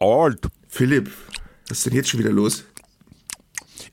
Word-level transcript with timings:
alt. 0.00 0.48
Philipp, 0.68 1.10
was 1.68 1.78
ist 1.78 1.86
denn 1.86 1.94
jetzt 1.94 2.08
schon 2.08 2.20
wieder 2.20 2.32
los? 2.32 2.64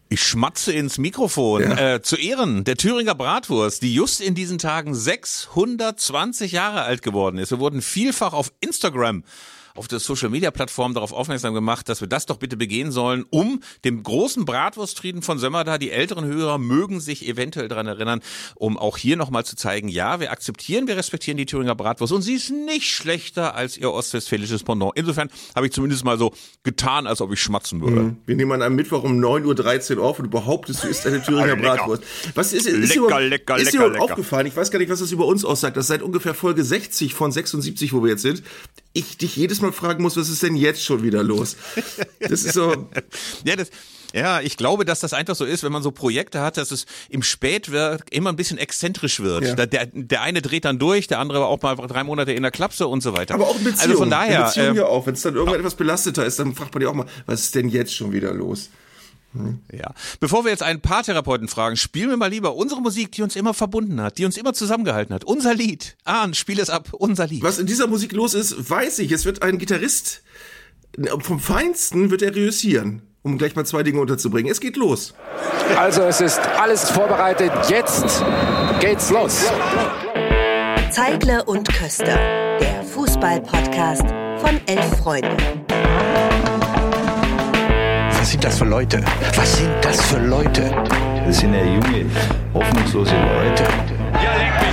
Ich 0.10 0.24
schmatze 0.24 0.72
ins 0.72 0.98
Mikrofon. 0.98 1.64
Ja. 1.64 1.96
Äh, 1.96 2.02
zu 2.02 2.16
Ehren 2.16 2.64
der 2.64 2.78
Thüringer 2.78 3.14
Bratwurst, 3.14 3.82
die 3.82 3.94
just 3.94 4.22
in 4.22 4.36
diesen 4.36 4.58
Tagen 4.58 4.96
620 4.96 6.54
Jahre 6.54 6.84
alt 6.84 7.02
geworden 7.02 7.38
ist. 7.38 7.52
Wir 7.52 7.60
wurden 7.60 7.82
vielfach 7.82 8.32
auf 8.32 8.54
Instagram 8.62 9.24
auf 9.78 9.88
der 9.88 10.00
Social 10.00 10.30
Media 10.30 10.52
Plattform 10.52 10.94
darauf 10.94 11.14
aufmerksam 11.14 11.54
gemacht, 11.54 11.90
dass 11.90 12.02
wir 12.02 12.08
das 12.08 12.26
doch 12.26 12.38
bitte 12.38 12.58
begehen 12.58 12.92
sollen, 12.92 13.26
um 13.30 13.62
dem 13.86 14.04
großen 14.04 14.46
Bratwurstfrieden 14.46 15.22
von 15.22 15.38
Sömmerda, 15.40 15.78
die 15.78 15.92
älteren 15.92 16.26
Hörer 16.26 16.58
mögen 16.58 17.00
sich 17.00 17.28
eventuell 17.28 17.68
daran 17.68 17.88
erinnern, 17.88 18.22
um 18.56 18.78
auch 18.78 18.98
hier 18.98 19.18
nochmal 19.18 19.46
zu 19.46 19.56
zeigen, 19.56 19.88
ja, 19.88 20.20
wir 20.20 20.32
akzeptieren, 20.32 20.88
wir 20.88 20.98
respektieren 20.98 21.38
die 21.38 21.46
Thüringer 21.46 21.76
Bratwurst 21.76 22.14
und 22.14 22.22
sie 22.22 22.34
ist 22.34 22.50
nicht 22.50 22.88
schlechter 22.88 23.56
als 23.56 23.78
ihr 23.78 23.92
ostwestfälisches 23.92 24.64
Pendant. 24.64 24.94
Insofern 24.96 25.30
habe 25.56 25.68
ich 25.68 25.74
zumindest 25.74 26.04
mal 26.04 26.18
so 26.18 26.34
getan, 26.64 27.08
als 27.08 27.22
ob 27.22 27.32
ich 27.32 27.42
schmatzen 27.42 27.82
würde. 27.82 28.16
Wir 28.26 28.36
nehmen 28.36 28.52
an 28.52 28.62
einem 28.62 28.76
Mittwoch 28.76 29.04
um 29.04 29.20
9.13 29.20 29.98
Uhr 29.98 30.04
auf 30.04 30.20
und 30.20 30.26
du 30.26 30.32
behauptest, 30.32 30.84
du 30.84 30.88
isst 30.88 31.06
eine 31.06 31.22
Thüringer 31.22 31.48
Lecker. 31.56 31.76
Bratwurst. 31.76 32.04
Was 32.36 32.54
ist, 32.54 32.68
ist, 32.68 32.96
Lecker, 32.96 33.20
dir, 33.20 33.28
lecker, 33.28 33.58
ist 33.58 33.74
lecker, 33.74 33.90
lecker. 33.90 34.04
aufgefallen? 34.04 34.48
Ich 34.48 34.56
weiß 34.56 34.72
gar 34.72 34.80
nicht, 34.80 34.90
was 34.90 35.00
das 35.00 35.12
über 35.12 35.26
uns 35.26 35.46
aussagt, 35.46 35.78
dass 35.78 35.88
seit 35.88 36.02
ungefähr 36.02 36.34
Folge 36.34 36.64
60 36.64 37.14
von 37.14 37.32
76, 37.32 37.94
wo 37.94 38.04
wir 38.04 38.12
jetzt 38.12 38.22
sind, 38.22 38.44
ich 38.94 39.18
dich 39.18 39.36
jedes 39.36 39.62
Mal 39.62 39.72
fragen 39.72 40.02
muss, 40.04 40.18
was 40.18 40.30
ist 40.30 40.44
denn 40.44 40.56
jetzt 40.56 40.84
schon 40.84 41.04
wieder 41.04 41.24
los? 41.24 41.56
Das 42.20 42.44
ist 42.44 42.54
so, 42.54 42.90
Ja, 43.46 43.56
das, 43.56 43.70
ja, 44.14 44.42
ich 44.42 44.58
glaube, 44.58 44.86
dass 44.86 45.00
das 45.02 45.14
einfach 45.14 45.36
so 45.36 45.46
ist, 45.46 45.64
wenn 45.64 45.72
man 45.72 45.84
so 45.84 45.92
Projekte 45.92 46.42
hat, 46.42 46.58
dass 46.58 46.72
es 46.72 46.86
im 47.10 47.22
Spätwerk 47.24 48.06
immer 48.12 48.32
ein 48.32 48.36
bisschen 48.36 48.58
exzentrisch 48.58 49.20
wird. 49.20 49.44
Ja. 49.44 49.66
Der, 49.66 49.88
der 49.88 50.22
eine 50.22 50.42
dreht 50.42 50.66
dann 50.66 50.80
durch, 50.80 51.08
der 51.08 51.20
andere 51.20 51.46
auch 51.46 51.62
mal 51.62 51.76
drei 51.76 52.04
Monate 52.04 52.32
in 52.32 52.42
der 52.42 52.52
Klapse 52.52 52.88
und 52.88 53.02
so 53.04 53.16
weiter. 53.16 53.36
aber 53.36 53.48
auch 53.48 53.58
in 53.58 53.66
Beziehung. 53.66 53.90
Also 53.90 53.98
von 53.98 54.10
daher, 54.10 54.40
in 54.40 54.46
Beziehung 54.46 54.68
ähm, 54.70 54.76
ja 54.76 54.86
auch. 54.86 55.06
Wenn 55.06 55.14
es 55.14 55.22
dann 55.22 55.36
irgendwann 55.36 55.60
etwas 55.60 55.76
belasteter 55.76 56.26
ist, 56.26 56.40
dann 56.40 56.56
fragt 56.56 56.74
man 56.74 56.84
ja 56.84 56.90
auch 56.90 56.94
mal, 56.94 57.06
was 57.26 57.42
ist 57.42 57.56
denn 57.56 57.70
jetzt 57.70 57.94
schon 57.94 58.14
wieder 58.14 58.34
los? 58.34 58.70
Ja. 59.72 59.94
Bevor 60.20 60.44
wir 60.44 60.52
jetzt 60.52 60.64
einen 60.64 60.82
Paartherapeuten 60.82 61.48
fragen, 61.48 61.76
spielen 61.78 62.10
wir 62.10 62.18
mal 62.18 62.30
lieber 62.30 62.56
unsere 62.56 62.82
Musik, 62.82 63.12
die 63.12 63.22
uns 63.24 63.36
immer 63.36 63.54
verbunden 63.54 64.02
hat, 64.02 64.18
die 64.18 64.26
uns 64.26 64.38
immer 64.38 64.54
zusammengehalten 64.54 65.14
hat. 65.14 65.24
Unser 65.24 65.54
Lied. 65.54 65.96
Ahn, 66.04 66.34
spiel 66.34 66.60
es 66.60 66.70
ab. 66.70 66.90
Unser 66.94 67.28
Lied. 67.28 67.44
Was 67.44 67.60
in 67.60 67.66
dieser 67.66 67.88
Musik 67.88 68.12
los 68.12 68.34
ist, 68.34 68.70
weiß 68.70 69.00
ich. 69.00 69.12
Es 69.12 69.26
wird 69.26 69.42
ein 69.42 69.58
Gitarrist, 69.58 70.24
vom 71.20 71.40
Feinsten 71.40 72.10
wird 72.10 72.22
er 72.22 72.36
reüssieren, 72.36 73.02
um 73.22 73.38
gleich 73.38 73.56
mal 73.56 73.66
zwei 73.66 73.84
Dinge 73.84 74.00
unterzubringen. 74.00 74.52
Es 74.52 74.60
geht 74.60 74.78
los. 74.78 75.14
Also 75.78 76.04
es 76.04 76.22
ist 76.22 76.40
alles 76.40 76.90
vorbereitet. 76.90 77.52
Jetzt 77.70 78.24
geht's 78.80 79.10
los. 79.10 79.46
Zeigle 80.92 81.44
und 81.44 81.68
Köster, 81.68 82.18
der 82.60 82.84
Fußball-Podcast 82.84 84.06
von 84.40 84.60
elf 84.68 84.98
Freunden. 84.98 85.38
Was 88.28 88.34
sind 88.34 88.44
das 88.44 88.58
für 88.58 88.66
Leute? 88.66 89.02
Was 89.38 89.58
sind 89.58 89.72
das 89.82 90.02
für 90.02 90.20
Leute? 90.20 90.70
Das 91.26 91.38
sind 91.38 91.54
ja 91.54 91.64
junge, 91.64 92.06
hoffnungslose 92.54 93.16
Leute. 93.16 93.64
So, 93.64 94.67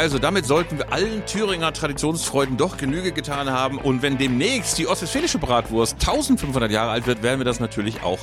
Also 0.00 0.18
damit 0.18 0.46
sollten 0.46 0.78
wir 0.78 0.94
allen 0.94 1.26
Thüringer 1.26 1.74
Traditionsfreuden 1.74 2.56
doch 2.56 2.78
Genüge 2.78 3.12
getan 3.12 3.50
haben. 3.50 3.76
Und 3.76 4.00
wenn 4.00 4.16
demnächst 4.16 4.78
die 4.78 4.86
ostwestfälische 4.86 5.36
Bratwurst 5.38 5.96
1500 6.00 6.70
Jahre 6.70 6.90
alt 6.90 7.06
wird, 7.06 7.22
werden 7.22 7.38
wir 7.38 7.44
das 7.44 7.60
natürlich 7.60 8.02
auch 8.02 8.20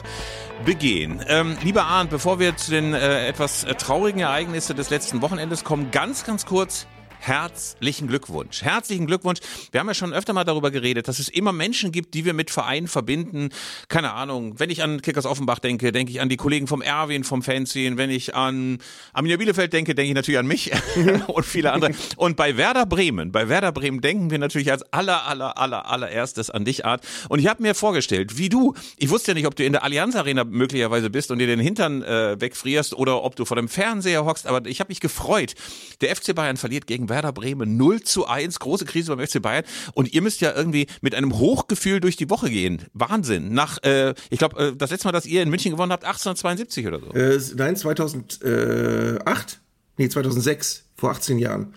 begehen. 0.66 1.24
Ähm, 1.28 1.56
lieber 1.62 1.84
Arndt, 1.84 2.10
bevor 2.10 2.40
wir 2.40 2.58
zu 2.58 2.72
den 2.72 2.96
äh, 2.96 3.28
etwas 3.28 3.64
traurigen 3.78 4.22
Ereignissen 4.22 4.76
des 4.76 4.90
letzten 4.90 5.22
Wochenendes 5.22 5.64
kommen, 5.64 5.92
ganz, 5.92 6.26
ganz 6.26 6.48
kurz 6.48 6.88
Herzlichen 7.20 8.08
Glückwunsch. 8.08 8.62
Herzlichen 8.62 9.08
Glückwunsch. 9.08 9.40
Wir 9.72 9.80
haben 9.80 9.88
ja 9.88 9.94
schon 9.94 10.14
öfter 10.14 10.34
mal 10.34 10.44
darüber 10.44 10.72
geredet, 10.72 11.08
dass 11.08 11.20
es 11.20 11.30
immer 11.30 11.52
Menschen 11.52 11.92
gibt, 11.92 12.14
die 12.14 12.26
wir 12.26 12.34
mit 12.34 12.52
Vereinen 12.52 12.88
verbinden. 12.88 13.50
Keine 13.90 14.14
Ahnung. 14.14 14.60
Wenn 14.60 14.70
ich 14.70 14.84
an 14.84 15.02
Kickers 15.02 15.26
Offenbach 15.26 15.60
denke, 15.60 15.92
denke 15.92 16.12
ich 16.12 16.22
an 16.22 16.30
die 16.30 16.38
Kollegen 16.38 16.68
vom 16.68 16.82
Erwin, 16.82 17.24
vom 17.24 17.42
Fanzine. 17.42 17.98
Wenn 17.98 18.10
ich 18.10 18.36
an 18.36 18.80
Arminia 19.14 19.38
Bielefeld 19.38 19.74
denke, 19.74 19.96
denke 19.96 20.10
ich 20.10 20.16
natürlich 20.16 20.40
an 20.40 20.48
mich 20.48 20.72
und 21.28 21.46
viele 21.46 21.74
andere. 21.74 21.92
Und 22.16 22.38
bei 22.38 22.56
Werder 22.58 22.86
Bremen, 22.86 23.32
bei 23.32 23.50
Werder 23.50 23.72
Bremen 23.72 24.02
denken 24.02 24.32
wir 24.32 24.40
natürlich 24.40 24.72
als 24.72 24.84
aller, 24.94 25.26
aller, 25.28 25.58
aller, 25.58 25.90
allererstes 25.90 26.50
an 26.50 26.66
dich, 26.66 26.86
Art. 26.86 27.06
Und 27.30 27.40
ich 27.40 27.48
habe 27.48 27.62
mir 27.62 27.76
vorgestellt, 27.76 28.38
wie 28.38 28.50
du, 28.50 28.74
ich 28.98 29.10
wusste 29.10 29.32
ja 29.32 29.36
nicht, 29.36 29.48
ob 29.48 29.56
du 29.56 29.66
in 29.66 29.74
der 29.74 29.84
Allianz 29.84 30.16
Arena 30.16 30.44
möglicherweise 30.44 31.10
bist 31.10 31.32
und 31.32 31.40
dir 31.40 31.48
den 31.48 31.60
Hintern 31.60 32.04
äh, 32.04 32.40
wegfrierst 32.40 32.94
oder 32.94 33.24
ob 33.24 33.36
du 33.36 33.46
vor 33.46 33.58
dem 33.58 33.68
Fernseher 33.68 34.26
hockst, 34.26 34.48
aber 34.48 34.66
ich 34.66 34.80
habe 34.80 34.90
mich 34.90 35.00
gefreut. 35.00 35.56
Der 36.02 36.16
FC 36.16 36.34
Bayern 36.36 36.58
verliert 36.58 36.88
gegen 36.88 37.07
Werder 37.10 37.32
Bremen 37.32 37.78
0 37.78 38.02
zu 38.02 38.28
1, 38.28 38.60
große 38.60 38.86
Krise 38.86 39.16
beim 39.16 39.26
FC 39.26 39.42
Bayern 39.42 39.64
und 39.94 40.14
ihr 40.14 40.22
müsst 40.22 40.42
ja 40.42 40.54
irgendwie 40.56 40.88
mit 41.02 41.16
einem 41.16 41.38
Hochgefühl 41.38 42.00
durch 42.00 42.16
die 42.16 42.30
Woche 42.30 42.50
gehen. 42.50 42.84
Wahnsinn. 42.94 43.54
Nach, 43.54 43.82
äh, 43.84 44.14
ich 44.30 44.40
glaube, 44.40 44.60
äh, 44.68 44.76
das 44.76 44.92
letzte 44.92 45.08
Mal, 45.08 45.12
dass 45.12 45.26
ihr 45.26 45.42
in 45.44 45.50
München 45.50 45.72
gewonnen 45.72 45.92
habt, 45.92 46.04
1872 46.06 46.88
oder 46.88 47.00
so. 47.00 47.12
Äh, 47.14 47.40
nein, 47.56 47.76
2008? 47.76 49.60
Nee, 49.98 50.10
2006, 50.10 50.84
vor 50.96 51.12
18 51.12 51.40
Jahren 51.40 51.74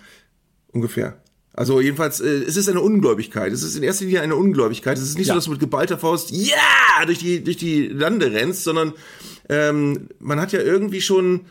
ungefähr. 0.73 1.17
Also 1.53 1.81
jedenfalls, 1.81 2.21
äh, 2.21 2.29
es 2.29 2.57
ist 2.57 2.69
eine 2.69 2.81
Ungläubigkeit. 2.81 3.53
Es 3.53 3.63
ist 3.63 3.77
in 3.77 3.83
erster 3.83 4.05
Linie 4.05 4.23
eine 4.23 4.37
Ungläubigkeit. 4.37 4.97
Es 4.97 5.03
ist 5.05 5.19
nicht 5.19 5.27
Ja. 5.29 5.35
so, 5.35 5.39
dass 5.39 5.45
du 5.47 5.51
mit 5.51 5.61
geballter 5.61 5.99
Faust 5.99 6.31
ja 6.31 7.05
durch 7.07 7.19
die 7.19 7.43
durch 7.43 7.57
die 7.57 7.89
Lande 7.89 8.31
rennst, 8.33 8.65
sondern 8.65 8.93
ähm, 9.49 10.09
man 10.21 10.39
hat 10.41 10.53
ja 10.53 10.61
irgendwie 10.61 11.01
schon 11.01 11.47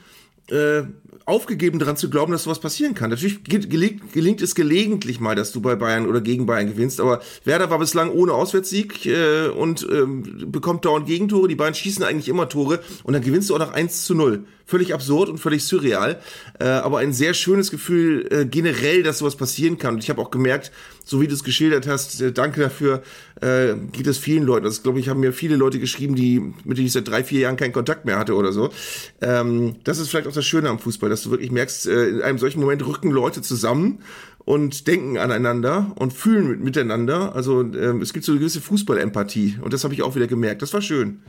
äh, 0.49 0.83
aufgegeben 1.29 1.79
daran 1.79 1.95
zu 1.95 2.09
glauben, 2.09 2.31
dass 2.31 2.43
sowas 2.43 2.59
passieren 2.59 2.95
kann. 2.95 3.09
Natürlich 3.09 3.43
ge- 3.43 3.59
gelingt, 3.59 4.11
gelingt 4.13 4.41
es 4.41 4.55
gelegentlich 4.55 5.19
mal, 5.19 5.35
dass 5.35 5.51
du 5.51 5.61
bei 5.61 5.75
Bayern 5.75 6.07
oder 6.07 6.19
gegen 6.21 6.45
Bayern 6.45 6.67
gewinnst, 6.67 6.99
aber 6.99 7.21
Werder 7.45 7.69
war 7.69 7.79
bislang 7.79 8.11
ohne 8.11 8.33
Auswärtssieg 8.33 9.05
äh, 9.05 9.47
und 9.47 9.87
ähm, 9.91 10.51
bekommt 10.51 10.85
dauernd 10.85 11.05
Gegentore. 11.07 11.47
Die 11.47 11.55
Bayern 11.55 11.73
schießen 11.75 12.03
eigentlich 12.03 12.27
immer 12.29 12.49
Tore 12.49 12.81
und 13.03 13.13
dann 13.13 13.23
gewinnst 13.23 13.49
du 13.49 13.55
auch 13.55 13.59
noch 13.59 13.71
1 13.71 14.03
zu 14.05 14.15
0. 14.15 14.43
Völlig 14.65 14.93
absurd 14.93 15.29
und 15.29 15.39
völlig 15.39 15.63
surreal, 15.63 16.19
äh, 16.59 16.65
aber 16.65 16.99
ein 16.99 17.11
sehr 17.11 17.33
schönes 17.33 17.71
Gefühl 17.71 18.27
äh, 18.29 18.45
generell, 18.45 19.01
dass 19.01 19.17
sowas 19.17 19.35
passieren 19.35 19.79
kann. 19.79 19.95
Und 19.95 20.03
ich 20.03 20.11
habe 20.11 20.21
auch 20.21 20.29
gemerkt, 20.29 20.71
so 21.09 21.19
wie 21.21 21.27
du 21.27 21.33
es 21.33 21.43
geschildert 21.43 21.87
hast, 21.87 22.21
äh, 22.21 22.31
danke 22.31 22.61
dafür, 22.61 23.01
äh, 23.41 23.73
geht 23.91 24.05
es 24.05 24.19
vielen 24.19 24.43
Leuten. 24.43 24.65
Das 24.65 24.83
glaube 24.83 24.99
ich, 24.99 25.09
haben 25.09 25.19
mir 25.19 25.33
viele 25.33 25.55
Leute 25.55 25.79
geschrieben, 25.79 26.15
die 26.15 26.39
mit 26.39 26.77
denen 26.77 26.85
ich 26.85 26.93
seit 26.93 27.07
drei, 27.07 27.23
vier 27.23 27.39
Jahren 27.39 27.57
keinen 27.57 27.73
Kontakt 27.73 28.05
mehr 28.05 28.19
hatte 28.19 28.35
oder 28.35 28.51
so. 28.51 28.69
Ähm, 29.19 29.77
das 29.83 29.97
ist 29.97 30.09
vielleicht 30.09 30.27
auch 30.27 30.33
das 30.33 30.45
Schöne 30.45 30.69
am 30.69 30.77
Fußball, 30.77 31.09
dass 31.09 31.23
du 31.23 31.31
wirklich 31.31 31.51
merkst, 31.51 31.87
äh, 31.87 32.09
in 32.09 32.21
einem 32.21 32.37
solchen 32.37 32.59
Moment 32.59 32.85
rücken 32.85 33.09
Leute 33.09 33.41
zusammen 33.41 34.03
und 34.45 34.87
denken 34.87 35.17
aneinander 35.17 35.91
und 35.95 36.13
fühlen 36.13 36.47
mit, 36.47 36.59
miteinander. 36.61 37.35
Also 37.35 37.61
ähm, 37.61 38.01
es 38.01 38.13
gibt 38.13 38.25
so 38.25 38.31
eine 38.31 38.39
gewisse 38.39 38.61
Fußballempathie 38.61 39.59
und 39.61 39.73
das 39.73 39.83
habe 39.83 39.93
ich 39.93 40.01
auch 40.01 40.15
wieder 40.15 40.27
gemerkt. 40.27 40.61
Das 40.61 40.73
war 40.73 40.81
schön. 40.81 41.21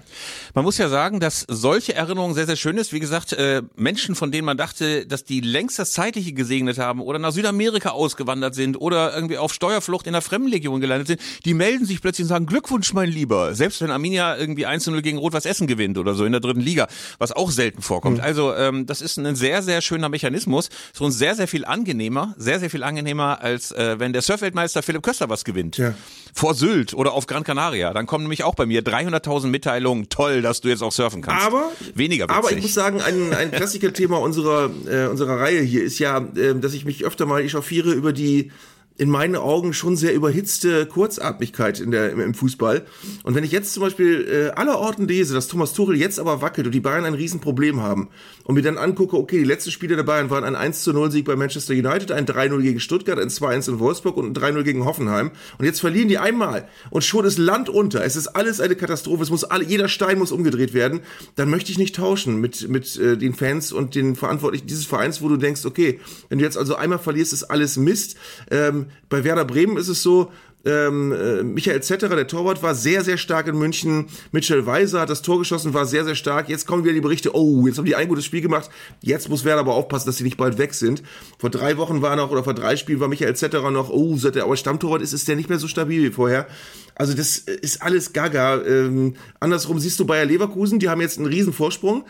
Man 0.54 0.64
muss 0.64 0.78
ja 0.78 0.88
sagen, 0.88 1.20
dass 1.20 1.44
solche 1.48 1.94
Erinnerungen 1.94 2.34
sehr, 2.34 2.46
sehr 2.46 2.56
schön 2.56 2.78
ist. 2.78 2.92
Wie 2.92 3.00
gesagt, 3.00 3.32
äh, 3.32 3.62
Menschen, 3.76 4.14
von 4.14 4.32
denen 4.32 4.46
man 4.46 4.56
dachte, 4.56 5.06
dass 5.06 5.24
die 5.24 5.40
längst 5.40 5.78
das 5.78 5.92
Zeitliche 5.92 6.32
gesegnet 6.32 6.78
haben 6.78 7.00
oder 7.00 7.18
nach 7.18 7.32
Südamerika 7.32 7.90
ausgewandert 7.90 8.54
sind 8.54 8.80
oder 8.80 9.14
irgendwie 9.14 9.38
auf 9.38 9.52
Steuerflucht 9.52 10.06
in 10.06 10.12
der 10.12 10.22
Fremdenlegion 10.22 10.80
gelandet 10.80 11.08
sind, 11.08 11.20
die 11.44 11.54
melden 11.54 11.84
sich 11.84 12.00
plötzlich 12.00 12.24
und 12.24 12.28
sagen, 12.28 12.46
Glückwunsch, 12.46 12.92
mein 12.94 13.10
Lieber. 13.10 13.54
Selbst 13.54 13.80
wenn 13.80 13.90
Arminia 13.90 14.36
irgendwie 14.36 14.66
1-0 14.66 15.00
gegen 15.02 15.18
Rot-Weiß 15.18 15.44
Essen 15.44 15.66
gewinnt 15.66 15.98
oder 15.98 16.14
so 16.14 16.24
in 16.24 16.32
der 16.32 16.40
dritten 16.40 16.60
Liga, 16.60 16.88
was 17.18 17.32
auch 17.32 17.50
selten 17.50 17.82
vorkommt. 17.82 18.20
Also 18.20 18.54
ähm, 18.54 18.86
das 18.86 19.02
ist 19.02 19.18
ein 19.18 19.36
sehr, 19.36 19.62
sehr 19.62 19.80
schöner 19.80 20.08
Mechanismus. 20.08 20.70
So 20.92 21.04
ein 21.04 21.12
sehr, 21.12 21.34
sehr 21.34 21.48
viel 21.48 21.64
angenehmer, 21.64 22.34
sehr, 22.36 22.60
sehr 22.60 22.70
viel 22.70 22.82
angenehmer, 22.82 23.09
als 23.18 23.72
äh, 23.72 23.98
wenn 23.98 24.12
der 24.12 24.22
Surfweltmeister 24.22 24.82
Philipp 24.82 25.02
Köster 25.02 25.28
was 25.28 25.44
gewinnt. 25.44 25.76
Ja. 25.78 25.94
Vor 26.32 26.54
Sylt 26.54 26.94
oder 26.94 27.12
auf 27.12 27.26
Gran 27.26 27.42
Canaria. 27.42 27.92
Dann 27.92 28.06
kommen 28.06 28.24
nämlich 28.24 28.44
auch 28.44 28.54
bei 28.54 28.66
mir 28.66 28.82
300.000 28.82 29.48
Mitteilungen. 29.48 30.08
Toll, 30.08 30.42
dass 30.42 30.60
du 30.60 30.68
jetzt 30.68 30.82
auch 30.82 30.92
surfen 30.92 31.22
kannst. 31.22 31.44
Aber 31.44 31.72
weniger 31.94 32.24
witzig. 32.24 32.36
Aber 32.36 32.52
ich 32.52 32.62
muss 32.62 32.74
sagen, 32.74 33.00
ein, 33.02 33.34
ein 33.34 33.50
Klassikerthema 33.50 34.18
unserer 34.18 34.70
äh, 34.86 35.06
unserer 35.06 35.40
Reihe 35.40 35.62
hier 35.62 35.82
ist 35.82 35.98
ja, 35.98 36.18
äh, 36.18 36.54
dass 36.54 36.74
ich 36.74 36.84
mich 36.84 37.04
öfter 37.04 37.26
mal 37.26 37.42
echauffiere 37.42 37.92
über 37.92 38.12
die 38.12 38.52
in 39.00 39.08
meinen 39.08 39.34
Augen 39.34 39.72
schon 39.72 39.96
sehr 39.96 40.12
überhitzte 40.12 40.84
Kurzatmigkeit 40.84 41.80
in 41.80 41.90
der, 41.90 42.10
im, 42.10 42.20
im 42.20 42.34
Fußball. 42.34 42.84
Und 43.22 43.34
wenn 43.34 43.44
ich 43.44 43.50
jetzt 43.50 43.72
zum 43.72 43.82
Beispiel 43.82 44.28
äh, 44.30 44.50
allerorten 44.50 45.08
lese, 45.08 45.32
dass 45.32 45.48
Thomas 45.48 45.72
Tuchel 45.72 45.96
jetzt 45.96 46.20
aber 46.20 46.42
wackelt 46.42 46.66
und 46.66 46.74
die 46.74 46.80
Bayern 46.80 47.06
ein 47.06 47.14
Riesenproblem 47.14 47.80
haben 47.80 48.10
und 48.44 48.56
mir 48.56 48.62
dann 48.62 48.76
angucke, 48.76 49.16
okay, 49.16 49.38
die 49.38 49.44
letzten 49.44 49.70
Spiele 49.70 49.96
der 49.96 50.02
Bayern 50.02 50.28
waren 50.28 50.44
ein 50.44 50.54
1 50.54 50.82
zu 50.82 50.92
0 50.92 51.10
Sieg 51.10 51.24
bei 51.24 51.34
Manchester 51.34 51.72
United, 51.72 52.12
ein 52.12 52.26
3-0 52.26 52.60
gegen 52.60 52.78
Stuttgart, 52.78 53.18
ein 53.18 53.30
2-1 53.30 53.70
in 53.70 53.78
Wolfsburg 53.78 54.18
und 54.18 54.36
ein 54.36 54.54
3-0 54.54 54.64
gegen 54.64 54.84
Hoffenheim. 54.84 55.30
Und 55.56 55.64
jetzt 55.64 55.80
verlieren 55.80 56.08
die 56.08 56.18
einmal 56.18 56.68
und 56.90 57.02
schon 57.02 57.24
ist 57.24 57.38
Land 57.38 57.70
unter. 57.70 58.04
Es 58.04 58.16
ist 58.16 58.28
alles 58.28 58.60
eine 58.60 58.76
Katastrophe. 58.76 59.22
Es 59.22 59.30
muss 59.30 59.44
alle, 59.44 59.64
jeder 59.64 59.88
Stein 59.88 60.18
muss 60.18 60.30
umgedreht 60.30 60.74
werden. 60.74 61.00
Dann 61.36 61.48
möchte 61.48 61.72
ich 61.72 61.78
nicht 61.78 61.96
tauschen 61.96 62.38
mit, 62.38 62.68
mit 62.68 62.98
äh, 62.98 63.16
den 63.16 63.32
Fans 63.32 63.72
und 63.72 63.94
den 63.94 64.14
Verantwortlichen 64.14 64.66
dieses 64.66 64.84
Vereins, 64.84 65.22
wo 65.22 65.30
du 65.30 65.38
denkst, 65.38 65.64
okay, 65.64 66.00
wenn 66.28 66.36
du 66.36 66.44
jetzt 66.44 66.58
also 66.58 66.74
einmal 66.74 66.98
verlierst, 66.98 67.32
ist 67.32 67.44
alles 67.44 67.78
Mist. 67.78 68.18
Ähm, 68.50 68.89
bei 69.08 69.24
Werder 69.24 69.44
Bremen 69.44 69.76
ist 69.76 69.88
es 69.88 70.02
so, 70.02 70.30
Ähm, 70.62 71.12
äh, 71.12 71.42
Michael 71.42 71.82
Zetterer, 71.82 72.16
der 72.16 72.26
Torwart, 72.26 72.62
war 72.62 72.74
sehr, 72.74 73.02
sehr 73.02 73.16
stark 73.16 73.46
in 73.46 73.56
München. 73.56 74.08
Mitchell 74.30 74.66
Weiser 74.66 75.00
hat 75.00 75.08
das 75.08 75.22
Tor 75.22 75.38
geschossen, 75.38 75.72
war 75.72 75.86
sehr, 75.86 76.04
sehr 76.04 76.14
stark. 76.14 76.50
Jetzt 76.50 76.66
kommen 76.66 76.84
wieder 76.84 76.92
die 76.92 77.00
Berichte, 77.00 77.34
oh, 77.34 77.66
jetzt 77.66 77.78
haben 77.78 77.86
die 77.86 77.96
ein 77.96 78.08
gutes 78.08 78.26
Spiel 78.26 78.42
gemacht. 78.42 78.68
Jetzt 79.00 79.30
muss 79.30 79.46
Werder 79.46 79.60
aber 79.60 79.72
aufpassen, 79.72 80.06
dass 80.06 80.18
sie 80.18 80.24
nicht 80.24 80.36
bald 80.36 80.58
weg 80.58 80.74
sind. 80.74 81.02
Vor 81.38 81.48
drei 81.48 81.78
Wochen 81.78 82.02
war 82.02 82.14
noch, 82.14 82.30
oder 82.30 82.44
vor 82.44 82.52
drei 82.52 82.76
Spielen 82.76 83.00
war 83.00 83.08
Michael 83.08 83.34
Zetterer 83.34 83.70
noch, 83.70 83.88
oh, 83.88 84.18
seit 84.18 84.34
der 84.34 84.44
aber 84.44 84.54
Stammtorwart 84.58 85.00
ist, 85.00 85.14
ist 85.14 85.28
der 85.28 85.36
nicht 85.36 85.48
mehr 85.48 85.58
so 85.58 85.66
stabil 85.66 86.02
wie 86.02 86.12
vorher. 86.12 86.46
Also 86.94 87.14
das 87.14 87.38
ist 87.38 87.80
alles 87.80 88.12
gaga. 88.12 88.60
Ähm, 88.60 89.14
andersrum 89.40 89.78
siehst 89.78 89.98
du 89.98 90.04
Bayer 90.04 90.26
Leverkusen, 90.26 90.78
die 90.78 90.90
haben 90.90 91.00
jetzt 91.00 91.16
einen 91.16 91.28
riesen 91.28 91.54
Vorsprung 91.54 92.04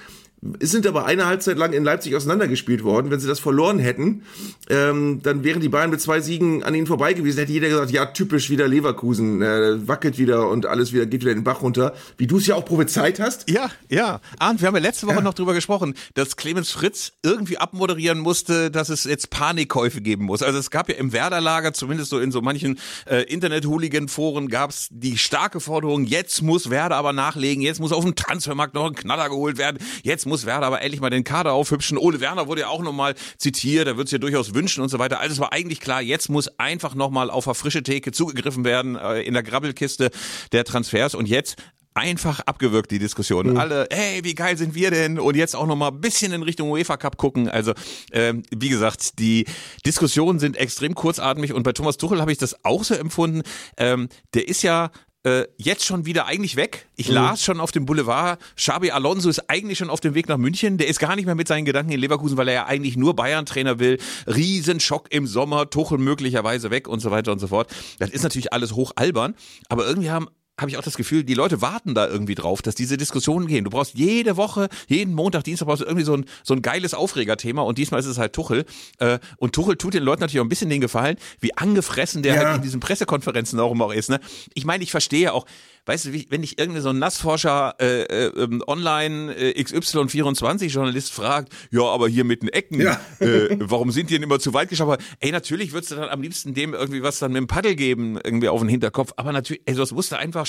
sind 0.61 0.87
aber 0.87 1.05
eine 1.05 1.27
Halbzeit 1.27 1.59
lang 1.59 1.73
in 1.73 1.85
Leipzig 1.85 2.17
auseinandergespielt 2.17 2.83
worden. 2.83 3.11
Wenn 3.11 3.21
sie 3.21 3.29
das 3.29 3.41
verloren 3.41 3.79
hätten, 3.79 4.23
ähm, 4.71 5.21
dann 5.23 5.45
wären 5.45 5.61
die 5.61 5.69
Bayern 5.69 5.91
mit 5.91 6.01
zwei 6.01 6.21
Siegen 6.21 6.63
an 6.63 6.75
ihnen 6.75 6.87
vorbei 6.87 7.13
gewesen. 7.13 7.39
Hätte 7.39 7.53
jeder 7.53 7.69
gesagt, 7.69 7.91
ja, 7.91 8.07
typisch 8.07 8.49
wieder 8.49 8.67
Leverkusen, 8.67 9.43
äh, 9.43 9.87
wackelt 9.87 10.17
wieder 10.17 10.49
und 10.49 10.65
alles 10.65 10.93
wieder 10.93 11.05
geht 11.05 11.23
wieder 11.23 11.35
den 11.35 11.45
Bach 11.45 11.61
runter. 11.61 11.95
Wie 12.17 12.27
du 12.27 12.39
es 12.39 12.47
ja 12.47 12.55
auch 12.55 12.65
prophezeit 12.65 13.21
hast. 13.21 13.51
Ja, 13.51 13.71
ja. 13.91 14.21
Arndt, 14.39 14.63
wir 14.63 14.69
haben 14.69 14.75
ja 14.77 14.81
letzte 14.81 15.07
Woche 15.07 15.17
ja. 15.17 15.23
noch 15.23 15.35
drüber 15.35 15.53
gesprochen, 15.53 15.95
dass 16.15 16.37
Clemens 16.37 16.71
Fritz 16.71 17.13
irgendwie 17.23 17.59
abmoderieren 17.59 18.19
musste, 18.19 18.71
dass 18.71 18.89
es 18.89 19.05
jetzt 19.05 19.29
Panikkäufe 19.29 20.01
geben 20.01 20.25
muss. 20.25 20.43
Also 20.43 20.59
es 20.59 20.71
gab 20.71 20.89
ja 20.89 20.95
im 20.95 21.13
Werderlager, 21.13 21.75
zumindest 21.75 22.11
so 22.11 22.19
in 22.19 22.33
so 22.33 22.41
manchen 22.41 22.79
äh, 23.07 23.25
Internet-Hooligan-Foren, 23.25 24.49
gab 24.49 24.71
es 24.71 24.89
die 24.91 25.19
starke 25.19 25.61
Forderung, 25.61 26.05
jetzt 26.05 26.43
muss 26.43 26.71
Werder 26.71 26.97
aber 26.97 27.13
nachlegen, 27.13 27.63
jetzt 27.63 27.81
muss 27.81 27.93
auf 27.93 28.05
dem 28.05 28.15
Transfermarkt 28.15 28.75
noch 28.75 28.87
ein 28.87 28.95
Knaller 28.95 29.29
geholt 29.29 29.59
werden, 29.59 29.79
jetzt 30.03 30.27
muss 30.31 30.47
Werder 30.47 30.67
aber 30.67 30.81
endlich 30.81 31.03
mal 31.03 31.11
den 31.11 31.25
Kader 31.25 31.53
aufhübschen. 31.53 31.99
Ole 31.99 32.21
Werner 32.21 32.47
wurde 32.47 32.63
ja 32.63 32.69
auch 32.69 32.83
nochmal 32.83 33.15
zitiert, 33.37 33.87
er 33.87 33.99
wird 33.99 34.07
es 34.09 34.13
ja 34.13 34.19
durchaus 34.19 34.55
wünschen 34.55 34.83
und 34.83 34.89
so 34.89 34.99
weiter. 34.99 35.21
Also 35.21 35.35
es 35.35 35.41
war 35.41 35.53
eigentlich 35.53 35.81
klar, 35.81 36.01
jetzt 36.01 36.31
muss 36.31 36.49
einfach 36.59 36.95
nochmal 36.95 37.29
auf 37.29 37.47
eine 37.47 37.55
frische 37.55 37.83
Theke 37.83 38.13
zugegriffen 38.13 38.65
werden 38.65 38.97
äh, 38.97 39.21
in 39.21 39.35
der 39.35 39.43
Grabbelkiste 39.43 40.11
der 40.53 40.65
Transfers 40.65 41.15
und 41.15 41.29
jetzt 41.29 41.57
einfach 41.95 42.41
abgewürgt, 42.41 42.91
die 42.91 42.99
Diskussion. 42.99 43.51
Mhm. 43.51 43.57
Alle, 43.57 43.89
hey, 43.91 44.21
wie 44.25 44.35
geil 44.35 44.57
sind 44.57 44.75
wir 44.75 44.91
denn? 44.91 45.19
Und 45.19 45.37
jetzt 45.37 45.57
auch 45.57 45.67
noch 45.67 45.77
mal 45.77 45.89
ein 45.89 46.01
bisschen 46.01 46.33
in 46.33 46.43
Richtung 46.43 46.71
UEFA 46.71 46.97
Cup 46.97 47.17
gucken. 47.17 47.49
Also, 47.49 47.75
ähm, 48.13 48.43
wie 48.57 48.69
gesagt, 48.69 49.19
die 49.19 49.45
Diskussionen 49.85 50.39
sind 50.39 50.57
extrem 50.57 50.95
kurzatmig 50.95 51.53
und 51.53 51.63
bei 51.63 51.73
Thomas 51.73 51.97
Tuchel 51.97 52.21
habe 52.21 52.33
ich 52.33 52.39
das 52.39 52.65
auch 52.65 52.85
so 52.85 52.95
empfunden. 52.95 53.43
Ähm, 53.77 54.09
der 54.35 54.49
ist 54.49 54.63
ja 54.63 54.91
äh, 55.25 55.45
jetzt 55.59 55.85
schon 55.85 56.07
wieder 56.07 56.27
eigentlich 56.27 56.57
weg. 56.57 56.87
Ich 56.97 57.09
mhm. 57.09 57.15
las 57.15 57.45
schon 57.45 57.61
auf 57.61 57.73
dem 57.73 57.85
Boulevard, 57.85 58.41
Xabi 58.57 58.91
Alonso 58.91 59.29
ist 59.29 59.51
eigentlich 59.51 59.79
schon 59.79 59.91
auf 59.91 60.01
dem 60.01 60.15
Weg 60.15 60.29
nach 60.29 60.39
München. 60.39 60.79
Der 60.79 60.89
ist 60.89 60.99
gar 60.99 61.17
nicht 61.17 61.27
mehr 61.27 61.35
mit 61.35 61.49
seinen 61.49 61.65
Gedanken 61.65 61.93
in 61.93 62.01
Leverkusen, 62.01 62.37
weil 62.37 62.49
er 62.49 62.55
ja 62.55 62.67
eigentlich 62.67 62.97
nur 62.97 63.15
Bayern-Trainer 63.15 63.79
will. 63.79 63.99
Riesenschock 64.27 65.13
im 65.13 65.27
Sommer, 65.27 65.69
Tuchel 65.69 65.99
möglicherweise 65.99 66.71
weg 66.71 66.89
und 66.89 67.01
so 67.01 67.11
weiter 67.11 67.33
und 67.33 67.39
so 67.39 67.49
fort. 67.49 67.71
Das 67.99 68.11
ist 68.11 68.23
natürlich 68.23 68.53
alles 68.53 68.73
hoch 68.73 68.93
albern, 68.97 69.35
aber 69.69 69.87
irgendwie 69.87 70.11
haben 70.11 70.29
habe 70.61 70.71
ich 70.71 70.77
auch 70.77 70.83
das 70.83 70.97
Gefühl, 70.97 71.25
die 71.25 71.35
Leute 71.35 71.63
warten 71.63 71.95
da 71.95 72.07
irgendwie 72.07 72.35
drauf, 72.35 72.63
dass 72.63 72.75
diese 72.75 72.97
Diskussionen 72.97 73.47
gehen. 73.47 73.65
Du 73.65 73.71
brauchst 73.71 73.95
jede 73.95 74.37
Woche, 74.37 74.69
jeden 74.89 75.15
Montag, 75.15 75.45
Dienstag 75.45 75.67
brauchst 75.67 75.83
du 75.83 75.87
irgendwie 75.87 76.05
so 76.05 76.15
ein, 76.15 76.27
so 76.43 76.55
ein 76.55 76.63
geiles 76.63 76.95
Aufregerthema 76.95 77.63
und 77.63 77.79
diesmal 77.79 78.01
ist 78.01 78.07
es 78.07 78.19
halt 78.19 78.33
Tuchel. 78.33 78.67
Äh, 78.99 79.19
und 79.39 79.55
Tuchel 79.55 79.77
tut 79.77 79.95
den 79.95 80.03
Leuten 80.03 80.21
natürlich 80.21 80.41
auch 80.41 80.45
ein 80.45 80.51
bisschen 80.51 80.71
den 80.71 80.81
Gefallen, 80.81 81.17
wie 81.41 81.57
angefressen 81.57 82.23
der 82.23 82.35
ja. 82.35 82.45
halt 82.45 82.57
in 82.57 82.63
diesen 82.63 82.81
Pressekonferenzen 82.81 83.59
auch 83.59 83.73
immer 83.73 83.95
ist. 83.95 84.11
Ne? 84.11 84.21
Ich 84.55 84.65
meine, 84.65 84.85
ich 84.85 84.91
verstehe 84.91 85.33
auch, 85.33 85.47
weißt 85.91 86.05
du, 86.07 86.13
wenn 86.29 86.43
dich 86.43 86.57
irgendwie 86.57 86.81
so 86.81 86.91
ein 86.91 87.01
Nassforscher 87.01 87.75
äh, 87.81 88.03
äh, 88.03 88.27
ähm, 88.37 88.63
online 88.69 89.35
äh, 89.35 89.61
XY24-Journalist 89.61 91.13
fragt, 91.13 91.53
ja, 91.73 91.83
aber 91.83 92.09
hier 92.09 92.23
mit 92.23 92.43
den 92.43 92.49
Ecken, 92.49 92.81
ja. 92.81 93.01
äh, 93.19 93.57
warum 93.59 93.91
sind 93.91 94.09
die 94.09 94.15
denn 94.15 94.23
immer 94.23 94.39
zu 94.39 94.55
weit 94.55 94.69
geschaut? 94.69 95.01
Ey, 95.19 95.33
natürlich 95.33 95.73
würdest 95.73 95.91
du 95.91 95.97
dann 95.97 96.09
am 96.09 96.23
liebsten 96.23 96.55
dem 96.55 96.75
irgendwie 96.75 97.03
was 97.03 97.19
dann 97.19 97.33
mit 97.33 97.39
dem 97.39 97.49
Paddel 97.49 97.75
geben, 97.75 98.21
irgendwie 98.23 98.49
auf 98.49 98.61
den 98.61 98.69
Hinterkopf, 98.69 99.15
aber 99.17 99.33
natürlich, 99.33 99.63
ey, 99.67 99.75
das 99.75 99.91
musst 99.91 100.13
du 100.13 100.17
einfach 100.17 100.47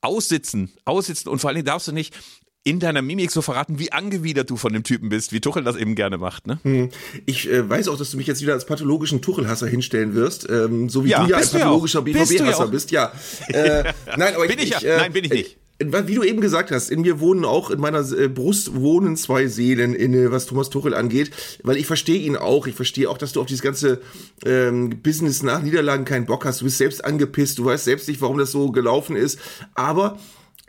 aussitzen, 0.00 0.72
aussitzen 0.84 1.30
und 1.30 1.38
vor 1.38 1.48
allen 1.48 1.56
Dingen 1.56 1.66
darfst 1.66 1.86
du 1.86 1.92
nicht 1.92 2.16
in 2.62 2.78
deiner 2.78 3.00
Mimik 3.00 3.30
so 3.30 3.40
verraten, 3.40 3.78
wie 3.78 3.90
angewidert 3.92 4.50
du 4.50 4.56
von 4.56 4.72
dem 4.72 4.82
Typen 4.82 5.08
bist, 5.08 5.32
wie 5.32 5.40
Tuchel 5.40 5.64
das 5.64 5.76
eben 5.76 5.94
gerne 5.94 6.18
macht. 6.18 6.46
Ne? 6.46 6.58
Hm. 6.62 6.90
Ich 7.24 7.50
äh, 7.50 7.68
weiß 7.68 7.88
auch, 7.88 7.96
dass 7.96 8.10
du 8.10 8.18
mich 8.18 8.26
jetzt 8.26 8.42
wieder 8.42 8.52
als 8.52 8.66
pathologischen 8.66 9.22
Tuchelhasser 9.22 9.66
hinstellen 9.66 10.14
wirst, 10.14 10.48
ähm, 10.50 10.90
so 10.90 11.04
wie 11.04 11.10
ja, 11.10 11.24
du 11.24 11.30
ja 11.30 11.38
ein 11.38 11.48
pathologischer 11.48 12.02
BVB-Hasser 12.02 12.68
bist. 12.68 12.90
Ja, 12.90 13.12
äh, 13.48 13.84
nein, 14.16 14.34
aber 14.34 14.46
bin 14.46 14.58
ich, 14.58 14.72
ich 14.74 14.80
ja. 14.80 14.96
Äh, 14.96 14.96
nein, 14.98 15.12
bin 15.12 15.24
ich 15.24 15.30
nicht. 15.30 15.56
Äh, 15.78 16.06
wie 16.06 16.14
du 16.14 16.22
eben 16.22 16.42
gesagt 16.42 16.70
hast, 16.70 16.90
in 16.90 17.00
mir 17.00 17.18
wohnen 17.20 17.46
auch, 17.46 17.70
in 17.70 17.80
meiner 17.80 18.00
äh, 18.12 18.28
Brust 18.28 18.74
wohnen 18.74 19.16
zwei 19.16 19.46
Seelen, 19.46 19.94
in, 19.94 20.30
was 20.30 20.44
Thomas 20.44 20.68
Tuchel 20.68 20.92
angeht, 20.92 21.30
weil 21.62 21.78
ich 21.78 21.86
verstehe 21.86 22.20
ihn 22.20 22.36
auch. 22.36 22.66
Ich 22.66 22.74
verstehe 22.74 23.08
auch, 23.08 23.16
dass 23.16 23.32
du 23.32 23.40
auf 23.40 23.46
dieses 23.46 23.62
ganze 23.62 24.02
ähm, 24.44 25.00
Business 25.02 25.42
nach 25.42 25.62
Niederlagen 25.62 26.04
keinen 26.04 26.26
Bock 26.26 26.44
hast. 26.44 26.60
Du 26.60 26.66
bist 26.66 26.76
selbst 26.76 27.02
angepisst, 27.02 27.58
du 27.58 27.64
weißt 27.64 27.84
selbst 27.84 28.06
nicht, 28.06 28.20
warum 28.20 28.36
das 28.36 28.52
so 28.52 28.70
gelaufen 28.70 29.16
ist. 29.16 29.38
Aber 29.74 30.18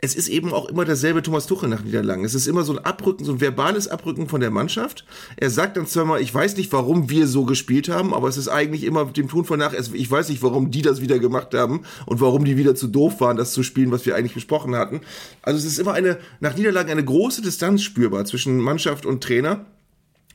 es 0.04 0.16
ist 0.16 0.26
eben 0.26 0.52
auch 0.52 0.68
immer 0.68 0.84
derselbe 0.84 1.22
Thomas 1.22 1.46
Tuchel 1.46 1.68
nach 1.68 1.84
Niederlagen. 1.84 2.24
Es 2.24 2.34
ist 2.34 2.48
immer 2.48 2.64
so 2.64 2.72
ein 2.72 2.84
Abrücken, 2.84 3.24
so 3.24 3.34
ein 3.34 3.40
verbales 3.40 3.86
Abrücken 3.86 4.28
von 4.28 4.40
der 4.40 4.50
Mannschaft. 4.50 5.04
Er 5.36 5.48
sagt 5.48 5.76
dann 5.76 5.86
zwar 5.86 6.04
mal, 6.04 6.20
ich 6.20 6.34
weiß 6.34 6.56
nicht, 6.56 6.72
warum 6.72 7.08
wir 7.08 7.28
so 7.28 7.44
gespielt 7.44 7.88
haben, 7.88 8.12
aber 8.12 8.28
es 8.28 8.36
ist 8.36 8.48
eigentlich 8.48 8.82
immer 8.82 9.04
dem 9.04 9.28
Tun 9.28 9.44
von 9.44 9.60
nach, 9.60 9.72
ich 9.72 10.10
weiß 10.10 10.28
nicht, 10.30 10.42
warum 10.42 10.72
die 10.72 10.82
das 10.82 11.00
wieder 11.00 11.20
gemacht 11.20 11.54
haben 11.54 11.82
und 12.04 12.20
warum 12.20 12.44
die 12.44 12.56
wieder 12.56 12.74
zu 12.74 12.88
doof 12.88 13.20
waren, 13.20 13.36
das 13.36 13.52
zu 13.52 13.62
spielen, 13.62 13.92
was 13.92 14.04
wir 14.04 14.16
eigentlich 14.16 14.34
besprochen 14.34 14.74
hatten. 14.74 15.02
Also 15.40 15.58
es 15.58 15.66
ist 15.66 15.78
immer 15.78 15.92
eine, 15.92 16.18
nach 16.40 16.56
Niederlagen 16.56 16.90
eine 16.90 17.04
große 17.04 17.40
Distanz 17.40 17.82
spürbar 17.82 18.24
zwischen 18.24 18.58
Mannschaft 18.58 19.06
und 19.06 19.22
Trainer. 19.22 19.66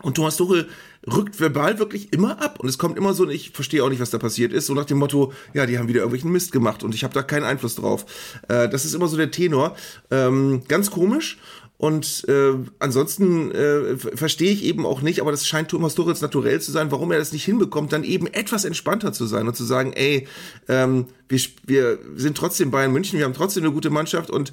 Und 0.01 0.15
Thomas 0.15 0.37
Tuchel 0.37 0.67
rückt 1.11 1.39
verbal 1.39 1.79
wirklich 1.79 2.13
immer 2.13 2.41
ab. 2.41 2.59
Und 2.59 2.69
es 2.69 2.77
kommt 2.77 2.97
immer 2.97 3.13
so, 3.13 3.27
ich 3.29 3.51
verstehe 3.51 3.83
auch 3.83 3.89
nicht, 3.89 4.01
was 4.01 4.09
da 4.09 4.17
passiert 4.17 4.53
ist, 4.53 4.67
so 4.67 4.73
nach 4.73 4.85
dem 4.85 4.97
Motto, 4.97 5.33
ja, 5.53 5.65
die 5.65 5.77
haben 5.77 5.87
wieder 5.87 5.99
irgendwelchen 5.99 6.31
Mist 6.31 6.51
gemacht 6.51 6.83
und 6.83 6.93
ich 6.93 7.03
habe 7.03 7.13
da 7.13 7.23
keinen 7.23 7.43
Einfluss 7.43 7.75
drauf. 7.75 8.05
Äh, 8.47 8.69
das 8.69 8.85
ist 8.85 8.93
immer 8.93 9.07
so 9.07 9.17
der 9.17 9.31
Tenor. 9.31 9.75
Ähm, 10.11 10.63
ganz 10.67 10.91
komisch. 10.91 11.37
Und 11.79 12.25
äh, 12.27 12.53
ansonsten 12.79 13.51
äh, 13.51 13.97
verstehe 13.97 14.51
ich 14.51 14.63
eben 14.63 14.83
auch 14.83 15.01
nicht, 15.03 15.21
aber 15.21 15.29
das 15.29 15.45
scheint 15.45 15.69
Thomas 15.69 15.93
Tuchels 15.93 16.21
naturell 16.21 16.59
zu 16.59 16.71
sein, 16.71 16.91
warum 16.91 17.11
er 17.11 17.19
das 17.19 17.33
nicht 17.33 17.45
hinbekommt, 17.45 17.93
dann 17.93 18.03
eben 18.03 18.25
etwas 18.25 18.65
entspannter 18.65 19.13
zu 19.13 19.27
sein 19.27 19.47
und 19.47 19.55
zu 19.55 19.63
sagen, 19.63 19.93
ey, 19.93 20.27
ähm, 20.67 21.05
wir, 21.29 21.39
wir 21.67 21.99
sind 22.15 22.35
trotzdem 22.35 22.71
Bayern 22.71 22.91
München, 22.91 23.19
wir 23.19 23.25
haben 23.25 23.35
trotzdem 23.35 23.63
eine 23.63 23.73
gute 23.73 23.91
Mannschaft 23.91 24.31
und 24.31 24.51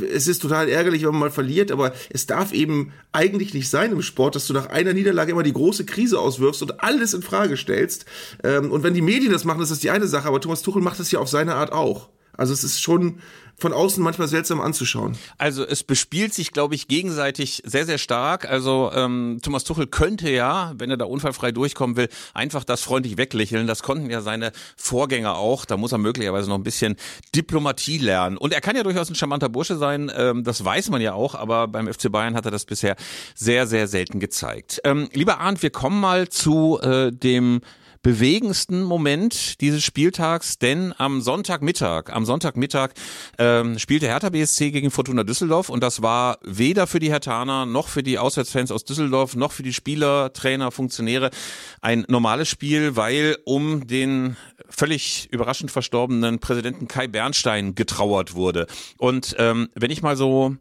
es 0.00 0.28
ist 0.28 0.40
total 0.40 0.68
ärgerlich, 0.68 1.02
wenn 1.02 1.10
man 1.10 1.20
mal 1.20 1.30
verliert, 1.30 1.70
aber 1.70 1.92
es 2.10 2.26
darf 2.26 2.52
eben 2.52 2.92
eigentlich 3.12 3.54
nicht 3.54 3.68
sein 3.68 3.92
im 3.92 4.02
Sport, 4.02 4.34
dass 4.34 4.46
du 4.46 4.52
nach 4.52 4.66
einer 4.66 4.92
Niederlage 4.92 5.32
immer 5.32 5.42
die 5.42 5.52
große 5.52 5.84
Krise 5.84 6.18
auswirfst 6.18 6.62
und 6.62 6.82
alles 6.82 7.14
in 7.14 7.22
Frage 7.22 7.56
stellst. 7.56 8.06
Ähm, 8.42 8.70
und 8.70 8.82
wenn 8.82 8.94
die 8.94 9.02
Medien 9.02 9.32
das 9.32 9.44
machen, 9.44 9.62
ist 9.62 9.70
das 9.70 9.80
die 9.80 9.90
eine 9.90 10.06
Sache, 10.06 10.28
aber 10.28 10.40
Thomas 10.40 10.62
Tuchel 10.62 10.82
macht 10.82 11.00
das 11.00 11.10
ja 11.10 11.18
auf 11.18 11.28
seine 11.28 11.54
Art 11.54 11.72
auch. 11.72 12.08
Also 12.36 12.52
es 12.52 12.64
ist 12.64 12.80
schon 12.80 13.20
von 13.62 13.72
außen 13.72 14.02
manchmal 14.02 14.28
seltsam 14.28 14.60
anzuschauen. 14.60 15.16
Also 15.38 15.64
es 15.64 15.84
bespielt 15.84 16.34
sich, 16.34 16.50
glaube 16.50 16.74
ich, 16.74 16.88
gegenseitig 16.88 17.62
sehr, 17.64 17.86
sehr 17.86 17.98
stark. 17.98 18.48
Also 18.50 18.90
ähm, 18.92 19.38
Thomas 19.42 19.64
Tuchel 19.64 19.86
könnte 19.86 20.30
ja, 20.30 20.72
wenn 20.76 20.90
er 20.90 20.96
da 20.96 21.04
unfallfrei 21.04 21.52
durchkommen 21.52 21.96
will, 21.96 22.08
einfach 22.34 22.64
das 22.64 22.82
freundlich 22.82 23.18
weglächeln. 23.18 23.66
Das 23.66 23.82
konnten 23.82 24.10
ja 24.10 24.20
seine 24.20 24.52
Vorgänger 24.76 25.36
auch. 25.36 25.64
Da 25.64 25.76
muss 25.76 25.92
er 25.92 25.98
möglicherweise 25.98 26.48
noch 26.48 26.56
ein 26.56 26.64
bisschen 26.64 26.96
Diplomatie 27.34 27.98
lernen. 27.98 28.36
Und 28.36 28.52
er 28.52 28.60
kann 28.60 28.74
ja 28.74 28.82
durchaus 28.82 29.08
ein 29.10 29.14
charmanter 29.14 29.48
Bursche 29.48 29.76
sein. 29.76 30.10
Ähm, 30.14 30.42
das 30.42 30.64
weiß 30.64 30.90
man 30.90 31.00
ja 31.00 31.14
auch. 31.14 31.36
Aber 31.36 31.68
beim 31.68 31.92
FC 31.92 32.10
Bayern 32.10 32.34
hat 32.34 32.44
er 32.44 32.50
das 32.50 32.64
bisher 32.64 32.96
sehr, 33.36 33.66
sehr 33.68 33.86
selten 33.86 34.18
gezeigt. 34.18 34.80
Ähm, 34.84 35.08
lieber 35.12 35.38
Arndt, 35.38 35.62
wir 35.62 35.70
kommen 35.70 36.00
mal 36.00 36.28
zu 36.28 36.80
äh, 36.82 37.12
dem 37.12 37.60
bewegendsten 38.02 38.82
Moment 38.82 39.60
dieses 39.60 39.84
Spieltags, 39.84 40.58
denn 40.58 40.92
am 40.98 41.20
Sonntagmittag, 41.20 42.12
am 42.12 42.24
Sonntagmittag 42.24 42.90
ähm, 43.38 43.78
spielte 43.78 44.06
Hertha 44.06 44.30
BSC 44.30 44.72
gegen 44.72 44.90
Fortuna 44.90 45.22
Düsseldorf 45.22 45.68
und 45.68 45.82
das 45.82 46.02
war 46.02 46.38
weder 46.42 46.86
für 46.86 46.98
die 46.98 47.10
Hertaner 47.10 47.64
noch 47.64 47.88
für 47.88 48.02
die 48.02 48.18
Auswärtsfans 48.18 48.72
aus 48.72 48.84
Düsseldorf 48.84 49.36
noch 49.36 49.52
für 49.52 49.62
die 49.62 49.72
Spieler, 49.72 50.32
Trainer, 50.32 50.72
Funktionäre 50.72 51.30
ein 51.80 52.04
normales 52.08 52.48
Spiel, 52.48 52.96
weil 52.96 53.38
um 53.44 53.86
den 53.86 54.36
völlig 54.68 55.28
überraschend 55.30 55.70
verstorbenen 55.70 56.40
Präsidenten 56.40 56.88
Kai 56.88 57.06
Bernstein 57.06 57.74
getrauert 57.74 58.34
wurde. 58.34 58.66
Und 58.98 59.36
ähm, 59.38 59.68
wenn 59.74 59.90
ich 59.90 60.02
mal 60.02 60.16
so 60.16 60.56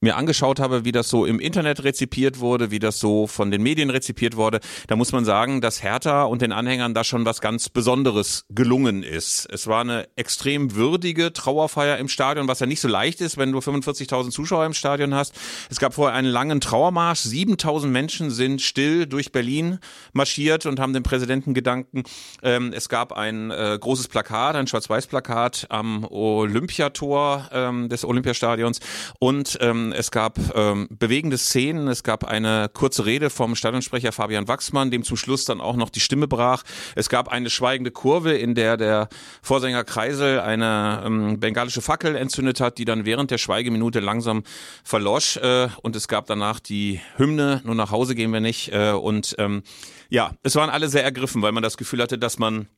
mir 0.00 0.16
angeschaut 0.16 0.60
habe, 0.60 0.84
wie 0.84 0.92
das 0.92 1.08
so 1.08 1.24
im 1.24 1.40
Internet 1.40 1.82
rezipiert 1.82 2.38
wurde, 2.38 2.70
wie 2.70 2.78
das 2.78 2.98
so 2.98 3.26
von 3.26 3.50
den 3.50 3.62
Medien 3.62 3.88
rezipiert 3.88 4.36
wurde, 4.36 4.60
da 4.88 4.96
muss 4.96 5.12
man 5.12 5.24
sagen, 5.24 5.60
dass 5.60 5.82
Hertha 5.82 6.24
und 6.24 6.42
den 6.42 6.52
Anhängern 6.52 6.92
da 6.92 7.02
schon 7.02 7.24
was 7.24 7.40
ganz 7.40 7.70
Besonderes 7.70 8.44
gelungen 8.50 9.02
ist. 9.02 9.48
Es 9.50 9.66
war 9.66 9.80
eine 9.80 10.06
extrem 10.16 10.74
würdige 10.74 11.32
Trauerfeier 11.32 11.96
im 11.96 12.08
Stadion, 12.08 12.46
was 12.46 12.60
ja 12.60 12.66
nicht 12.66 12.80
so 12.80 12.88
leicht 12.88 13.22
ist, 13.22 13.38
wenn 13.38 13.52
du 13.52 13.58
45.000 13.58 14.30
Zuschauer 14.30 14.66
im 14.66 14.74
Stadion 14.74 15.14
hast. 15.14 15.34
Es 15.70 15.78
gab 15.78 15.94
vorher 15.94 16.14
einen 16.14 16.28
langen 16.28 16.60
Trauermarsch. 16.60 17.20
7.000 17.20 17.86
Menschen 17.86 18.30
sind 18.30 18.60
still 18.60 19.06
durch 19.06 19.32
Berlin 19.32 19.78
marschiert 20.12 20.66
und 20.66 20.78
haben 20.78 20.92
den 20.92 21.02
Präsidenten 21.02 21.54
gedanken. 21.54 22.02
Ähm, 22.42 22.72
es 22.74 22.90
gab 22.90 23.12
ein 23.12 23.50
äh, 23.50 23.78
großes 23.80 24.08
Plakat, 24.08 24.56
ein 24.56 24.66
Schwarz-Weiß-Plakat 24.66 25.66
am 25.70 26.04
Olympiator 26.04 27.48
ähm, 27.52 27.88
des 27.88 28.04
Olympiastadions 28.04 28.80
und 29.18 29.56
es 29.92 30.10
gab 30.10 30.38
ähm, 30.54 30.88
bewegende 30.90 31.38
Szenen, 31.38 31.88
es 31.88 32.02
gab 32.02 32.24
eine 32.24 32.70
kurze 32.72 33.06
Rede 33.06 33.30
vom 33.30 33.54
Stadionsprecher 33.54 34.12
Fabian 34.12 34.48
Wachsmann, 34.48 34.90
dem 34.90 35.02
zum 35.02 35.16
Schluss 35.16 35.44
dann 35.44 35.60
auch 35.60 35.76
noch 35.76 35.90
die 35.90 36.00
Stimme 36.00 36.28
brach. 36.28 36.62
Es 36.94 37.08
gab 37.08 37.28
eine 37.28 37.50
schweigende 37.50 37.90
Kurve, 37.90 38.34
in 38.34 38.54
der 38.54 38.76
der 38.76 39.08
Vorsänger 39.42 39.84
Kreisel 39.84 40.40
eine 40.40 41.02
ähm, 41.04 41.40
bengalische 41.40 41.82
Fackel 41.82 42.16
entzündet 42.16 42.60
hat, 42.60 42.78
die 42.78 42.84
dann 42.84 43.04
während 43.04 43.30
der 43.30 43.38
Schweigeminute 43.38 44.00
langsam 44.00 44.42
verlosch. 44.84 45.36
Äh, 45.36 45.68
und 45.82 45.96
es 45.96 46.08
gab 46.08 46.26
danach 46.26 46.60
die 46.60 47.00
Hymne, 47.16 47.60
nur 47.64 47.74
nach 47.74 47.90
Hause 47.90 48.14
gehen 48.14 48.32
wir 48.32 48.40
nicht. 48.40 48.72
Äh, 48.72 48.92
und 48.92 49.34
ähm, 49.38 49.62
ja, 50.08 50.32
es 50.42 50.54
waren 50.54 50.70
alle 50.70 50.88
sehr 50.88 51.04
ergriffen, 51.04 51.42
weil 51.42 51.52
man 51.52 51.62
das 51.62 51.76
Gefühl 51.76 52.02
hatte, 52.02 52.18
dass 52.18 52.38
man 52.38 52.68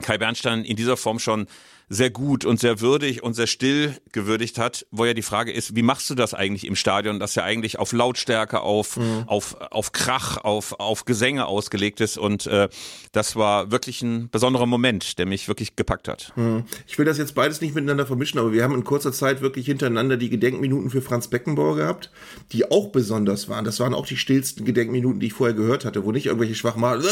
Kai 0.00 0.18
Bernstein 0.18 0.64
in 0.64 0.76
dieser 0.76 0.96
Form 0.96 1.18
schon 1.18 1.46
sehr 1.88 2.10
gut 2.10 2.44
und 2.44 2.58
sehr 2.58 2.80
würdig 2.80 3.22
und 3.22 3.34
sehr 3.34 3.46
still 3.46 3.94
gewürdigt 4.12 4.58
hat, 4.58 4.86
wo 4.90 5.04
ja 5.04 5.14
die 5.14 5.22
Frage 5.22 5.52
ist, 5.52 5.76
wie 5.76 5.82
machst 5.82 6.08
du 6.10 6.14
das 6.14 6.34
eigentlich 6.34 6.66
im 6.66 6.76
Stadion, 6.76 7.20
das 7.20 7.34
ja 7.34 7.44
eigentlich 7.44 7.78
auf 7.78 7.92
Lautstärke, 7.92 8.60
auf, 8.60 8.96
mhm. 8.96 9.24
auf, 9.26 9.56
auf 9.70 9.92
Krach, 9.92 10.38
auf, 10.38 10.80
auf 10.80 11.04
Gesänge 11.04 11.46
ausgelegt 11.46 12.00
ist 12.00 12.18
und 12.18 12.46
äh, 12.46 12.68
das 13.12 13.36
war 13.36 13.70
wirklich 13.70 14.02
ein 14.02 14.30
besonderer 14.30 14.66
Moment, 14.66 15.18
der 15.18 15.26
mich 15.26 15.48
wirklich 15.48 15.76
gepackt 15.76 16.08
hat. 16.08 16.32
Mhm. 16.36 16.64
Ich 16.86 16.98
will 16.98 17.04
das 17.04 17.18
jetzt 17.18 17.34
beides 17.34 17.60
nicht 17.60 17.74
miteinander 17.74 18.06
vermischen, 18.06 18.40
aber 18.40 18.52
wir 18.52 18.64
haben 18.64 18.74
in 18.74 18.84
kurzer 18.84 19.12
Zeit 19.12 19.42
wirklich 19.42 19.66
hintereinander 19.66 20.16
die 20.16 20.30
Gedenkminuten 20.30 20.90
für 20.90 21.02
Franz 21.02 21.28
Beckenbauer 21.28 21.76
gehabt, 21.76 22.10
die 22.52 22.70
auch 22.70 22.88
besonders 22.88 23.48
waren. 23.48 23.64
Das 23.64 23.80
waren 23.80 23.94
auch 23.94 24.06
die 24.06 24.16
stillsten 24.16 24.64
Gedenkminuten, 24.64 25.20
die 25.20 25.26
ich 25.26 25.32
vorher 25.34 25.54
gehört 25.54 25.84
hatte, 25.84 26.04
wo 26.04 26.12
nicht 26.12 26.26
irgendwelche 26.26 26.54
Schwachmal 26.54 27.02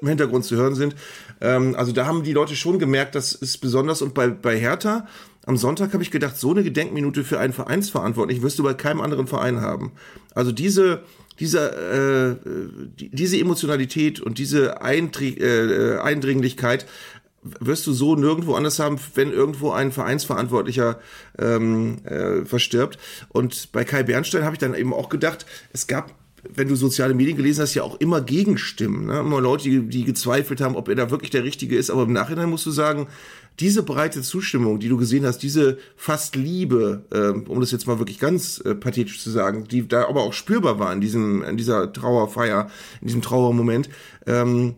im 0.00 0.08
Hintergrund 0.08 0.44
zu 0.44 0.56
hören 0.56 0.74
sind. 0.74 0.94
Ähm, 1.40 1.74
also 1.76 1.92
da 1.92 2.06
haben 2.06 2.24
die 2.24 2.32
Leute 2.32 2.56
schon 2.56 2.78
gemerkt, 2.78 3.14
das 3.14 3.32
ist 3.32 3.58
besonders 3.58 3.83
besonders. 3.84 4.02
Und 4.02 4.14
bei, 4.14 4.28
bei 4.28 4.58
Hertha 4.58 5.06
am 5.46 5.56
Sonntag 5.56 5.92
habe 5.92 6.02
ich 6.02 6.10
gedacht, 6.10 6.36
so 6.38 6.50
eine 6.50 6.62
Gedenkminute 6.62 7.22
für 7.22 7.38
einen 7.38 7.52
Vereinsverantwortlichen 7.52 8.42
wirst 8.42 8.58
du 8.58 8.62
bei 8.62 8.74
keinem 8.74 9.00
anderen 9.00 9.26
Verein 9.26 9.60
haben. 9.60 9.92
Also 10.34 10.52
diese, 10.52 11.02
diese, 11.38 12.38
äh, 12.40 13.06
diese 13.12 13.38
Emotionalität 13.38 14.20
und 14.20 14.38
diese 14.38 14.80
Eindring 14.80 15.36
äh, 15.36 15.98
Eindringlichkeit 15.98 16.86
wirst 17.60 17.86
du 17.86 17.92
so 17.92 18.16
nirgendwo 18.16 18.54
anders 18.54 18.78
haben, 18.78 18.98
wenn 19.16 19.30
irgendwo 19.30 19.70
ein 19.70 19.92
Vereinsverantwortlicher 19.92 20.98
ähm, 21.38 21.98
äh, 22.06 22.46
verstirbt. 22.46 22.98
Und 23.28 23.70
bei 23.70 23.84
Kai 23.84 24.02
Bernstein 24.02 24.44
habe 24.44 24.54
ich 24.54 24.60
dann 24.60 24.74
eben 24.74 24.94
auch 24.94 25.10
gedacht, 25.10 25.44
es 25.74 25.86
gab 25.86 26.14
wenn 26.52 26.68
du 26.68 26.76
soziale 26.76 27.14
Medien 27.14 27.36
gelesen 27.36 27.62
hast, 27.62 27.74
ja 27.74 27.82
auch 27.82 28.00
immer 28.00 28.20
Gegenstimmen. 28.20 29.06
Ne? 29.06 29.20
Immer 29.20 29.40
Leute, 29.40 29.64
die, 29.64 29.82
die 29.82 30.04
gezweifelt 30.04 30.60
haben, 30.60 30.76
ob 30.76 30.88
er 30.88 30.94
da 30.94 31.10
wirklich 31.10 31.30
der 31.30 31.44
Richtige 31.44 31.76
ist. 31.76 31.90
Aber 31.90 32.04
im 32.04 32.12
Nachhinein 32.12 32.50
musst 32.50 32.66
du 32.66 32.70
sagen, 32.70 33.08
diese 33.60 33.82
breite 33.82 34.22
Zustimmung, 34.22 34.80
die 34.80 34.88
du 34.88 34.96
gesehen 34.96 35.24
hast, 35.24 35.38
diese 35.38 35.78
fast 35.96 36.34
Liebe, 36.36 37.04
äh, 37.12 37.48
um 37.48 37.60
das 37.60 37.70
jetzt 37.70 37.86
mal 37.86 37.98
wirklich 37.98 38.18
ganz 38.18 38.60
äh, 38.64 38.74
pathetisch 38.74 39.20
zu 39.20 39.30
sagen, 39.30 39.64
die 39.68 39.86
da 39.86 40.08
aber 40.08 40.22
auch 40.22 40.32
spürbar 40.32 40.78
war 40.78 40.92
in 40.92 41.00
diesem, 41.00 41.42
in 41.44 41.56
dieser 41.56 41.92
Trauerfeier, 41.92 42.68
in 43.00 43.06
diesem 43.06 43.22
Trauermoment, 43.22 43.88
ähm, 44.26 44.74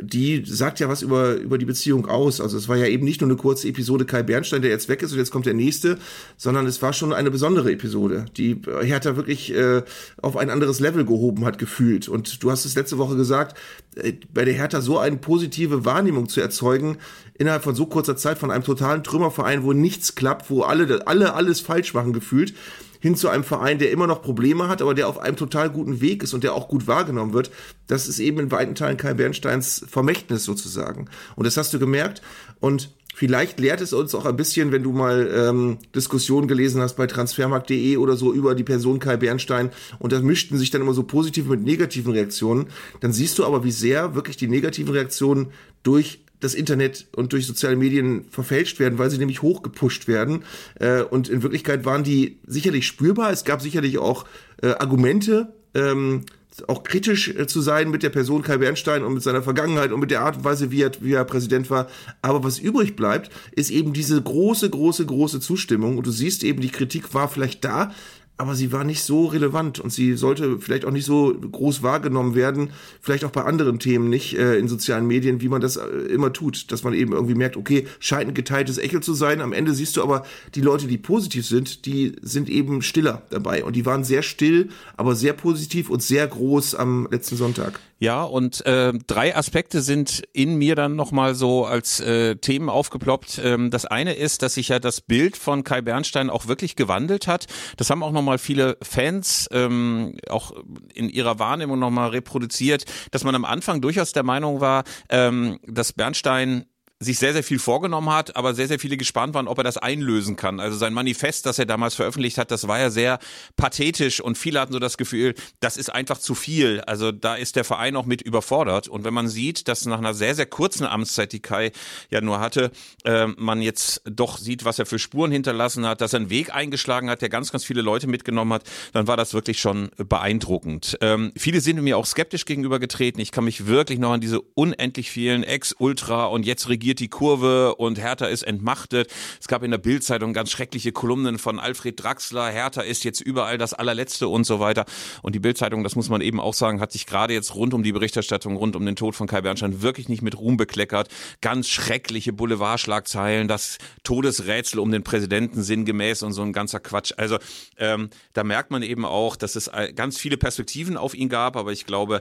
die 0.00 0.44
sagt 0.44 0.80
ja 0.80 0.88
was 0.88 1.02
über, 1.02 1.34
über 1.34 1.58
die 1.58 1.64
Beziehung 1.64 2.06
aus. 2.06 2.40
Also 2.40 2.56
es 2.56 2.68
war 2.68 2.76
ja 2.76 2.86
eben 2.86 3.04
nicht 3.04 3.20
nur 3.20 3.28
eine 3.28 3.36
kurze 3.36 3.68
Episode 3.68 4.04
Kai 4.04 4.22
Bernstein, 4.22 4.62
der 4.62 4.70
jetzt 4.70 4.88
weg 4.88 5.02
ist 5.02 5.12
und 5.12 5.18
jetzt 5.18 5.30
kommt 5.30 5.46
der 5.46 5.54
nächste, 5.54 5.98
sondern 6.36 6.66
es 6.66 6.80
war 6.82 6.92
schon 6.92 7.12
eine 7.12 7.30
besondere 7.30 7.72
Episode, 7.72 8.26
die 8.36 8.60
Hertha 8.82 9.16
wirklich 9.16 9.54
äh, 9.54 9.82
auf 10.20 10.36
ein 10.36 10.50
anderes 10.50 10.80
Level 10.80 11.04
gehoben 11.04 11.44
hat, 11.44 11.58
gefühlt. 11.58 12.08
Und 12.08 12.42
du 12.42 12.50
hast 12.50 12.64
es 12.64 12.74
letzte 12.74 12.98
Woche 12.98 13.16
gesagt, 13.16 13.56
äh, 13.96 14.12
bei 14.32 14.44
der 14.44 14.54
Hertha 14.54 14.80
so 14.80 14.98
eine 14.98 15.16
positive 15.16 15.84
Wahrnehmung 15.84 16.28
zu 16.28 16.40
erzeugen, 16.40 16.98
innerhalb 17.38 17.62
von 17.62 17.74
so 17.74 17.86
kurzer 17.86 18.16
Zeit 18.16 18.38
von 18.38 18.50
einem 18.50 18.64
totalen 18.64 19.02
Trümmerverein, 19.02 19.62
wo 19.62 19.72
nichts 19.72 20.14
klappt, 20.14 20.50
wo 20.50 20.62
alle, 20.62 21.06
alle 21.06 21.34
alles 21.34 21.60
falsch 21.60 21.94
machen 21.94 22.12
gefühlt, 22.12 22.54
hin 23.00 23.16
zu 23.16 23.28
einem 23.28 23.44
Verein, 23.44 23.78
der 23.78 23.90
immer 23.90 24.06
noch 24.06 24.22
Probleme 24.22 24.68
hat, 24.68 24.82
aber 24.82 24.94
der 24.94 25.08
auf 25.08 25.18
einem 25.18 25.36
total 25.36 25.70
guten 25.70 26.00
Weg 26.00 26.22
ist 26.22 26.34
und 26.34 26.44
der 26.44 26.54
auch 26.54 26.68
gut 26.68 26.86
wahrgenommen 26.86 27.32
wird. 27.32 27.50
Das 27.86 28.06
ist 28.06 28.20
eben 28.20 28.38
in 28.38 28.50
weiten 28.50 28.74
Teilen 28.74 28.96
Kai 28.96 29.14
Bernsteins 29.14 29.84
Vermächtnis 29.88 30.44
sozusagen. 30.44 31.08
Und 31.34 31.46
das 31.46 31.56
hast 31.56 31.74
du 31.74 31.78
gemerkt. 31.78 32.22
Und 32.60 32.90
Vielleicht 33.12 33.60
lehrt 33.60 33.82
es 33.82 33.92
uns 33.92 34.14
auch 34.14 34.24
ein 34.24 34.36
bisschen, 34.36 34.72
wenn 34.72 34.82
du 34.82 34.92
mal 34.92 35.30
ähm, 35.34 35.78
Diskussionen 35.94 36.48
gelesen 36.48 36.80
hast 36.80 36.94
bei 36.94 37.06
transfermarkt.de 37.06 37.96
oder 37.98 38.16
so 38.16 38.32
über 38.32 38.54
die 38.54 38.62
Person 38.62 38.98
Kai 38.98 39.16
Bernstein 39.16 39.70
und 39.98 40.12
da 40.12 40.20
mischten 40.20 40.56
sich 40.56 40.70
dann 40.70 40.80
immer 40.80 40.94
so 40.94 41.02
positive 41.02 41.50
mit 41.50 41.62
negativen 41.62 42.12
Reaktionen. 42.12 42.68
Dann 43.00 43.12
siehst 43.12 43.38
du 43.38 43.44
aber, 43.44 43.62
wie 43.64 43.72
sehr 43.72 44.14
wirklich 44.14 44.38
die 44.38 44.48
negativen 44.48 44.94
Reaktionen 44.94 45.48
durch 45.82 46.20
das 46.40 46.54
Internet 46.54 47.06
und 47.14 47.32
durch 47.32 47.46
soziale 47.46 47.76
Medien 47.76 48.24
verfälscht 48.30 48.80
werden, 48.80 48.98
weil 48.98 49.10
sie 49.10 49.18
nämlich 49.18 49.42
hochgepusht 49.42 50.08
werden. 50.08 50.42
Äh, 50.78 51.02
und 51.02 51.28
in 51.28 51.42
Wirklichkeit 51.42 51.84
waren 51.84 52.02
die 52.02 52.38
sicherlich 52.46 52.86
spürbar. 52.86 53.30
Es 53.30 53.44
gab 53.44 53.62
sicherlich 53.62 53.98
auch 53.98 54.24
äh, 54.62 54.68
Argumente, 54.68 55.52
ähm, 55.74 56.24
auch 56.66 56.82
kritisch 56.82 57.28
äh, 57.28 57.46
zu 57.46 57.60
sein 57.60 57.90
mit 57.90 58.02
der 58.02 58.10
Person 58.10 58.42
Kai 58.42 58.58
Bernstein 58.58 59.04
und 59.04 59.14
mit 59.14 59.22
seiner 59.22 59.42
Vergangenheit 59.42 59.92
und 59.92 60.00
mit 60.00 60.10
der 60.10 60.22
Art 60.22 60.38
und 60.38 60.44
Weise, 60.44 60.70
wie 60.70 60.82
er, 60.82 60.92
wie 61.00 61.12
er 61.12 61.24
Präsident 61.24 61.70
war. 61.70 61.88
Aber 62.22 62.42
was 62.42 62.58
übrig 62.58 62.96
bleibt, 62.96 63.30
ist 63.52 63.70
eben 63.70 63.92
diese 63.92 64.20
große, 64.20 64.68
große, 64.68 65.06
große 65.06 65.40
Zustimmung. 65.40 65.98
Und 65.98 66.06
du 66.06 66.10
siehst 66.10 66.42
eben, 66.44 66.60
die 66.60 66.70
Kritik 66.70 67.14
war 67.14 67.28
vielleicht 67.28 67.64
da, 67.64 67.92
aber 68.40 68.54
sie 68.54 68.72
war 68.72 68.84
nicht 68.84 69.02
so 69.02 69.26
relevant 69.26 69.80
und 69.80 69.92
sie 69.92 70.14
sollte 70.14 70.58
vielleicht 70.58 70.86
auch 70.86 70.90
nicht 70.90 71.04
so 71.04 71.34
groß 71.34 71.82
wahrgenommen 71.82 72.34
werden, 72.34 72.70
vielleicht 73.02 73.24
auch 73.26 73.30
bei 73.30 73.44
anderen 73.44 73.78
Themen 73.78 74.08
nicht 74.08 74.34
äh, 74.36 74.56
in 74.56 74.66
sozialen 74.66 75.06
Medien, 75.06 75.42
wie 75.42 75.48
man 75.48 75.60
das 75.60 75.76
äh, 75.76 75.86
immer 75.86 76.32
tut, 76.32 76.72
dass 76.72 76.82
man 76.82 76.94
eben 76.94 77.12
irgendwie 77.12 77.34
merkt, 77.34 77.58
okay, 77.58 77.86
scheint 77.98 78.28
ein 78.28 78.34
geteiltes 78.34 78.78
Echo 78.78 79.00
zu 79.00 79.12
sein. 79.12 79.42
Am 79.42 79.52
Ende 79.52 79.74
siehst 79.74 79.98
du 79.98 80.02
aber, 80.02 80.24
die 80.54 80.62
Leute, 80.62 80.86
die 80.86 80.96
positiv 80.96 81.46
sind, 81.46 81.84
die 81.84 82.16
sind 82.22 82.48
eben 82.48 82.80
stiller 82.80 83.22
dabei 83.28 83.62
und 83.62 83.76
die 83.76 83.84
waren 83.84 84.04
sehr 84.04 84.22
still, 84.22 84.70
aber 84.96 85.14
sehr 85.14 85.34
positiv 85.34 85.90
und 85.90 86.02
sehr 86.02 86.26
groß 86.26 86.74
am 86.74 87.08
letzten 87.10 87.36
Sonntag. 87.36 87.78
Ja, 88.02 88.22
und 88.22 88.64
äh, 88.64 88.94
drei 89.06 89.36
Aspekte 89.36 89.82
sind 89.82 90.22
in 90.32 90.54
mir 90.56 90.74
dann 90.74 90.96
nochmal 90.96 91.34
so 91.34 91.66
als 91.66 92.00
äh, 92.00 92.36
Themen 92.36 92.70
aufgeploppt. 92.70 93.38
Ähm, 93.44 93.70
das 93.70 93.84
eine 93.84 94.14
ist, 94.14 94.40
dass 94.40 94.54
sich 94.54 94.68
ja 94.68 94.78
das 94.78 95.02
Bild 95.02 95.36
von 95.36 95.64
Kai 95.64 95.82
Bernstein 95.82 96.30
auch 96.30 96.46
wirklich 96.46 96.76
gewandelt 96.76 97.26
hat. 97.26 97.46
Das 97.76 97.90
haben 97.90 98.02
auch 98.02 98.12
nochmal 98.12 98.29
viele 98.38 98.76
Fans 98.82 99.48
ähm, 99.52 100.16
auch 100.28 100.52
in 100.94 101.08
ihrer 101.08 101.38
Wahrnehmung 101.38 101.78
nochmal 101.78 102.10
reproduziert, 102.10 102.84
dass 103.10 103.24
man 103.24 103.34
am 103.34 103.44
Anfang 103.44 103.80
durchaus 103.80 104.12
der 104.12 104.22
Meinung 104.22 104.60
war, 104.60 104.84
ähm, 105.08 105.58
dass 105.66 105.92
Bernstein 105.92 106.66
sich 107.02 107.18
sehr, 107.18 107.32
sehr 107.32 107.42
viel 107.42 107.58
vorgenommen 107.58 108.10
hat, 108.10 108.36
aber 108.36 108.52
sehr, 108.52 108.68
sehr 108.68 108.78
viele 108.78 108.98
gespannt 108.98 109.32
waren, 109.32 109.48
ob 109.48 109.56
er 109.56 109.64
das 109.64 109.78
einlösen 109.78 110.36
kann. 110.36 110.60
Also 110.60 110.76
sein 110.76 110.92
Manifest, 110.92 111.46
das 111.46 111.58
er 111.58 111.64
damals 111.64 111.94
veröffentlicht 111.94 112.36
hat, 112.36 112.50
das 112.50 112.68
war 112.68 112.78
ja 112.78 112.90
sehr 112.90 113.18
pathetisch 113.56 114.20
und 114.20 114.36
viele 114.36 114.60
hatten 114.60 114.74
so 114.74 114.78
das 114.78 114.98
Gefühl, 114.98 115.34
das 115.60 115.78
ist 115.78 115.88
einfach 115.88 116.18
zu 116.18 116.34
viel. 116.34 116.82
Also 116.82 117.10
da 117.10 117.36
ist 117.36 117.56
der 117.56 117.64
Verein 117.64 117.96
auch 117.96 118.04
mit 118.04 118.20
überfordert. 118.20 118.86
Und 118.86 119.04
wenn 119.04 119.14
man 119.14 119.28
sieht, 119.28 119.66
dass 119.66 119.86
nach 119.86 119.96
einer 119.96 120.12
sehr, 120.12 120.34
sehr 120.34 120.44
kurzen 120.44 120.84
Amtszeit, 120.84 121.32
die 121.32 121.40
Kai 121.40 121.72
ja 122.10 122.20
nur 122.20 122.38
hatte, 122.38 122.70
äh, 123.04 123.28
man 123.28 123.62
jetzt 123.62 124.02
doch 124.04 124.36
sieht, 124.36 124.66
was 124.66 124.78
er 124.78 124.84
für 124.84 124.98
Spuren 124.98 125.32
hinterlassen 125.32 125.86
hat, 125.86 126.02
dass 126.02 126.12
er 126.12 126.20
einen 126.20 126.28
Weg 126.28 126.54
eingeschlagen 126.54 127.08
hat, 127.08 127.22
der 127.22 127.30
ganz, 127.30 127.50
ganz 127.50 127.64
viele 127.64 127.80
Leute 127.80 128.08
mitgenommen 128.08 128.52
hat, 128.52 128.64
dann 128.92 129.06
war 129.06 129.16
das 129.16 129.32
wirklich 129.32 129.58
schon 129.58 129.88
beeindruckend. 129.96 130.98
Ähm, 131.00 131.32
viele 131.34 131.62
sind 131.62 131.80
mir 131.80 131.96
auch 131.96 132.04
skeptisch 132.04 132.44
gegenübergetreten. 132.44 133.22
Ich 133.22 133.32
kann 133.32 133.44
mich 133.44 133.66
wirklich 133.66 133.98
noch 133.98 134.12
an 134.12 134.20
diese 134.20 134.42
unendlich 134.42 135.10
vielen 135.10 135.44
Ex-Ultra 135.44 136.26
und 136.26 136.44
jetzt 136.44 136.68
regieren 136.68 136.89
korrigiert 136.90 137.00
die 137.00 137.08
Kurve 137.08 137.76
und 137.76 137.98
Hertha 137.98 138.26
ist 138.26 138.42
entmachtet. 138.42 139.12
Es 139.40 139.46
gab 139.46 139.62
in 139.62 139.70
der 139.70 139.78
Bildzeitung 139.78 140.32
ganz 140.32 140.50
schreckliche 140.50 140.92
Kolumnen 140.92 141.38
von 141.38 141.60
Alfred 141.60 142.02
Draxler. 142.02 142.48
Hertha 142.48 142.80
ist 142.80 143.04
jetzt 143.04 143.20
überall 143.20 143.58
das 143.58 143.74
allerletzte 143.74 144.26
und 144.26 144.44
so 144.44 144.58
weiter. 144.58 144.84
Und 145.22 145.34
die 145.34 145.38
Bildzeitung, 145.38 145.84
das 145.84 145.94
muss 145.94 146.08
man 146.08 146.20
eben 146.20 146.40
auch 146.40 146.54
sagen, 146.54 146.80
hat 146.80 146.90
sich 146.90 147.06
gerade 147.06 147.32
jetzt 147.32 147.54
rund 147.54 147.74
um 147.74 147.82
die 147.82 147.92
Berichterstattung, 147.92 148.56
rund 148.56 148.74
um 148.74 148.84
den 148.84 148.96
Tod 148.96 149.14
von 149.14 149.28
Kai 149.28 149.40
Bernstein 149.40 149.82
wirklich 149.82 150.08
nicht 150.08 150.22
mit 150.22 150.36
Ruhm 150.36 150.56
bekleckert. 150.56 151.08
Ganz 151.40 151.68
schreckliche 151.68 152.32
Boulevardschlagzeilen, 152.32 153.46
das 153.46 153.78
Todesrätsel 154.02 154.80
um 154.80 154.90
den 154.90 155.04
Präsidenten 155.04 155.62
sinngemäß 155.62 156.22
und 156.24 156.32
so 156.32 156.42
ein 156.42 156.52
ganzer 156.52 156.80
Quatsch. 156.80 157.12
Also 157.16 157.38
ähm, 157.76 158.10
da 158.32 158.42
merkt 158.42 158.70
man 158.70 158.82
eben 158.82 159.04
auch, 159.04 159.36
dass 159.36 159.54
es 159.54 159.70
ganz 159.94 160.18
viele 160.18 160.36
Perspektiven 160.36 160.96
auf 160.96 161.14
ihn 161.14 161.28
gab, 161.28 161.56
aber 161.56 161.72
ich 161.72 161.86
glaube, 161.86 162.20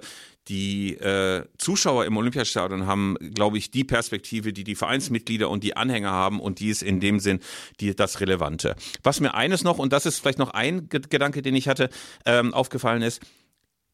die 0.49 0.95
äh, 0.95 1.45
Zuschauer 1.57 2.05
im 2.05 2.17
Olympiastadion 2.17 2.87
haben, 2.87 3.15
glaube 3.33 3.57
ich, 3.57 3.71
die 3.71 3.83
Perspektive, 3.83 4.51
die 4.51 4.63
die 4.63 4.75
Vereinsmitglieder 4.75 5.49
und 5.49 5.63
die 5.63 5.77
Anhänger 5.77 6.11
haben 6.11 6.39
und 6.39 6.59
die 6.59 6.69
ist 6.69 6.81
in 6.81 6.99
dem 6.99 7.19
Sinn 7.19 7.39
die, 7.79 7.95
das 7.95 8.19
Relevante. 8.19 8.75
Was 9.03 9.19
mir 9.19 9.35
eines 9.35 9.63
noch, 9.63 9.77
und 9.77 9.93
das 9.93 10.05
ist 10.05 10.19
vielleicht 10.19 10.39
noch 10.39 10.51
ein 10.51 10.89
Gedanke, 10.89 11.41
den 11.41 11.55
ich 11.55 11.67
hatte, 11.67 11.89
ähm, 12.25 12.53
aufgefallen 12.53 13.03
ist, 13.03 13.21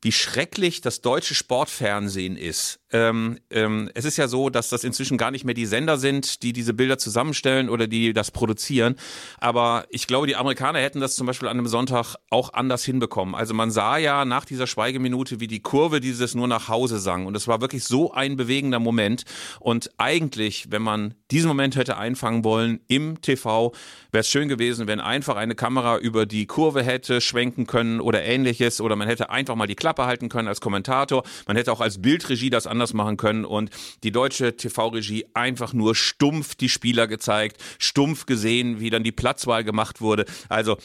wie 0.05 0.11
schrecklich 0.11 0.81
das 0.81 1.01
deutsche 1.01 1.33
Sportfernsehen 1.33 2.37
ist. 2.37 2.79
Ähm, 2.91 3.39
ähm, 3.49 3.89
es 3.95 4.05
ist 4.05 4.17
ja 4.17 4.27
so, 4.27 4.51
dass 4.51 4.69
das 4.69 4.83
inzwischen 4.83 5.17
gar 5.17 5.31
nicht 5.31 5.43
mehr 5.43 5.55
die 5.55 5.65
Sender 5.65 5.97
sind, 5.97 6.43
die 6.43 6.53
diese 6.53 6.75
Bilder 6.75 6.99
zusammenstellen 6.99 7.69
oder 7.69 7.87
die 7.87 8.13
das 8.13 8.29
produzieren. 8.29 8.95
Aber 9.39 9.85
ich 9.89 10.05
glaube, 10.05 10.27
die 10.27 10.35
Amerikaner 10.35 10.79
hätten 10.79 10.99
das 10.99 11.15
zum 11.15 11.25
Beispiel 11.25 11.49
an 11.49 11.57
einem 11.57 11.67
Sonntag 11.67 12.15
auch 12.29 12.53
anders 12.53 12.85
hinbekommen. 12.85 13.33
Also 13.33 13.55
man 13.55 13.71
sah 13.71 13.97
ja 13.97 14.23
nach 14.25 14.45
dieser 14.45 14.67
Schweigeminute, 14.67 15.39
wie 15.39 15.47
die 15.47 15.59
Kurve 15.61 15.99
dieses 15.99 16.35
nur 16.35 16.47
nach 16.47 16.69
Hause 16.69 16.99
sang. 16.99 17.25
Und 17.25 17.35
es 17.35 17.47
war 17.47 17.59
wirklich 17.59 17.83
so 17.83 18.13
ein 18.13 18.37
bewegender 18.37 18.79
Moment. 18.79 19.25
Und 19.59 19.89
eigentlich, 19.97 20.67
wenn 20.69 20.83
man 20.83 21.15
diesen 21.31 21.47
Moment 21.47 21.75
hätte 21.75 21.97
einfangen 21.97 22.43
wollen 22.43 22.79
im 22.87 23.19
TV, 23.21 23.73
wäre 24.11 24.21
es 24.21 24.29
schön 24.29 24.47
gewesen, 24.47 24.85
wenn 24.87 24.99
einfach 24.99 25.35
eine 25.35 25.55
Kamera 25.55 25.97
über 25.97 26.27
die 26.27 26.45
Kurve 26.45 26.83
hätte 26.83 27.19
schwenken 27.19 27.65
können 27.65 27.99
oder 27.99 28.23
ähnliches. 28.23 28.79
Oder 28.79 28.95
man 28.95 29.07
hätte 29.07 29.31
einfach 29.31 29.55
mal 29.55 29.67
die 29.67 29.75
Klappe 29.75 29.94
halten 29.99 30.29
können 30.29 30.47
als 30.47 30.61
Kommentator. 30.61 31.23
Man 31.47 31.57
hätte 31.57 31.71
auch 31.71 31.81
als 31.81 32.01
Bildregie 32.01 32.49
das 32.49 32.67
anders 32.67 32.93
machen 32.93 33.17
können 33.17 33.45
und 33.45 33.69
die 34.03 34.11
deutsche 34.11 34.55
TV-Regie 34.57 35.25
einfach 35.33 35.73
nur 35.73 35.95
stumpf 35.95 36.55
die 36.55 36.69
Spieler 36.69 37.07
gezeigt, 37.07 37.61
stumpf 37.79 38.25
gesehen, 38.25 38.79
wie 38.79 38.89
dann 38.89 39.03
die 39.03 39.11
Platzwahl 39.11 39.63
gemacht 39.63 40.01
wurde. 40.01 40.25
Also 40.49 40.77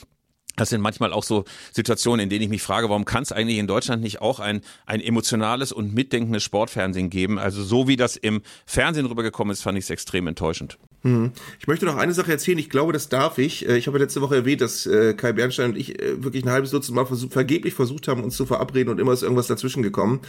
das 0.57 0.69
sind 0.69 0.81
manchmal 0.81 1.13
auch 1.13 1.25
so 1.25 1.45
Situationen, 1.73 2.25
in 2.25 2.29
denen 2.29 2.43
ich 2.43 2.49
mich 2.51 2.63
frage, 2.63 2.89
warum 2.89 3.05
kann 3.05 3.23
es 3.23 3.33
eigentlich 3.33 3.59
in 3.59 3.67
Deutschland 3.67 4.03
nicht 4.03 4.21
auch 4.21 4.41
ein, 4.41 4.61
ein 4.85 5.01
emotionales 5.01 5.73
und 5.73 5.95
mitdenkendes 5.95 6.43
Sportfernsehen 6.43 7.09
geben? 7.09 7.39
Also 7.39 7.63
so 7.63 7.89
wie 7.89 7.97
das 7.97 8.17
im 8.17 8.43
Fernsehen 8.67 9.07
rübergekommen 9.07 9.53
ist, 9.53 9.63
fand 9.63 9.79
ich 9.79 9.85
es 9.85 9.91
extrem 9.91 10.27
enttäuschend. 10.27 10.79
Hm. 11.03 11.33
Ich 11.59 11.67
möchte 11.67 11.87
noch 11.87 11.97
eine 11.97 12.13
Sache 12.13 12.31
erzählen. 12.31 12.59
Ich 12.59 12.69
glaube, 12.69 12.93
das 12.93 13.09
darf 13.09 13.39
ich. 13.39 13.67
Äh, 13.69 13.79
ich 13.79 13.87
habe 13.87 13.99
letzte 13.99 14.21
Woche 14.21 14.37
erwähnt, 14.37 14.61
dass 14.61 14.87
äh, 14.87 15.15
Kai 15.15 15.33
Bernstein 15.33 15.71
und 15.71 15.79
ich 15.79 16.01
äh, 16.01 16.23
wirklich 16.23 16.45
ein 16.45 16.51
halbes 16.51 16.71
Dutzend 16.71 16.95
Mal 16.95 17.07
versuch, 17.07 17.31
vergeblich 17.31 17.75
versucht 17.75 18.09
haben, 18.09 18.23
uns 18.23 18.37
zu 18.37 18.45
verabreden 18.45 18.91
und 18.93 19.01
immer 19.01 19.13
ist 19.13 19.23
irgendwas 19.23 19.47
dazwischen 19.47 19.83
gekommen. 19.83 20.21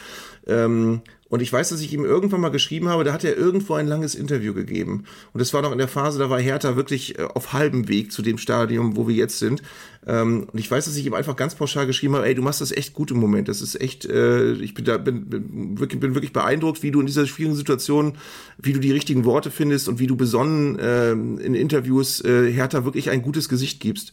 Ähm, 0.47 1.01
und 1.31 1.41
ich 1.41 1.51
weiß, 1.51 1.69
dass 1.69 1.79
ich 1.79 1.93
ihm 1.93 2.03
irgendwann 2.03 2.41
mal 2.41 2.49
geschrieben 2.49 2.89
habe, 2.89 3.05
da 3.05 3.13
hat 3.13 3.23
er 3.23 3.37
irgendwo 3.37 3.75
ein 3.75 3.87
langes 3.87 4.15
Interview 4.15 4.53
gegeben. 4.53 5.05
Und 5.31 5.39
das 5.39 5.53
war 5.53 5.61
noch 5.61 5.71
in 5.71 5.77
der 5.77 5.87
Phase, 5.87 6.19
da 6.19 6.29
war 6.29 6.41
Hertha 6.41 6.75
wirklich 6.75 7.17
äh, 7.17 7.23
auf 7.23 7.53
halbem 7.53 7.87
Weg 7.87 8.11
zu 8.11 8.21
dem 8.21 8.37
Stadium, 8.37 8.97
wo 8.97 9.07
wir 9.07 9.15
jetzt 9.15 9.39
sind. 9.39 9.61
Ähm, 10.05 10.47
und 10.51 10.59
ich 10.59 10.69
weiß, 10.69 10.83
dass 10.83 10.97
ich 10.97 11.05
ihm 11.05 11.13
einfach 11.13 11.37
ganz 11.37 11.55
pauschal 11.55 11.87
geschrieben 11.87 12.15
habe, 12.15 12.25
ey, 12.25 12.35
du 12.35 12.41
machst 12.41 12.59
das 12.59 12.73
echt 12.73 12.93
gut 12.93 13.11
im 13.11 13.17
Moment. 13.17 13.47
Das 13.47 13.61
ist 13.61 13.79
echt, 13.79 14.03
äh, 14.03 14.55
ich 14.55 14.73
bin 14.73 14.83
da, 14.83 14.97
bin, 14.97 15.29
bin, 15.29 15.79
wirklich, 15.79 16.01
bin 16.01 16.15
wirklich 16.15 16.33
beeindruckt, 16.33 16.83
wie 16.83 16.91
du 16.91 16.99
in 16.99 17.05
dieser 17.05 17.25
schwierigen 17.25 17.55
Situation, 17.55 18.17
wie 18.57 18.73
du 18.73 18.81
die 18.81 18.91
richtigen 18.91 19.23
Worte 19.23 19.51
findest 19.51 19.87
und 19.87 19.99
wie 19.99 20.07
du 20.07 20.17
besonnen 20.17 20.77
äh, 20.79 21.11
in 21.11 21.55
Interviews 21.55 22.21
äh, 22.25 22.51
Hertha 22.51 22.83
wirklich 22.83 23.09
ein 23.09 23.21
gutes 23.21 23.47
Gesicht 23.47 23.79
gibst. 23.79 24.11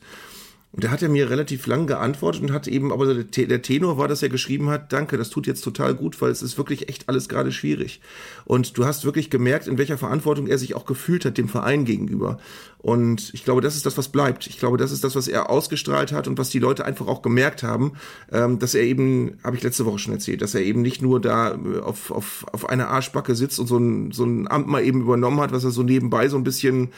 Und 0.78 0.84
da 0.84 0.90
hat 0.90 1.02
er 1.02 1.08
mir 1.08 1.28
relativ 1.28 1.66
lang 1.66 1.88
geantwortet 1.88 2.40
und 2.40 2.52
hat 2.52 2.68
eben, 2.68 2.92
aber 2.92 3.12
der 3.12 3.62
Tenor 3.62 3.98
war, 3.98 4.06
dass 4.06 4.22
er 4.22 4.28
geschrieben 4.28 4.68
hat, 4.68 4.92
danke, 4.92 5.16
das 5.18 5.28
tut 5.28 5.48
jetzt 5.48 5.62
total 5.62 5.92
gut, 5.92 6.20
weil 6.22 6.30
es 6.30 6.40
ist 6.40 6.56
wirklich 6.56 6.88
echt 6.88 7.08
alles 7.08 7.28
gerade 7.28 7.50
schwierig. 7.50 8.00
Und 8.44 8.78
du 8.78 8.84
hast 8.84 9.04
wirklich 9.04 9.28
gemerkt, 9.28 9.66
in 9.66 9.76
welcher 9.76 9.98
Verantwortung 9.98 10.46
er 10.46 10.56
sich 10.56 10.76
auch 10.76 10.86
gefühlt 10.86 11.24
hat 11.24 11.36
dem 11.36 11.48
Verein 11.48 11.84
gegenüber. 11.84 12.38
Und 12.78 13.34
ich 13.34 13.44
glaube, 13.44 13.60
das 13.60 13.74
ist 13.74 13.86
das, 13.86 13.98
was 13.98 14.10
bleibt. 14.10 14.46
Ich 14.46 14.60
glaube, 14.60 14.76
das 14.76 14.92
ist 14.92 15.02
das, 15.02 15.16
was 15.16 15.26
er 15.26 15.50
ausgestrahlt 15.50 16.12
hat 16.12 16.28
und 16.28 16.38
was 16.38 16.50
die 16.50 16.60
Leute 16.60 16.84
einfach 16.84 17.08
auch 17.08 17.22
gemerkt 17.22 17.64
haben, 17.64 17.94
ähm, 18.30 18.60
dass 18.60 18.76
er 18.76 18.82
eben, 18.82 19.36
habe 19.42 19.56
ich 19.56 19.64
letzte 19.64 19.84
Woche 19.84 19.98
schon 19.98 20.12
erzählt, 20.12 20.42
dass 20.42 20.54
er 20.54 20.60
eben 20.60 20.82
nicht 20.82 21.02
nur 21.02 21.20
da 21.20 21.54
äh, 21.54 21.80
auf, 21.80 22.12
auf, 22.12 22.46
auf 22.52 22.68
einer 22.68 22.86
Arschbacke 22.86 23.34
sitzt 23.34 23.58
und 23.58 23.66
so 23.66 23.78
ein, 23.78 24.12
so 24.12 24.24
ein 24.24 24.46
Amt 24.46 24.68
mal 24.68 24.84
eben 24.84 25.00
übernommen 25.00 25.40
hat, 25.40 25.50
was 25.50 25.64
er 25.64 25.72
so 25.72 25.82
nebenbei 25.82 26.28
so 26.28 26.36
ein 26.36 26.44
bisschen 26.44 26.90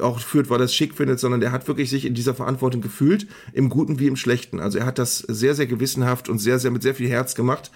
auch 0.00 0.20
führt, 0.20 0.50
weil 0.50 0.60
er 0.60 0.64
es 0.64 0.74
schick 0.74 0.94
findet, 0.94 1.20
sondern 1.20 1.40
der 1.40 1.52
hat 1.52 1.66
wirklich 1.68 1.90
sich 1.90 2.04
in 2.04 2.14
dieser 2.14 2.34
Verantwortung 2.34 2.80
gefühlt, 2.80 3.15
im 3.52 3.68
Guten 3.68 3.98
wie 3.98 4.06
im 4.06 4.16
Schlechten. 4.16 4.60
Also 4.60 4.78
er 4.78 4.86
hat 4.86 4.98
das 4.98 5.18
sehr, 5.18 5.54
sehr 5.54 5.66
gewissenhaft 5.66 6.28
und 6.28 6.38
sehr, 6.38 6.58
sehr 6.58 6.70
mit 6.70 6.82
sehr 6.82 6.94
viel 6.94 7.08
Herz 7.08 7.34
gemacht 7.34 7.70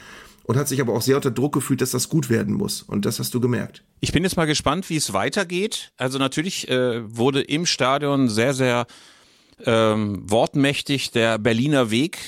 und 0.44 0.56
hat 0.56 0.68
sich 0.68 0.80
aber 0.80 0.92
auch 0.94 1.02
sehr 1.02 1.16
unter 1.16 1.30
Druck 1.30 1.52
gefühlt, 1.52 1.80
dass 1.80 1.92
das 1.92 2.08
gut 2.08 2.28
werden 2.28 2.54
muss. 2.54 2.82
Und 2.82 3.06
das 3.06 3.18
hast 3.18 3.32
du 3.34 3.40
gemerkt. 3.40 3.84
Ich 4.00 4.12
bin 4.12 4.24
jetzt 4.24 4.36
mal 4.36 4.46
gespannt, 4.46 4.90
wie 4.90 4.96
es 4.96 5.12
weitergeht. 5.12 5.92
Also 5.96 6.18
natürlich 6.18 6.68
äh, 6.68 7.02
wurde 7.16 7.40
im 7.40 7.66
Stadion 7.66 8.28
sehr, 8.28 8.52
sehr 8.52 8.86
ähm, 9.64 10.22
wortmächtig 10.28 11.10
der 11.12 11.38
Berliner 11.38 11.90
Weg 11.90 12.18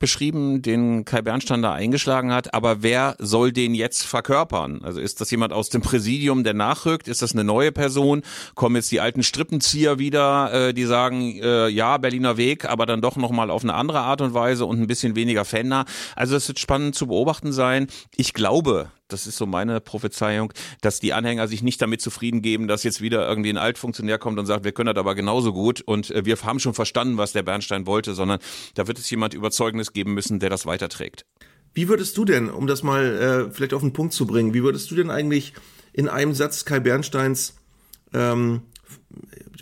beschrieben, 0.00 0.62
den 0.62 1.04
Kai 1.04 1.22
Bernstein 1.22 1.62
da 1.62 1.72
eingeschlagen 1.72 2.32
hat, 2.32 2.52
aber 2.54 2.82
wer 2.82 3.14
soll 3.20 3.52
den 3.52 3.74
jetzt 3.74 4.02
verkörpern? 4.02 4.80
Also 4.82 4.98
ist 4.98 5.20
das 5.20 5.30
jemand 5.30 5.52
aus 5.52 5.68
dem 5.68 5.82
Präsidium, 5.82 6.42
der 6.42 6.54
nachrückt? 6.54 7.06
Ist 7.06 7.22
das 7.22 7.32
eine 7.32 7.44
neue 7.44 7.70
Person? 7.70 8.22
Kommen 8.56 8.74
jetzt 8.76 8.90
die 8.90 9.00
alten 9.00 9.22
Strippenzieher 9.22 10.00
wieder, 10.00 10.52
äh, 10.52 10.74
die 10.74 10.84
sagen, 10.84 11.38
äh, 11.40 11.68
ja, 11.68 11.98
Berliner 11.98 12.36
Weg, 12.36 12.64
aber 12.64 12.86
dann 12.86 13.00
doch 13.00 13.16
nochmal 13.16 13.50
auf 13.50 13.62
eine 13.62 13.74
andere 13.74 14.00
Art 14.00 14.20
und 14.20 14.34
Weise 14.34 14.66
und 14.66 14.80
ein 14.80 14.88
bisschen 14.88 15.14
weniger 15.14 15.44
Fender. 15.44 15.84
Also 16.16 16.34
es 16.34 16.48
wird 16.48 16.58
spannend 16.58 16.96
zu 16.96 17.06
beobachten 17.06 17.52
sein. 17.52 17.86
Ich 18.16 18.32
glaube, 18.32 18.90
das 19.12 19.26
ist 19.26 19.36
so 19.36 19.46
meine 19.46 19.80
Prophezeiung, 19.80 20.52
dass 20.80 21.00
die 21.00 21.12
Anhänger 21.12 21.48
sich 21.48 21.62
nicht 21.62 21.80
damit 21.82 22.00
zufrieden 22.00 22.42
geben, 22.42 22.68
dass 22.68 22.82
jetzt 22.82 23.00
wieder 23.00 23.28
irgendwie 23.28 23.50
ein 23.50 23.58
Altfunktionär 23.58 24.18
kommt 24.18 24.38
und 24.38 24.46
sagt, 24.46 24.64
wir 24.64 24.72
können 24.72 24.94
das 24.94 25.00
aber 25.00 25.14
genauso 25.14 25.52
gut 25.52 25.80
und 25.80 26.10
äh, 26.10 26.24
wir 26.24 26.36
haben 26.42 26.60
schon 26.60 26.74
verstanden, 26.74 27.16
was 27.16 27.32
der 27.32 27.42
Bernstein 27.42 27.86
wollte, 27.86 28.14
sondern 28.14 28.40
da 28.74 28.86
wird 28.86 28.98
es 28.98 29.10
jemand 29.10 29.34
Überzeugendes 29.34 29.92
geben 29.92 30.14
müssen, 30.14 30.38
der 30.38 30.50
das 30.50 30.66
weiterträgt. 30.66 31.26
Wie 31.74 31.88
würdest 31.88 32.16
du 32.16 32.24
denn, 32.24 32.50
um 32.50 32.66
das 32.66 32.82
mal 32.82 33.48
äh, 33.48 33.52
vielleicht 33.52 33.74
auf 33.74 33.82
den 33.82 33.92
Punkt 33.92 34.12
zu 34.12 34.26
bringen, 34.26 34.54
wie 34.54 34.62
würdest 34.62 34.90
du 34.90 34.96
denn 34.96 35.10
eigentlich 35.10 35.54
in 35.92 36.08
einem 36.08 36.34
Satz 36.34 36.64
Kai 36.64 36.80
Bernsteins 36.80 37.54
ähm, 38.12 38.62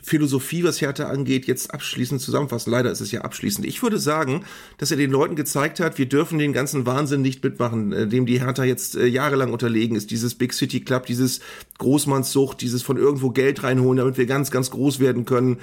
Philosophie, 0.03 0.65
was 0.65 0.81
Hertha 0.81 1.05
angeht, 1.09 1.47
jetzt 1.47 1.73
abschließend 1.73 2.21
zusammenfassen. 2.21 2.71
Leider 2.71 2.91
ist 2.91 3.01
es 3.01 3.13
ja 3.13 3.21
abschließend. 3.21 3.67
Ich 3.67 3.83
würde 3.83 3.99
sagen, 3.99 4.45
dass 4.79 4.91
er 4.91 4.97
den 4.97 5.11
Leuten 5.11 5.37
gezeigt 5.37 5.81
hat, 5.81 5.99
wir 5.99 6.07
dürfen 6.07 6.39
den 6.39 6.53
ganzen 6.53 6.87
Wahnsinn 6.87 7.23
nicht 7.23 7.45
mitmachen, 7.45 7.93
äh, 7.93 8.07
dem 8.07 8.27
die 8.27 8.41
Hertha 8.41 8.65
jetzt 8.65 8.97
äh, 8.97 9.07
jahrelang 9.07 9.53
unterlegen 9.53 9.97
ist. 9.97 10.11
Dieses 10.11 10.35
Big 10.35 10.55
City 10.55 10.81
Club, 10.81 11.07
dieses 11.07 11.41
Großmannssucht, 11.79 12.61
dieses 12.61 12.83
von 12.83 12.97
irgendwo 12.97 13.31
Geld 13.31 13.63
reinholen, 13.63 13.99
damit 13.99 14.19
wir 14.19 14.27
ganz, 14.27 14.51
ganz 14.51 14.71
groß 14.71 14.99
werden 14.99 15.25
können. 15.25 15.59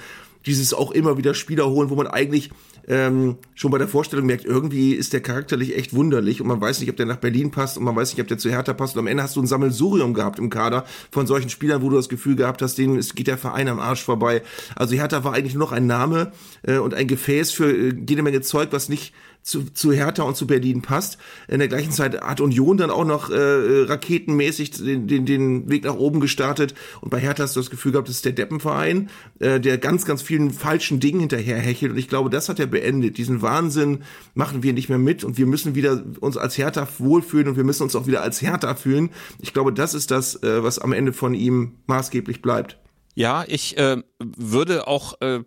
Dieses 0.46 0.72
auch 0.72 0.92
immer 0.92 1.18
wieder 1.18 1.34
Spieler 1.34 1.68
holen, 1.68 1.90
wo 1.90 1.96
man 1.96 2.06
eigentlich 2.06 2.50
ähm, 2.88 3.36
schon 3.54 3.70
bei 3.70 3.78
der 3.78 3.88
Vorstellung 3.88 4.26
merkt, 4.26 4.44
irgendwie 4.44 4.92
ist 4.92 5.12
der 5.12 5.20
charakterlich 5.20 5.76
echt 5.76 5.94
wunderlich 5.94 6.40
und 6.40 6.46
man 6.46 6.60
weiß 6.60 6.80
nicht, 6.80 6.90
ob 6.90 6.96
der 6.96 7.06
nach 7.06 7.16
Berlin 7.16 7.50
passt 7.50 7.78
und 7.78 7.84
man 7.84 7.96
weiß 7.96 8.12
nicht, 8.12 8.20
ob 8.20 8.28
der 8.28 8.38
zu 8.38 8.50
Hertha 8.50 8.74
passt 8.74 8.94
und 8.94 9.00
am 9.00 9.06
Ende 9.06 9.22
hast 9.22 9.36
du 9.36 9.42
ein 9.42 9.46
Sammelsurium 9.46 10.14
gehabt 10.14 10.38
im 10.38 10.50
Kader 10.50 10.84
von 11.10 11.26
solchen 11.26 11.50
Spielern, 11.50 11.82
wo 11.82 11.90
du 11.90 11.96
das 11.96 12.08
Gefühl 12.08 12.36
gehabt 12.36 12.62
hast, 12.62 12.78
denen 12.78 13.00
geht 13.00 13.26
der 13.26 13.38
Verein 13.38 13.68
am 13.68 13.80
Arsch 13.80 14.02
vorbei. 14.02 14.42
Also 14.74 14.94
Hertha 14.94 15.24
war 15.24 15.32
eigentlich 15.32 15.54
nur 15.54 15.64
noch 15.64 15.72
ein 15.72 15.86
Name 15.86 16.32
äh, 16.62 16.78
und 16.78 16.94
ein 16.94 17.08
Gefäß 17.08 17.50
für 17.50 17.70
äh, 17.70 17.94
jede 18.08 18.22
Menge 18.22 18.40
Zeug, 18.40 18.68
was 18.70 18.88
nicht 18.88 19.12
zu, 19.46 19.64
zu 19.72 19.92
Hertha 19.92 20.24
und 20.24 20.36
zu 20.36 20.46
Berlin 20.46 20.82
passt. 20.82 21.18
In 21.46 21.60
der 21.60 21.68
gleichen 21.68 21.92
Zeit 21.92 22.20
hat 22.20 22.40
Union 22.40 22.76
dann 22.76 22.90
auch 22.90 23.04
noch 23.04 23.30
äh, 23.30 23.84
raketenmäßig 23.84 24.72
den, 24.72 25.06
den, 25.06 25.24
den 25.24 25.70
Weg 25.70 25.84
nach 25.84 25.94
oben 25.94 26.18
gestartet. 26.18 26.74
Und 27.00 27.10
bei 27.10 27.20
Hertha 27.20 27.44
hast 27.44 27.54
du 27.54 27.60
das 27.60 27.70
Gefühl 27.70 27.92
gehabt, 27.92 28.08
das 28.08 28.16
ist 28.16 28.24
der 28.24 28.32
Deppenverein, 28.32 29.08
äh, 29.38 29.60
der 29.60 29.78
ganz, 29.78 30.04
ganz 30.04 30.20
vielen 30.20 30.50
falschen 30.50 30.98
Dingen 30.98 31.20
hinterherhechelt. 31.20 31.92
Und 31.92 31.98
ich 31.98 32.08
glaube, 32.08 32.28
das 32.28 32.48
hat 32.48 32.58
er 32.58 32.66
beendet. 32.66 33.18
Diesen 33.18 33.40
Wahnsinn 33.40 34.02
machen 34.34 34.64
wir 34.64 34.72
nicht 34.72 34.88
mehr 34.88 34.98
mit 34.98 35.22
und 35.22 35.38
wir 35.38 35.46
müssen 35.46 35.76
wieder 35.76 36.02
uns 36.20 36.36
als 36.36 36.58
Hertha 36.58 36.88
wohlfühlen 36.98 37.48
und 37.48 37.56
wir 37.56 37.64
müssen 37.64 37.84
uns 37.84 37.94
auch 37.94 38.08
wieder 38.08 38.22
als 38.22 38.42
Hertha 38.42 38.74
fühlen. 38.74 39.10
Ich 39.40 39.54
glaube, 39.54 39.72
das 39.72 39.94
ist 39.94 40.10
das, 40.10 40.42
äh, 40.42 40.64
was 40.64 40.80
am 40.80 40.92
Ende 40.92 41.12
von 41.12 41.34
ihm 41.34 41.76
maßgeblich 41.86 42.42
bleibt. 42.42 42.78
Ja, 43.14 43.44
ich 43.46 43.78
äh, 43.78 44.02
würde 44.18 44.88
auch 44.88 45.20
äh, 45.22 45.40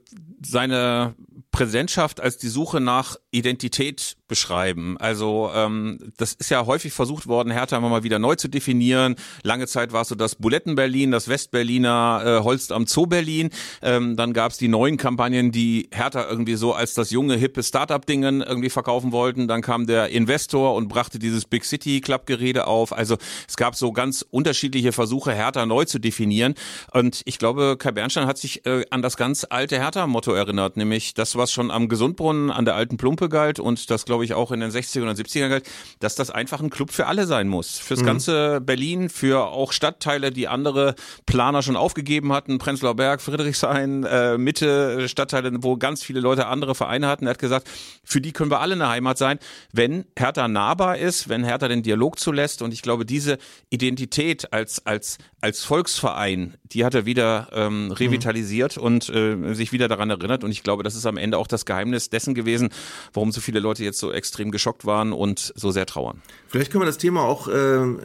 seine 0.43 1.15
Präsidentschaft 1.59 2.21
als 2.21 2.37
die 2.37 2.47
Suche 2.47 2.79
nach 2.79 3.17
Identität 3.31 4.15
beschreiben. 4.29 4.95
Also 4.97 5.51
ähm, 5.53 5.99
das 6.15 6.33
ist 6.33 6.49
ja 6.49 6.65
häufig 6.65 6.93
versucht 6.93 7.27
worden, 7.27 7.51
Hertha 7.51 7.75
immer 7.75 7.89
mal 7.89 8.03
wieder 8.03 8.19
neu 8.19 8.35
zu 8.35 8.47
definieren. 8.47 9.15
Lange 9.43 9.67
Zeit 9.67 9.91
war 9.91 10.03
es 10.03 10.07
so 10.07 10.15
das 10.15 10.35
Buletten-Berlin, 10.35 11.11
das 11.11 11.27
West-Berliner 11.27 12.21
äh, 12.25 12.43
Holst 12.43 12.71
am 12.71 12.87
Zoo-Berlin. 12.87 13.49
Ähm, 13.81 14.15
dann 14.15 14.31
gab 14.31 14.53
es 14.53 14.57
die 14.57 14.69
neuen 14.69 14.95
Kampagnen, 14.95 15.51
die 15.51 15.89
Hertha 15.91 16.25
irgendwie 16.29 16.55
so 16.55 16.73
als 16.73 16.93
das 16.93 17.11
junge, 17.11 17.35
hippe 17.35 17.61
Start-up-Dingen 17.63 18.41
irgendwie 18.41 18.69
verkaufen 18.69 19.11
wollten. 19.11 19.49
Dann 19.49 19.61
kam 19.61 19.85
der 19.85 20.09
Investor 20.09 20.75
und 20.75 20.87
brachte 20.87 21.19
dieses 21.19 21.45
Big 21.45 21.65
City-Club-Gerede 21.65 22.67
auf. 22.67 22.93
Also 22.93 23.17
es 23.47 23.57
gab 23.57 23.75
so 23.75 23.91
ganz 23.91 24.23
unterschiedliche 24.29 24.93
Versuche, 24.93 25.33
Hertha 25.33 25.65
neu 25.65 25.85
zu 25.85 25.99
definieren. 25.99 26.53
Und 26.93 27.21
ich 27.25 27.39
glaube, 27.39 27.75
Kai 27.77 27.91
Bernstein 27.91 28.27
hat 28.27 28.37
sich 28.37 28.65
äh, 28.65 28.85
an 28.91 29.01
das 29.01 29.17
ganz 29.17 29.45
alte 29.49 29.79
Hertha-Motto 29.79 30.31
erinnert, 30.31 30.77
nämlich 30.77 31.15
das, 31.15 31.35
was 31.35 31.51
schon 31.51 31.71
am 31.71 31.89
Gesundbrunnen 31.89 32.51
an 32.51 32.65
der 32.65 32.75
alten 32.75 32.97
Plumpe 32.97 33.27
galt 33.27 33.59
und 33.59 33.89
das, 33.89 34.05
glaube 34.05 34.18
ich, 34.25 34.33
auch 34.33 34.51
in 34.51 34.59
den 34.59 34.71
60er 34.71 35.07
und 35.07 35.17
70er 35.17 35.49
galt, 35.49 35.69
dass 35.99 36.15
das 36.15 36.29
einfach 36.29 36.61
ein 36.61 36.69
Club 36.69 36.91
für 36.91 37.07
alle 37.07 37.25
sein 37.25 37.47
muss. 37.47 37.77
Fürs 37.77 38.01
mhm. 38.01 38.05
ganze 38.05 38.61
Berlin, 38.61 39.09
für 39.09 39.47
auch 39.47 39.71
Stadtteile, 39.71 40.31
die 40.31 40.47
andere 40.47 40.95
Planer 41.25 41.61
schon 41.61 41.75
aufgegeben 41.75 42.33
hatten, 42.33 42.57
Prenzlauer 42.57 42.95
Berg, 42.95 43.21
Friedrichshain, 43.21 44.03
äh, 44.03 44.37
Mitte, 44.37 45.07
Stadtteile, 45.09 45.51
wo 45.61 45.77
ganz 45.77 46.03
viele 46.03 46.19
Leute 46.19 46.47
andere 46.47 46.75
Vereine 46.75 47.07
hatten. 47.07 47.25
Er 47.27 47.31
hat 47.31 47.39
gesagt, 47.39 47.69
für 48.03 48.21
die 48.21 48.31
können 48.31 48.51
wir 48.51 48.59
alle 48.59 48.75
eine 48.75 48.89
Heimat 48.89 49.17
sein, 49.17 49.39
wenn 49.71 50.05
Hertha 50.17 50.47
nahbar 50.47 50.97
ist, 50.97 51.29
wenn 51.29 51.43
Hertha 51.43 51.67
den 51.67 51.83
Dialog 51.83 52.19
zulässt. 52.19 52.61
Und 52.61 52.73
ich 52.73 52.81
glaube, 52.81 53.05
diese 53.05 53.37
Identität 53.69 54.51
als, 54.53 54.85
als, 54.85 55.17
als 55.41 55.63
Volksverein, 55.63 56.55
die 56.63 56.85
hat 56.85 56.95
er 56.95 57.05
wieder 57.05 57.49
ähm, 57.53 57.91
revitalisiert 57.91 58.77
mhm. 58.77 58.83
und 58.83 59.09
äh, 59.09 59.53
sich 59.53 59.71
wieder 59.71 59.87
daran 59.87 60.09
erinnert. 60.09 60.43
Und 60.43 60.51
ich 60.51 60.63
glaube, 60.63 60.83
das 60.83 60.95
ist 60.95 61.05
am 61.05 61.17
Ende 61.17 61.37
auch 61.37 61.47
das 61.47 61.65
Geheimnis 61.65 62.09
dessen 62.09 62.33
gewesen, 62.33 62.69
warum 63.13 63.31
so 63.31 63.41
viele 63.41 63.59
Leute 63.59 63.83
jetzt 63.83 63.99
so 63.99 64.08
extrem 64.11 64.51
geschockt 64.51 64.85
waren 64.85 65.13
und 65.13 65.53
so 65.55 65.71
sehr 65.71 65.85
trauern. 65.85 66.21
Vielleicht 66.47 66.71
können 66.71 66.81
wir 66.81 66.87
das 66.87 66.97
Thema 66.97 67.23
auch 67.23 67.47
äh, 67.47 67.97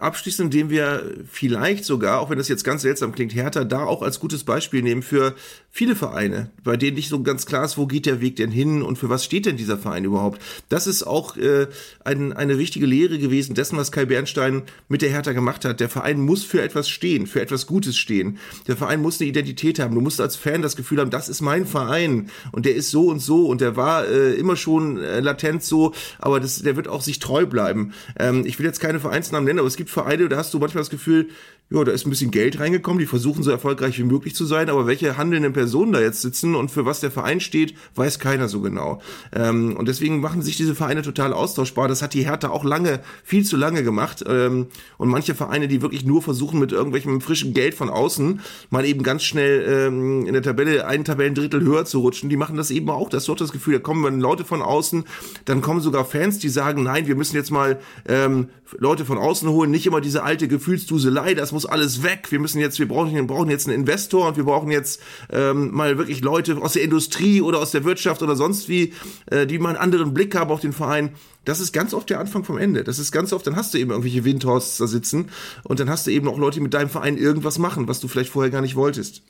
abschließen, 0.00 0.46
indem 0.46 0.70
wir 0.70 1.12
vielleicht 1.30 1.84
sogar, 1.84 2.20
auch 2.20 2.30
wenn 2.30 2.38
das 2.38 2.48
jetzt 2.48 2.64
ganz 2.64 2.82
seltsam 2.82 3.12
klingt, 3.12 3.34
Hertha 3.34 3.64
da 3.64 3.84
auch 3.84 4.02
als 4.02 4.20
gutes 4.20 4.44
Beispiel 4.44 4.82
nehmen 4.82 5.02
für 5.02 5.34
viele 5.70 5.96
Vereine, 5.96 6.50
bei 6.62 6.76
denen 6.76 6.96
nicht 6.96 7.08
so 7.08 7.22
ganz 7.22 7.46
klar 7.46 7.64
ist, 7.64 7.78
wo 7.78 7.86
geht 7.86 8.06
der 8.06 8.20
Weg 8.20 8.36
denn 8.36 8.50
hin 8.50 8.82
und 8.82 8.98
für 8.98 9.08
was 9.08 9.24
steht 9.24 9.46
denn 9.46 9.56
dieser 9.56 9.78
Verein 9.78 10.04
überhaupt. 10.04 10.40
Das 10.68 10.86
ist 10.86 11.02
auch 11.02 11.36
äh, 11.36 11.66
ein, 12.04 12.32
eine 12.32 12.58
wichtige 12.58 12.86
Lehre 12.86 13.18
gewesen 13.18 13.54
dessen, 13.54 13.78
was 13.78 13.90
Kai 13.90 14.04
Bernstein 14.04 14.62
mit 14.88 15.02
der 15.02 15.10
Hertha 15.10 15.32
gemacht 15.32 15.64
hat. 15.64 15.80
Der 15.80 15.88
Verein 15.88 16.20
muss 16.20 16.44
für 16.44 16.62
etwas 16.62 16.88
stehen, 16.88 17.26
für 17.26 17.40
etwas 17.40 17.66
Gutes 17.66 17.96
stehen. 17.96 18.38
Der 18.66 18.76
Verein 18.76 19.00
muss 19.00 19.20
eine 19.20 19.30
Identität 19.30 19.78
haben. 19.78 19.94
Du 19.94 20.00
musst 20.00 20.20
als 20.20 20.36
Fan 20.36 20.62
das 20.62 20.76
Gefühl 20.76 21.00
haben, 21.00 21.10
das 21.10 21.28
ist 21.28 21.40
mein 21.40 21.66
Verein 21.66 22.30
und 22.52 22.66
der 22.66 22.74
ist 22.74 22.90
so 22.90 23.06
und 23.08 23.20
so 23.20 23.46
und 23.46 23.60
der 23.60 23.76
war 23.76 24.06
äh, 24.06 24.34
immer 24.34 24.56
schon 24.56 24.98
äh, 24.98 25.20
latent 25.20 25.64
so, 25.64 25.94
aber 26.18 26.38
das, 26.38 26.62
der 26.62 26.76
wird 26.76 26.88
auch 26.88 27.02
sich 27.02 27.18
treu 27.18 27.46
bleiben. 27.46 27.94
Ähm, 28.18 28.44
ich 28.44 28.58
will 28.58 28.66
jetzt 28.66 28.80
keine 28.80 29.00
Vereinsnamen 29.00 29.46
nennen, 29.46 29.58
aber 29.58 29.71
es 29.72 29.76
gibt 29.76 29.90
Vereine, 29.90 30.28
da 30.28 30.36
hast 30.36 30.52
du 30.54 30.58
manchmal 30.58 30.82
das 30.82 30.90
Gefühl, 30.90 31.30
ja, 31.72 31.84
da 31.84 31.92
ist 31.92 32.06
ein 32.06 32.10
bisschen 32.10 32.30
Geld 32.30 32.60
reingekommen, 32.60 32.98
die 32.98 33.06
versuchen 33.06 33.42
so 33.42 33.50
erfolgreich 33.50 33.98
wie 33.98 34.04
möglich 34.04 34.34
zu 34.34 34.44
sein, 34.44 34.68
aber 34.68 34.86
welche 34.86 35.16
handelnden 35.16 35.52
Personen 35.52 35.92
da 35.92 36.00
jetzt 36.00 36.20
sitzen 36.20 36.54
und 36.54 36.70
für 36.70 36.84
was 36.84 37.00
der 37.00 37.10
Verein 37.10 37.40
steht, 37.40 37.74
weiß 37.94 38.18
keiner 38.18 38.48
so 38.48 38.60
genau. 38.60 39.00
Ähm, 39.32 39.76
und 39.76 39.88
deswegen 39.88 40.20
machen 40.20 40.42
sich 40.42 40.56
diese 40.56 40.74
Vereine 40.74 41.02
total 41.02 41.32
austauschbar. 41.32 41.88
Das 41.88 42.02
hat 42.02 42.14
die 42.14 42.26
Hertha 42.26 42.50
auch 42.50 42.64
lange, 42.64 43.00
viel 43.24 43.44
zu 43.44 43.56
lange 43.56 43.82
gemacht. 43.82 44.22
Ähm, 44.26 44.66
und 44.98 45.08
manche 45.08 45.34
Vereine, 45.34 45.68
die 45.68 45.82
wirklich 45.82 46.04
nur 46.04 46.22
versuchen, 46.22 46.60
mit 46.60 46.72
irgendwelchem 46.72 47.20
frischen 47.20 47.54
Geld 47.54 47.74
von 47.74 47.88
außen 47.88 48.40
mal 48.70 48.84
eben 48.84 49.02
ganz 49.02 49.22
schnell 49.22 49.64
ähm, 49.68 50.26
in 50.26 50.32
der 50.32 50.42
Tabelle 50.42 50.86
ein 50.86 51.04
Tabellendrittel 51.04 51.62
höher 51.62 51.84
zu 51.84 52.00
rutschen, 52.00 52.28
die 52.28 52.36
machen 52.36 52.56
das 52.56 52.70
eben 52.70 52.90
auch. 52.90 53.08
Das 53.08 53.22
ist 53.22 53.28
doch 53.28 53.36
das 53.36 53.52
Gefühl, 53.52 53.74
da 53.74 53.80
kommen 53.80 54.20
Leute 54.20 54.44
von 54.44 54.62
außen, 54.62 55.04
dann 55.46 55.62
kommen 55.62 55.80
sogar 55.80 56.04
Fans, 56.04 56.38
die 56.38 56.48
sagen, 56.48 56.82
nein, 56.82 57.06
wir 57.06 57.16
müssen 57.16 57.36
jetzt 57.36 57.50
mal 57.50 57.78
ähm, 58.06 58.48
Leute 58.78 59.04
von 59.04 59.18
außen 59.18 59.48
holen, 59.48 59.70
nicht 59.70 59.86
immer 59.86 60.00
diese 60.00 60.22
alte 60.22 60.48
Gefühlsduselei, 60.48 61.34
das 61.34 61.52
muss 61.52 61.61
alles 61.66 62.02
weg. 62.02 62.26
Wir 62.30 62.38
müssen 62.38 62.60
jetzt, 62.60 62.78
wir 62.78 62.88
brauchen, 62.88 63.14
wir 63.14 63.26
brauchen 63.26 63.50
jetzt 63.50 63.68
einen 63.68 63.80
Investor 63.80 64.28
und 64.28 64.36
wir 64.36 64.44
brauchen 64.44 64.70
jetzt 64.70 65.00
ähm, 65.30 65.70
mal 65.72 65.98
wirklich 65.98 66.20
Leute 66.20 66.56
aus 66.58 66.74
der 66.74 66.82
Industrie 66.82 67.40
oder 67.40 67.58
aus 67.58 67.70
der 67.70 67.84
Wirtschaft 67.84 68.22
oder 68.22 68.36
sonst 68.36 68.68
wie, 68.68 68.92
äh, 69.26 69.46
die 69.46 69.58
mal 69.58 69.70
einen 69.70 69.78
anderen 69.78 70.14
Blick 70.14 70.34
haben 70.34 70.50
auf 70.50 70.60
den 70.60 70.72
Verein. 70.72 71.10
Das 71.44 71.58
ist 71.58 71.72
ganz 71.72 71.92
oft 71.92 72.08
der 72.08 72.20
Anfang 72.20 72.44
vom 72.44 72.56
Ende. 72.56 72.84
Das 72.84 72.98
ist 72.98 73.10
ganz 73.10 73.32
oft, 73.32 73.46
dann 73.46 73.56
hast 73.56 73.74
du 73.74 73.78
eben 73.78 73.90
irgendwelche 73.90 74.24
Windhorsts 74.24 74.78
da 74.78 74.86
sitzen 74.86 75.28
und 75.64 75.80
dann 75.80 75.90
hast 75.90 76.06
du 76.06 76.10
eben 76.12 76.28
auch 76.28 76.38
Leute, 76.38 76.54
die 76.54 76.60
mit 76.60 76.74
deinem 76.74 76.90
Verein 76.90 77.16
irgendwas 77.16 77.58
machen, 77.58 77.88
was 77.88 78.00
du 78.00 78.06
vielleicht 78.06 78.30
vorher 78.30 78.50
gar 78.50 78.60
nicht 78.60 78.76
wolltest. 78.76 79.22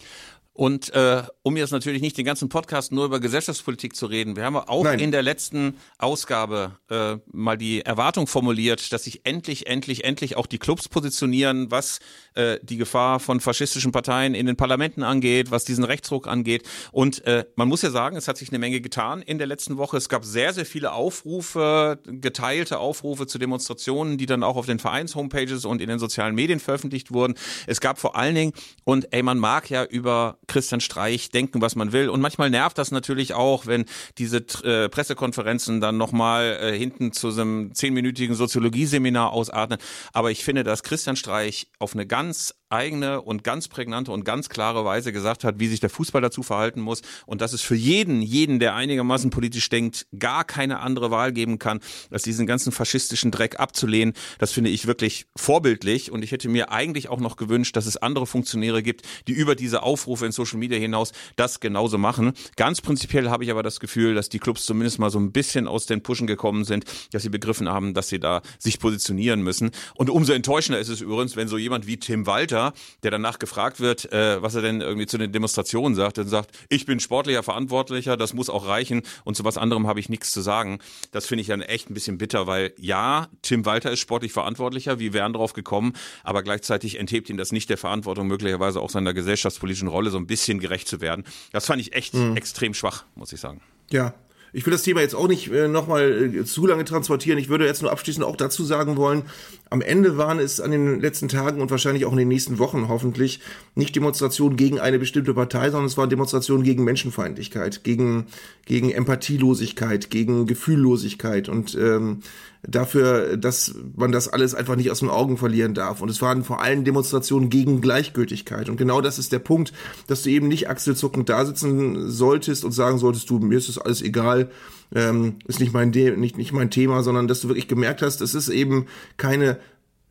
Und 0.54 0.92
äh, 0.94 1.22
um 1.42 1.56
jetzt 1.56 1.70
natürlich 1.70 2.02
nicht 2.02 2.18
den 2.18 2.26
ganzen 2.26 2.50
Podcast 2.50 2.92
nur 2.92 3.06
über 3.06 3.20
Gesellschaftspolitik 3.20 3.96
zu 3.96 4.04
reden, 4.04 4.36
wir 4.36 4.44
haben 4.44 4.56
auch 4.56 4.84
Nein. 4.84 4.98
in 4.98 5.10
der 5.10 5.22
letzten 5.22 5.78
Ausgabe 5.98 6.78
äh, 6.90 7.16
mal 7.32 7.56
die 7.56 7.80
Erwartung 7.80 8.26
formuliert, 8.26 8.92
dass 8.92 9.04
sich 9.04 9.24
endlich, 9.24 9.66
endlich, 9.66 10.04
endlich 10.04 10.36
auch 10.36 10.46
die 10.46 10.58
Clubs 10.58 10.88
positionieren, 10.88 11.70
was 11.70 12.00
äh, 12.34 12.58
die 12.62 12.76
Gefahr 12.76 13.18
von 13.18 13.40
faschistischen 13.40 13.92
Parteien 13.92 14.34
in 14.34 14.44
den 14.44 14.56
Parlamenten 14.56 15.02
angeht, 15.02 15.50
was 15.50 15.64
diesen 15.64 15.84
Rechtsruck 15.84 16.28
angeht. 16.28 16.68
Und 16.90 17.26
äh, 17.26 17.46
man 17.56 17.68
muss 17.68 17.80
ja 17.80 17.90
sagen, 17.90 18.16
es 18.16 18.28
hat 18.28 18.36
sich 18.36 18.50
eine 18.50 18.58
Menge 18.58 18.82
getan 18.82 19.22
in 19.22 19.38
der 19.38 19.46
letzten 19.46 19.78
Woche. 19.78 19.96
Es 19.96 20.10
gab 20.10 20.22
sehr, 20.22 20.52
sehr 20.52 20.66
viele 20.66 20.92
Aufrufe, 20.92 21.98
geteilte 22.04 22.78
Aufrufe 22.78 23.26
zu 23.26 23.38
Demonstrationen, 23.38 24.18
die 24.18 24.26
dann 24.26 24.42
auch 24.42 24.56
auf 24.56 24.66
den 24.66 24.78
Vereins-Homepages 24.78 25.64
und 25.64 25.80
in 25.80 25.88
den 25.88 25.98
sozialen 25.98 26.34
Medien 26.34 26.60
veröffentlicht 26.60 27.10
wurden. 27.10 27.34
Es 27.66 27.80
gab 27.80 27.98
vor 27.98 28.16
allen 28.16 28.34
Dingen, 28.34 28.52
und 28.84 29.12
ey, 29.14 29.22
man 29.22 29.38
mag 29.38 29.70
ja 29.70 29.84
über 29.84 30.38
Christian 30.46 30.80
Streich 30.80 31.30
denken, 31.30 31.60
was 31.60 31.76
man 31.76 31.92
will. 31.92 32.08
Und 32.08 32.20
manchmal 32.20 32.50
nervt 32.50 32.78
das 32.78 32.90
natürlich 32.90 33.34
auch, 33.34 33.66
wenn 33.66 33.84
diese 34.18 34.38
äh, 34.64 34.88
Pressekonferenzen 34.88 35.80
dann 35.80 35.96
nochmal 35.96 36.58
äh, 36.60 36.78
hinten 36.78 37.12
zu 37.12 37.30
so 37.30 37.42
einem 37.42 37.74
zehnminütigen 37.74 38.34
Soziologieseminar 38.34 39.32
ausatmen. 39.32 39.78
Aber 40.12 40.30
ich 40.30 40.44
finde, 40.44 40.64
dass 40.64 40.82
Christian 40.82 41.16
Streich 41.16 41.68
auf 41.78 41.94
eine 41.94 42.06
ganz 42.06 42.54
eigene 42.72 43.20
und 43.20 43.44
ganz 43.44 43.68
prägnante 43.68 44.10
und 44.10 44.24
ganz 44.24 44.48
klare 44.48 44.84
Weise 44.84 45.12
gesagt 45.12 45.44
hat, 45.44 45.60
wie 45.60 45.68
sich 45.68 45.80
der 45.80 45.90
Fußball 45.90 46.22
dazu 46.22 46.42
verhalten 46.42 46.80
muss 46.80 47.02
und 47.26 47.40
dass 47.40 47.52
es 47.52 47.60
für 47.60 47.74
jeden, 47.74 48.22
jeden, 48.22 48.58
der 48.58 48.74
einigermaßen 48.74 49.30
politisch 49.30 49.68
denkt, 49.68 50.06
gar 50.18 50.44
keine 50.44 50.80
andere 50.80 51.10
Wahl 51.10 51.32
geben 51.32 51.58
kann, 51.58 51.80
als 52.10 52.22
diesen 52.22 52.46
ganzen 52.46 52.72
faschistischen 52.72 53.30
Dreck 53.30 53.60
abzulehnen. 53.60 54.14
Das 54.38 54.52
finde 54.52 54.70
ich 54.70 54.86
wirklich 54.86 55.26
vorbildlich 55.36 56.10
und 56.10 56.24
ich 56.24 56.32
hätte 56.32 56.48
mir 56.48 56.72
eigentlich 56.72 57.08
auch 57.08 57.20
noch 57.20 57.36
gewünscht, 57.36 57.76
dass 57.76 57.86
es 57.86 57.96
andere 57.96 58.26
Funktionäre 58.26 58.82
gibt, 58.82 59.02
die 59.28 59.32
über 59.32 59.54
diese 59.54 59.82
Aufrufe 59.82 60.24
in 60.26 60.32
Social 60.32 60.58
Media 60.58 60.78
hinaus 60.78 61.12
das 61.36 61.60
genauso 61.60 61.98
machen. 61.98 62.32
Ganz 62.56 62.80
prinzipiell 62.80 63.28
habe 63.28 63.44
ich 63.44 63.50
aber 63.50 63.62
das 63.62 63.80
Gefühl, 63.80 64.14
dass 64.14 64.28
die 64.28 64.38
Clubs 64.38 64.64
zumindest 64.64 64.98
mal 64.98 65.10
so 65.10 65.18
ein 65.18 65.32
bisschen 65.32 65.68
aus 65.68 65.86
den 65.86 66.02
Puschen 66.02 66.26
gekommen 66.26 66.64
sind, 66.64 66.84
dass 67.12 67.22
sie 67.22 67.28
begriffen 67.28 67.68
haben, 67.68 67.92
dass 67.92 68.08
sie 68.08 68.18
da 68.18 68.40
sich 68.58 68.78
positionieren 68.78 69.42
müssen. 69.42 69.70
Und 69.94 70.08
umso 70.08 70.32
enttäuschender 70.32 70.80
ist 70.80 70.88
es 70.88 71.00
übrigens, 71.00 71.36
wenn 71.36 71.48
so 71.48 71.58
jemand 71.58 71.86
wie 71.86 71.98
Tim 71.98 72.26
Walter 72.26 72.61
der 73.02 73.10
danach 73.10 73.38
gefragt 73.38 73.80
wird, 73.80 74.12
äh, 74.12 74.40
was 74.40 74.54
er 74.54 74.62
denn 74.62 74.80
irgendwie 74.80 75.06
zu 75.06 75.18
den 75.18 75.32
Demonstrationen 75.32 75.94
sagt, 75.96 76.18
und 76.18 76.28
sagt, 76.28 76.50
ich 76.68 76.86
bin 76.86 77.00
sportlicher 77.00 77.42
Verantwortlicher, 77.42 78.16
das 78.16 78.34
muss 78.34 78.48
auch 78.48 78.66
reichen 78.66 79.02
und 79.24 79.36
zu 79.36 79.44
was 79.44 79.58
anderem 79.58 79.86
habe 79.86 79.98
ich 79.98 80.08
nichts 80.08 80.30
zu 80.30 80.40
sagen. 80.40 80.78
Das 81.10 81.26
finde 81.26 81.42
ich 81.42 81.48
dann 81.48 81.62
echt 81.62 81.90
ein 81.90 81.94
bisschen 81.94 82.18
bitter, 82.18 82.46
weil 82.46 82.72
ja, 82.78 83.28
Tim 83.42 83.64
Walter 83.64 83.90
ist 83.90 84.00
sportlich 84.00 84.32
verantwortlicher, 84.32 84.98
wir 84.98 85.12
wären 85.12 85.32
drauf 85.32 85.52
gekommen, 85.52 85.94
aber 86.22 86.42
gleichzeitig 86.42 86.98
enthebt 86.98 87.28
ihn 87.30 87.36
das 87.36 87.52
nicht 87.52 87.68
der 87.70 87.78
Verantwortung, 87.78 88.28
möglicherweise 88.28 88.80
auch 88.80 88.90
seiner 88.90 89.14
gesellschaftspolitischen 89.14 89.88
Rolle 89.88 90.10
so 90.10 90.18
ein 90.18 90.26
bisschen 90.26 90.60
gerecht 90.60 90.86
zu 90.86 91.00
werden. 91.00 91.24
Das 91.52 91.66
fand 91.66 91.80
ich 91.80 91.94
echt 91.94 92.14
mhm. 92.14 92.36
extrem 92.36 92.74
schwach, 92.74 93.04
muss 93.14 93.32
ich 93.32 93.40
sagen. 93.40 93.60
Ja, 93.90 94.14
ich 94.52 94.66
will 94.66 94.72
das 94.72 94.82
Thema 94.82 95.00
jetzt 95.00 95.14
auch 95.14 95.28
nicht 95.28 95.50
äh, 95.50 95.68
nochmal 95.68 96.34
äh, 96.34 96.44
zu 96.44 96.66
lange 96.66 96.84
transportieren. 96.84 97.38
Ich 97.38 97.48
würde 97.48 97.66
jetzt 97.66 97.82
nur 97.82 97.90
abschließend 97.90 98.24
auch 98.24 98.36
dazu 98.36 98.64
sagen 98.64 98.96
wollen, 98.96 99.22
am 99.70 99.80
Ende 99.80 100.18
waren 100.18 100.38
es 100.38 100.60
an 100.60 100.70
den 100.70 101.00
letzten 101.00 101.28
Tagen 101.28 101.60
und 101.60 101.70
wahrscheinlich 101.70 102.04
auch 102.04 102.12
in 102.12 102.18
den 102.18 102.28
nächsten 102.28 102.58
Wochen 102.58 102.88
hoffentlich 102.88 103.40
nicht 103.74 103.96
Demonstrationen 103.96 104.56
gegen 104.56 104.78
eine 104.78 104.98
bestimmte 104.98 105.32
Partei, 105.32 105.70
sondern 105.70 105.86
es 105.86 105.96
waren 105.96 106.10
Demonstrationen 106.10 106.64
gegen 106.64 106.84
Menschenfeindlichkeit, 106.84 107.82
gegen, 107.84 108.26
gegen 108.66 108.90
Empathielosigkeit, 108.90 110.10
gegen 110.10 110.46
Gefühllosigkeit 110.46 111.48
und 111.48 111.74
ähm, 111.74 112.20
dafür, 112.62 113.36
dass 113.36 113.74
man 113.96 114.12
das 114.12 114.28
alles 114.28 114.54
einfach 114.54 114.76
nicht 114.76 114.90
aus 114.90 115.00
den 115.00 115.10
Augen 115.10 115.36
verlieren 115.36 115.74
darf. 115.74 116.00
Und 116.00 116.08
es 116.08 116.22
waren 116.22 116.44
vor 116.44 116.60
allem 116.62 116.84
Demonstrationen 116.84 117.50
gegen 117.50 117.80
Gleichgültigkeit. 117.80 118.68
Und 118.68 118.76
genau 118.76 119.00
das 119.00 119.18
ist 119.18 119.32
der 119.32 119.40
Punkt, 119.40 119.72
dass 120.06 120.22
du 120.22 120.30
eben 120.30 120.48
nicht 120.48 120.68
achselzuckend 120.68 121.28
da 121.28 121.44
sitzen 121.44 122.08
solltest 122.08 122.64
und 122.64 122.72
sagen 122.72 122.98
solltest, 122.98 123.28
du, 123.30 123.38
mir 123.40 123.58
ist 123.58 123.68
das 123.68 123.78
alles 123.78 124.00
egal, 124.00 124.50
ähm, 124.94 125.36
ist 125.46 125.58
nicht 125.58 125.72
mein, 125.72 125.90
De 125.90 126.16
nicht, 126.16 126.36
nicht 126.36 126.52
mein 126.52 126.70
Thema, 126.70 127.02
sondern 127.02 127.26
dass 127.26 127.40
du 127.40 127.48
wirklich 127.48 127.68
gemerkt 127.68 128.02
hast, 128.02 128.20
es 128.20 128.34
ist 128.34 128.48
eben 128.48 128.86
keine 129.16 129.58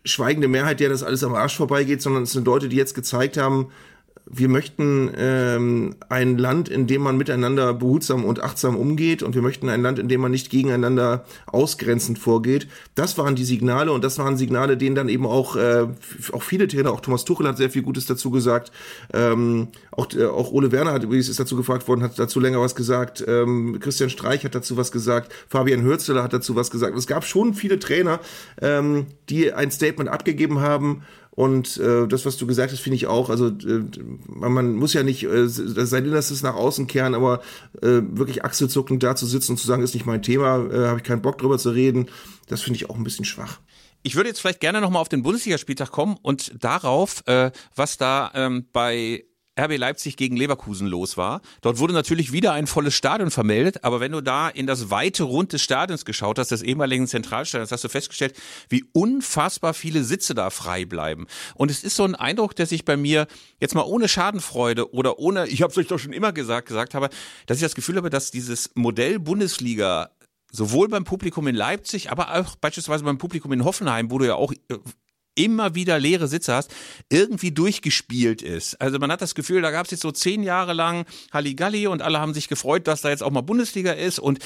schweigende 0.04 0.48
Mehrheit, 0.48 0.80
der 0.80 0.90
das 0.90 1.04
alles 1.04 1.24
am 1.24 1.36
Arsch 1.36 1.56
vorbeigeht, 1.56 2.02
sondern 2.02 2.24
es 2.24 2.32
sind 2.32 2.46
Leute, 2.46 2.68
die 2.68 2.76
jetzt 2.76 2.96
gezeigt 2.96 3.38
haben, 3.38 3.68
wir 4.34 4.48
möchten 4.48 5.12
ähm, 5.18 5.96
ein 6.08 6.38
Land, 6.38 6.70
in 6.70 6.88
dem 6.88 7.02
man 7.02 7.18
miteinander 7.18 7.74
behutsam 7.74 8.24
und 8.24 8.42
achtsam 8.42 8.78
umgeht 8.78 9.24
und 9.24 9.36
wir 9.36 9.42
möchten 9.42 9.68
ein 9.68 9.82
Land, 9.82 10.00
in 10.00 10.08
dem 10.08 10.22
man 10.22 10.32
nicht 10.32 10.50
gegeneinander 10.50 11.26
ausgrenzend 11.48 12.18
vorgeht. 12.18 12.68
Das 12.96 13.18
waren 13.18 13.36
die 13.36 13.44
Signale 13.44 13.92
und 13.92 14.04
das 14.04 14.18
waren 14.20 14.38
Signale, 14.38 14.78
denen 14.78 14.96
dann 14.96 15.10
eben 15.10 15.26
auch, 15.26 15.58
äh, 15.58 15.88
auch 16.32 16.44
viele 16.44 16.68
Trainer, 16.68 16.92
auch 16.92 17.02
Thomas 17.02 17.26
Tuchel 17.26 17.48
hat 17.48 17.58
sehr 17.58 17.70
viel 17.70 17.82
Gutes 17.82 18.06
dazu 18.06 18.32
gesagt, 18.32 18.72
ähm, 19.14 19.68
auch, 19.92 20.14
äh, 20.14 20.26
auch 20.26 20.52
Ole 20.52 20.72
Werner 20.72 20.94
hat 20.94 21.04
übrigens 21.04 21.28
ist 21.28 21.40
dazu 21.40 21.58
gefragt 21.58 21.88
worden, 21.90 22.02
hat 22.02 22.18
dazu 22.18 22.40
länger 22.40 22.62
was 22.62 22.76
gesagt, 22.76 23.24
ähm, 23.28 23.80
Christian 23.82 24.10
Streich 24.10 24.46
hat 24.46 24.56
dazu 24.56 24.78
was 24.78 24.94
gesagt, 24.94 25.34
Fabian 25.50 25.84
Hürzeler 25.84 26.24
hat 26.24 26.32
dazu 26.32 26.56
was 26.56 26.72
gesagt. 26.72 26.98
Es 26.98 27.08
gab 27.08 27.26
schon 27.26 27.54
viele 27.54 27.80
Trainer, 27.80 28.22
ähm, 28.62 29.08
die 29.30 29.52
ein 29.52 29.72
Statement 29.72 30.10
abgegeben 30.10 30.62
haben, 30.62 31.04
und 31.32 31.78
äh, 31.78 32.08
das, 32.08 32.26
was 32.26 32.38
du 32.38 32.46
gesagt 32.46 32.74
hast, 32.74 32.82
finde 32.82 32.98
ich 32.98 33.08
auch. 33.08 33.30
Also 33.30 33.48
äh, 33.48 33.84
man 34.28 34.76
muss 34.76 34.94
ja 34.94 35.02
nicht 35.02 35.24
äh, 35.24 35.48
sein 35.48 36.06
Innerstes 36.06 36.44
nach 36.44 36.56
außen 36.56 36.88
kehren, 36.88 37.16
aber 37.16 37.42
äh, 37.82 38.02
wirklich 38.12 38.44
achselzuckend 38.44 39.02
da 39.02 39.16
zu 39.16 39.26
sitzen 39.26 39.54
und 39.54 39.58
zu 39.58 39.66
sagen, 39.66 39.82
ist 39.82 39.94
nicht 39.94 40.06
mein 40.06 40.22
Thema, 40.22 40.58
äh, 40.66 40.88
habe 40.88 41.00
ich 41.00 41.04
keinen 41.04 41.22
Bock 41.22 41.38
drüber 41.38 41.58
zu 41.58 41.70
reden, 41.70 42.08
das 42.48 42.62
finde 42.62 42.78
ich 42.78 42.90
auch 42.90 42.96
ein 42.96 43.04
bisschen 43.04 43.26
schwach. 43.26 43.60
Ich 44.04 44.16
würde 44.16 44.30
jetzt 44.30 44.42
vielleicht 44.42 44.60
gerne 44.60 44.82
nochmal 44.82 45.02
auf 45.02 45.10
den 45.10 45.24
Bundesligaspieltag 45.24 45.92
kommen 45.92 46.18
und 46.22 46.52
darauf, 46.62 47.24
äh, 47.28 47.52
was 47.76 47.98
da 47.98 48.32
ähm, 48.34 48.66
bei 48.74 49.24
RB 49.60 49.78
Leipzig 49.78 50.16
gegen 50.16 50.38
Leverkusen 50.38 50.88
los 50.88 51.18
war. 51.18 51.42
Dort 51.62 51.80
wurde 51.80 51.94
natürlich 51.94 52.32
wieder 52.32 52.54
ein 52.54 52.68
volles 52.68 52.96
Stadion 52.96 53.32
vermeldet, 53.32 53.84
aber 53.84 54.00
wenn 54.00 54.12
du 54.12 54.22
da 54.22 54.48
in 54.48 54.66
das 54.66 54.90
weite 54.90 55.24
Rund 55.24 55.54
des 55.54 55.62
Stadions 55.62 56.06
geschaut 56.06 56.40
hast, 56.40 56.52
des 56.52 56.62
ehemaligen 56.62 57.08
Zentralstadions, 57.08 57.72
hast 57.72 57.84
du 57.84 57.90
festgestellt, 57.90 58.36
wie 58.70 58.86
unfassbar 58.94 59.74
viele 59.74 60.04
Sitze 60.04 60.34
da 60.34 60.50
frei 60.50 60.86
bleiben. 60.86 61.28
Und 61.56 61.70
es 61.70 61.84
ist 61.84 61.96
so 61.96 62.06
ein 62.06 62.16
Eindruck, 62.16 62.56
der 62.56 62.66
sich 62.66 62.86
bei 62.86 62.96
mir 62.96 63.28
jetzt 63.60 63.76
mal 63.76 63.84
ohne 63.84 64.08
Schadenfreude 64.08 64.94
oder 64.94 65.20
ohne, 65.20 65.48
ich 65.48 65.62
habe 65.62 65.72
es 65.72 65.78
euch 65.78 65.88
doch 65.88 66.00
schon 66.00 66.14
immer 66.14 66.32
gesagt, 66.32 66.68
gesagt 66.68 66.94
habe, 66.94 67.10
dass 67.46 67.58
ich 67.58 67.64
das 67.64 67.76
Gefühl 67.76 67.98
habe, 67.98 68.10
dass 68.10 68.32
dieses 68.32 68.72
Modell 68.76 69.20
Bundesliga 69.20 70.12
sowohl 70.52 70.88
beim 70.90 71.04
Publikum 71.04 71.48
in 71.48 71.56
Leipzig, 71.56 72.12
aber 72.12 72.36
auch 72.36 72.56
beispielsweise 72.56 73.04
beim 73.04 73.18
Publikum 73.18 73.52
in 73.54 73.64
Hoffenheim, 73.64 74.12
wo 74.12 74.18
du 74.18 74.26
ja 74.26 74.36
auch 74.36 74.52
äh, 74.52 74.78
immer 75.36 75.76
wieder 75.76 76.00
leere 76.00 76.28
Sitze 76.28 76.54
hast, 76.54 76.74
irgendwie 77.10 77.52
durchgespielt 77.52 78.42
ist. 78.42 78.80
Also 78.82 79.00
man 79.00 79.12
hat 79.12 79.22
das 79.22 79.36
Gefühl, 79.36 79.62
da 79.62 79.72
gab 79.72 79.86
es 79.86 79.92
jetzt 79.92 80.02
so 80.02 80.12
zehn 80.12 80.44
Jahre 80.44 80.74
lang 80.74 81.06
Halligalli 81.32 81.88
und 81.88 82.02
alle 82.02 82.20
haben 82.20 82.34
sich 82.34 82.48
gefreut, 82.48 82.88
dass 82.88 83.02
da 83.02 83.10
jetzt 83.10 83.24
auch 83.24 83.32
mal 83.32 83.42
Bundesliga 83.42 83.94
ist 83.94 84.20
und 84.20 84.40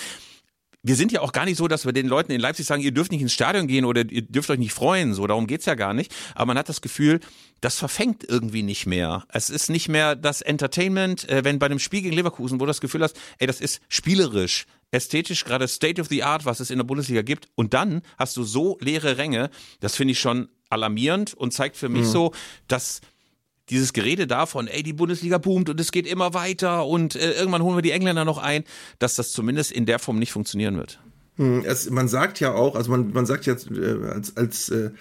wir 0.87 0.95
sind 0.95 1.11
ja 1.11 1.21
auch 1.21 1.31
gar 1.31 1.45
nicht 1.45 1.57
so, 1.57 1.67
dass 1.67 1.85
wir 1.85 1.93
den 1.93 2.07
Leuten 2.07 2.31
in 2.31 2.39
Leipzig 2.39 2.67
sagen, 2.67 2.83
ihr 2.83 2.91
dürft 2.91 3.11
nicht 3.11 3.21
ins 3.21 3.33
Stadion 3.33 3.65
gehen 3.65 3.85
oder 3.85 4.03
ihr 4.07 4.21
dürft 4.21 4.51
euch 4.51 4.59
nicht 4.59 4.71
freuen. 4.71 5.15
So, 5.15 5.25
darum 5.25 5.47
geht's 5.47 5.65
ja 5.65 5.73
gar 5.73 5.95
nicht. 5.95 6.13
Aber 6.35 6.45
man 6.45 6.59
hat 6.59 6.69
das 6.69 6.79
Gefühl, 6.79 7.21
das 7.59 7.79
verfängt 7.79 8.23
irgendwie 8.23 8.61
nicht 8.61 8.85
mehr. 8.85 9.25
Es 9.29 9.49
ist 9.49 9.71
nicht 9.71 9.89
mehr 9.89 10.15
das 10.15 10.43
Entertainment, 10.43 11.27
äh, 11.27 11.43
wenn 11.43 11.57
bei 11.57 11.65
einem 11.65 11.79
Spiel 11.79 12.03
gegen 12.03 12.15
Leverkusen, 12.15 12.59
wo 12.59 12.65
du 12.65 12.67
das 12.67 12.81
Gefühl 12.81 13.01
hast, 13.01 13.19
ey, 13.39 13.47
das 13.47 13.61
ist 13.61 13.81
spielerisch, 13.89 14.67
ästhetisch, 14.91 15.43
gerade 15.43 15.67
State 15.67 15.99
of 15.99 16.07
the 16.09 16.21
Art, 16.21 16.45
was 16.45 16.59
es 16.59 16.69
in 16.69 16.77
der 16.77 16.85
Bundesliga 16.85 17.23
gibt. 17.23 17.47
Und 17.55 17.73
dann 17.73 18.03
hast 18.19 18.37
du 18.37 18.43
so 18.43 18.77
leere 18.79 19.17
Ränge. 19.17 19.49
Das 19.79 19.95
finde 19.95 20.11
ich 20.11 20.19
schon 20.19 20.49
alarmierend 20.75 21.33
und 21.33 21.51
zeigt 21.51 21.77
für 21.77 21.89
mich 21.89 22.03
mhm. 22.03 22.11
so, 22.11 22.31
dass 22.67 23.01
dieses 23.69 23.93
Gerede 23.93 24.27
davon, 24.27 24.67
ey, 24.67 24.83
die 24.83 24.93
Bundesliga 24.93 25.37
boomt 25.37 25.69
und 25.69 25.79
es 25.79 25.91
geht 25.91 26.05
immer 26.05 26.33
weiter 26.33 26.85
und 26.85 27.15
äh, 27.15 27.31
irgendwann 27.31 27.63
holen 27.63 27.77
wir 27.77 27.81
die 27.81 27.91
Engländer 27.91 28.25
noch 28.25 28.37
ein, 28.37 28.63
dass 28.99 29.15
das 29.15 29.31
zumindest 29.31 29.71
in 29.71 29.85
der 29.85 29.99
Form 29.99 30.19
nicht 30.19 30.31
funktionieren 30.31 30.77
wird. 30.77 30.99
Hm, 31.37 31.63
es, 31.65 31.89
man 31.89 32.07
sagt 32.07 32.39
ja 32.39 32.53
auch, 32.53 32.75
also 32.75 32.91
man, 32.91 33.11
man 33.11 33.25
sagt 33.25 33.45
jetzt 33.45 33.69
äh, 33.71 33.97
als, 34.13 34.37
als 34.37 34.69
äh, 34.69 34.91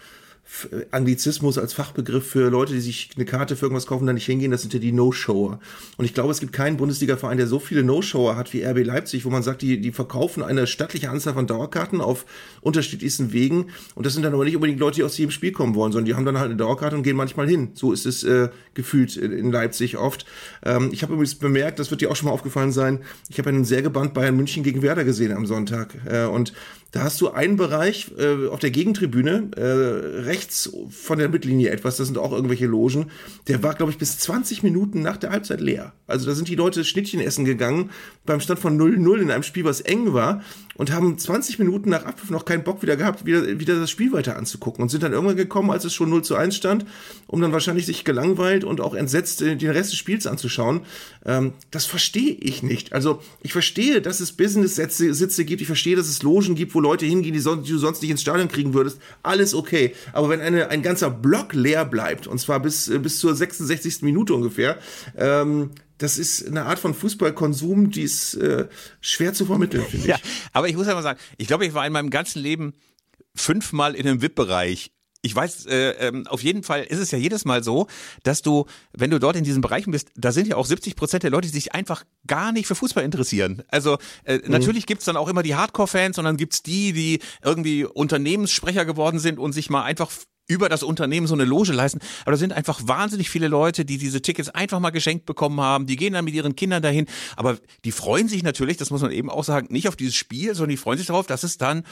Anglizismus 0.90 1.58
als 1.58 1.72
Fachbegriff 1.72 2.26
für 2.26 2.50
Leute, 2.50 2.74
die 2.74 2.80
sich 2.80 3.10
eine 3.16 3.24
Karte 3.24 3.56
für 3.56 3.66
irgendwas 3.66 3.86
kaufen, 3.86 4.06
dann 4.06 4.14
nicht 4.14 4.26
hingehen, 4.26 4.50
das 4.50 4.62
sind 4.62 4.72
ja 4.72 4.78
die 4.78 4.92
No-Shower. 4.92 5.58
Und 5.96 6.04
ich 6.04 6.14
glaube, 6.14 6.30
es 6.30 6.40
gibt 6.40 6.52
keinen 6.52 6.76
Bundesliga-Verein, 6.76 7.38
der 7.38 7.46
so 7.46 7.58
viele 7.58 7.82
No-Shower 7.82 8.36
hat 8.36 8.52
wie 8.52 8.62
RB 8.64 8.84
Leipzig, 8.84 9.24
wo 9.24 9.30
man 9.30 9.42
sagt, 9.42 9.62
die, 9.62 9.80
die 9.80 9.92
verkaufen 9.92 10.42
eine 10.42 10.66
stattliche 10.66 11.10
Anzahl 11.10 11.34
von 11.34 11.46
Dauerkarten 11.46 12.00
auf 12.00 12.26
unterschiedlichsten 12.60 13.32
Wegen. 13.32 13.66
Und 13.94 14.06
das 14.06 14.12
sind 14.12 14.22
dann 14.22 14.34
aber 14.34 14.44
nicht 14.44 14.54
unbedingt 14.54 14.80
Leute, 14.80 14.96
die 14.96 15.02
aus 15.02 15.18
jedem 15.18 15.30
Spiel 15.30 15.52
kommen 15.52 15.74
wollen, 15.74 15.92
sondern 15.92 16.06
die 16.06 16.14
haben 16.14 16.24
dann 16.24 16.38
halt 16.38 16.50
eine 16.50 16.56
Dauerkarte 16.56 16.96
und 16.96 17.02
gehen 17.02 17.16
manchmal 17.16 17.48
hin. 17.48 17.70
So 17.74 17.92
ist 17.92 18.06
es 18.06 18.22
äh, 18.22 18.48
gefühlt 18.74 19.16
in 19.16 19.50
Leipzig 19.50 19.96
oft. 19.96 20.26
Ähm, 20.64 20.90
ich 20.92 21.02
habe 21.02 21.14
übrigens 21.14 21.34
bemerkt, 21.34 21.78
das 21.78 21.90
wird 21.90 22.00
dir 22.00 22.10
auch 22.10 22.16
schon 22.16 22.28
mal 22.28 22.34
aufgefallen 22.34 22.72
sein, 22.72 23.00
ich 23.28 23.38
habe 23.38 23.48
einen 23.48 23.64
sehr 23.64 23.82
gebannt 23.82 24.14
Bayern 24.14 24.36
München 24.36 24.62
gegen 24.62 24.82
Werder 24.82 25.04
gesehen 25.04 25.32
am 25.32 25.46
Sonntag. 25.46 25.94
Äh, 26.06 26.26
und 26.26 26.52
da 26.94 27.02
hast 27.02 27.20
du 27.20 27.30
einen 27.30 27.56
Bereich 27.56 28.12
äh, 28.18 28.46
auf 28.46 28.60
der 28.60 28.70
Gegentribüne, 28.70 29.50
äh, 29.56 30.20
rechts 30.20 30.70
von 30.90 31.18
der 31.18 31.28
Mittellinie 31.28 31.70
etwas, 31.70 31.96
das 31.96 32.06
sind 32.06 32.18
auch 32.18 32.30
irgendwelche 32.30 32.66
Logen. 32.66 33.10
Der 33.48 33.64
war, 33.64 33.74
glaube 33.74 33.90
ich, 33.90 33.98
bis 33.98 34.20
20 34.20 34.62
Minuten 34.62 35.02
nach 35.02 35.16
der 35.16 35.30
Halbzeit 35.30 35.60
leer. 35.60 35.92
Also 36.06 36.24
da 36.26 36.36
sind 36.36 36.46
die 36.46 36.54
Leute 36.54 36.84
Schnittchen 36.84 37.18
essen 37.18 37.44
gegangen 37.44 37.90
beim 38.24 38.38
Stand 38.38 38.60
von 38.60 38.80
0-0 38.80 39.16
in 39.18 39.32
einem 39.32 39.42
Spiel, 39.42 39.64
was 39.64 39.80
eng 39.80 40.12
war 40.12 40.42
und 40.76 40.92
haben 40.92 41.18
20 41.18 41.58
Minuten 41.58 41.90
nach 41.90 42.04
Abpfiff 42.04 42.30
noch 42.30 42.44
keinen 42.44 42.64
Bock 42.64 42.82
wieder 42.82 42.96
gehabt, 42.96 43.24
wieder, 43.24 43.58
wieder 43.60 43.78
das 43.78 43.90
Spiel 43.90 44.12
weiter 44.12 44.36
anzugucken 44.36 44.82
und 44.82 44.88
sind 44.88 45.02
dann 45.02 45.12
irgendwann 45.12 45.36
gekommen, 45.36 45.70
als 45.70 45.84
es 45.84 45.94
schon 45.94 46.10
0 46.10 46.22
zu 46.22 46.36
1 46.36 46.56
stand, 46.56 46.84
um 47.26 47.40
dann 47.40 47.52
wahrscheinlich 47.52 47.86
sich 47.86 48.04
gelangweilt 48.04 48.64
und 48.64 48.80
auch 48.80 48.94
entsetzt 48.94 49.40
den 49.40 49.70
Rest 49.70 49.92
des 49.92 49.98
Spiels 49.98 50.26
anzuschauen. 50.26 50.80
Ähm, 51.24 51.52
das 51.70 51.84
verstehe 51.84 52.36
ich 52.40 52.62
nicht. 52.62 52.92
Also 52.92 53.20
ich 53.40 53.52
verstehe, 53.52 54.00
dass 54.00 54.20
es 54.20 54.32
Business-Sitze 54.32 55.44
gibt, 55.44 55.60
ich 55.60 55.66
verstehe, 55.66 55.96
dass 55.96 56.08
es 56.08 56.22
Logen 56.22 56.54
gibt, 56.54 56.74
wo 56.74 56.80
Leute 56.80 57.06
hingehen, 57.06 57.32
die, 57.32 57.40
sonst, 57.40 57.66
die 57.66 57.72
du 57.72 57.78
sonst 57.78 58.02
nicht 58.02 58.10
ins 58.10 58.22
Stadion 58.22 58.48
kriegen 58.48 58.74
würdest, 58.74 58.98
alles 59.22 59.54
okay. 59.54 59.94
Aber 60.12 60.28
wenn 60.28 60.40
eine, 60.40 60.68
ein 60.68 60.82
ganzer 60.82 61.10
Block 61.10 61.52
leer 61.54 61.84
bleibt, 61.84 62.26
und 62.26 62.38
zwar 62.38 62.60
bis, 62.60 62.88
äh, 62.88 62.98
bis 62.98 63.18
zur 63.18 63.34
66. 63.34 64.02
Minute 64.02 64.34
ungefähr, 64.34 64.78
ähm, 65.16 65.70
das 65.98 66.18
ist 66.18 66.46
eine 66.46 66.64
Art 66.64 66.78
von 66.78 66.94
Fußballkonsum, 66.94 67.90
die 67.90 68.02
ist 68.02 68.34
äh, 68.34 68.68
schwer 69.00 69.32
zu 69.32 69.46
vermitteln, 69.46 69.84
finde 69.88 69.98
ich. 69.98 70.06
Ja, 70.06 70.18
aber 70.52 70.68
ich 70.68 70.76
muss 70.76 70.86
ja 70.86 70.94
mal 70.94 71.02
sagen, 71.02 71.18
ich 71.38 71.46
glaube, 71.46 71.66
ich 71.66 71.74
war 71.74 71.86
in 71.86 71.92
meinem 71.92 72.10
ganzen 72.10 72.42
Leben 72.42 72.74
fünfmal 73.34 73.94
in 73.94 74.06
einem 74.06 74.22
VIP-Bereich 74.22 74.90
ich 75.24 75.34
weiß, 75.34 75.66
äh, 75.66 75.90
ähm, 76.06 76.26
auf 76.26 76.42
jeden 76.42 76.62
Fall 76.62 76.84
ist 76.84 76.98
es 76.98 77.10
ja 77.10 77.16
jedes 77.16 77.46
Mal 77.46 77.64
so, 77.64 77.86
dass 78.24 78.42
du, 78.42 78.66
wenn 78.92 79.10
du 79.10 79.18
dort 79.18 79.36
in 79.36 79.44
diesen 79.44 79.62
Bereichen 79.62 79.90
bist, 79.90 80.10
da 80.14 80.32
sind 80.32 80.46
ja 80.46 80.56
auch 80.56 80.66
70 80.66 80.96
Prozent 80.96 81.22
der 81.22 81.30
Leute, 81.30 81.48
die 81.48 81.54
sich 81.54 81.74
einfach 81.74 82.04
gar 82.26 82.52
nicht 82.52 82.66
für 82.66 82.74
Fußball 82.74 83.02
interessieren. 83.02 83.62
Also 83.68 83.96
äh, 84.24 84.36
mhm. 84.36 84.50
natürlich 84.50 84.84
gibt's 84.84 85.06
dann 85.06 85.16
auch 85.16 85.28
immer 85.28 85.42
die 85.42 85.54
Hardcore-Fans 85.54 86.18
und 86.18 86.26
dann 86.26 86.36
gibt's 86.36 86.62
die, 86.62 86.92
die 86.92 87.20
irgendwie 87.42 87.86
Unternehmenssprecher 87.86 88.84
geworden 88.84 89.18
sind 89.18 89.38
und 89.38 89.54
sich 89.54 89.70
mal 89.70 89.82
einfach 89.82 90.10
über 90.46 90.68
das 90.68 90.82
Unternehmen 90.82 91.26
so 91.26 91.34
eine 91.34 91.44
Loge 91.44 91.72
leisten. 91.72 92.00
Aber 92.22 92.32
da 92.32 92.36
sind 92.36 92.52
einfach 92.52 92.80
wahnsinnig 92.86 93.30
viele 93.30 93.48
Leute, 93.48 93.84
die 93.84 93.98
diese 93.98 94.20
Tickets 94.20 94.50
einfach 94.50 94.80
mal 94.80 94.90
geschenkt 94.90 95.26
bekommen 95.26 95.60
haben. 95.60 95.86
Die 95.86 95.96
gehen 95.96 96.12
dann 96.12 96.24
mit 96.24 96.34
ihren 96.34 96.56
Kindern 96.56 96.82
dahin. 96.82 97.06
Aber 97.36 97.58
die 97.84 97.92
freuen 97.92 98.28
sich 98.28 98.42
natürlich, 98.42 98.76
das 98.76 98.90
muss 98.90 99.02
man 99.02 99.10
eben 99.10 99.30
auch 99.30 99.44
sagen, 99.44 99.68
nicht 99.70 99.88
auf 99.88 99.96
dieses 99.96 100.14
Spiel, 100.14 100.54
sondern 100.54 100.70
die 100.70 100.76
freuen 100.76 100.98
sich 100.98 101.06
darauf, 101.06 101.26
dass 101.26 101.44
es 101.44 101.58
dann 101.58 101.84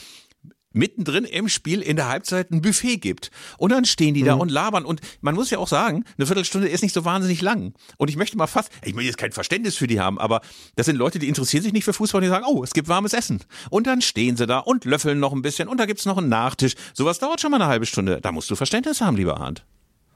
mittendrin 0.72 1.24
im 1.24 1.48
Spiel 1.48 1.82
in 1.82 1.96
der 1.96 2.08
Halbzeit 2.08 2.50
ein 2.50 2.62
Buffet 2.62 2.98
gibt. 2.98 3.30
Und 3.58 3.72
dann 3.72 3.84
stehen 3.84 4.14
die 4.14 4.22
mhm. 4.22 4.26
da 4.26 4.34
und 4.34 4.50
labern. 4.50 4.84
Und 4.84 5.00
man 5.20 5.34
muss 5.34 5.50
ja 5.50 5.58
auch 5.58 5.68
sagen, 5.68 6.04
eine 6.16 6.26
Viertelstunde 6.26 6.68
ist 6.68 6.82
nicht 6.82 6.94
so 6.94 7.04
wahnsinnig 7.04 7.40
lang. 7.40 7.74
Und 7.96 8.08
ich 8.08 8.16
möchte 8.16 8.36
mal 8.36 8.46
fast, 8.46 8.70
ich 8.84 8.94
möchte 8.94 9.08
jetzt 9.08 9.18
kein 9.18 9.32
Verständnis 9.32 9.76
für 9.76 9.86
die 9.86 10.00
haben, 10.00 10.18
aber 10.18 10.40
das 10.76 10.86
sind 10.86 10.96
Leute, 10.96 11.18
die 11.18 11.28
interessieren 11.28 11.62
sich 11.62 11.72
nicht 11.72 11.84
für 11.84 11.92
Fußball 11.92 12.18
und 12.18 12.24
die 12.24 12.28
sagen, 12.28 12.44
oh, 12.48 12.62
es 12.64 12.72
gibt 12.72 12.88
warmes 12.88 13.12
Essen. 13.12 13.40
Und 13.70 13.86
dann 13.86 14.00
stehen 14.00 14.36
sie 14.36 14.46
da 14.46 14.58
und 14.58 14.84
löffeln 14.84 15.18
noch 15.18 15.32
ein 15.32 15.42
bisschen 15.42 15.68
und 15.68 15.78
da 15.78 15.86
gibt's 15.86 16.06
noch 16.06 16.18
einen 16.18 16.28
Nachtisch. 16.28 16.74
Sowas 16.94 17.18
dauert 17.18 17.40
schon 17.40 17.50
mal 17.50 17.60
eine 17.60 17.70
halbe 17.70 17.86
Stunde. 17.86 18.20
Da 18.20 18.32
musst 18.32 18.50
du 18.50 18.56
Verständnis 18.56 19.00
haben, 19.00 19.16
lieber 19.16 19.38
Hand. 19.38 19.64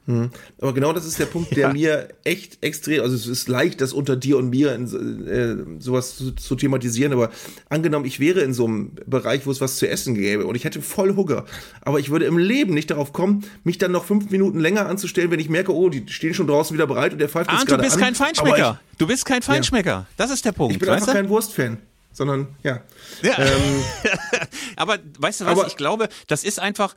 Hm. 0.07 0.31
Aber 0.61 0.73
genau 0.73 0.93
das 0.93 1.05
ist 1.05 1.19
der 1.19 1.25
Punkt, 1.25 1.51
der 1.51 1.67
ja. 1.67 1.73
mir 1.73 2.07
echt 2.23 2.63
extrem, 2.63 3.01
also 3.01 3.13
es 3.13 3.27
ist 3.27 3.49
leicht, 3.49 3.81
das 3.81 3.91
unter 3.91 4.15
dir 4.15 4.37
und 4.37 4.49
mir 4.49 4.73
in, 4.73 5.27
äh, 5.27 5.81
sowas 5.81 6.15
zu, 6.15 6.31
zu, 6.31 6.55
thematisieren, 6.55 7.11
aber 7.11 7.29
angenommen, 7.67 8.05
ich 8.05 8.21
wäre 8.21 8.39
in 8.39 8.53
so 8.53 8.65
einem 8.65 8.93
Bereich, 9.05 9.45
wo 9.45 9.51
es 9.51 9.59
was 9.59 9.75
zu 9.75 9.87
essen 9.87 10.15
gäbe 10.15 10.45
und 10.45 10.55
ich 10.55 10.63
hätte 10.63 10.81
voll 10.81 11.17
Hunger, 11.17 11.43
aber 11.81 11.99
ich 11.99 12.09
würde 12.09 12.23
im 12.23 12.37
Leben 12.37 12.73
nicht 12.73 12.89
darauf 12.89 13.11
kommen, 13.11 13.43
mich 13.65 13.79
dann 13.79 13.91
noch 13.91 14.05
fünf 14.05 14.29
Minuten 14.29 14.61
länger 14.61 14.87
anzustellen, 14.87 15.29
wenn 15.29 15.41
ich 15.41 15.49
merke, 15.49 15.75
oh, 15.75 15.89
die 15.89 16.05
stehen 16.07 16.33
schon 16.33 16.47
draußen 16.47 16.73
wieder 16.73 16.87
bereit 16.87 17.11
und 17.11 17.19
der 17.19 17.27
pfeift 17.27 17.51
jetzt 17.51 17.67
gerade 17.67 17.83
du 17.83 17.87
bist 17.89 17.97
an, 17.97 18.03
kein 18.03 18.15
Feinschmecker. 18.15 18.79
Ich, 18.89 18.97
du 18.97 19.07
bist 19.07 19.25
kein 19.25 19.41
Feinschmecker. 19.41 19.89
Ja. 19.89 20.07
Das 20.15 20.31
ist 20.31 20.45
der 20.45 20.53
Punkt. 20.53 20.73
Ich 20.73 20.79
bin 20.79 20.87
einfach 20.87 21.07
du? 21.07 21.13
kein 21.13 21.27
Wurstfan 21.27 21.79
sondern 22.13 22.47
ja. 22.63 22.81
ja. 23.21 23.37
Ähm, 23.37 23.83
aber 24.75 24.97
weißt 25.19 25.41
du 25.41 25.45
was, 25.45 25.51
aber, 25.51 25.67
ich 25.67 25.77
glaube, 25.77 26.09
das 26.25 26.43
ist 26.43 26.59
einfach, 26.59 26.95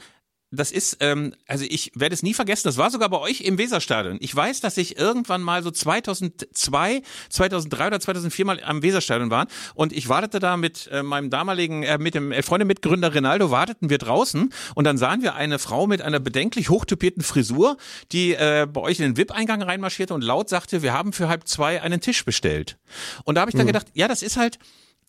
das 0.50 0.72
ist, 0.72 0.96
ähm, 1.00 1.34
also 1.46 1.64
ich 1.68 1.92
werde 1.94 2.14
es 2.14 2.22
nie 2.22 2.34
vergessen, 2.34 2.62
das 2.64 2.76
war 2.76 2.90
sogar 2.90 3.08
bei 3.08 3.18
euch 3.18 3.42
im 3.42 3.56
Weserstadion. 3.56 4.18
Ich 4.20 4.34
weiß, 4.34 4.60
dass 4.60 4.76
ich 4.76 4.98
irgendwann 4.98 5.42
mal 5.42 5.62
so 5.62 5.70
2002, 5.70 7.02
2003 7.28 7.86
oder 7.86 8.00
2004 8.00 8.44
mal 8.44 8.60
am 8.64 8.82
Weserstadion 8.82 9.30
war 9.30 9.46
und 9.74 9.92
ich 9.92 10.08
wartete 10.08 10.40
da 10.40 10.56
mit 10.56 10.88
äh, 10.90 11.02
meinem 11.02 11.30
damaligen, 11.30 11.84
äh, 11.84 11.98
mit 11.98 12.14
dem 12.14 12.32
äh, 12.32 12.42
Freunde-Mitgründer 12.42 13.14
Rinaldo, 13.14 13.50
warteten 13.50 13.90
wir 13.90 13.98
draußen 13.98 14.52
und 14.74 14.84
dann 14.84 14.98
sahen 14.98 15.22
wir 15.22 15.34
eine 15.34 15.60
Frau 15.60 15.86
mit 15.86 16.02
einer 16.02 16.18
bedenklich 16.18 16.68
hochtupierten 16.68 17.22
Frisur, 17.22 17.76
die 18.10 18.34
äh, 18.34 18.66
bei 18.70 18.80
euch 18.80 18.98
in 18.98 19.04
den 19.04 19.16
VIP-Eingang 19.16 19.62
reinmarschierte 19.62 20.14
und 20.14 20.22
laut 20.22 20.48
sagte, 20.48 20.82
wir 20.82 20.92
haben 20.92 21.12
für 21.12 21.28
halb 21.28 21.46
zwei 21.46 21.80
einen 21.80 22.00
Tisch 22.00 22.24
bestellt. 22.24 22.76
Und 23.24 23.36
da 23.36 23.42
habe 23.42 23.50
ich 23.50 23.56
dann 23.56 23.66
mhm. 23.66 23.68
gedacht, 23.68 23.86
ja, 23.94 24.08
das 24.08 24.22
ist 24.22 24.36
halt, 24.36 24.58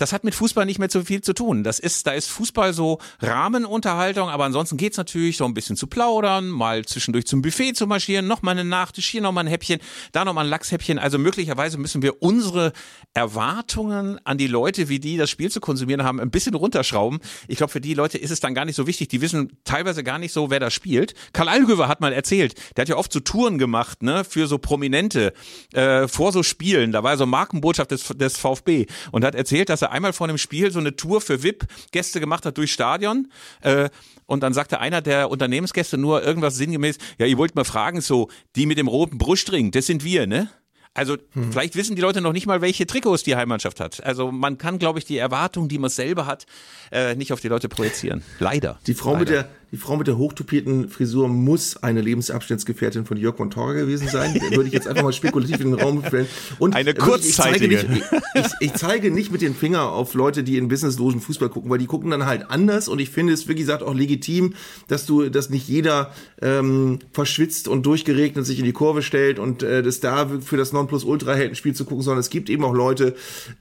das 0.01 0.13
hat 0.13 0.23
mit 0.23 0.33
Fußball 0.33 0.65
nicht 0.65 0.79
mehr 0.79 0.89
so 0.89 1.03
viel 1.03 1.21
zu 1.21 1.33
tun. 1.33 1.63
Das 1.63 1.79
ist, 1.79 2.07
da 2.07 2.11
ist 2.11 2.27
Fußball 2.27 2.73
so 2.73 2.97
Rahmenunterhaltung, 3.19 4.29
aber 4.29 4.45
ansonsten 4.45 4.77
geht's 4.77 4.97
natürlich 4.97 5.37
so 5.37 5.45
ein 5.45 5.53
bisschen 5.53 5.75
zu 5.75 5.85
plaudern, 5.85 6.49
mal 6.49 6.83
zwischendurch 6.85 7.27
zum 7.27 7.43
Buffet 7.43 7.73
zu 7.73 7.85
marschieren, 7.85 8.25
noch 8.25 8.41
mal 8.41 8.51
einen 8.51 8.67
Nachtisch, 8.67 9.07
hier 9.07 9.21
noch 9.21 9.31
mal 9.31 9.41
ein 9.41 9.47
Häppchen, 9.47 9.79
da 10.11 10.25
noch 10.25 10.33
mal 10.33 10.41
ein 10.41 10.49
Lachshäppchen. 10.49 10.97
Also 10.97 11.19
möglicherweise 11.19 11.77
müssen 11.77 12.01
wir 12.01 12.23
unsere 12.23 12.73
Erwartungen 13.13 14.19
an 14.23 14.39
die 14.39 14.47
Leute, 14.47 14.89
wie 14.89 14.99
die 14.99 15.17
das 15.17 15.29
Spiel 15.29 15.51
zu 15.51 15.59
konsumieren 15.59 16.03
haben, 16.03 16.19
ein 16.19 16.31
bisschen 16.31 16.55
runterschrauben. 16.55 17.19
Ich 17.47 17.57
glaube, 17.57 17.71
für 17.71 17.81
die 17.81 17.93
Leute 17.93 18.17
ist 18.17 18.31
es 18.31 18.39
dann 18.39 18.55
gar 18.55 18.65
nicht 18.65 18.75
so 18.75 18.87
wichtig. 18.87 19.09
Die 19.09 19.21
wissen 19.21 19.51
teilweise 19.65 20.03
gar 20.03 20.17
nicht 20.17 20.33
so, 20.33 20.49
wer 20.49 20.59
da 20.59 20.71
spielt. 20.71 21.13
Karl 21.31 21.47
Allgöwer 21.47 21.87
hat 21.87 22.01
mal 22.01 22.11
erzählt, 22.11 22.55
der 22.75 22.83
hat 22.83 22.89
ja 22.89 22.97
oft 22.97 23.13
so 23.13 23.19
Touren 23.19 23.59
gemacht, 23.59 24.01
ne, 24.01 24.23
für 24.23 24.47
so 24.47 24.57
Prominente, 24.57 25.33
äh, 25.73 26.07
vor 26.07 26.31
so 26.31 26.41
Spielen. 26.41 26.91
Da 26.91 27.03
war 27.03 27.17
so 27.17 27.27
Markenbotschaft 27.27 27.91
des, 27.91 28.07
des 28.07 28.37
VfB 28.37 28.87
und 29.11 29.23
hat 29.23 29.35
erzählt, 29.35 29.69
dass 29.69 29.83
er 29.83 29.90
einmal 29.91 30.13
vor 30.13 30.27
einem 30.27 30.37
Spiel 30.37 30.71
so 30.71 30.79
eine 30.79 30.95
Tour 30.95 31.21
für 31.21 31.43
VIP-Gäste 31.43 32.19
gemacht 32.19 32.45
hat 32.45 32.57
durchs 32.57 32.73
Stadion. 32.73 33.31
Äh, 33.61 33.89
und 34.25 34.41
dann 34.43 34.53
sagte 34.53 34.79
einer 34.79 35.01
der 35.01 35.29
Unternehmensgäste 35.29 35.97
nur 35.97 36.23
irgendwas 36.23 36.55
sinngemäß, 36.55 36.97
ja, 37.17 37.25
ihr 37.25 37.37
wollt 37.37 37.55
mal 37.55 37.65
fragen, 37.65 38.01
so, 38.01 38.29
die 38.55 38.65
mit 38.65 38.77
dem 38.77 38.87
roten 38.87 39.17
Brustring, 39.17 39.71
das 39.71 39.85
sind 39.85 40.03
wir, 40.03 40.27
ne? 40.27 40.49
Also 40.93 41.17
hm. 41.31 41.51
vielleicht 41.51 41.75
wissen 41.75 41.95
die 41.95 42.01
Leute 42.01 42.19
noch 42.19 42.33
nicht 42.33 42.47
mal, 42.47 42.61
welche 42.61 42.85
Trikots 42.85 43.23
die 43.23 43.35
Heimmannschaft 43.35 43.79
hat. 43.79 44.03
Also 44.03 44.31
man 44.31 44.57
kann, 44.57 44.77
glaube 44.77 44.99
ich, 44.99 45.05
die 45.05 45.17
Erwartung, 45.17 45.69
die 45.69 45.77
man 45.77 45.89
selber 45.89 46.25
hat, 46.25 46.45
äh, 46.91 47.15
nicht 47.15 47.31
auf 47.31 47.39
die 47.39 47.47
Leute 47.47 47.69
projizieren. 47.69 48.23
Leider. 48.39 48.79
Die 48.87 48.93
Frau 48.93 49.13
Leider. 49.13 49.19
mit 49.19 49.29
der 49.29 49.49
die 49.71 49.77
Frau 49.77 49.95
mit 49.95 50.07
der 50.07 50.17
hochtupierten 50.17 50.89
Frisur 50.89 51.29
muss 51.29 51.77
eine 51.77 52.01
Lebensabschnittsgefährtin 52.01 53.05
von 53.05 53.15
Jörg 53.15 53.37
von 53.37 53.49
Torge 53.49 53.79
gewesen 53.79 54.09
sein. 54.09 54.33
Würde 54.51 54.67
ich 54.67 54.73
jetzt 54.73 54.85
einfach 54.85 55.03
mal 55.03 55.13
spekulativ 55.13 55.61
in 55.61 55.71
den 55.71 55.79
Raum 55.79 56.03
stellen. 56.05 56.27
Und 56.59 56.75
eine 56.75 56.93
kurzzeitige. 56.93 57.75
Ich 57.75 57.79
zeige, 57.79 57.93
nicht, 57.93 58.05
ich, 58.35 58.45
ich 58.59 58.73
zeige 58.73 59.11
nicht 59.11 59.31
mit 59.31 59.41
den 59.41 59.55
Finger 59.55 59.93
auf 59.93 60.13
Leute, 60.13 60.43
die 60.43 60.57
in 60.57 60.67
businesslosen 60.67 61.21
Fußball 61.21 61.47
gucken, 61.47 61.69
weil 61.69 61.77
die 61.77 61.85
gucken 61.85 62.11
dann 62.11 62.25
halt 62.25 62.51
anders. 62.51 62.89
Und 62.89 62.99
ich 62.99 63.11
finde 63.11 63.31
es, 63.31 63.47
wie 63.47 63.55
gesagt, 63.55 63.81
auch 63.81 63.93
legitim, 63.93 64.55
dass 64.89 65.05
du, 65.05 65.29
dass 65.29 65.49
nicht 65.49 65.69
jeder 65.69 66.11
ähm, 66.41 66.99
verschwitzt 67.13 67.69
und 67.69 67.85
durchgeregnet 67.85 68.45
sich 68.45 68.59
in 68.59 68.65
die 68.65 68.73
Kurve 68.73 69.01
stellt 69.01 69.39
und 69.39 69.63
äh, 69.63 69.81
das 69.81 70.01
da 70.01 70.27
für 70.41 70.57
das 70.57 70.73
Nonplusultra 70.73 71.33
hält, 71.33 71.51
ein 71.51 71.55
Spiel 71.55 71.75
zu 71.75 71.85
gucken, 71.85 72.03
sondern 72.03 72.19
es 72.19 72.29
gibt 72.29 72.49
eben 72.49 72.65
auch 72.65 72.73
Leute, 72.73 73.15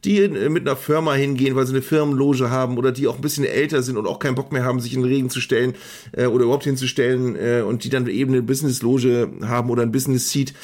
die 0.05 0.19
äh, 0.19 0.49
mit 0.49 0.67
einer 0.67 0.77
Firma 0.77 1.15
hingehen, 1.15 1.55
weil 1.55 1.69
sie 1.69 1.73
eine 1.73 1.83
Firmenloge 1.83 2.51
haben 2.51 2.79
oder 2.79 2.91
die 2.91 3.07
auch 3.07 3.15
ein 3.15 3.21
bisschen 3.21 3.45
älter 3.45 3.85
sind 3.85 3.97
und 3.97 4.09
auch 4.09 4.19
keinen 4.19 4.35
Bock 4.35 4.51
mehr 4.51 4.65
haben, 4.65 4.81
sich 4.81 4.95
in 4.95 5.03
den 5.03 5.09
Regen 5.09 5.31
zu 5.31 5.41
stellen 5.41 5.75
äh, 6.13 6.27
oder 6.27 6.45
überhaupt 6.45 6.65
hinzustellen 6.65 7.37
äh, 7.37 7.63
und 7.63 7.85
die 7.85 7.89
dann 7.89 8.07
eben 8.07 8.33
eine 8.33 8.43
Business-Loge 8.43 9.31
haben 9.43 9.71
oder 9.71 9.83
ein 9.83 9.93
Business-Seat. 9.93 10.55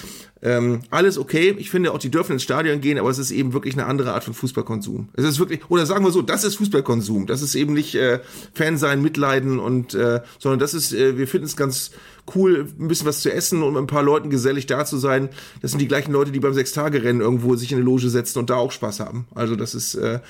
Ähm, 0.43 0.83
alles 0.91 1.17
okay. 1.19 1.55
Ich 1.59 1.71
finde 1.71 1.93
auch, 1.93 1.99
die 1.99 2.11
dürfen 2.11 2.33
ins 2.33 2.43
Stadion 2.43 2.81
gehen, 2.81 2.99
aber 2.99 3.09
es 3.09 3.19
ist 3.19 3.31
eben 3.31 3.53
wirklich 3.53 3.75
eine 3.75 3.87
andere 3.87 4.13
Art 4.13 4.23
von 4.23 4.35
Fußballkonsum. 4.35 5.09
Es 5.15 5.25
ist 5.25 5.39
wirklich, 5.39 5.61
oder 5.71 5.87
sagen 5.87 6.05
wir 6.05 6.13
so, 6.13 6.21
das 6.21 6.45
ist 6.45 6.57
Fußballkonsum. 6.57 7.27
Das 7.27 7.41
ist 7.41 7.55
eben 7.55 7.73
nicht 7.73 7.95
äh, 7.95 8.21
Fan 8.53 8.77
sein, 8.77 9.01
mitleiden 9.01 9.59
und, 9.59 9.95
äh, 9.95 10.21
sondern 10.39 10.61
das 10.61 10.75
ist, 10.75 10.93
äh, 10.93 11.17
wir 11.17 11.27
finden 11.27 11.47
es 11.47 11.57
ganz 11.57 11.91
cool, 12.35 12.69
ein 12.79 12.89
bisschen 12.89 13.07
was 13.07 13.23
zu 13.23 13.33
essen 13.33 13.63
und 13.63 13.73
mit 13.73 13.83
ein 13.83 13.87
paar 13.87 14.03
Leuten 14.03 14.29
gesellig 14.29 14.67
da 14.67 14.85
zu 14.85 14.99
sein. 14.99 15.31
Das 15.63 15.71
sind 15.71 15.81
die 15.81 15.89
gleichen 15.89 16.13
Leute, 16.13 16.33
die 16.33 16.41
beim 16.41 16.55
Sechstagerennen 16.55 17.23
irgendwo 17.23 17.57
sich 17.57 17.73
in 17.73 17.79
eine 17.79 17.85
Loge 17.85 18.11
setzen 18.11 18.39
und 18.39 18.51
da 18.51 18.57
auch 18.57 18.73
Spaß 18.73 19.01
haben. 19.01 19.27
Also 19.35 19.57
das 19.57 19.75
ist, 19.75 19.95
äh, 19.95 20.21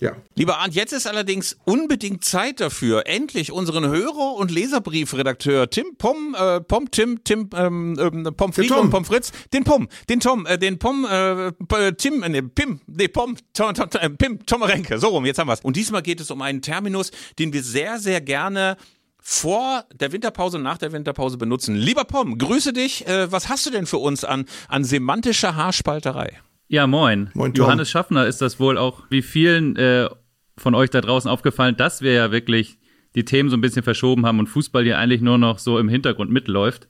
ja. 0.00 0.16
Lieber 0.34 0.58
Arndt, 0.58 0.74
jetzt 0.74 0.92
ist 0.92 1.06
allerdings 1.06 1.56
unbedingt 1.64 2.24
Zeit 2.24 2.60
dafür, 2.60 3.06
endlich 3.06 3.52
unseren 3.52 3.86
Hörer- 3.86 4.34
und 4.34 4.50
Leserbriefredakteur 4.50 5.68
Tim 5.68 5.96
Pom, 5.98 6.34
äh, 6.38 6.60
Pom, 6.60 6.90
Tim, 6.90 7.22
Tim, 7.22 7.50
ähm, 7.54 7.96
ähm, 8.00 8.34
Pom 8.36 8.52
Fried 8.52 8.70
und 8.72 8.90
Pom 8.90 9.04
Fritz, 9.04 9.32
den 9.52 9.64
Pom, 9.64 9.88
den 10.08 10.20
Tom, 10.20 10.46
äh, 10.46 10.58
den 10.58 10.78
Pom, 10.78 11.04
äh, 11.04 11.52
Tim, 11.92 12.22
äh, 12.22 12.42
Pim, 12.42 12.80
nee, 12.86 13.08
Pom, 13.08 13.36
Tom, 13.52 13.74
Tom, 13.74 13.90
Tom, 13.90 14.00
äh, 14.00 14.10
Pim, 14.10 14.44
Tom 14.46 14.62
Renke, 14.62 14.98
so 14.98 15.08
rum, 15.08 15.26
jetzt 15.26 15.38
haben 15.38 15.48
wir's. 15.48 15.60
Und 15.60 15.76
diesmal 15.76 16.02
geht 16.02 16.20
es 16.20 16.30
um 16.30 16.40
einen 16.40 16.62
Terminus, 16.62 17.10
den 17.38 17.52
wir 17.52 17.62
sehr, 17.62 17.98
sehr 17.98 18.20
gerne 18.20 18.76
vor 19.22 19.84
der 19.92 20.12
Winterpause 20.12 20.56
und 20.56 20.62
nach 20.62 20.78
der 20.78 20.92
Winterpause 20.92 21.36
benutzen. 21.36 21.74
Lieber 21.74 22.04
Pom, 22.04 22.38
grüße 22.38 22.72
dich. 22.72 23.06
Äh, 23.06 23.30
was 23.30 23.48
hast 23.48 23.66
du 23.66 23.70
denn 23.70 23.86
für 23.86 23.98
uns 23.98 24.24
an, 24.24 24.46
an 24.68 24.82
semantischer 24.84 25.56
Haarspalterei? 25.56 26.40
Ja, 26.70 26.86
moin. 26.86 27.30
Moin, 27.34 27.52
Tom. 27.52 27.64
Johannes 27.64 27.90
Schaffner 27.90 28.26
ist 28.28 28.40
das 28.40 28.60
wohl 28.60 28.78
auch 28.78 29.02
wie 29.10 29.22
vielen 29.22 29.74
äh, 29.74 30.08
von 30.56 30.76
euch 30.76 30.88
da 30.88 31.00
draußen 31.00 31.28
aufgefallen, 31.28 31.76
dass 31.76 32.00
wir 32.00 32.12
ja 32.12 32.30
wirklich 32.30 32.78
die 33.16 33.24
Themen 33.24 33.50
so 33.50 33.56
ein 33.56 33.60
bisschen 33.60 33.82
verschoben 33.82 34.24
haben 34.24 34.38
und 34.38 34.46
Fußball 34.46 34.84
hier 34.84 34.96
eigentlich 34.96 35.20
nur 35.20 35.36
noch 35.36 35.58
so 35.58 35.80
im 35.80 35.88
Hintergrund 35.88 36.30
mitläuft. 36.30 36.86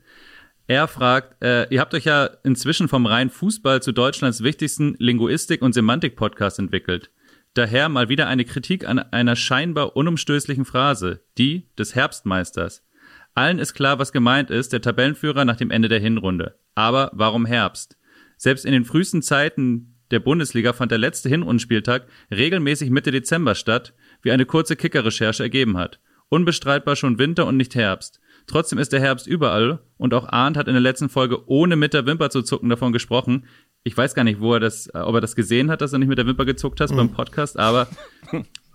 Er 0.66 0.86
fragt, 0.86 1.42
äh, 1.42 1.66
ihr 1.70 1.80
habt 1.80 1.94
euch 1.94 2.04
ja 2.04 2.28
inzwischen 2.44 2.88
vom 2.88 3.06
reinen 3.06 3.30
Fußball 3.30 3.80
zu 3.80 3.92
Deutschlands 3.92 4.42
wichtigsten 4.42 4.96
Linguistik- 4.98 5.62
und 5.62 5.72
Semantik-Podcast 5.72 6.58
entwickelt. 6.58 7.10
Daher 7.54 7.88
mal 7.88 8.10
wieder 8.10 8.26
eine 8.26 8.44
Kritik 8.44 8.86
an 8.86 8.98
einer 8.98 9.34
scheinbar 9.34 9.96
unumstößlichen 9.96 10.66
Phrase, 10.66 11.22
die 11.38 11.68
des 11.78 11.94
Herbstmeisters. 11.94 12.84
Allen 13.32 13.58
ist 13.58 13.72
klar, 13.72 13.98
was 13.98 14.12
gemeint 14.12 14.50
ist, 14.50 14.74
der 14.74 14.82
Tabellenführer 14.82 15.46
nach 15.46 15.56
dem 15.56 15.70
Ende 15.70 15.88
der 15.88 16.00
Hinrunde. 16.00 16.58
Aber 16.74 17.10
warum 17.14 17.46
Herbst? 17.46 17.96
Selbst 18.40 18.64
in 18.64 18.72
den 18.72 18.86
frühesten 18.86 19.20
Zeiten 19.20 19.98
der 20.10 20.18
Bundesliga 20.18 20.72
fand 20.72 20.90
der 20.90 20.96
letzte 20.98 21.28
Hinrundenspieltag 21.28 22.06
regelmäßig 22.30 22.88
Mitte 22.88 23.10
Dezember 23.10 23.54
statt, 23.54 23.92
wie 24.22 24.32
eine 24.32 24.46
kurze 24.46 24.76
Kicker-Recherche 24.76 25.42
ergeben 25.42 25.76
hat. 25.76 26.00
Unbestreitbar 26.30 26.96
schon 26.96 27.18
Winter 27.18 27.44
und 27.44 27.58
nicht 27.58 27.74
Herbst. 27.74 28.18
Trotzdem 28.46 28.78
ist 28.78 28.94
der 28.94 29.00
Herbst 29.00 29.26
überall 29.26 29.80
und 29.98 30.14
auch 30.14 30.26
Arndt 30.26 30.56
hat 30.56 30.68
in 30.68 30.72
der 30.72 30.80
letzten 30.80 31.10
Folge 31.10 31.46
ohne 31.50 31.76
mit 31.76 31.92
der 31.92 32.06
Wimper 32.06 32.30
zu 32.30 32.40
zucken 32.40 32.70
davon 32.70 32.94
gesprochen. 32.94 33.44
Ich 33.84 33.94
weiß 33.94 34.14
gar 34.14 34.24
nicht, 34.24 34.40
wo 34.40 34.54
er 34.54 34.60
das, 34.60 34.88
ob 34.94 35.16
er 35.16 35.20
das 35.20 35.36
gesehen 35.36 35.70
hat, 35.70 35.82
dass 35.82 35.92
er 35.92 35.98
nicht 35.98 36.08
mit 36.08 36.16
der 36.16 36.26
Wimper 36.26 36.46
gezuckt 36.46 36.80
hat 36.80 36.96
beim 36.96 37.12
Podcast, 37.12 37.58
aber 37.58 37.88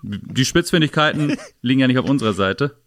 die 0.03 0.45
Spitzfindigkeiten 0.45 1.37
liegen 1.63 1.79
ja 1.79 1.87
nicht 1.87 1.97
auf 1.97 2.07
unserer 2.07 2.33
Seite. 2.33 2.77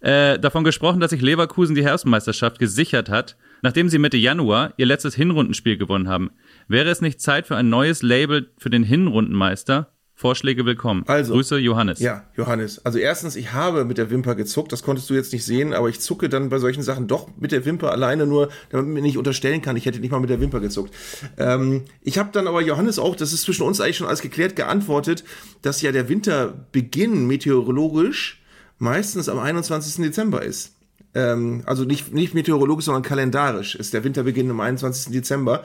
Äh, 0.00 0.38
davon 0.38 0.64
gesprochen, 0.64 1.00
dass 1.00 1.10
sich 1.10 1.20
Leverkusen 1.20 1.74
die 1.74 1.84
Herbstmeisterschaft 1.84 2.58
gesichert 2.58 3.10
hat, 3.10 3.36
nachdem 3.62 3.88
sie 3.88 3.98
Mitte 3.98 4.16
Januar 4.16 4.74
ihr 4.76 4.86
letztes 4.86 5.14
Hinrundenspiel 5.14 5.76
gewonnen 5.76 6.08
haben. 6.08 6.30
Wäre 6.68 6.90
es 6.90 7.00
nicht 7.00 7.20
Zeit 7.20 7.46
für 7.46 7.56
ein 7.56 7.68
neues 7.68 8.02
Label 8.02 8.50
für 8.58 8.70
den 8.70 8.82
Hinrundenmeister? 8.82 9.92
Vorschläge 10.18 10.66
willkommen. 10.66 11.04
Also, 11.06 11.32
Grüße, 11.32 11.58
Johannes. 11.58 12.00
Ja, 12.00 12.24
Johannes. 12.36 12.84
Also 12.84 12.98
erstens, 12.98 13.36
ich 13.36 13.52
habe 13.52 13.84
mit 13.84 13.98
der 13.98 14.10
Wimper 14.10 14.34
gezuckt, 14.34 14.72
das 14.72 14.82
konntest 14.82 15.08
du 15.08 15.14
jetzt 15.14 15.32
nicht 15.32 15.44
sehen, 15.44 15.72
aber 15.72 15.90
ich 15.90 16.00
zucke 16.00 16.28
dann 16.28 16.48
bei 16.48 16.58
solchen 16.58 16.82
Sachen 16.82 17.06
doch 17.06 17.28
mit 17.38 17.52
der 17.52 17.64
Wimper 17.64 17.92
alleine 17.92 18.26
nur, 18.26 18.48
damit 18.70 18.86
man 18.86 18.94
mir 18.94 19.02
nicht 19.02 19.16
unterstellen 19.16 19.62
kann, 19.62 19.76
ich 19.76 19.86
hätte 19.86 20.00
nicht 20.00 20.10
mal 20.10 20.18
mit 20.18 20.28
der 20.28 20.40
Wimper 20.40 20.58
gezuckt. 20.58 20.92
Ähm, 21.36 21.84
ich 22.02 22.18
habe 22.18 22.30
dann 22.32 22.48
aber 22.48 22.60
Johannes 22.62 22.98
auch, 22.98 23.14
das 23.14 23.32
ist 23.32 23.42
zwischen 23.42 23.62
uns 23.62 23.80
eigentlich 23.80 23.98
schon 23.98 24.08
alles 24.08 24.20
geklärt, 24.20 24.56
geantwortet, 24.56 25.22
dass 25.62 25.82
ja 25.82 25.92
der 25.92 26.08
Winterbeginn 26.08 27.28
meteorologisch 27.28 28.42
meistens 28.78 29.28
am 29.28 29.38
21. 29.38 30.02
Dezember 30.04 30.42
ist. 30.42 30.77
Ähm, 31.18 31.62
also 31.66 31.82
nicht, 31.82 32.14
nicht 32.14 32.34
meteorologisch, 32.34 32.84
sondern 32.84 33.02
kalendarisch 33.02 33.74
ist 33.74 33.92
der 33.92 34.04
Winterbeginn 34.04 34.50
am 34.50 34.60
21. 34.60 35.12
Dezember. 35.12 35.64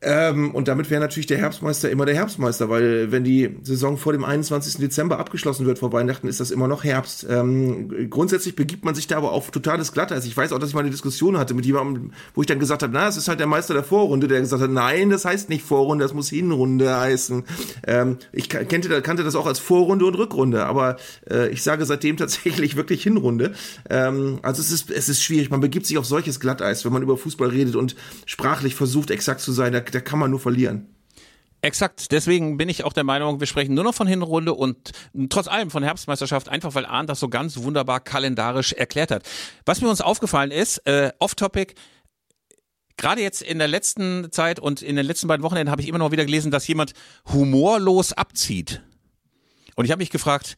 Ähm, 0.00 0.54
und 0.54 0.68
damit 0.68 0.90
wäre 0.90 1.00
natürlich 1.00 1.26
der 1.26 1.38
Herbstmeister 1.38 1.90
immer 1.90 2.06
der 2.06 2.14
Herbstmeister, 2.14 2.70
weil 2.70 3.10
wenn 3.10 3.24
die 3.24 3.56
Saison 3.62 3.96
vor 3.96 4.12
dem 4.12 4.24
21. 4.24 4.76
Dezember 4.76 5.18
abgeschlossen 5.18 5.66
wird 5.66 5.80
vor 5.80 5.92
Weihnachten, 5.92 6.28
ist 6.28 6.38
das 6.38 6.52
immer 6.52 6.68
noch 6.68 6.84
Herbst. 6.84 7.26
Ähm, 7.28 8.08
grundsätzlich 8.08 8.54
begibt 8.54 8.84
man 8.84 8.94
sich 8.94 9.08
da 9.08 9.16
aber 9.16 9.32
auf 9.32 9.50
totales 9.50 9.92
Glatteis. 9.92 10.24
Ich 10.24 10.36
weiß 10.36 10.52
auch, 10.52 10.60
dass 10.60 10.68
ich 10.68 10.74
mal 10.74 10.82
eine 10.82 10.90
Diskussion 10.90 11.36
hatte 11.36 11.54
mit 11.54 11.66
jemandem, 11.66 12.12
wo 12.34 12.42
ich 12.42 12.46
dann 12.46 12.60
gesagt 12.60 12.84
habe, 12.84 12.92
na, 12.92 13.08
es 13.08 13.16
ist 13.16 13.26
halt 13.26 13.40
der 13.40 13.48
Meister 13.48 13.74
der 13.74 13.82
Vorrunde, 13.82 14.28
der 14.28 14.40
gesagt 14.40 14.62
hat, 14.62 14.70
nein, 14.70 15.10
das 15.10 15.24
heißt 15.24 15.48
nicht 15.48 15.64
Vorrunde, 15.64 16.04
das 16.04 16.14
muss 16.14 16.28
Hinrunde 16.28 16.96
heißen. 16.96 17.42
Ähm, 17.84 18.18
ich 18.32 18.48
kannte, 18.48 19.02
kannte 19.02 19.24
das 19.24 19.34
auch 19.34 19.46
als 19.46 19.58
Vorrunde 19.58 20.06
und 20.06 20.14
Rückrunde, 20.14 20.64
aber 20.66 20.96
äh, 21.28 21.48
ich 21.48 21.64
sage 21.64 21.84
seitdem 21.86 22.16
tatsächlich 22.18 22.76
wirklich 22.76 23.02
Hinrunde. 23.02 23.52
Ähm, 23.90 24.38
also 24.42 24.62
es 24.62 24.70
ist, 24.70 24.92
es 24.92 25.08
ist 25.08 25.24
schwierig. 25.24 25.50
Man 25.50 25.60
begibt 25.60 25.86
sich 25.86 25.98
auf 25.98 26.06
solches 26.06 26.38
Glatteis, 26.38 26.84
wenn 26.84 26.92
man 26.92 27.02
über 27.02 27.16
Fußball 27.16 27.48
redet 27.48 27.74
und 27.74 27.96
sprachlich 28.26 28.76
versucht, 28.76 29.10
exakt 29.10 29.40
zu 29.40 29.50
sein. 29.50 29.72
Da, 29.72 29.80
da 29.90 30.00
kann 30.00 30.18
man 30.18 30.30
nur 30.30 30.40
verlieren. 30.40 30.94
Exakt, 31.60 32.12
deswegen 32.12 32.56
bin 32.56 32.68
ich 32.68 32.84
auch 32.84 32.92
der 32.92 33.02
Meinung, 33.02 33.40
wir 33.40 33.48
sprechen 33.48 33.74
nur 33.74 33.82
noch 33.82 33.94
von 33.94 34.06
Hinrunde 34.06 34.54
und 34.54 34.92
trotz 35.28 35.48
allem 35.48 35.72
von 35.72 35.82
Herbstmeisterschaft, 35.82 36.48
einfach 36.48 36.76
weil 36.76 36.86
Arndt 36.86 37.10
das 37.10 37.18
so 37.18 37.28
ganz 37.28 37.56
wunderbar 37.58 37.98
kalendarisch 37.98 38.72
erklärt 38.72 39.10
hat. 39.10 39.28
Was 39.66 39.80
mir 39.80 39.88
uns 39.88 40.00
aufgefallen 40.00 40.52
ist, 40.52 40.78
äh, 40.86 41.10
off-topic, 41.18 41.74
gerade 42.96 43.22
jetzt 43.22 43.42
in 43.42 43.58
der 43.58 43.66
letzten 43.66 44.30
Zeit 44.30 44.60
und 44.60 44.82
in 44.82 44.94
den 44.94 45.04
letzten 45.04 45.26
beiden 45.26 45.42
Wochenenden 45.42 45.72
habe 45.72 45.82
ich 45.82 45.88
immer 45.88 45.98
noch 45.98 46.12
wieder 46.12 46.24
gelesen, 46.24 46.52
dass 46.52 46.68
jemand 46.68 46.92
humorlos 47.32 48.12
abzieht. 48.12 48.82
Und 49.74 49.84
ich 49.84 49.90
habe 49.90 50.00
mich 50.00 50.10
gefragt, 50.10 50.56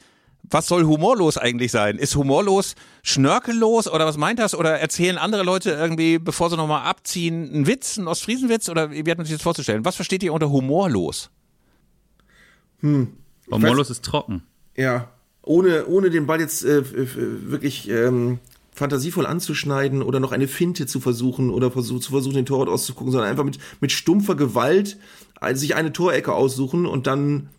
was 0.51 0.67
soll 0.67 0.85
humorlos 0.85 1.39
eigentlich 1.39 1.71
sein? 1.71 1.97
Ist 1.97 2.17
humorlos 2.17 2.75
schnörkellos 3.03 3.89
oder 3.89 4.07
was 4.07 4.17
meint 4.17 4.39
das? 4.39 4.55
Oder 4.55 4.81
erzählen 4.81 5.17
andere 5.19 5.43
Leute 5.43 5.71
irgendwie, 5.71 6.19
bevor 6.19 6.51
sie 6.51 6.57
nochmal 6.57 6.83
abziehen, 6.83 7.53
einen 7.53 7.67
Witz, 7.67 7.99
einen 7.99 8.09
Ostfriesenwitz? 8.09 8.69
Oder 8.69 8.91
wie 8.91 9.11
hat 9.11 9.19
man 9.19 9.27
sich 9.27 9.37
das 9.37 9.43
vorzustellen? 9.43 9.85
Was 9.85 9.97
versteht 9.97 10.23
ihr 10.23 10.33
unter 10.33 10.51
humorlos? 10.51 11.31
Humorlos 13.51 13.91
ist 13.91 14.05
trocken. 14.05 14.43
Ja, 14.77 15.09
ohne, 15.43 15.87
ohne 15.87 16.11
den 16.11 16.27
Ball 16.27 16.41
jetzt 16.41 16.65
äh, 16.65 16.83
wirklich 17.51 17.89
ähm, 17.89 18.39
fantasievoll 18.73 19.27
anzuschneiden 19.27 20.03
oder 20.03 20.21
noch 20.21 20.33
eine 20.33 20.49
Finte 20.49 20.87
zu 20.87 21.01
versuchen 21.01 21.51
oder 21.51 21.71
versuch, 21.71 22.01
zu 22.01 22.13
versuchen, 22.13 22.35
den 22.35 22.47
Torwart 22.47 22.69
auszugucken, 22.69 23.13
sondern 23.13 23.31
einfach 23.31 23.45
mit, 23.45 23.59
mit 23.81 23.93
stumpfer 23.93 24.35
Gewalt 24.35 24.99
äh, 25.41 25.55
sich 25.55 25.75
eine 25.75 25.93
Torecke 25.93 26.33
aussuchen 26.33 26.87
und 26.87 27.07
dann 27.07 27.51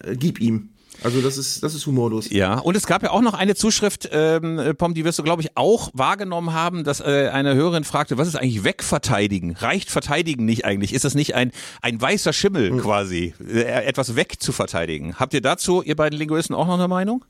äh, 0.00 0.16
gib 0.16 0.40
ihm. 0.40 0.70
Also 1.02 1.20
das 1.20 1.38
ist, 1.38 1.62
das 1.62 1.74
ist 1.74 1.86
humorlos. 1.86 2.30
Ja, 2.30 2.58
und 2.58 2.76
es 2.76 2.86
gab 2.86 3.02
ja 3.02 3.10
auch 3.10 3.22
noch 3.22 3.34
eine 3.34 3.54
Zuschrift, 3.54 4.08
ähm, 4.12 4.74
Pom, 4.76 4.94
die 4.94 5.04
wirst 5.04 5.18
du, 5.18 5.22
glaube 5.22 5.42
ich, 5.42 5.56
auch 5.56 5.90
wahrgenommen 5.94 6.52
haben, 6.52 6.84
dass 6.84 7.00
äh, 7.00 7.30
eine 7.32 7.54
Hörerin 7.54 7.84
fragte, 7.84 8.18
was 8.18 8.28
ist 8.28 8.36
eigentlich 8.36 8.64
wegverteidigen? 8.64 9.56
Reicht 9.56 9.90
verteidigen 9.90 10.44
nicht 10.44 10.64
eigentlich? 10.64 10.92
Ist 10.92 11.04
das 11.04 11.14
nicht 11.14 11.34
ein, 11.34 11.52
ein 11.82 12.00
weißer 12.00 12.32
Schimmel 12.32 12.76
quasi, 12.78 13.34
äh, 13.46 13.62
etwas 13.84 14.16
wegzuverteidigen? 14.16 15.18
Habt 15.18 15.34
ihr 15.34 15.40
dazu, 15.40 15.82
ihr 15.82 15.96
beiden 15.96 16.18
Linguisten, 16.18 16.54
auch 16.54 16.66
noch 16.66 16.74
eine 16.74 16.88
Meinung? 16.88 17.24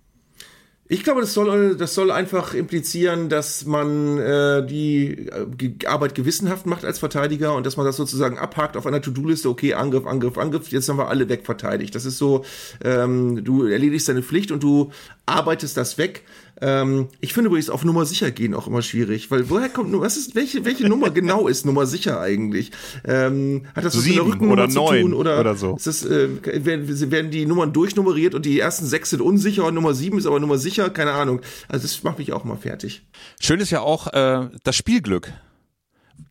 Ich 0.93 1.05
glaube, 1.05 1.21
das 1.21 1.35
soll, 1.35 1.77
das 1.77 1.95
soll 1.95 2.11
einfach 2.11 2.53
implizieren, 2.53 3.29
dass 3.29 3.65
man 3.65 4.19
äh, 4.19 4.67
die 4.67 5.29
äh, 5.29 5.87
Arbeit 5.87 6.17
gewissenhaft 6.17 6.67
macht 6.67 6.85
als 6.85 6.99
Verteidiger 6.99 7.55
und 7.55 7.65
dass 7.65 7.77
man 7.77 7.87
das 7.87 7.95
sozusagen 7.97 8.39
abhakt 8.39 8.77
auf 8.77 8.89
einer 8.89 9.01
To-Do-Liste. 9.01 9.49
Okay, 9.49 9.75
Angriff, 9.75 10.05
Angriff, 10.05 10.37
Angriff. 10.37 10.67
Jetzt 10.73 10.89
haben 10.89 10.99
wir 10.99 11.07
alle 11.07 11.29
wegverteidigt. 11.29 11.95
Das 11.95 12.07
ist 12.07 12.19
so, 12.19 12.45
ähm, 12.83 13.45
du 13.45 13.67
erledigst 13.67 14.09
deine 14.09 14.25
Pflicht 14.25 14.51
und 14.51 14.65
du 14.65 14.91
arbeitest 15.31 15.77
das 15.77 15.99
weg. 15.99 16.25
Ähm, 16.61 17.09
ich 17.21 17.33
finde 17.33 17.49
übrigens 17.49 17.71
auf 17.71 17.85
Nummer 17.85 18.05
sicher 18.05 18.31
gehen 18.31 18.55
auch 18.55 18.67
immer 18.67 18.83
schwierig, 18.83 19.31
weil 19.31 19.49
woher 19.49 19.69
kommt 19.71 19.99
was 19.99 20.17
ist 20.17 20.35
welche 20.35 20.65
welche 20.65 20.89
Nummer 20.89 21.11
genau 21.21 21.49
ist 21.49 21.65
Nummer 21.65 21.87
sicher 21.87 22.21
eigentlich? 22.21 22.71
Ähm, 23.05 23.67
hat 23.75 23.85
das 23.85 23.97
was 23.97 23.97
mit 23.97 24.05
Sieben 24.05 24.17
der 24.17 24.27
Rückennummer 24.27 24.53
oder 24.53 24.69
zu 24.69 24.81
tun 24.81 25.15
oder, 25.15 25.41
oder 25.41 25.55
so. 25.55 25.77
Ist 25.77 25.87
das, 25.87 26.05
äh, 26.05 26.29
werden, 26.65 27.11
werden 27.11 27.31
die 27.31 27.47
Nummern 27.47 27.73
durchnummeriert 27.73 28.35
und 28.35 28.45
die 28.45 28.61
ersten 28.61 28.85
sechs 28.85 29.11
sind 29.11 29.23
unsicher 29.23 29.65
und 29.67 29.75
Nummer 29.75 29.95
sieben 29.95 30.19
ist 30.19 30.27
aber 30.27 30.41
Nummer 30.41 30.59
sicher? 30.59 30.91
Keine 30.91 31.13
Ahnung. 31.13 31.41
Also 31.69 31.85
das 31.85 32.03
macht 32.03 32.19
mich 32.19 32.33
auch 32.33 32.45
mal 32.45 32.57
fertig. 32.57 33.03
Schön 33.41 33.61
ist 33.61 33.71
ja 33.71 33.81
auch 33.81 34.13
äh, 34.13 34.49
das 34.63 34.77
Spielglück. 34.77 35.33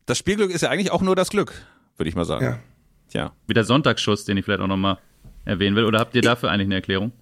Das 0.06 0.18
Spielglück 0.18 0.50
ist 0.50 0.60
ja 0.60 0.70
eigentlich 0.70 0.92
auch 0.92 1.02
nur 1.02 1.16
das 1.16 1.30
Glück, 1.30 1.52
würde 1.96 2.08
ich 2.08 2.14
mal 2.14 2.24
sagen. 2.24 2.44
Ja. 2.44 2.58
Tja. 3.10 3.32
Wie 3.46 3.54
der 3.54 3.64
Sonntagsschuss, 3.64 4.24
den 4.24 4.36
ich 4.36 4.44
vielleicht 4.44 4.60
auch 4.60 4.68
nochmal 4.68 4.98
erwähnen 5.44 5.76
will. 5.76 5.84
Oder 5.84 5.98
habt 5.98 6.14
ihr 6.14 6.22
dafür 6.22 6.50
eigentlich 6.50 6.66
eine 6.66 6.76
Erklärung? 6.76 7.12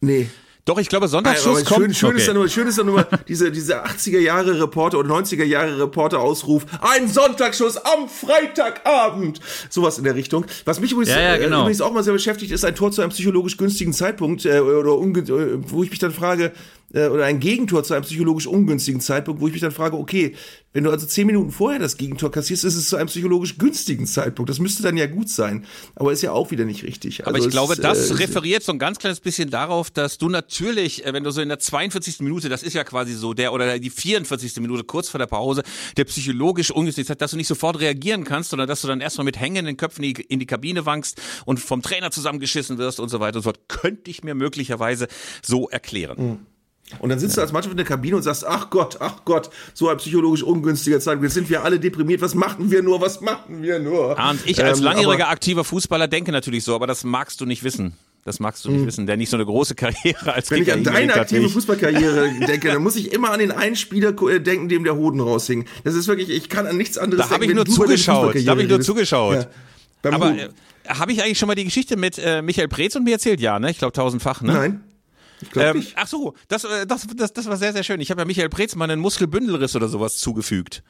Nee. 0.00 0.28
Doch, 0.68 0.78
ich 0.78 0.90
glaube, 0.90 1.08
Sonntagsschuss 1.08 1.64
kommt. 1.64 1.96
schön, 1.96 2.10
Okay. 2.10 2.18
ist 2.18 2.28
dann 2.28 2.36
nur, 2.36 2.46
schön 2.46 2.66
ist 2.66 2.76
dann 2.76 2.84
nur 2.84 3.06
diese, 3.26 3.50
diese 3.50 3.86
80er 3.86 4.18
Jahre 4.18 4.60
Reporter 4.60 4.98
oder 4.98 5.08
90er 5.14 5.44
Jahre 5.44 5.80
Reporter 5.80 6.20
Ausruf. 6.20 6.66
Ein 6.82 7.08
Sonntagsschuss 7.08 7.78
am 7.78 8.06
Freitagabend. 8.06 9.40
Sowas 9.70 9.96
in 9.96 10.04
der 10.04 10.14
Richtung. 10.14 10.44
Was 10.66 10.78
mich 10.78 10.92
übrigens, 10.92 11.14
Ja, 11.14 11.20
ja, 11.20 11.34
äh, 11.36 11.38
genau. 11.38 11.60
übrigens 11.60 11.80
auch 11.80 11.92
mal 11.92 12.04
sehr 12.04 12.12
beschäftigt, 12.12 12.52
ist 12.52 12.66
ein 12.66 12.74
Tor 12.74 12.92
zu 12.92 13.00
einem 13.00 13.12
psychologisch 13.12 13.56
günstigen 13.56 13.94
Zeitpunkt, 13.94 14.44
äh, 14.44 14.60
oder 14.60 14.90
äh, 14.90 15.56
wo 15.70 15.82
ich 15.82 15.88
mich 15.88 16.00
dann 16.00 16.12
frage, 16.12 16.52
äh, 16.92 17.08
oder 17.08 17.24
ein 17.24 17.40
Gegentor 17.40 17.84
zu 17.84 17.94
einem 17.94 18.04
psychologisch 18.04 18.46
ungünstigen 18.46 19.00
Zeitpunkt, 19.00 19.40
wo 19.40 19.46
ich 19.46 19.52
mich 19.52 19.62
dann 19.62 19.72
frage, 19.72 19.96
okay, 19.96 20.34
wenn 20.72 20.84
du 20.84 20.90
also 20.90 21.06
zehn 21.06 21.26
Minuten 21.26 21.50
vorher 21.50 21.80
das 21.80 21.96
Gegentor 21.96 22.30
kassierst, 22.30 22.64
ist 22.64 22.74
es 22.74 22.88
zu 22.88 22.96
einem 22.96 23.08
psychologisch 23.08 23.58
günstigen 23.58 24.06
Zeitpunkt. 24.06 24.50
Das 24.50 24.58
müsste 24.58 24.82
dann 24.82 24.96
ja 24.96 25.06
gut 25.06 25.28
sein. 25.28 25.64
Aber 25.96 26.12
ist 26.12 26.22
ja 26.22 26.32
auch 26.32 26.50
wieder 26.50 26.64
nicht 26.64 26.84
richtig. 26.84 27.26
Aber 27.26 27.34
Also 27.34 27.40
ich 27.40 27.46
es, 27.46 27.52
glaube, 27.52 27.76
das 27.76 28.10
äh, 28.10 28.14
referiert 28.14 28.62
so 28.62 28.72
ein 28.72 28.78
ganz 28.78 28.98
kleines 28.98 29.20
bisschen 29.20 29.50
darauf, 29.50 29.90
dass 29.90 30.18
du 30.18 30.28
natürlich, 30.28 31.04
äh, 31.04 31.12
wenn 31.12 31.24
du 31.24 31.30
so 31.30 31.40
in 31.40 31.48
der 31.48 31.58
42. 31.58 32.20
Minute, 32.20 32.48
das 32.48 32.62
ist 32.62 32.74
ja 32.74 32.84
quasi 32.84 33.14
so 33.14 33.34
der, 33.34 33.52
oder 33.52 33.78
die 33.78 33.90
44. 33.90 34.56
Minute 34.60 34.84
kurz 34.84 35.08
vor 35.08 35.18
der 35.18 35.26
Pause, 35.26 35.62
der 35.96 36.04
psychologisch 36.04 36.70
ungünstig 36.70 37.06
Zeit, 37.06 37.20
dass 37.22 37.32
du 37.32 37.36
nicht 37.36 37.48
sofort 37.48 37.80
reagieren 37.80 38.24
kannst, 38.24 38.50
sondern 38.50 38.68
dass 38.68 38.82
du 38.82 38.88
dann 38.88 39.00
erstmal 39.00 39.24
mit 39.24 39.40
hängenden 39.40 39.76
Köpfen 39.76 40.04
in 40.04 40.14
die, 40.14 40.22
in 40.22 40.38
die 40.38 40.46
Kabine 40.46 40.86
wankst 40.86 41.20
und 41.44 41.60
vom 41.60 41.82
Trainer 41.82 42.10
zusammengeschissen 42.10 42.78
wirst 42.78 43.00
und 43.00 43.08
so 43.08 43.20
weiter 43.20 43.36
und 43.36 43.42
so 43.42 43.50
fort, 43.50 43.68
könnte 43.68 44.10
ich 44.10 44.22
mir 44.22 44.34
möglicherweise 44.34 45.08
so 45.42 45.68
erklären. 45.68 46.46
Und 46.98 47.10
dann 47.10 47.18
sitzt 47.18 47.36
du 47.36 47.40
als 47.40 47.52
Mannschaft 47.52 47.72
in 47.72 47.76
der 47.76 47.86
Kabine 47.86 48.16
und 48.16 48.22
sagst, 48.22 48.46
ach 48.46 48.70
Gott, 48.70 48.96
ach 49.00 49.24
Gott, 49.24 49.50
so 49.74 49.88
ein 49.88 49.96
psychologisch 49.98 50.42
ungünstiger 50.42 51.00
Zeitpunkt. 51.00 51.24
Jetzt 51.24 51.34
sind 51.34 51.50
wir 51.50 51.64
alle 51.64 51.78
deprimiert. 51.78 52.20
Was 52.20 52.34
machen 52.34 52.70
wir 52.70 52.82
nur? 52.82 53.00
Was 53.00 53.20
machen 53.20 53.62
wir 53.62 53.78
nur? 53.78 54.18
Und 54.18 54.40
ich 54.46 54.62
als 54.62 54.78
Ähm, 54.78 54.84
langjähriger 54.84 55.28
aktiver 55.28 55.64
Fußballer 55.64 56.08
denke 56.08 56.32
natürlich 56.32 56.64
so, 56.64 56.74
aber 56.74 56.86
das 56.86 57.04
magst 57.04 57.40
du 57.40 57.46
nicht 57.46 57.62
wissen. 57.62 57.94
Das 58.24 58.40
magst 58.40 58.64
du 58.64 58.70
nicht 58.70 58.84
wissen, 58.84 59.06
der 59.06 59.16
nicht 59.16 59.30
so 59.30 59.36
eine 59.36 59.46
große 59.46 59.74
Karriere 59.76 60.34
als 60.34 60.50
Hm. 60.50 60.56
Wenn 60.56 60.62
ich 60.62 60.68
Kicker 60.68 60.76
an 60.78 60.84
deine 60.84 61.14
aktive 61.14 61.46
ich. 61.46 61.52
Fußballkarriere 61.52 62.30
denke, 62.46 62.68
dann 62.68 62.82
muss 62.82 62.96
ich 62.96 63.12
immer 63.12 63.30
an 63.30 63.38
den 63.38 63.52
einen 63.52 63.76
Spieler 63.76 64.14
äh, 64.28 64.40
denken, 64.40 64.68
dem 64.68 64.84
der 64.84 64.96
Hoden 64.96 65.20
raushing. 65.20 65.66
Das 65.84 65.94
ist 65.94 66.08
wirklich, 66.08 66.30
ich 66.30 66.48
kann 66.48 66.66
an 66.66 66.76
nichts 66.76 66.98
anderes 66.98 67.26
Da 67.26 67.34
habe 67.34 67.44
ich 67.44 67.48
denken, 67.48 67.56
nur 67.56 67.64
du 67.64 67.74
über 67.74 67.86
deine 67.86 67.96
zugeschaut. 67.96 68.34
Da 68.34 68.50
habe 68.50 68.62
ich 68.62 68.68
nur 68.68 68.80
zugeschaut. 68.80 69.48
Ja. 70.04 70.10
Aber 70.10 70.36
äh, 70.36 70.48
habe 70.88 71.12
ich 71.12 71.22
eigentlich 71.22 71.38
schon 71.38 71.46
mal 71.46 71.54
die 71.54 71.64
Geschichte 71.64 71.96
mit 71.96 72.18
äh, 72.18 72.42
Michael 72.42 72.68
Preetz 72.68 72.96
und 72.96 73.04
mir 73.04 73.12
erzählt? 73.12 73.40
Ja, 73.40 73.58
ne? 73.58 73.70
Ich 73.70 73.78
glaube 73.78 73.92
tausendfach, 73.92 74.42
ne? 74.42 74.52
Nein. 74.52 74.80
Ich 75.40 75.50
glaube 75.50 75.78
Ähm, 75.78 75.86
ach 75.94 76.06
so, 76.06 76.34
das, 76.48 76.64
äh, 76.64 76.86
das, 76.86 77.06
das, 77.16 77.32
das 77.32 77.46
war 77.46 77.56
sehr, 77.56 77.72
sehr 77.72 77.82
schön. 77.82 78.00
Ich 78.00 78.10
habe 78.10 78.20
ja 78.20 78.24
Michael 78.24 78.50
mal 78.76 78.90
einen 78.90 79.00
Muskelbündelriss 79.00 79.76
oder 79.76 79.88
sowas 79.88 80.18
zugefügt. 80.18 80.82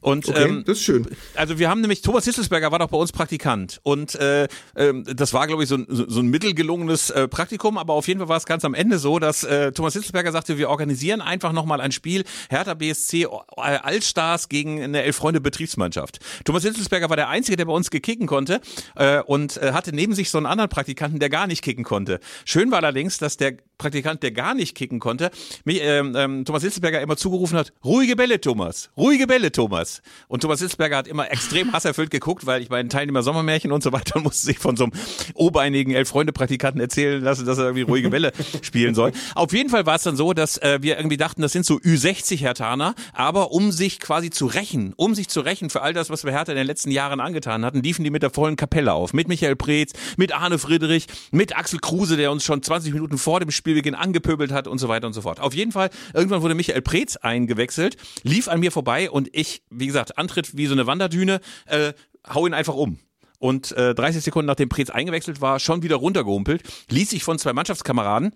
Und 0.00 0.28
Okay, 0.28 0.44
ähm, 0.44 0.64
das 0.66 0.78
ist 0.78 0.84
schön. 0.84 1.06
also 1.34 1.58
wir 1.58 1.68
haben 1.70 1.80
nämlich, 1.80 2.02
Thomas 2.02 2.24
Hitzelsberger 2.24 2.70
war 2.70 2.78
doch 2.78 2.88
bei 2.88 2.98
uns 2.98 3.12
Praktikant 3.12 3.80
und 3.82 4.14
äh, 4.16 4.46
ähm, 4.76 5.04
das 5.04 5.32
war, 5.32 5.46
glaube 5.46 5.62
ich, 5.62 5.68
so 5.68 5.76
ein, 5.76 5.86
so 5.88 6.06
so 6.08 6.20
ein 6.20 6.26
mittelgelungenes 6.28 7.10
äh, 7.10 7.28
Praktikum, 7.28 7.78
aber 7.78 7.94
auf 7.94 8.06
jeden 8.06 8.20
Fall 8.20 8.28
war 8.28 8.36
es 8.36 8.46
ganz 8.46 8.64
am 8.64 8.74
Ende 8.74 8.98
so, 8.98 9.18
dass 9.18 9.44
äh, 9.44 9.72
Thomas 9.72 9.94
Hitzelsberger 9.94 10.32
sagte, 10.32 10.58
wir 10.58 10.68
organisieren 10.68 11.20
einfach 11.20 11.52
nochmal 11.52 11.80
ein 11.80 11.92
Spiel 11.92 12.24
Hertha 12.50 12.74
BSC 12.74 13.22
äh, 13.22 13.28
Allstars 13.56 14.48
gegen 14.48 14.82
eine 14.82 15.02
Elf-Freunde-Betriebsmannschaft. 15.02 16.20
Thomas 16.44 16.62
Hitzelsberger 16.62 17.08
war 17.08 17.16
der 17.16 17.28
Einzige, 17.28 17.56
der 17.56 17.64
bei 17.64 17.72
uns 17.72 17.90
gekicken 17.90 18.26
konnte 18.26 18.60
äh, 18.96 19.20
und 19.22 19.56
äh, 19.56 19.72
hatte 19.72 19.94
neben 19.94 20.14
sich 20.14 20.30
so 20.30 20.38
einen 20.38 20.46
anderen 20.46 20.70
Praktikanten, 20.70 21.18
der 21.18 21.30
gar 21.30 21.46
nicht 21.46 21.62
kicken 21.62 21.84
konnte. 21.84 22.20
Schön 22.44 22.70
war 22.70 22.78
allerdings, 22.78 23.18
dass 23.18 23.36
der 23.36 23.56
Praktikant, 23.78 23.95
der 24.02 24.32
gar 24.32 24.54
nicht 24.54 24.74
kicken 24.74 24.98
konnte, 24.98 25.30
mich, 25.64 25.80
ähm, 25.82 26.14
ähm, 26.16 26.44
Thomas 26.44 26.62
Hitzelsberger 26.62 27.00
immer 27.00 27.16
zugerufen 27.16 27.58
hat, 27.58 27.72
ruhige 27.84 28.16
Bälle, 28.16 28.40
Thomas, 28.40 28.90
ruhige 28.96 29.26
Bälle, 29.26 29.52
Thomas. 29.52 30.02
Und 30.28 30.40
Thomas 30.40 30.60
Hitzelsberger 30.60 30.96
hat 30.96 31.08
immer 31.08 31.30
extrem 31.30 31.72
hasserfüllt 31.72 32.10
geguckt, 32.10 32.46
weil 32.46 32.62
ich 32.62 32.68
bei 32.68 32.82
den 32.82 32.90
Teilnehmer 32.90 33.22
Sommermärchen 33.22 33.72
und 33.72 33.82
so 33.82 33.92
weiter 33.92 34.20
musste 34.26 34.46
sich 34.46 34.58
von 34.58 34.76
so 34.76 34.84
einem 34.84 34.92
obeinigen 35.34 35.92
Elf-Freunde-Praktikanten 35.92 36.80
erzählen 36.80 37.22
lassen, 37.22 37.46
dass 37.46 37.58
er 37.58 37.64
irgendwie 37.64 37.82
ruhige 37.82 38.10
Bälle 38.10 38.32
spielen 38.62 38.94
soll. 38.94 39.12
Auf 39.34 39.52
jeden 39.52 39.70
Fall 39.70 39.86
war 39.86 39.96
es 39.96 40.02
dann 40.02 40.16
so, 40.16 40.32
dass 40.32 40.58
äh, 40.58 40.78
wir 40.82 40.96
irgendwie 40.96 41.16
dachten, 41.16 41.42
das 41.42 41.52
sind 41.52 41.66
so 41.66 41.76
Ü60 41.76 42.38
Hertaner, 42.38 42.94
aber 43.12 43.52
um 43.52 43.72
sich 43.72 44.00
quasi 44.00 44.30
zu 44.30 44.46
rächen, 44.46 44.92
um 44.96 45.14
sich 45.14 45.28
zu 45.28 45.40
rächen 45.40 45.70
für 45.70 45.82
all 45.82 45.92
das, 45.92 46.10
was 46.10 46.24
wir 46.24 46.32
Hertha 46.32 46.52
in 46.52 46.58
den 46.58 46.66
letzten 46.66 46.90
Jahren 46.90 47.20
angetan 47.20 47.64
hatten, 47.64 47.82
liefen 47.82 48.04
die 48.04 48.10
mit 48.10 48.22
der 48.22 48.30
vollen 48.30 48.56
Kapelle 48.56 48.92
auf. 48.92 49.12
Mit 49.12 49.28
Michael 49.28 49.56
Preetz, 49.56 49.92
mit 50.16 50.32
Arne 50.32 50.58
Friedrich, 50.58 51.06
mit 51.30 51.56
Axel 51.56 51.78
Kruse, 51.78 52.16
der 52.16 52.30
uns 52.30 52.44
schon 52.44 52.62
20 52.62 52.92
Minuten 52.92 53.18
vor 53.18 53.40
dem 53.40 53.50
Spielbeginn 53.86 53.94
angepöbelt 53.94 54.52
hat 54.52 54.66
und 54.66 54.78
so 54.78 54.88
weiter 54.88 55.06
und 55.06 55.12
so 55.12 55.22
fort. 55.22 55.40
Auf 55.40 55.54
jeden 55.54 55.72
Fall, 55.72 55.90
irgendwann 56.12 56.42
wurde 56.42 56.54
Michael 56.54 56.82
Preetz 56.82 57.16
eingewechselt, 57.16 57.96
lief 58.22 58.48
an 58.48 58.60
mir 58.60 58.72
vorbei 58.72 59.10
und 59.10 59.28
ich, 59.32 59.62
wie 59.70 59.86
gesagt, 59.86 60.18
antritt 60.18 60.56
wie 60.56 60.66
so 60.66 60.72
eine 60.72 60.86
Wanderdüne, 60.86 61.40
äh, 61.66 61.92
hau 62.28 62.46
ihn 62.46 62.54
einfach 62.54 62.74
um. 62.74 62.98
Und 63.38 63.72
äh, 63.72 63.94
30 63.94 64.24
Sekunden 64.24 64.46
nachdem 64.46 64.68
Preetz 64.68 64.90
eingewechselt 64.90 65.40
war, 65.40 65.60
schon 65.60 65.82
wieder 65.82 65.96
runtergehumpelt, 65.96 66.62
ließ 66.90 67.10
sich 67.10 67.22
von 67.22 67.38
zwei 67.38 67.52
Mannschaftskameraden 67.52 68.32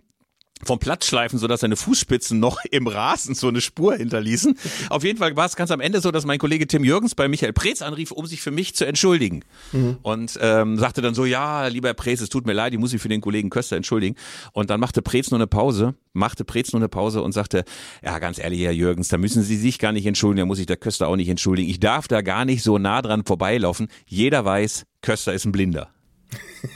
vom 0.64 0.78
Platz 0.78 1.06
schleifen, 1.06 1.38
sodass 1.38 1.60
seine 1.60 1.76
Fußspitzen 1.76 2.38
noch 2.38 2.58
im 2.70 2.86
Rasen 2.86 3.34
so 3.34 3.48
eine 3.48 3.60
Spur 3.60 3.96
hinterließen. 3.96 4.56
Auf 4.88 5.04
jeden 5.04 5.18
Fall 5.18 5.36
war 5.36 5.46
es 5.46 5.56
ganz 5.56 5.70
am 5.70 5.80
Ende 5.80 6.00
so, 6.00 6.10
dass 6.10 6.26
mein 6.26 6.38
Kollege 6.38 6.66
Tim 6.66 6.84
Jürgens 6.84 7.14
bei 7.14 7.28
Michael 7.28 7.52
Preetz 7.52 7.82
anrief, 7.82 8.10
um 8.10 8.26
sich 8.26 8.40
für 8.40 8.50
mich 8.50 8.74
zu 8.74 8.86
entschuldigen. 8.86 9.44
Und 10.02 10.38
ähm, 10.40 10.78
sagte 10.78 11.02
dann 11.02 11.14
so, 11.14 11.24
ja, 11.24 11.66
lieber 11.66 11.88
Herr 11.88 11.94
Preetz, 11.94 12.20
es 12.20 12.28
tut 12.28 12.46
mir 12.46 12.52
leid, 12.52 12.72
ich 12.72 12.78
muss 12.78 12.92
mich 12.92 13.02
für 13.02 13.08
den 13.08 13.20
Kollegen 13.20 13.50
Köster 13.50 13.76
entschuldigen. 13.76 14.16
Und 14.52 14.70
dann 14.70 14.80
machte 14.80 15.02
Preetz 15.02 15.30
nur 15.30 15.38
eine 15.38 15.46
Pause, 15.46 15.94
machte 16.12 16.44
Preetz 16.44 16.72
nur 16.72 16.80
eine 16.80 16.88
Pause 16.88 17.22
und 17.22 17.32
sagte, 17.32 17.64
ja, 18.02 18.18
ganz 18.18 18.38
ehrlich, 18.38 18.60
Herr 18.60 18.72
Jürgens, 18.72 19.08
da 19.08 19.18
müssen 19.18 19.42
Sie 19.42 19.56
sich 19.56 19.78
gar 19.78 19.92
nicht 19.92 20.06
entschuldigen, 20.06 20.40
da 20.40 20.46
muss 20.46 20.58
sich 20.58 20.66
der 20.66 20.76
Köster 20.76 21.08
auch 21.08 21.16
nicht 21.16 21.28
entschuldigen. 21.28 21.70
Ich 21.70 21.80
darf 21.80 22.08
da 22.08 22.22
gar 22.22 22.44
nicht 22.44 22.62
so 22.62 22.78
nah 22.78 23.02
dran 23.02 23.24
vorbeilaufen. 23.24 23.88
Jeder 24.06 24.44
weiß, 24.44 24.84
Köster 25.02 25.32
ist 25.32 25.44
ein 25.44 25.52
Blinder. 25.52 25.88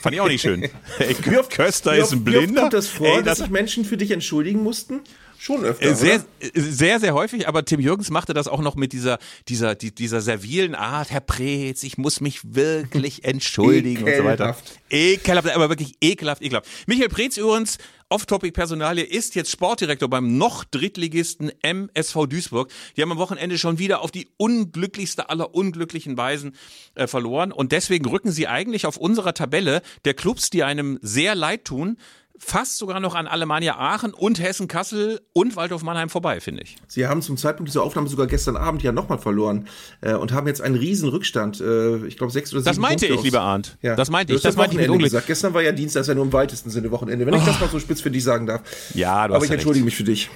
Fand 0.00 0.14
ich 0.14 0.20
auch 0.20 0.28
nicht 0.28 0.42
schön. 0.42 0.62
Ey, 0.98 1.14
Köster 1.50 1.96
ist 1.96 2.12
ein 2.12 2.24
Blinder. 2.24 2.62
kommt 2.62 2.72
das 2.72 2.88
vor, 2.88 3.06
Ey, 3.06 3.22
dass 3.22 3.38
das 3.38 3.38
sich 3.38 3.50
Menschen 3.50 3.84
für 3.84 3.96
dich 3.96 4.10
entschuldigen 4.10 4.62
mussten? 4.62 5.00
Schon 5.44 5.62
öfter, 5.62 5.84
äh, 5.84 5.94
sehr, 5.94 6.14
oder? 6.14 6.56
äh, 6.56 6.60
sehr, 6.60 7.00
sehr 7.00 7.12
häufig, 7.12 7.46
aber 7.46 7.66
Tim 7.66 7.78
Jürgens 7.78 8.08
machte 8.08 8.32
das 8.32 8.48
auch 8.48 8.62
noch 8.62 8.76
mit 8.76 8.94
dieser, 8.94 9.18
dieser, 9.46 9.74
die, 9.74 9.94
dieser 9.94 10.22
servilen 10.22 10.74
Art, 10.74 11.10
Herr 11.10 11.20
Preetz, 11.20 11.82
ich 11.82 11.98
muss 11.98 12.22
mich 12.22 12.54
wirklich 12.54 13.24
entschuldigen 13.26 14.04
und 14.04 14.16
so 14.16 14.24
weiter. 14.24 14.56
Ekelhaft. 14.56 14.80
Ekelhaft, 14.88 15.50
aber 15.50 15.68
wirklich 15.68 15.96
ekelhaft, 16.00 16.40
ekelhaft. 16.40 16.66
Michael 16.86 17.10
Preetz 17.10 17.36
übrigens, 17.36 17.76
Off-Topic-Personalie, 18.08 19.04
ist 19.04 19.34
jetzt 19.34 19.50
Sportdirektor 19.50 20.08
beim 20.08 20.38
noch 20.38 20.64
Drittligisten 20.64 21.52
MSV 21.62 22.26
Duisburg. 22.26 22.70
Die 22.96 23.02
haben 23.02 23.12
am 23.12 23.18
Wochenende 23.18 23.58
schon 23.58 23.78
wieder 23.78 24.00
auf 24.00 24.10
die 24.10 24.28
unglücklichste 24.38 25.28
aller 25.28 25.54
unglücklichen 25.54 26.16
Weisen 26.16 26.56
äh, 26.94 27.06
verloren 27.06 27.52
und 27.52 27.72
deswegen 27.72 28.08
rücken 28.08 28.32
sie 28.32 28.48
eigentlich 28.48 28.86
auf 28.86 28.96
unserer 28.96 29.34
Tabelle 29.34 29.82
der 30.06 30.14
Clubs, 30.14 30.48
die 30.48 30.64
einem 30.64 30.98
sehr 31.02 31.34
leid 31.34 31.66
tun, 31.66 31.98
fast 32.38 32.78
sogar 32.78 33.00
noch 33.00 33.14
an 33.14 33.26
Alemannia 33.26 33.76
Aachen 33.78 34.12
und 34.12 34.40
Hessen 34.42 34.66
Kassel 34.68 35.20
und 35.32 35.56
Waldhof 35.56 35.82
Mannheim 35.82 36.08
vorbei, 36.08 36.40
finde 36.40 36.62
ich. 36.62 36.76
Sie 36.88 37.06
haben 37.06 37.22
zum 37.22 37.36
Zeitpunkt 37.36 37.68
dieser 37.70 37.82
Aufnahme 37.82 38.08
sogar 38.08 38.26
gestern 38.26 38.56
Abend 38.56 38.82
ja 38.82 38.92
nochmal 38.92 39.18
verloren 39.18 39.68
äh, 40.00 40.14
und 40.14 40.32
haben 40.32 40.46
jetzt 40.46 40.60
einen 40.60 40.74
riesen 40.74 41.08
Rückstand. 41.08 41.60
Äh, 41.60 42.06
ich 42.06 42.16
glaube 42.16 42.32
sechs 42.32 42.52
oder 42.52 42.60
sieben 42.62 42.70
Das 42.70 42.78
meinte 42.78 43.06
Punkte 43.06 43.14
ich, 43.14 43.18
aus- 43.18 43.24
lieber 43.24 43.40
Arndt. 43.40 43.78
Ja. 43.82 43.94
Das 43.96 44.10
meinte 44.10 44.34
ich. 44.34 44.42
Das 44.42 44.56
meinte 44.56 44.80
ich 44.80 44.98
gesagt. 44.98 45.26
Gestern 45.26 45.54
war 45.54 45.62
ja 45.62 45.72
Dienstag, 45.72 46.00
ist 46.02 46.08
ja 46.08 46.14
nur 46.14 46.24
im 46.24 46.32
weitesten 46.32 46.70
Sinne 46.70 46.90
Wochenende. 46.90 47.24
Wenn 47.26 47.34
ich 47.34 47.44
das 47.44 47.60
mal 47.60 47.68
so 47.68 47.78
spitz 47.78 48.00
für 48.00 48.10
dich 48.10 48.24
sagen 48.24 48.46
darf. 48.46 48.62
Ja, 48.94 49.28
du 49.28 49.34
Aber 49.34 49.36
hast 49.36 49.44
ich 49.44 49.50
ja 49.50 49.54
entschuldige 49.54 49.84
recht. 49.86 49.86
mich 49.86 49.96
für 49.96 50.04
dich. 50.04 50.30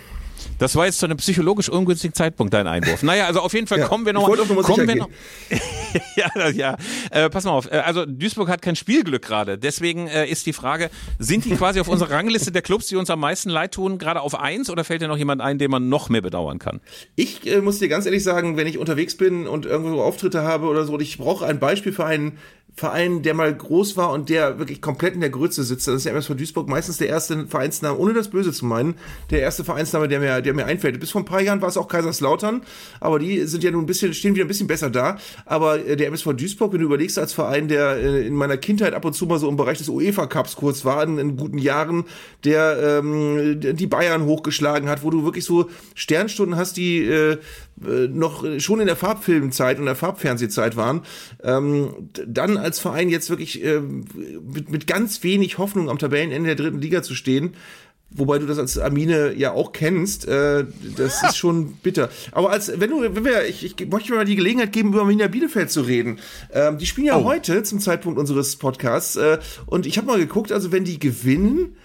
Das 0.58 0.74
war 0.76 0.86
jetzt 0.86 0.98
zu 0.98 1.06
einem 1.06 1.16
psychologisch 1.16 1.68
ungünstigen 1.68 2.14
Zeitpunkt 2.14 2.52
dein 2.52 2.66
Einwurf. 2.66 3.02
Naja, 3.02 3.26
also 3.26 3.40
auf 3.40 3.52
jeden 3.52 3.66
Fall 3.66 3.78
Ja, 3.78 3.86
kommen 3.86 4.04
wir 4.04 4.10
ich 4.10 4.14
noch 4.14 4.28
wollte 4.28 4.42
auf 4.42 4.48
Nummer 4.48 4.62
kommen 4.62 4.88
wir 4.88 4.96
noch. 4.96 5.08
ja, 6.16 6.48
ja. 6.50 6.76
Äh, 7.10 7.30
pass 7.30 7.44
mal 7.44 7.52
auf. 7.52 7.70
Äh, 7.70 7.78
Also 7.78 8.04
Duisburg 8.06 8.48
hat 8.48 8.62
kein 8.62 8.76
Spielglück 8.76 9.22
gerade. 9.22 9.58
Deswegen 9.58 10.08
äh, 10.08 10.26
ist 10.26 10.46
die 10.46 10.52
Frage: 10.52 10.90
Sind 11.18 11.44
die 11.44 11.50
quasi 11.50 11.80
auf 11.80 11.88
unserer 11.88 12.10
Rangliste 12.10 12.52
der 12.52 12.62
Clubs, 12.62 12.86
die 12.86 12.96
uns 12.96 13.10
am 13.10 13.20
meisten 13.20 13.50
leid 13.50 13.72
tun, 13.72 13.98
gerade 13.98 14.20
auf 14.20 14.38
eins 14.38 14.68
oder 14.70 14.84
fällt 14.84 15.02
dir 15.02 15.08
noch 15.08 15.16
jemand 15.16 15.40
ein, 15.40 15.58
den 15.58 15.70
man 15.70 15.88
noch 15.88 16.08
mehr 16.08 16.22
bedauern 16.22 16.58
kann? 16.58 16.80
Ich 17.16 17.46
äh, 17.46 17.60
muss 17.60 17.78
dir 17.78 17.88
ganz 17.88 18.06
ehrlich 18.06 18.24
sagen, 18.24 18.56
wenn 18.56 18.66
ich 18.66 18.78
unterwegs 18.78 19.16
bin 19.16 19.46
und 19.46 19.66
irgendwo 19.66 20.02
Auftritte 20.02 20.42
habe 20.42 20.66
oder 20.66 20.84
so, 20.84 20.94
und 20.94 21.02
ich 21.02 21.18
brauche 21.18 21.46
ein 21.46 21.58
Beispiel 21.58 21.92
für 21.92 22.04
einen 22.04 22.38
Verein, 22.78 23.22
der 23.22 23.34
mal 23.34 23.52
groß 23.52 23.96
war 23.96 24.12
und 24.12 24.28
der 24.28 24.58
wirklich 24.58 24.80
komplett 24.80 25.14
in 25.14 25.20
der 25.20 25.30
Grütze 25.30 25.64
sitzt. 25.64 25.88
Das 25.88 25.96
ist 25.96 26.06
der 26.06 26.12
MSV 26.12 26.34
Duisburg 26.34 26.68
meistens 26.68 26.98
der 26.98 27.08
erste 27.08 27.46
Vereinsname, 27.46 27.98
ohne 27.98 28.14
das 28.14 28.28
Böse 28.28 28.52
zu 28.52 28.66
meinen, 28.66 28.94
der 29.30 29.40
erste 29.40 29.64
Vereinsname, 29.64 30.06
der 30.06 30.20
mir, 30.20 30.40
der 30.40 30.54
mir 30.54 30.66
einfällt. 30.66 31.00
Bis 31.00 31.10
vor 31.10 31.22
ein 31.22 31.24
paar 31.24 31.40
Jahren 31.40 31.60
war 31.60 31.68
es 31.68 31.76
auch 31.76 31.88
Kaiserslautern, 31.88 32.62
aber 33.00 33.18
die 33.18 33.46
sind 33.46 33.64
ja 33.64 33.72
nun 33.72 33.82
ein 33.82 33.86
bisschen, 33.86 34.14
stehen 34.14 34.34
wieder 34.34 34.44
ein 34.44 34.48
bisschen 34.48 34.68
besser 34.68 34.90
da. 34.90 35.18
Aber 35.44 35.84
äh, 35.84 35.96
der 35.96 36.06
MSV 36.06 36.34
Duisburg, 36.34 36.72
wenn 36.72 36.80
du 36.80 36.86
überlegst, 36.86 37.18
als 37.18 37.32
Verein, 37.32 37.66
der 37.66 37.96
äh, 37.96 38.26
in 38.26 38.34
meiner 38.34 38.56
Kindheit 38.56 38.94
ab 38.94 39.04
und 39.04 39.14
zu 39.14 39.26
mal 39.26 39.40
so 39.40 39.48
im 39.48 39.56
Bereich 39.56 39.78
des 39.78 39.88
UEFA 39.88 40.26
Cups 40.26 40.54
kurz 40.54 40.84
war, 40.84 41.02
in, 41.02 41.18
in 41.18 41.36
guten 41.36 41.58
Jahren, 41.58 42.04
der 42.44 43.00
ähm, 43.02 43.58
die 43.60 43.86
Bayern 43.88 44.24
hochgeschlagen 44.24 44.88
hat, 44.88 45.02
wo 45.02 45.10
du 45.10 45.24
wirklich 45.24 45.44
so 45.44 45.68
Sternstunden 45.94 46.56
hast, 46.56 46.76
die 46.76 47.04
äh, 47.04 47.38
noch 47.80 48.44
schon 48.58 48.80
in 48.80 48.86
der 48.86 48.96
Farbfilmzeit 48.96 49.78
und 49.78 49.86
der 49.86 49.94
Farbfernsehzeit 49.94 50.76
waren, 50.76 51.02
ähm, 51.42 52.10
dann 52.26 52.56
als 52.56 52.78
Verein 52.80 53.08
jetzt 53.08 53.30
wirklich 53.30 53.64
äh, 53.64 53.80
mit, 53.80 54.70
mit 54.70 54.86
ganz 54.86 55.22
wenig 55.22 55.58
Hoffnung 55.58 55.88
am 55.88 55.98
Tabellenende 55.98 56.54
der 56.54 56.56
dritten 56.56 56.80
Liga 56.80 57.02
zu 57.02 57.14
stehen, 57.14 57.54
Wobei 58.10 58.38
du 58.38 58.46
das 58.46 58.58
als 58.58 58.78
Armine 58.78 59.34
ja 59.34 59.52
auch 59.52 59.72
kennst, 59.72 60.26
äh, 60.26 60.64
das 60.96 61.22
ist 61.22 61.36
schon 61.36 61.74
bitter. 61.74 62.08
Aber 62.32 62.50
als 62.50 62.80
wenn 62.80 62.88
du, 62.88 63.02
wenn 63.02 63.24
wir, 63.24 63.46
ich, 63.46 63.62
ich 63.62 63.88
möchte 63.90 64.12
mir 64.12 64.18
mal 64.18 64.24
die 64.24 64.36
Gelegenheit 64.36 64.72
geben, 64.72 64.90
über 64.90 65.02
Arminia 65.02 65.28
Bielefeld 65.28 65.70
zu 65.70 65.82
reden. 65.82 66.18
Ähm, 66.50 66.78
die 66.78 66.86
spielen 66.86 67.08
ja 67.08 67.22
heute 67.22 67.62
zum 67.64 67.80
Zeitpunkt 67.80 68.18
unseres 68.18 68.56
Podcasts 68.56 69.16
äh, 69.16 69.38
und 69.66 69.84
ich 69.84 69.98
habe 69.98 70.06
mal 70.06 70.18
geguckt, 70.18 70.52
also 70.52 70.72
wenn 70.72 70.84
die 70.84 70.98
gewinnen, 70.98 71.76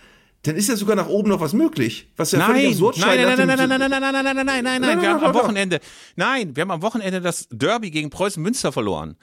dann 0.44 0.56
ist 0.56 0.70
ja 0.70 0.76
sogar 0.76 0.96
nach 0.96 1.08
oben 1.08 1.30
noch 1.30 1.39
was 1.39 1.54
möglich. 1.54 2.08
Was 2.18 2.32
ja 2.32 2.39
Nein, 2.39 2.68
absurd 2.68 2.98
nein, 3.00 3.18
nein, 3.18 3.26
nein, 3.26 3.38
dem- 3.38 3.48
nein, 3.48 3.58
nein, 3.58 3.80
nein, 3.80 3.89
nein, 3.89 4.02
nein, 4.02 4.14
nein, 4.14 4.24
nein, 4.24 4.46
nein, 4.46 4.64
nein, 4.64 4.82
Nein, 4.82 5.02
wir 5.02 5.10
haben 5.10 5.16
nein, 5.22 5.26
am 5.30 5.32
nein, 5.34 5.44
Wochenende, 5.44 5.80
nein, 6.16 6.56
wir 6.56 6.62
haben 6.62 6.72
am 6.72 6.82
Wochenende 6.82 7.22
das 7.22 7.48
Derby 7.50 7.91
gegen 7.91 8.10
Preußen 8.10 8.44
Münster 8.44 8.72
verloren. 8.72 9.16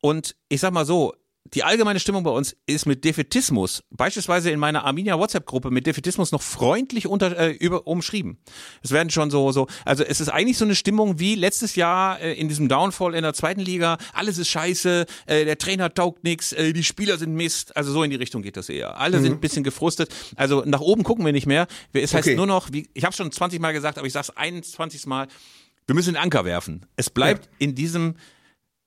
Und 0.00 0.36
ich 0.48 0.60
sag 0.60 0.72
mal 0.72 0.86
so, 0.86 1.14
die 1.54 1.64
allgemeine 1.64 2.00
Stimmung 2.00 2.24
bei 2.24 2.30
uns 2.30 2.56
ist 2.66 2.86
mit 2.86 3.04
Defetismus, 3.04 3.82
beispielsweise 3.90 4.50
in 4.50 4.58
meiner 4.58 4.84
Arminia 4.84 5.18
WhatsApp-Gruppe 5.18 5.70
mit 5.70 5.86
Defetismus 5.86 6.32
noch 6.32 6.42
freundlich 6.42 7.06
unter, 7.06 7.36
äh, 7.38 7.50
über, 7.52 7.86
umschrieben. 7.86 8.38
Es 8.82 8.90
werden 8.90 9.10
schon 9.10 9.30
so, 9.30 9.52
so, 9.52 9.66
also 9.84 10.04
es 10.04 10.20
ist 10.20 10.28
eigentlich 10.28 10.58
so 10.58 10.64
eine 10.64 10.74
Stimmung 10.74 11.18
wie 11.18 11.34
letztes 11.34 11.76
Jahr 11.76 12.20
äh, 12.20 12.34
in 12.34 12.48
diesem 12.48 12.68
Downfall 12.68 13.14
in 13.14 13.22
der 13.22 13.34
zweiten 13.34 13.60
Liga. 13.60 13.98
Alles 14.12 14.38
ist 14.38 14.48
scheiße, 14.48 15.06
äh, 15.26 15.44
der 15.44 15.58
Trainer 15.58 15.92
taugt 15.92 16.24
nix, 16.24 16.52
äh, 16.52 16.72
die 16.72 16.84
Spieler 16.84 17.18
sind 17.18 17.34
Mist. 17.34 17.76
Also 17.76 17.92
so 17.92 18.02
in 18.02 18.10
die 18.10 18.16
Richtung 18.16 18.42
geht 18.42 18.56
das 18.56 18.68
eher. 18.68 18.98
Alle 18.98 19.18
mhm. 19.18 19.22
sind 19.22 19.32
ein 19.34 19.40
bisschen 19.40 19.64
gefrustet. 19.64 20.14
Also 20.36 20.62
nach 20.66 20.80
oben 20.80 21.02
gucken 21.02 21.24
wir 21.24 21.32
nicht 21.32 21.46
mehr. 21.46 21.66
Es 21.92 22.14
heißt 22.14 22.28
okay. 22.28 22.36
nur 22.36 22.46
noch, 22.46 22.72
wie, 22.72 22.88
ich 22.94 23.04
habe 23.04 23.14
schon 23.14 23.30
20 23.30 23.60
Mal 23.60 23.72
gesagt, 23.72 23.98
aber 23.98 24.06
ich 24.06 24.12
sage 24.12 24.26
es 24.28 24.36
21 24.36 25.06
Mal, 25.06 25.28
wir 25.86 25.94
müssen 25.94 26.14
den 26.14 26.22
Anker 26.22 26.44
werfen. 26.44 26.84
Es 26.96 27.08
bleibt 27.08 27.46
ja. 27.46 27.50
in 27.60 27.74
diesem 27.74 28.16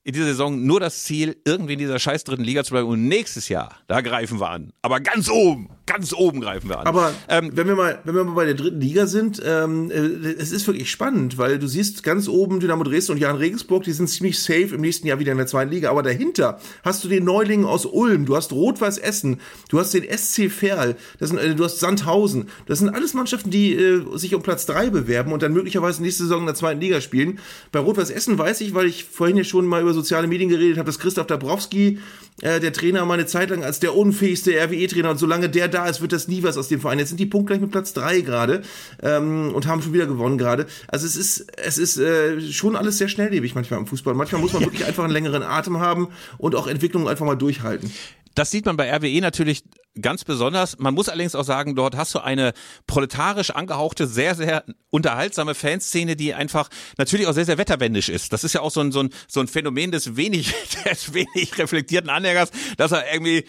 in 0.04 0.14
dieser 0.14 0.26
Saison 0.26 0.64
nur 0.64 0.80
das 0.80 1.04
Ziel, 1.04 1.36
irgendwie 1.44 1.74
in 1.74 1.78
dieser 1.78 1.98
scheiß 1.98 2.24
dritten 2.24 2.42
Liga 2.42 2.64
zu 2.64 2.72
bleiben. 2.72 2.88
Und 2.88 3.06
nächstes 3.06 3.48
Jahr, 3.48 3.76
da 3.86 4.00
greifen 4.00 4.40
wir 4.40 4.50
an. 4.50 4.72
Aber 4.82 4.98
ganz 4.98 5.30
oben, 5.30 5.70
ganz 5.86 6.12
oben 6.12 6.40
greifen 6.40 6.68
wir 6.68 6.80
an. 6.80 6.86
Aber 6.86 7.14
ähm, 7.28 7.52
wenn 7.54 7.68
wir 7.68 7.76
mal, 7.76 8.00
wenn 8.04 8.16
wir 8.16 8.24
mal 8.24 8.34
bei 8.34 8.44
der 8.44 8.54
dritten 8.54 8.80
Liga 8.80 9.06
sind, 9.06 9.40
ähm, 9.44 9.92
äh, 9.92 10.32
es 10.32 10.50
ist 10.50 10.66
wirklich 10.66 10.90
spannend, 10.90 11.38
weil 11.38 11.60
du 11.60 11.68
siehst 11.68 12.02
ganz 12.02 12.26
oben 12.26 12.58
Dynamo 12.58 12.82
Dresden 12.82 13.12
und 13.12 13.18
Jan 13.18 13.36
Regensburg, 13.36 13.84
die 13.84 13.92
sind 13.92 14.08
ziemlich 14.08 14.40
safe 14.40 14.74
im 14.74 14.80
nächsten 14.80 15.06
Jahr 15.06 15.20
wieder 15.20 15.30
in 15.30 15.38
der 15.38 15.46
zweiten 15.46 15.70
Liga. 15.70 15.90
Aber 15.90 16.02
dahinter 16.02 16.58
hast 16.82 17.04
du 17.04 17.08
den 17.08 17.24
Neuling 17.24 17.64
aus 17.64 17.86
Ulm, 17.86 18.26
du 18.26 18.34
hast 18.34 18.52
Rot-Weiß 18.52 18.98
Essen, 18.98 19.40
du 19.68 19.78
hast 19.78 19.94
den 19.94 20.02
SC 20.02 20.50
Verl, 20.50 20.96
das 21.20 21.28
sind, 21.28 21.38
äh, 21.38 21.54
du 21.54 21.64
hast 21.64 21.78
Sandhausen. 21.78 22.48
Das 22.66 22.80
sind 22.80 22.88
alles 22.88 23.14
Mannschaften, 23.14 23.50
die 23.50 23.74
äh, 23.74 24.18
sich 24.18 24.34
um 24.34 24.42
Platz 24.42 24.66
drei 24.66 24.90
bewerben 24.90 25.32
und 25.32 25.44
dann 25.44 25.52
möglicherweise 25.52 26.02
nächste 26.02 26.24
Saison 26.24 26.40
in 26.40 26.46
der 26.46 26.56
zweiten 26.56 26.80
Liga 26.80 27.00
spielen. 27.00 27.38
Bei 27.70 27.78
Rot-Weiß 27.78 28.10
Essen 28.10 28.36
weiß 28.36 28.62
ich, 28.62 28.74
weil 28.74 28.86
ich 28.86 29.04
vorhin 29.04 29.36
ja 29.36 29.44
schon 29.44 29.66
mal 29.66 29.80
über 29.80 29.91
über 29.92 29.94
soziale 29.94 30.26
Medien 30.26 30.48
geredet 30.48 30.78
habe, 30.78 30.86
dass 30.86 30.98
Christoph 30.98 31.26
Dabrowski, 31.26 31.98
äh, 32.40 32.60
der 32.60 32.72
Trainer, 32.72 33.04
mal 33.04 33.14
eine 33.14 33.26
Zeit 33.26 33.50
lang 33.50 33.62
als 33.62 33.80
der 33.80 33.94
unfähigste 33.94 34.52
RWE-Trainer 34.52 35.10
und 35.10 35.18
solange 35.18 35.48
der 35.48 35.68
da 35.68 35.86
ist, 35.86 36.00
wird 36.00 36.12
das 36.12 36.28
nie 36.28 36.42
was 36.42 36.56
aus 36.56 36.68
dem 36.68 36.80
Verein. 36.80 36.98
Jetzt 36.98 37.08
sind 37.10 37.20
die 37.20 37.26
Punkte 37.26 37.52
gleich 37.52 37.60
mit 37.60 37.70
Platz 37.70 37.92
drei 37.92 38.20
gerade 38.20 38.62
ähm, 39.02 39.52
und 39.54 39.66
haben 39.66 39.82
schon 39.82 39.92
wieder 39.92 40.06
gewonnen 40.06 40.38
gerade. 40.38 40.66
Also 40.88 41.06
es 41.06 41.16
ist, 41.16 41.46
es 41.58 41.78
ist 41.78 41.98
äh, 41.98 42.40
schon 42.40 42.76
alles 42.76 42.98
sehr 42.98 43.08
schnelllebig 43.08 43.54
manchmal 43.54 43.80
im 43.80 43.86
Fußball. 43.86 44.14
Manchmal 44.14 44.40
muss 44.40 44.52
man 44.52 44.62
wirklich 44.62 44.84
einfach 44.86 45.04
einen 45.04 45.12
längeren 45.12 45.42
Atem 45.42 45.78
haben 45.78 46.08
und 46.38 46.54
auch 46.54 46.66
Entwicklungen 46.66 47.08
einfach 47.08 47.26
mal 47.26 47.36
durchhalten. 47.36 47.90
Das 48.34 48.50
sieht 48.50 48.66
man 48.66 48.76
bei 48.76 48.94
RWE 48.94 49.20
natürlich 49.20 49.64
ganz 50.00 50.24
besonders. 50.24 50.78
Man 50.78 50.94
muss 50.94 51.08
allerdings 51.08 51.34
auch 51.34 51.44
sagen, 51.44 51.74
dort 51.74 51.96
hast 51.96 52.14
du 52.14 52.20
eine 52.20 52.52
proletarisch 52.86 53.50
angehauchte, 53.50 54.06
sehr, 54.06 54.34
sehr 54.34 54.64
unterhaltsame 54.90 55.54
Fanszene, 55.54 56.16
die 56.16 56.34
einfach 56.34 56.68
natürlich 56.96 57.26
auch 57.26 57.34
sehr, 57.34 57.44
sehr 57.44 57.58
wetterwendisch 57.58 58.08
ist. 58.08 58.32
Das 58.32 58.44
ist 58.44 58.54
ja 58.54 58.62
auch 58.62 58.70
so 58.70 58.80
ein, 58.80 58.92
so 58.92 59.00
ein, 59.00 59.10
so 59.28 59.40
ein 59.40 59.48
Phänomen 59.48 59.92
des 59.92 60.16
wenig, 60.16 60.54
des 60.90 61.12
wenig 61.12 61.58
reflektierten 61.58 62.10
Anhängers, 62.10 62.50
dass 62.76 62.92
er 62.92 63.12
irgendwie 63.12 63.44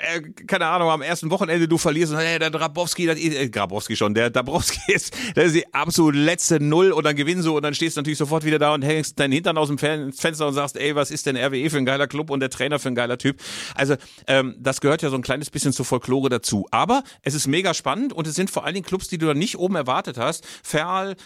äh, 0.00 0.20
keine 0.46 0.66
Ahnung, 0.66 0.90
am 0.90 1.02
ersten 1.02 1.30
Wochenende 1.30 1.66
du 1.66 1.78
verlierst 1.78 2.12
und 2.12 2.18
hey, 2.18 2.38
der 2.38 2.50
Drabowski, 2.50 3.06
das, 3.06 3.18
äh, 3.18 3.48
Grabowski 3.48 3.96
schon, 3.96 4.14
der 4.14 4.30
Dabrowski 4.30 4.80
ist, 4.92 5.16
das 5.34 5.46
ist 5.46 5.56
die 5.56 5.74
absolut 5.74 6.14
letzte 6.14 6.60
Null 6.62 6.92
und 6.92 7.04
dann 7.04 7.16
gewinnst 7.16 7.46
du 7.46 7.56
und 7.56 7.62
dann 7.62 7.74
stehst 7.74 7.96
du 7.96 8.00
natürlich 8.00 8.18
sofort 8.18 8.44
wieder 8.44 8.58
da 8.58 8.74
und 8.74 8.82
hängst 8.82 9.18
deinen 9.18 9.32
Hintern 9.32 9.58
aus 9.58 9.68
dem 9.68 9.78
Fenster 9.78 10.46
und 10.46 10.54
sagst, 10.54 10.76
ey, 10.76 10.94
was 10.94 11.10
ist 11.10 11.26
denn 11.26 11.36
RWE 11.36 11.70
für 11.70 11.78
ein 11.78 11.86
geiler 11.86 12.06
Club 12.06 12.30
und 12.30 12.40
der 12.40 12.50
Trainer 12.50 12.78
für 12.78 12.88
ein 12.88 12.94
geiler 12.94 13.18
Typ. 13.18 13.40
Also 13.74 13.96
ähm, 14.26 14.54
das 14.58 14.80
gehört 14.80 15.02
ja 15.02 15.10
so 15.10 15.16
ein 15.16 15.22
kleines 15.22 15.50
bisschen 15.50 15.72
zur 15.72 15.84
Folklore 15.84 16.28
dazu. 16.28 16.66
Aber 16.70 17.02
es 17.22 17.34
ist 17.34 17.46
mega 17.46 17.74
spannend 17.74 18.12
und 18.12 18.26
es 18.26 18.34
sind 18.34 18.50
vor 18.50 18.64
allen 18.64 18.74
Dingen 18.74 18.86
Clubs, 18.86 19.08
die 19.08 19.18
du 19.18 19.26
da 19.26 19.34
nicht 19.34 19.58
oben 19.58 19.76
erwartet 19.76 20.18
hast. 20.18 20.46
Ferl, 20.62 21.16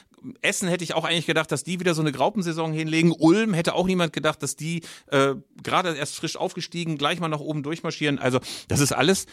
Essen 0.41 0.69
hätte 0.69 0.85
ich 0.85 0.95
auch 0.95 1.05
eigentlich 1.05 1.27
gedacht, 1.27 1.51
dass 1.53 1.65
die 1.65 1.81
wieder 1.81 1.95
so 1.95 2.03
eine 2.03 2.13
Graupensaison 2.13 2.73
hinlegen. 2.73 3.13
Ulm 3.13 3.55
hätte 3.55 3.75
auch 3.75 3.87
niemand 3.87 4.13
gedacht, 4.13 4.43
dass 4.43 4.57
die 4.57 4.83
äh, 5.09 5.35
gerade 5.63 5.95
erst 5.97 6.17
frisch 6.17 6.37
aufgestiegen 6.37 6.99
gleich 6.99 7.21
mal 7.21 7.29
nach 7.29 7.41
oben 7.41 7.63
durchmarschieren. 7.63 8.19
Also 8.19 8.41
das 8.69 8.81
ist 8.81 8.93
alles 8.93 9.27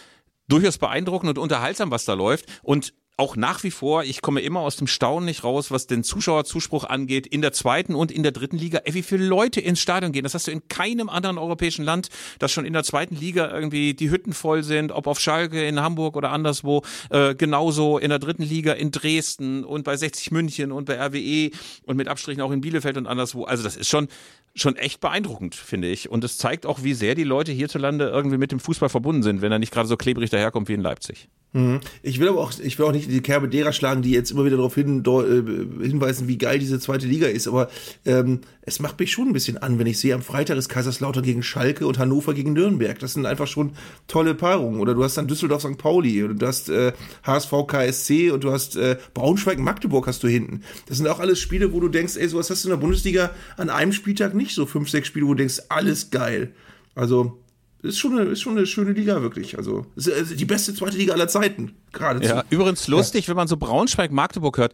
durchaus 0.47 0.77
beeindruckend 0.77 1.29
und 1.29 1.37
unterhaltsam, 1.37 1.91
was 1.91 2.05
da 2.05 2.13
läuft. 2.13 2.45
Und 2.63 2.93
auch 3.19 3.35
nach 3.35 3.63
wie 3.63 3.71
vor, 3.71 4.03
ich 4.03 4.21
komme 4.21 4.39
immer 4.39 4.61
aus 4.61 4.77
dem 4.77 4.87
Staunen 4.87 5.25
nicht 5.25 5.43
raus, 5.43 5.71
was 5.71 5.87
den 5.87 6.03
Zuschauerzuspruch 6.03 6.85
angeht, 6.85 7.27
in 7.27 7.41
der 7.41 7.51
zweiten 7.51 7.93
und 7.93 8.11
in 8.11 8.23
der 8.23 8.31
dritten 8.31 8.57
Liga, 8.57 8.79
ey, 8.85 8.93
wie 8.93 9.03
viele 9.03 9.25
Leute 9.25 9.59
ins 9.59 9.81
Stadion 9.81 10.13
gehen. 10.13 10.23
Das 10.23 10.33
hast 10.33 10.47
du 10.47 10.51
in 10.51 10.67
keinem 10.69 11.09
anderen 11.09 11.37
europäischen 11.37 11.83
Land, 11.83 12.07
dass 12.39 12.51
schon 12.51 12.65
in 12.65 12.73
der 12.73 12.83
zweiten 12.83 13.15
Liga 13.15 13.51
irgendwie 13.51 13.93
die 13.93 14.09
Hütten 14.09 14.31
voll 14.33 14.63
sind, 14.63 14.93
ob 14.93 15.05
auf 15.05 15.19
Schalke, 15.19 15.65
in 15.65 15.81
Hamburg 15.81 16.15
oder 16.15 16.31
anderswo, 16.31 16.83
äh, 17.09 17.35
genauso 17.35 17.97
in 17.97 18.09
der 18.09 18.19
dritten 18.19 18.43
Liga 18.43 18.71
in 18.71 18.91
Dresden 18.91 19.65
und 19.65 19.83
bei 19.83 19.97
60 19.97 20.31
München 20.31 20.71
und 20.71 20.85
bei 20.85 20.97
RWE 20.97 21.51
und 21.85 21.97
mit 21.97 22.07
Abstrichen 22.07 22.41
auch 22.41 22.51
in 22.51 22.61
Bielefeld 22.61 22.95
und 22.95 23.05
anderswo. 23.05 23.43
Also 23.43 23.63
das 23.63 23.75
ist 23.75 23.89
schon, 23.89 24.07
schon 24.55 24.75
echt 24.75 24.99
beeindruckend, 24.99 25.55
finde 25.55 25.87
ich. 25.87 26.09
Und 26.09 26.23
es 26.23 26.37
zeigt 26.37 26.65
auch, 26.65 26.83
wie 26.83 26.93
sehr 26.93 27.15
die 27.15 27.23
Leute 27.23 27.51
hierzulande 27.51 28.09
irgendwie 28.09 28.37
mit 28.37 28.51
dem 28.51 28.59
Fußball 28.59 28.89
verbunden 28.89 29.23
sind, 29.23 29.41
wenn 29.41 29.51
er 29.51 29.59
nicht 29.59 29.73
gerade 29.73 29.87
so 29.87 29.97
klebrig 29.97 30.29
daherkommt 30.29 30.69
wie 30.69 30.73
in 30.73 30.81
Leipzig. 30.81 31.29
Mhm. 31.51 31.79
Ich 32.03 32.19
will 32.19 32.29
aber 32.29 32.41
auch, 32.41 32.53
ich 32.59 32.77
will 32.77 32.85
auch 32.85 32.91
nicht 32.91 33.09
die 33.09 33.21
Kerbe 33.21 33.49
derer 33.49 33.73
schlagen, 33.73 34.03
die 34.03 34.11
jetzt 34.11 34.29
immer 34.29 34.45
wieder 34.45 34.57
darauf 34.57 34.75
hin, 34.75 35.03
äh, 35.03 35.83
hinweisen, 35.83 36.27
wie 36.27 36.37
geil 36.37 36.59
diese 36.59 36.79
zweite 36.79 37.07
Liga 37.07 37.27
ist. 37.27 37.47
Aber 37.47 37.69
ähm, 38.05 38.41
es 38.61 38.79
macht 38.79 38.99
mich 38.99 39.11
schon 39.11 39.29
ein 39.29 39.33
bisschen 39.33 39.57
an, 39.57 39.79
wenn 39.79 39.87
ich 39.87 39.97
sehe, 39.97 40.13
am 40.13 40.21
Freitag 40.21 40.57
ist 40.57 40.69
Kaiserslautern 40.69 41.23
gegen 41.23 41.41
Schalke 41.41 41.87
und 41.87 41.97
Hannover 41.97 42.35
gegen 42.35 42.53
Nürnberg. 42.53 42.99
Das 42.99 43.13
sind 43.13 43.25
einfach 43.25 43.47
schon 43.47 43.71
tolle 44.07 44.35
Paarungen. 44.35 44.79
Oder 44.79 44.93
du 44.93 45.03
hast 45.03 45.17
dann 45.17 45.27
Düsseldorf 45.27 45.63
St. 45.63 45.77
Pauli 45.79 46.23
oder 46.23 46.35
du 46.35 46.45
hast 46.45 46.69
äh, 46.69 46.93
HSV 47.23 47.51
KSC 47.65 48.29
und 48.29 48.43
du 48.43 48.51
hast 48.51 48.75
äh, 48.75 48.97
Braunschweig 49.15 49.57
Magdeburg 49.57 50.05
hast 50.05 50.21
du 50.21 50.27
hinten. 50.27 50.61
Das 50.87 50.97
sind 50.97 51.07
auch 51.07 51.19
alles 51.19 51.39
Spiele, 51.39 51.73
wo 51.73 51.79
du 51.79 51.89
denkst, 51.89 52.15
ey, 52.15 52.27
sowas 52.27 52.51
hast 52.51 52.63
du 52.63 52.67
in 52.67 52.73
der 52.73 52.77
Bundesliga 52.77 53.31
an 53.57 53.71
einem 53.71 53.93
Spieltag 53.93 54.35
nicht. 54.39 54.55
So 54.55 54.65
fünf, 54.65 54.89
sechs 54.89 55.07
Spiele, 55.07 55.27
wo 55.27 55.33
du 55.33 55.37
denkst, 55.37 55.59
alles 55.69 56.09
geil. 56.09 56.53
Also 56.95 57.39
ist 57.81 57.97
schon 57.97 58.17
eine, 58.17 58.29
ist 58.29 58.41
schon 58.41 58.57
eine 58.57 58.65
schöne 58.65 58.91
Liga, 58.91 59.21
wirklich. 59.21 59.57
Also, 59.57 59.85
die 59.95 60.45
beste 60.45 60.73
zweite 60.73 60.97
Liga 60.97 61.13
aller 61.13 61.29
Zeiten, 61.29 61.75
gerade. 61.93 62.25
Ja, 62.25 62.43
übrigens 62.49 62.87
lustig, 62.87 63.25
ja. 63.25 63.29
wenn 63.29 63.37
man 63.37 63.47
so 63.47 63.55
Braunschweig-Magdeburg 63.55 64.57
hört, 64.57 64.73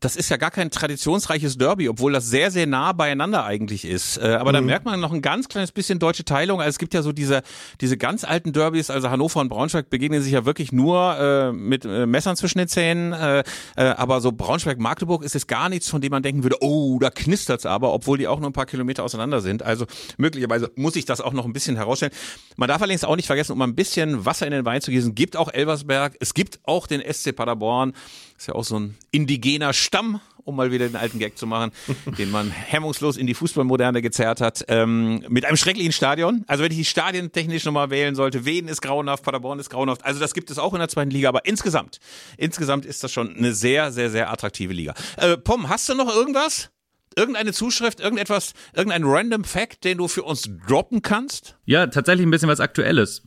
das 0.00 0.16
ist 0.16 0.28
ja 0.28 0.36
gar 0.36 0.50
kein 0.50 0.70
traditionsreiches 0.70 1.56
Derby, 1.56 1.88
obwohl 1.88 2.12
das 2.12 2.28
sehr, 2.28 2.50
sehr 2.50 2.66
nah 2.66 2.92
beieinander 2.92 3.44
eigentlich 3.44 3.84
ist. 3.84 4.18
Äh, 4.18 4.34
aber 4.34 4.50
mhm. 4.50 4.54
da 4.54 4.60
merkt 4.60 4.84
man 4.84 5.00
noch 5.00 5.12
ein 5.12 5.22
ganz 5.22 5.48
kleines 5.48 5.72
bisschen 5.72 5.98
deutsche 5.98 6.24
Teilung. 6.24 6.60
Also 6.60 6.70
es 6.70 6.78
gibt 6.78 6.94
ja 6.94 7.02
so 7.02 7.12
diese, 7.12 7.42
diese 7.80 7.96
ganz 7.96 8.24
alten 8.24 8.52
Derbys, 8.52 8.90
also 8.90 9.08
Hannover 9.08 9.40
und 9.40 9.48
Braunschweig 9.48 9.90
begegnen 9.90 10.20
sich 10.20 10.32
ja 10.32 10.44
wirklich 10.44 10.72
nur 10.72 11.16
äh, 11.18 11.52
mit 11.52 11.84
äh, 11.84 12.06
Messern 12.06 12.36
zwischen 12.36 12.58
den 12.58 12.68
Zähnen. 12.68 13.12
Äh, 13.12 13.44
äh, 13.76 13.84
aber 13.84 14.20
so 14.20 14.32
Braunschweig-Magdeburg 14.32 15.22
ist 15.22 15.36
es 15.36 15.46
gar 15.46 15.68
nichts, 15.68 15.88
von 15.88 16.00
dem 16.00 16.10
man 16.10 16.22
denken 16.22 16.42
würde, 16.42 16.56
oh, 16.60 16.98
da 16.98 17.10
knistert's 17.10 17.64
aber, 17.64 17.92
obwohl 17.92 18.18
die 18.18 18.26
auch 18.26 18.40
nur 18.40 18.50
ein 18.50 18.54
paar 18.54 18.66
Kilometer 18.66 19.04
auseinander 19.04 19.40
sind. 19.40 19.62
Also 19.62 19.86
möglicherweise 20.18 20.72
muss 20.74 20.96
ich 20.96 21.04
das 21.04 21.20
auch 21.20 21.32
noch 21.32 21.44
ein 21.44 21.52
bisschen 21.52 21.76
herausstellen. 21.76 22.12
Man 22.56 22.68
darf 22.68 22.82
allerdings 22.82 23.04
auch 23.04 23.16
nicht 23.16 23.26
vergessen, 23.26 23.52
um 23.52 23.62
ein 23.62 23.76
bisschen 23.76 24.26
Wasser 24.26 24.44
in 24.46 24.52
den 24.52 24.64
Wein 24.64 24.80
zu 24.80 24.90
gießen, 24.90 25.14
gibt 25.14 25.36
auch 25.36 25.52
Elversberg, 25.52 26.16
es 26.20 26.34
gibt 26.34 26.58
auch 26.64 26.86
den 26.88 27.00
SC 27.00 27.34
Paderborn. 27.34 27.94
Ist 28.36 28.48
ja 28.48 28.54
auch 28.56 28.64
so 28.64 28.78
ein 28.78 28.96
indigener 29.12 29.72
Stamm, 29.84 30.20
um 30.44 30.56
mal 30.56 30.72
wieder 30.72 30.86
den 30.88 30.96
alten 30.96 31.18
Gag 31.18 31.38
zu 31.38 31.46
machen, 31.46 31.70
den 32.18 32.30
man 32.30 32.50
hemmungslos 32.50 33.16
in 33.16 33.26
die 33.26 33.34
Fußballmoderne 33.34 34.02
gezerrt 34.02 34.40
hat, 34.40 34.64
ähm, 34.68 35.24
mit 35.28 35.44
einem 35.44 35.56
schrecklichen 35.56 35.92
Stadion. 35.92 36.44
Also 36.46 36.64
wenn 36.64 36.72
ich 36.72 36.78
die 36.78 36.84
Stadien 36.84 37.32
technisch 37.32 37.64
nochmal 37.64 37.90
wählen 37.90 38.14
sollte, 38.14 38.44
Wien 38.44 38.68
ist 38.68 38.80
grauenhaft, 38.82 39.22
Paderborn 39.24 39.58
ist 39.58 39.70
grauenhaft. 39.70 40.04
Also 40.04 40.20
das 40.20 40.34
gibt 40.34 40.50
es 40.50 40.58
auch 40.58 40.72
in 40.72 40.80
der 40.80 40.88
zweiten 40.88 41.10
Liga, 41.10 41.28
aber 41.28 41.44
insgesamt, 41.46 41.98
insgesamt 42.36 42.84
ist 42.84 43.04
das 43.04 43.12
schon 43.12 43.36
eine 43.36 43.52
sehr, 43.52 43.92
sehr, 43.92 44.10
sehr 44.10 44.30
attraktive 44.30 44.72
Liga. 44.72 44.94
Äh, 45.16 45.36
Pom, 45.36 45.68
hast 45.68 45.88
du 45.88 45.94
noch 45.94 46.14
irgendwas? 46.14 46.70
Irgendeine 47.16 47.52
Zuschrift, 47.52 48.00
irgendetwas, 48.00 48.54
irgendein 48.74 49.04
random 49.04 49.44
Fact, 49.44 49.84
den 49.84 49.98
du 49.98 50.08
für 50.08 50.24
uns 50.24 50.50
droppen 50.66 51.00
kannst? 51.00 51.56
Ja, 51.64 51.86
tatsächlich 51.86 52.26
ein 52.26 52.30
bisschen 52.30 52.48
was 52.48 52.58
Aktuelles. 52.58 53.22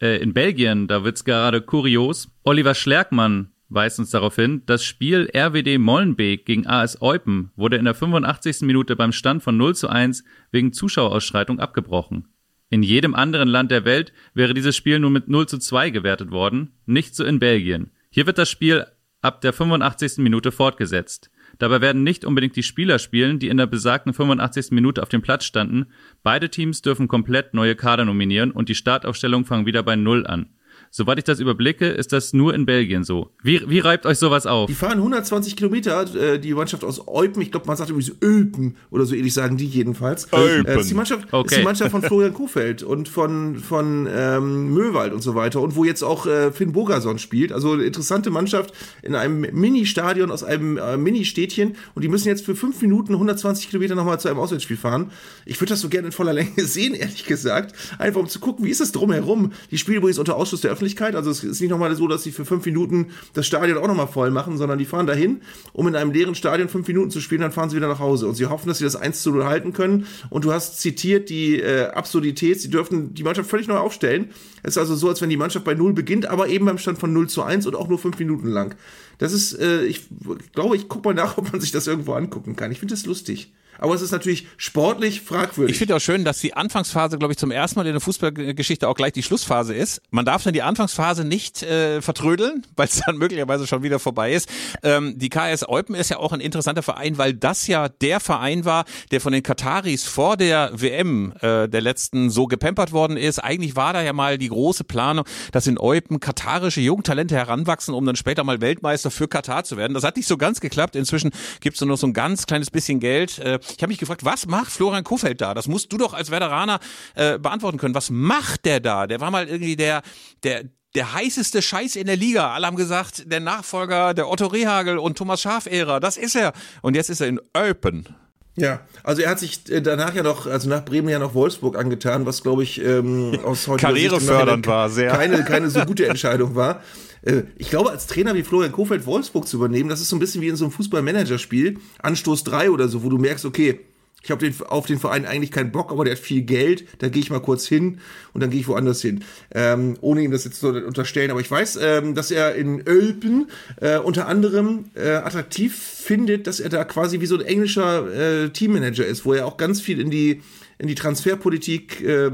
Äh, 0.00 0.16
in 0.16 0.34
Belgien, 0.34 0.88
da 0.88 1.04
wird's 1.04 1.22
gerade 1.22 1.62
kurios. 1.62 2.28
Oliver 2.42 2.74
Schlerkmann 2.74 3.51
weist 3.74 3.98
uns 3.98 4.10
darauf 4.10 4.36
hin, 4.36 4.62
das 4.66 4.84
Spiel 4.84 5.30
RWD 5.34 5.78
Mollenbeek 5.78 6.44
gegen 6.44 6.66
AS 6.66 7.00
Eupen 7.00 7.50
wurde 7.56 7.76
in 7.76 7.84
der 7.84 7.94
85. 7.94 8.62
Minute 8.62 8.96
beim 8.96 9.12
Stand 9.12 9.42
von 9.42 9.56
0 9.56 9.74
zu 9.74 9.88
1 9.88 10.24
wegen 10.50 10.72
Zuschauerausschreitung 10.72 11.58
abgebrochen. 11.58 12.28
In 12.70 12.82
jedem 12.82 13.14
anderen 13.14 13.48
Land 13.48 13.70
der 13.70 13.84
Welt 13.84 14.12
wäre 14.34 14.54
dieses 14.54 14.76
Spiel 14.76 14.98
nur 14.98 15.10
mit 15.10 15.28
0 15.28 15.46
zu 15.46 15.58
2 15.58 15.90
gewertet 15.90 16.30
worden, 16.30 16.72
nicht 16.86 17.14
so 17.14 17.24
in 17.24 17.38
Belgien. 17.38 17.90
Hier 18.10 18.26
wird 18.26 18.38
das 18.38 18.50
Spiel 18.50 18.86
ab 19.20 19.40
der 19.40 19.52
85. 19.52 20.18
Minute 20.18 20.52
fortgesetzt. 20.52 21.30
Dabei 21.58 21.80
werden 21.80 22.02
nicht 22.02 22.24
unbedingt 22.24 22.56
die 22.56 22.62
Spieler 22.62 22.98
spielen, 22.98 23.38
die 23.38 23.48
in 23.48 23.56
der 23.56 23.66
besagten 23.66 24.12
85. 24.12 24.70
Minute 24.70 25.02
auf 25.02 25.08
dem 25.08 25.22
Platz 25.22 25.44
standen. 25.44 25.86
Beide 26.22 26.48
Teams 26.48 26.82
dürfen 26.82 27.08
komplett 27.08 27.54
neue 27.54 27.76
Kader 27.76 28.04
nominieren 28.04 28.50
und 28.50 28.68
die 28.68 28.74
Startaufstellung 28.74 29.44
fangen 29.44 29.66
wieder 29.66 29.82
bei 29.82 29.96
Null 29.96 30.26
an. 30.26 30.50
Soweit 30.94 31.16
ich 31.16 31.24
das 31.24 31.40
überblicke, 31.40 31.86
ist 31.88 32.12
das 32.12 32.34
nur 32.34 32.52
in 32.52 32.66
Belgien 32.66 33.02
so. 33.02 33.30
Wie, 33.42 33.62
wie 33.66 33.78
reibt 33.78 34.04
euch 34.04 34.18
sowas 34.18 34.44
auf? 34.44 34.66
Die 34.66 34.74
fahren 34.74 34.98
120 34.98 35.56
Kilometer, 35.56 36.04
äh, 36.14 36.38
die 36.38 36.52
Mannschaft 36.52 36.84
aus 36.84 37.08
Eupen, 37.08 37.40
ich 37.40 37.50
glaube, 37.50 37.66
man 37.66 37.78
sagt 37.78 37.88
irgendwie 37.88 38.06
so 38.06 38.12
Öpen 38.20 38.76
oder 38.90 39.06
so 39.06 39.14
ähnlich 39.14 39.32
sagen 39.32 39.56
die 39.56 39.64
jedenfalls. 39.64 40.30
Eupen. 40.34 40.66
Äh, 40.66 40.78
ist, 40.78 40.90
die 40.90 40.94
Mannschaft, 40.94 41.32
Okay. 41.32 41.48
ist 41.54 41.60
die 41.60 41.64
Mannschaft 41.64 41.92
von 41.92 42.02
Florian 42.02 42.34
Kuhfeld 42.34 42.82
und 42.82 43.08
von, 43.08 43.56
von 43.56 44.06
ähm, 44.14 44.74
Möwald 44.74 45.14
und 45.14 45.22
so 45.22 45.34
weiter 45.34 45.62
und 45.62 45.76
wo 45.76 45.84
jetzt 45.84 46.02
auch 46.02 46.26
äh, 46.26 46.52
Finn 46.52 46.72
Bogerson 46.72 47.18
spielt. 47.18 47.52
Also 47.52 47.72
eine 47.72 47.84
interessante 47.84 48.28
Mannschaft 48.28 48.74
in 49.00 49.14
einem 49.14 49.40
Mini-Stadion 49.50 50.30
aus 50.30 50.44
einem 50.44 50.76
äh, 50.76 50.98
Mini-Städtchen 50.98 51.74
und 51.94 52.02
die 52.04 52.08
müssen 52.08 52.28
jetzt 52.28 52.44
für 52.44 52.54
fünf 52.54 52.82
Minuten 52.82 53.14
120 53.14 53.70
Kilometer 53.70 53.94
nochmal 53.94 54.20
zu 54.20 54.28
einem 54.28 54.38
Auswärtsspiel 54.40 54.76
fahren. 54.76 55.10
Ich 55.46 55.58
würde 55.58 55.70
das 55.70 55.80
so 55.80 55.88
gerne 55.88 56.08
in 56.08 56.12
voller 56.12 56.34
Länge 56.34 56.50
sehen, 56.58 56.92
ehrlich 56.92 57.24
gesagt. 57.24 57.74
Einfach 57.98 58.20
um 58.20 58.28
zu 58.28 58.40
gucken, 58.40 58.66
wie 58.66 58.70
ist 58.70 58.82
es 58.82 58.92
drumherum. 58.92 59.52
Die 59.70 59.78
spielen 59.78 59.96
übrigens 59.96 60.18
unter 60.18 60.36
Ausschluss 60.36 60.60
der 60.60 60.70
Öffentlichkeit. 60.70 60.81
Also 61.14 61.30
es 61.30 61.44
ist 61.44 61.60
nicht 61.60 61.70
nochmal 61.70 61.94
so, 61.96 62.08
dass 62.08 62.22
sie 62.22 62.32
für 62.32 62.44
fünf 62.44 62.64
Minuten 62.66 63.08
das 63.34 63.46
Stadion 63.46 63.78
auch 63.78 63.86
nochmal 63.86 64.08
voll 64.08 64.30
machen, 64.30 64.56
sondern 64.56 64.78
die 64.78 64.84
fahren 64.84 65.06
dahin, 65.06 65.42
um 65.72 65.86
in 65.88 65.96
einem 65.96 66.12
leeren 66.12 66.34
Stadion 66.34 66.68
fünf 66.68 66.86
Minuten 66.88 67.10
zu 67.10 67.20
spielen, 67.20 67.40
dann 67.40 67.52
fahren 67.52 67.70
sie 67.70 67.76
wieder 67.76 67.88
nach 67.88 67.98
Hause. 67.98 68.26
Und 68.26 68.34
sie 68.34 68.46
hoffen, 68.46 68.68
dass 68.68 68.78
sie 68.78 68.84
das 68.84 68.96
1 68.96 69.22
zu 69.22 69.30
0 69.30 69.44
halten 69.44 69.72
können. 69.72 70.06
Und 70.30 70.44
du 70.44 70.52
hast 70.52 70.80
zitiert 70.80 71.28
die 71.30 71.60
äh, 71.60 71.88
Absurdität. 71.88 72.60
Sie 72.60 72.70
dürften 72.70 73.14
die 73.14 73.22
Mannschaft 73.22 73.48
völlig 73.48 73.68
neu 73.68 73.76
aufstellen. 73.76 74.30
Es 74.62 74.72
ist 74.72 74.78
also 74.78 74.94
so, 74.94 75.08
als 75.08 75.20
wenn 75.20 75.30
die 75.30 75.36
Mannschaft 75.36 75.64
bei 75.64 75.74
0 75.74 75.92
beginnt, 75.92 76.26
aber 76.26 76.48
eben 76.48 76.66
beim 76.66 76.78
Stand 76.78 76.98
von 76.98 77.12
0 77.12 77.28
zu 77.28 77.42
1 77.42 77.66
und 77.66 77.74
auch 77.74 77.88
nur 77.88 77.98
fünf 77.98 78.18
Minuten 78.18 78.48
lang. 78.48 78.74
Das 79.18 79.32
ist, 79.32 79.58
äh, 79.58 79.84
ich 79.84 80.06
glaube, 80.54 80.76
ich 80.76 80.88
gucke 80.88 81.08
mal 81.08 81.14
nach, 81.14 81.36
ob 81.38 81.52
man 81.52 81.60
sich 81.60 81.72
das 81.72 81.86
irgendwo 81.86 82.14
angucken 82.14 82.56
kann. 82.56 82.72
Ich 82.72 82.78
finde 82.78 82.94
das 82.94 83.06
lustig. 83.06 83.52
Aber 83.78 83.94
es 83.94 84.02
ist 84.02 84.12
natürlich 84.12 84.46
sportlich 84.56 85.22
fragwürdig. 85.22 85.74
Ich 85.74 85.78
finde 85.78 85.96
auch 85.96 86.00
schön, 86.00 86.24
dass 86.24 86.40
die 86.40 86.54
Anfangsphase, 86.54 87.18
glaube 87.18 87.32
ich, 87.32 87.38
zum 87.38 87.50
ersten 87.50 87.78
Mal 87.78 87.86
in 87.86 87.92
der 87.92 88.00
Fußballgeschichte 88.00 88.88
auch 88.88 88.94
gleich 88.94 89.12
die 89.12 89.22
Schlussphase 89.22 89.74
ist. 89.74 90.02
Man 90.10 90.24
darf 90.24 90.42
dann 90.44 90.52
die 90.52 90.62
Anfangsphase 90.62 91.24
nicht 91.24 91.62
äh, 91.62 92.00
vertrödeln, 92.00 92.66
weil 92.76 92.86
es 92.86 93.02
dann 93.04 93.16
möglicherweise 93.16 93.66
schon 93.66 93.82
wieder 93.82 93.98
vorbei 93.98 94.32
ist. 94.32 94.48
Ähm, 94.82 95.18
die 95.18 95.28
KS 95.28 95.68
Eupen 95.68 95.94
ist 95.94 96.10
ja 96.10 96.18
auch 96.18 96.32
ein 96.32 96.40
interessanter 96.40 96.82
Verein, 96.82 97.18
weil 97.18 97.34
das 97.34 97.66
ja 97.66 97.88
der 97.88 98.20
Verein 98.20 98.64
war, 98.64 98.84
der 99.10 99.20
von 99.20 99.32
den 99.32 99.42
Kataris 99.42 100.04
vor 100.04 100.36
der 100.36 100.70
WM 100.74 101.32
äh, 101.40 101.68
der 101.68 101.80
letzten 101.80 102.30
so 102.30 102.46
gepempert 102.46 102.92
worden 102.92 103.16
ist. 103.16 103.38
Eigentlich 103.38 103.76
war 103.76 103.92
da 103.92 104.02
ja 104.02 104.12
mal 104.12 104.38
die 104.38 104.48
große 104.48 104.84
Planung, 104.84 105.24
dass 105.50 105.66
in 105.66 105.78
Eupen 105.78 106.20
katarische 106.20 106.80
Jungtalente 106.80 107.34
heranwachsen, 107.34 107.94
um 107.94 108.04
dann 108.04 108.16
später 108.16 108.44
mal 108.44 108.60
Weltmeister 108.60 109.10
für 109.10 109.28
Katar 109.28 109.64
zu 109.64 109.76
werden. 109.76 109.94
Das 109.94 110.04
hat 110.04 110.16
nicht 110.16 110.28
so 110.28 110.36
ganz 110.36 110.60
geklappt. 110.60 110.96
Inzwischen 110.96 111.30
gibt 111.60 111.76
es 111.76 111.80
nur 111.80 111.88
noch 111.88 111.98
so 111.98 112.06
ein 112.06 112.12
ganz 112.12 112.46
kleines 112.46 112.70
bisschen 112.70 113.00
Geld. 113.00 113.38
Äh, 113.38 113.58
ich 113.76 113.82
habe 113.82 113.88
mich 113.88 113.98
gefragt, 113.98 114.24
was 114.24 114.46
macht 114.46 114.72
Florian 114.72 115.04
Kofeld 115.04 115.40
da? 115.40 115.54
Das 115.54 115.68
musst 115.68 115.92
du 115.92 115.98
doch 115.98 116.14
als 116.14 116.30
Veteraner 116.30 116.80
äh, 117.14 117.38
beantworten 117.38 117.78
können. 117.78 117.94
Was 117.94 118.10
macht 118.10 118.64
der 118.64 118.80
da? 118.80 119.06
Der 119.06 119.20
war 119.20 119.30
mal 119.30 119.48
irgendwie 119.48 119.76
der, 119.76 120.02
der, 120.42 120.64
der 120.94 121.12
heißeste 121.12 121.62
Scheiß 121.62 121.96
in 121.96 122.06
der 122.06 122.16
Liga. 122.16 122.52
Alle 122.52 122.66
haben 122.66 122.76
gesagt, 122.76 123.30
der 123.30 123.40
Nachfolger 123.40 124.14
der 124.14 124.28
Otto 124.28 124.46
Rehagel 124.46 124.98
und 124.98 125.18
Thomas 125.18 125.40
Schaf-Ära. 125.40 126.00
Das 126.00 126.16
ist 126.16 126.36
er. 126.36 126.52
Und 126.82 126.94
jetzt 126.94 127.10
ist 127.10 127.20
er 127.20 127.28
in 127.28 127.40
Open. 127.54 128.08
Ja, 128.56 128.80
also 129.02 129.22
er 129.22 129.30
hat 129.30 129.38
sich 129.38 129.70
äh, 129.70 129.80
danach 129.80 130.14
ja 130.14 130.22
noch, 130.22 130.46
also 130.46 130.68
nach 130.68 130.84
Bremen 130.84 131.08
ja 131.08 131.18
noch 131.18 131.34
Wolfsburg 131.34 131.76
angetan, 131.78 132.26
was 132.26 132.42
glaube 132.42 132.62
ich 132.62 132.84
ähm, 132.84 133.38
aus 133.44 133.66
heutiger 133.66 133.88
Karrierefördernd 133.88 134.66
war, 134.66 134.90
sehr. 134.90 135.10
Keine, 135.10 135.42
keine 135.44 135.70
so 135.70 135.80
gute 135.86 136.06
Entscheidung 136.06 136.54
war. 136.54 136.82
Äh, 137.22 137.44
Ich 137.56 137.70
glaube, 137.70 137.90
als 137.90 138.06
Trainer 138.06 138.34
wie 138.34 138.42
Florian 138.42 138.72
Kofeld 138.72 139.06
Wolfsburg 139.06 139.48
zu 139.48 139.56
übernehmen, 139.56 139.88
das 139.88 140.00
ist 140.02 140.10
so 140.10 140.16
ein 140.16 140.18
bisschen 140.18 140.42
wie 140.42 140.48
in 140.48 140.56
so 140.56 140.64
einem 140.66 140.72
Fußball-Manager-Spiel, 140.72 141.78
Anstoß 142.02 142.44
3 142.44 142.70
oder 142.70 142.88
so, 142.88 143.02
wo 143.02 143.08
du 143.08 143.16
merkst, 143.16 143.46
okay, 143.46 143.80
ich 144.22 144.30
habe 144.30 144.44
den, 144.44 144.54
auf 144.66 144.86
den 144.86 144.98
Verein 144.98 145.26
eigentlich 145.26 145.50
keinen 145.50 145.72
Bock, 145.72 145.90
aber 145.90 146.04
der 146.04 146.14
hat 146.14 146.20
viel 146.20 146.42
Geld, 146.42 146.84
da 146.98 147.08
gehe 147.08 147.20
ich 147.20 147.30
mal 147.30 147.40
kurz 147.40 147.66
hin 147.66 147.98
und 148.32 148.40
dann 148.40 148.50
gehe 148.50 148.60
ich 148.60 148.68
woanders 148.68 149.02
hin. 149.02 149.24
Ähm, 149.54 149.96
ohne 150.00 150.22
ihm 150.22 150.30
das 150.30 150.44
jetzt 150.44 150.60
zu 150.60 150.68
unterstellen. 150.68 151.30
Aber 151.30 151.40
ich 151.40 151.50
weiß, 151.50 151.78
ähm, 151.82 152.14
dass 152.14 152.30
er 152.30 152.54
in 152.54 152.80
Ölpen 152.86 153.50
äh, 153.80 153.98
unter 153.98 154.28
anderem 154.28 154.86
äh, 154.94 155.10
attraktiv 155.10 155.76
findet, 155.76 156.46
dass 156.46 156.60
er 156.60 156.68
da 156.68 156.84
quasi 156.84 157.20
wie 157.20 157.26
so 157.26 157.36
ein 157.36 157.44
englischer 157.44 158.44
äh, 158.44 158.50
Teammanager 158.50 159.06
ist, 159.06 159.24
wo 159.24 159.32
er 159.32 159.46
auch 159.46 159.56
ganz 159.56 159.80
viel 159.80 160.00
in 160.00 160.10
die 160.10 160.42
in 160.82 160.88
die 160.88 160.96
Transferpolitik 160.96 162.02
äh, 162.02 162.26
äh, 162.26 162.30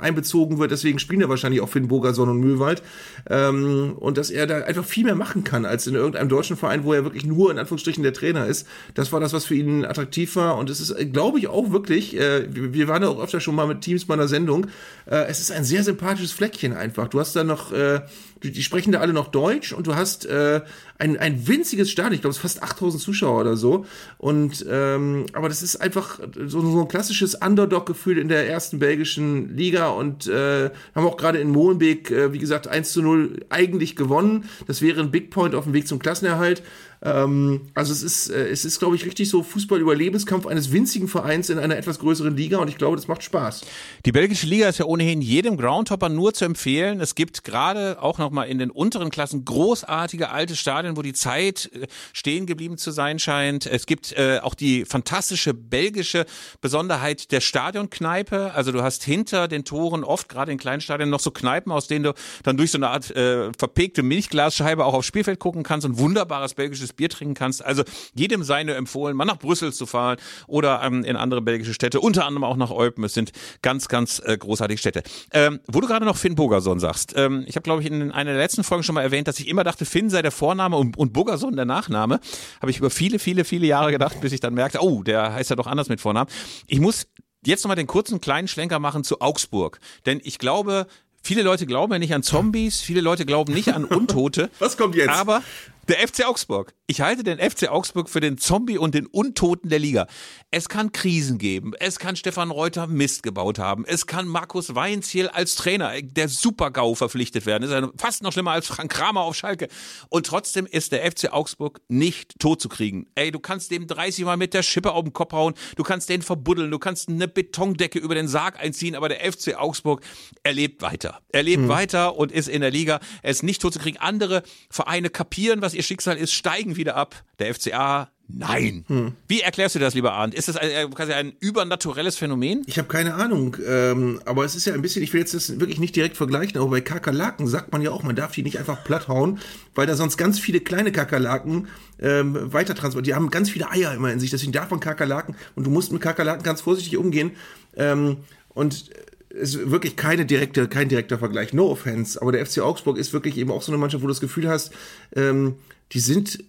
einbezogen 0.00 0.58
wird. 0.58 0.70
Deswegen 0.70 0.98
spielen 0.98 1.20
ja 1.20 1.28
wahrscheinlich 1.28 1.60
auch 1.60 1.68
Finn 1.68 1.86
Bogerson 1.86 2.30
und 2.30 2.40
Mühlwald. 2.40 2.82
Ähm, 3.28 3.92
und 3.98 4.16
dass 4.16 4.30
er 4.30 4.46
da 4.46 4.62
einfach 4.62 4.86
viel 4.86 5.04
mehr 5.04 5.14
machen 5.14 5.44
kann 5.44 5.66
als 5.66 5.86
in 5.86 5.94
irgendeinem 5.94 6.30
deutschen 6.30 6.56
Verein, 6.56 6.84
wo 6.84 6.94
er 6.94 7.04
wirklich 7.04 7.26
nur 7.26 7.50
in 7.50 7.58
Anführungsstrichen 7.58 8.02
der 8.02 8.14
Trainer 8.14 8.46
ist. 8.46 8.66
Das 8.94 9.12
war 9.12 9.20
das, 9.20 9.34
was 9.34 9.44
für 9.44 9.54
ihn 9.54 9.84
attraktiv 9.84 10.34
war. 10.34 10.56
Und 10.56 10.70
es 10.70 10.80
ist, 10.80 10.92
äh, 10.92 11.04
glaube 11.04 11.38
ich, 11.38 11.48
auch 11.48 11.72
wirklich, 11.72 12.16
äh, 12.16 12.46
wir 12.48 12.72
wir 12.72 12.88
waren 12.88 13.02
ja 13.02 13.10
auch 13.10 13.22
öfter 13.22 13.38
schon 13.38 13.54
mal 13.54 13.66
mit 13.66 13.82
Teams 13.82 14.06
bei 14.06 14.14
einer 14.14 14.28
Sendung, 14.28 14.68
äh, 15.04 15.26
es 15.26 15.40
ist 15.40 15.52
ein 15.52 15.64
sehr 15.64 15.84
sympathisches 15.84 16.32
Fleckchen 16.32 16.72
einfach. 16.72 17.08
Du 17.08 17.20
hast 17.20 17.36
da 17.36 17.44
noch, 17.44 17.70
äh, 17.70 18.00
die, 18.42 18.50
die 18.50 18.62
sprechen 18.62 18.92
da 18.92 19.00
alle 19.00 19.12
noch 19.12 19.28
Deutsch 19.28 19.72
und 19.72 19.86
du 19.86 19.94
hast 19.94 20.26
äh, 20.26 20.60
ein, 20.98 21.16
ein 21.18 21.48
winziges 21.48 21.90
Stadion, 21.90 22.14
ich 22.14 22.20
glaube, 22.20 22.32
es 22.32 22.36
ist 22.36 22.42
fast 22.42 22.62
8000 22.62 23.02
Zuschauer 23.02 23.40
oder 23.40 23.56
so. 23.56 23.86
Und 24.18 24.64
ähm, 24.68 25.26
aber 25.32 25.48
das 25.48 25.62
ist 25.62 25.76
einfach 25.76 26.20
so, 26.46 26.60
so 26.60 26.80
ein 26.80 26.88
klassisches 26.88 27.34
Underdog-Gefühl 27.34 28.18
in 28.18 28.28
der 28.28 28.48
ersten 28.48 28.78
belgischen 28.78 29.56
Liga 29.56 29.88
und 29.88 30.26
äh, 30.26 30.70
haben 30.94 31.06
auch 31.06 31.16
gerade 31.16 31.38
in 31.38 31.50
Molenbeek, 31.50 32.10
äh, 32.10 32.32
wie 32.32 32.38
gesagt, 32.38 32.68
1 32.68 32.92
zu 32.92 33.02
0 33.02 33.40
eigentlich 33.48 33.96
gewonnen. 33.96 34.44
Das 34.66 34.82
wäre 34.82 35.00
ein 35.00 35.10
Big 35.10 35.30
Point 35.30 35.54
auf 35.54 35.64
dem 35.64 35.72
Weg 35.72 35.88
zum 35.88 35.98
Klassenerhalt. 35.98 36.62
Ähm, 37.04 37.62
also 37.74 37.92
es 37.92 38.02
ist, 38.02 38.30
äh, 38.30 38.48
es 38.48 38.64
ist, 38.64 38.78
glaube 38.78 38.94
ich, 38.94 39.04
richtig 39.04 39.28
so 39.28 39.42
Fußball-Überlebenskampf 39.42 40.46
eines 40.46 40.70
winzigen 40.70 41.08
Vereins 41.08 41.50
in 41.50 41.58
einer 41.58 41.76
etwas 41.76 41.98
größeren 41.98 42.36
Liga 42.36 42.58
und 42.58 42.68
ich 42.68 42.78
glaube, 42.78 42.96
das 42.96 43.08
macht 43.08 43.24
Spaß. 43.24 43.62
Die 44.06 44.12
belgische 44.12 44.46
Liga 44.46 44.68
ist 44.68 44.78
ja 44.78 44.84
ohnehin 44.84 45.20
jedem 45.20 45.56
Groundhopper 45.56 46.08
nur 46.08 46.32
zu 46.32 46.44
empfehlen. 46.44 47.00
Es 47.00 47.16
gibt 47.16 47.42
gerade 47.42 48.00
auch 48.00 48.18
nochmal 48.18 48.48
in 48.48 48.58
den 48.58 48.70
unteren 48.70 49.10
Klassen 49.10 49.44
großartige 49.44 50.30
alte 50.30 50.54
Stadien, 50.54 50.96
wo 50.96 51.02
die 51.02 51.12
Zeit 51.12 51.70
äh, 51.74 51.88
stehen 52.12 52.46
geblieben 52.46 52.78
zu 52.78 52.92
sein 52.92 53.18
scheint. 53.18 53.66
Es 53.66 53.86
gibt 53.86 54.12
äh, 54.12 54.38
auch 54.40 54.54
die 54.54 54.84
fantastische 54.84 55.54
belgische 55.54 56.24
Besonderheit 56.60 57.32
der 57.32 57.40
Stadionkneipe. 57.40 58.52
Also 58.54 58.70
du 58.70 58.82
hast 58.82 59.02
hinter 59.02 59.48
den 59.48 59.64
Toren 59.64 60.04
oft 60.04 60.28
gerade 60.28 60.52
in 60.52 60.58
kleinen 60.58 60.80
Stadien 60.80 61.10
noch 61.10 61.20
so 61.20 61.32
Kneipen, 61.32 61.72
aus 61.72 61.88
denen 61.88 62.04
du 62.04 62.14
dann 62.44 62.56
durch 62.56 62.70
so 62.70 62.78
eine 62.78 62.90
Art 62.90 63.10
äh, 63.10 63.50
verpegte 63.58 64.04
Milchglasscheibe 64.04 64.84
auch 64.84 64.94
aufs 64.94 65.08
Spielfeld 65.08 65.40
gucken 65.40 65.64
kannst 65.64 65.84
und 65.84 65.98
wunderbares 65.98 66.54
belgisches 66.54 66.91
Bier 66.96 67.08
trinken 67.08 67.34
kannst. 67.34 67.64
Also 67.64 67.82
jedem 68.14 68.42
sei 68.42 68.64
nur 68.64 68.76
empfohlen, 68.76 69.16
mal 69.16 69.24
nach 69.24 69.38
Brüssel 69.38 69.72
zu 69.72 69.86
fahren 69.86 70.18
oder 70.46 70.82
ähm, 70.82 71.04
in 71.04 71.16
andere 71.16 71.42
belgische 71.42 71.74
Städte, 71.74 72.00
unter 72.00 72.26
anderem 72.26 72.44
auch 72.44 72.56
nach 72.56 72.70
Eupen. 72.70 73.04
Es 73.04 73.14
sind 73.14 73.32
ganz, 73.62 73.88
ganz 73.88 74.20
äh, 74.24 74.36
großartige 74.36 74.78
Städte. 74.78 75.02
Ähm, 75.32 75.60
wo 75.66 75.80
du 75.80 75.86
gerade 75.86 76.04
noch 76.04 76.16
Finn 76.16 76.34
Bogerson 76.34 76.80
sagst. 76.80 77.14
Ähm, 77.16 77.44
ich 77.46 77.56
habe, 77.56 77.62
glaube 77.62 77.82
ich, 77.82 77.88
in 77.88 78.12
einer 78.12 78.32
der 78.32 78.40
letzten 78.40 78.64
Folgen 78.64 78.82
schon 78.84 78.94
mal 78.94 79.02
erwähnt, 79.02 79.28
dass 79.28 79.38
ich 79.38 79.48
immer 79.48 79.64
dachte, 79.64 79.84
Finn 79.84 80.10
sei 80.10 80.22
der 80.22 80.32
Vorname 80.32 80.76
und, 80.76 80.96
und 80.96 81.12
Bogerson 81.12 81.56
der 81.56 81.64
Nachname. 81.64 82.20
Habe 82.60 82.70
ich 82.70 82.78
über 82.78 82.90
viele, 82.90 83.18
viele, 83.18 83.44
viele 83.44 83.66
Jahre 83.66 83.90
gedacht, 83.90 84.20
bis 84.20 84.32
ich 84.32 84.40
dann 84.40 84.54
merkte, 84.54 84.82
oh, 84.82 85.02
der 85.02 85.32
heißt 85.32 85.50
ja 85.50 85.56
doch 85.56 85.66
anders 85.66 85.88
mit 85.88 86.00
Vornamen. 86.00 86.30
Ich 86.66 86.80
muss 86.80 87.06
jetzt 87.46 87.64
nochmal 87.64 87.76
den 87.76 87.86
kurzen 87.86 88.20
kleinen 88.20 88.48
Schlenker 88.48 88.78
machen 88.78 89.04
zu 89.04 89.20
Augsburg. 89.20 89.80
Denn 90.06 90.20
ich 90.22 90.38
glaube, 90.38 90.86
viele 91.22 91.42
Leute 91.42 91.66
glauben 91.66 91.92
ja 91.92 91.98
nicht 91.98 92.14
an 92.14 92.22
Zombies, 92.22 92.80
viele 92.80 93.00
Leute 93.00 93.26
glauben 93.26 93.52
nicht 93.52 93.74
an 93.74 93.84
Untote. 93.84 94.50
Was 94.58 94.76
kommt 94.76 94.94
jetzt? 94.94 95.10
Aber 95.10 95.42
der 95.88 96.06
FC 96.06 96.24
Augsburg. 96.26 96.74
Ich 96.92 97.00
halte 97.00 97.22
den 97.24 97.38
FC 97.38 97.70
Augsburg 97.70 98.10
für 98.10 98.20
den 98.20 98.36
Zombie 98.36 98.76
und 98.76 98.94
den 98.94 99.06
Untoten 99.06 99.70
der 99.70 99.78
Liga. 99.78 100.06
Es 100.50 100.68
kann 100.68 100.92
Krisen 100.92 101.38
geben. 101.38 101.72
Es 101.80 101.98
kann 101.98 102.16
Stefan 102.16 102.50
Reuter 102.50 102.86
Mist 102.86 103.22
gebaut 103.22 103.58
haben. 103.58 103.86
Es 103.86 104.06
kann 104.06 104.28
Markus 104.28 104.74
Weinziel 104.74 105.28
als 105.28 105.54
Trainer 105.54 106.02
der 106.02 106.28
Super-GAU 106.28 106.94
verpflichtet 106.94 107.46
werden. 107.46 107.70
Das 107.70 107.82
ist 107.82 107.98
fast 107.98 108.22
noch 108.22 108.30
schlimmer 108.30 108.50
als 108.50 108.66
Frank 108.66 108.92
Kramer 108.92 109.22
auf 109.22 109.34
Schalke. 109.34 109.68
Und 110.10 110.26
trotzdem 110.26 110.66
ist 110.66 110.92
der 110.92 111.10
FC 111.10 111.32
Augsburg 111.32 111.80
nicht 111.88 112.38
tot 112.38 112.60
zu 112.60 112.68
kriegen. 112.68 113.06
Ey, 113.14 113.30
du 113.30 113.40
kannst 113.40 113.70
dem 113.70 113.86
30 113.86 114.26
Mal 114.26 114.36
mit 114.36 114.52
der 114.52 114.62
Schippe 114.62 114.92
auf 114.92 115.02
den 115.02 115.14
Kopf 115.14 115.32
hauen. 115.32 115.54
Du 115.76 115.84
kannst 115.84 116.10
den 116.10 116.20
verbuddeln. 116.20 116.70
Du 116.70 116.78
kannst 116.78 117.08
eine 117.08 117.26
Betondecke 117.26 118.00
über 118.00 118.14
den 118.14 118.28
Sarg 118.28 118.60
einziehen. 118.60 118.96
Aber 118.96 119.08
der 119.08 119.32
FC 119.32 119.54
Augsburg, 119.56 120.02
er 120.42 120.52
lebt 120.52 120.82
weiter. 120.82 121.20
Er 121.30 121.42
lebt 121.42 121.68
weiter 121.68 122.16
und 122.16 122.32
ist 122.32 122.50
in 122.50 122.60
der 122.60 122.70
Liga. 122.70 123.00
Er 123.22 123.30
ist 123.30 123.42
nicht 123.42 123.62
tot 123.62 123.72
zu 123.72 123.78
kriegen. 123.78 123.96
Andere 123.96 124.42
Vereine 124.68 125.08
kapieren, 125.08 125.62
was 125.62 125.72
ihr 125.72 125.82
Schicksal 125.82 126.18
ist, 126.18 126.34
steigen 126.34 126.76
wieder 126.76 126.81
ab. 126.88 127.22
Der 127.38 127.54
FCA, 127.54 128.10
nein. 128.28 128.84
Wie 129.28 129.40
erklärst 129.40 129.74
du 129.74 129.78
das, 129.78 129.94
lieber 129.94 130.12
Arndt? 130.12 130.34
Ist 130.34 130.48
das 130.48 130.56
ein, 130.56 130.92
quasi 130.94 131.12
ein 131.12 131.32
übernaturelles 131.40 132.16
Phänomen? 132.16 132.62
Ich 132.66 132.78
habe 132.78 132.88
keine 132.88 133.14
Ahnung, 133.14 133.56
ähm, 133.66 134.20
aber 134.24 134.44
es 134.44 134.54
ist 134.54 134.64
ja 134.64 134.74
ein 134.74 134.82
bisschen, 134.82 135.02
ich 135.02 135.12
will 135.12 135.20
jetzt 135.20 135.34
das 135.34 135.60
wirklich 135.60 135.78
nicht 135.78 135.96
direkt 135.96 136.16
vergleichen, 136.16 136.58
aber 136.60 136.70
bei 136.70 136.80
Kakerlaken 136.80 137.46
sagt 137.46 137.72
man 137.72 137.82
ja 137.82 137.90
auch, 137.90 138.02
man 138.02 138.16
darf 138.16 138.32
die 138.32 138.42
nicht 138.42 138.58
einfach 138.58 138.84
platt 138.84 139.08
hauen, 139.08 139.38
weil 139.74 139.86
da 139.86 139.94
sonst 139.94 140.16
ganz 140.16 140.38
viele 140.38 140.60
kleine 140.60 140.92
Kakerlaken 140.92 141.68
ähm, 142.00 142.52
weiter 142.52 142.74
transportieren. 142.74 143.04
Die 143.04 143.14
haben 143.14 143.30
ganz 143.30 143.50
viele 143.50 143.70
Eier 143.70 143.94
immer 143.94 144.12
in 144.12 144.20
sich, 144.20 144.30
deswegen 144.30 144.52
darf 144.52 144.70
man 144.70 144.80
Kakerlaken 144.80 145.36
und 145.54 145.64
du 145.64 145.70
musst 145.70 145.92
mit 145.92 146.02
Kakerlaken 146.02 146.42
ganz 146.42 146.60
vorsichtig 146.60 146.96
umgehen. 146.96 147.32
Ähm, 147.76 148.18
und 148.48 148.90
es 149.34 149.54
ist 149.54 149.70
wirklich 149.70 149.96
keine 149.96 150.26
direkte, 150.26 150.68
kein 150.68 150.88
direkter 150.88 151.18
Vergleich, 151.18 151.52
no 151.52 151.70
offense, 151.70 152.20
aber 152.20 152.32
der 152.32 152.44
FC 152.44 152.60
Augsburg 152.60 152.98
ist 152.98 153.12
wirklich 153.12 153.38
eben 153.38 153.50
auch 153.50 153.62
so 153.62 153.72
eine 153.72 153.78
Mannschaft, 153.78 154.02
wo 154.02 154.06
du 154.06 154.12
das 154.12 154.20
Gefühl 154.20 154.48
hast, 154.48 154.72
ähm, 155.16 155.56
die 155.92 156.00
sind 156.00 156.44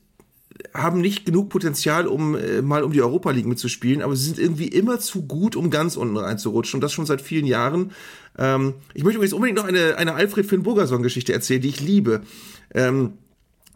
haben 0.73 1.01
nicht 1.01 1.25
genug 1.25 1.49
Potenzial, 1.49 2.07
um 2.07 2.35
äh, 2.35 2.61
mal 2.61 2.83
um 2.83 2.91
die 2.91 3.01
Europa 3.01 3.31
League 3.31 3.45
mitzuspielen, 3.45 4.01
aber 4.01 4.15
sie 4.15 4.25
sind 4.25 4.39
irgendwie 4.39 4.67
immer 4.67 4.99
zu 4.99 5.23
gut, 5.23 5.55
um 5.55 5.69
ganz 5.69 5.95
unten 5.95 6.17
reinzurutschen 6.17 6.77
und 6.77 6.81
das 6.81 6.93
schon 6.93 7.05
seit 7.05 7.21
vielen 7.21 7.45
Jahren. 7.45 7.91
Ähm, 8.37 8.75
ich 8.93 9.03
möchte 9.03 9.17
übrigens 9.17 9.33
unbedingt 9.33 9.57
noch 9.57 9.65
eine, 9.65 9.97
eine 9.97 10.13
Alfred 10.13 10.45
Finn 10.45 10.63
Burgerson-Geschichte 10.63 11.33
erzählen, 11.33 11.61
die 11.61 11.69
ich 11.69 11.81
liebe. 11.81 12.21
Ähm, 12.73 13.13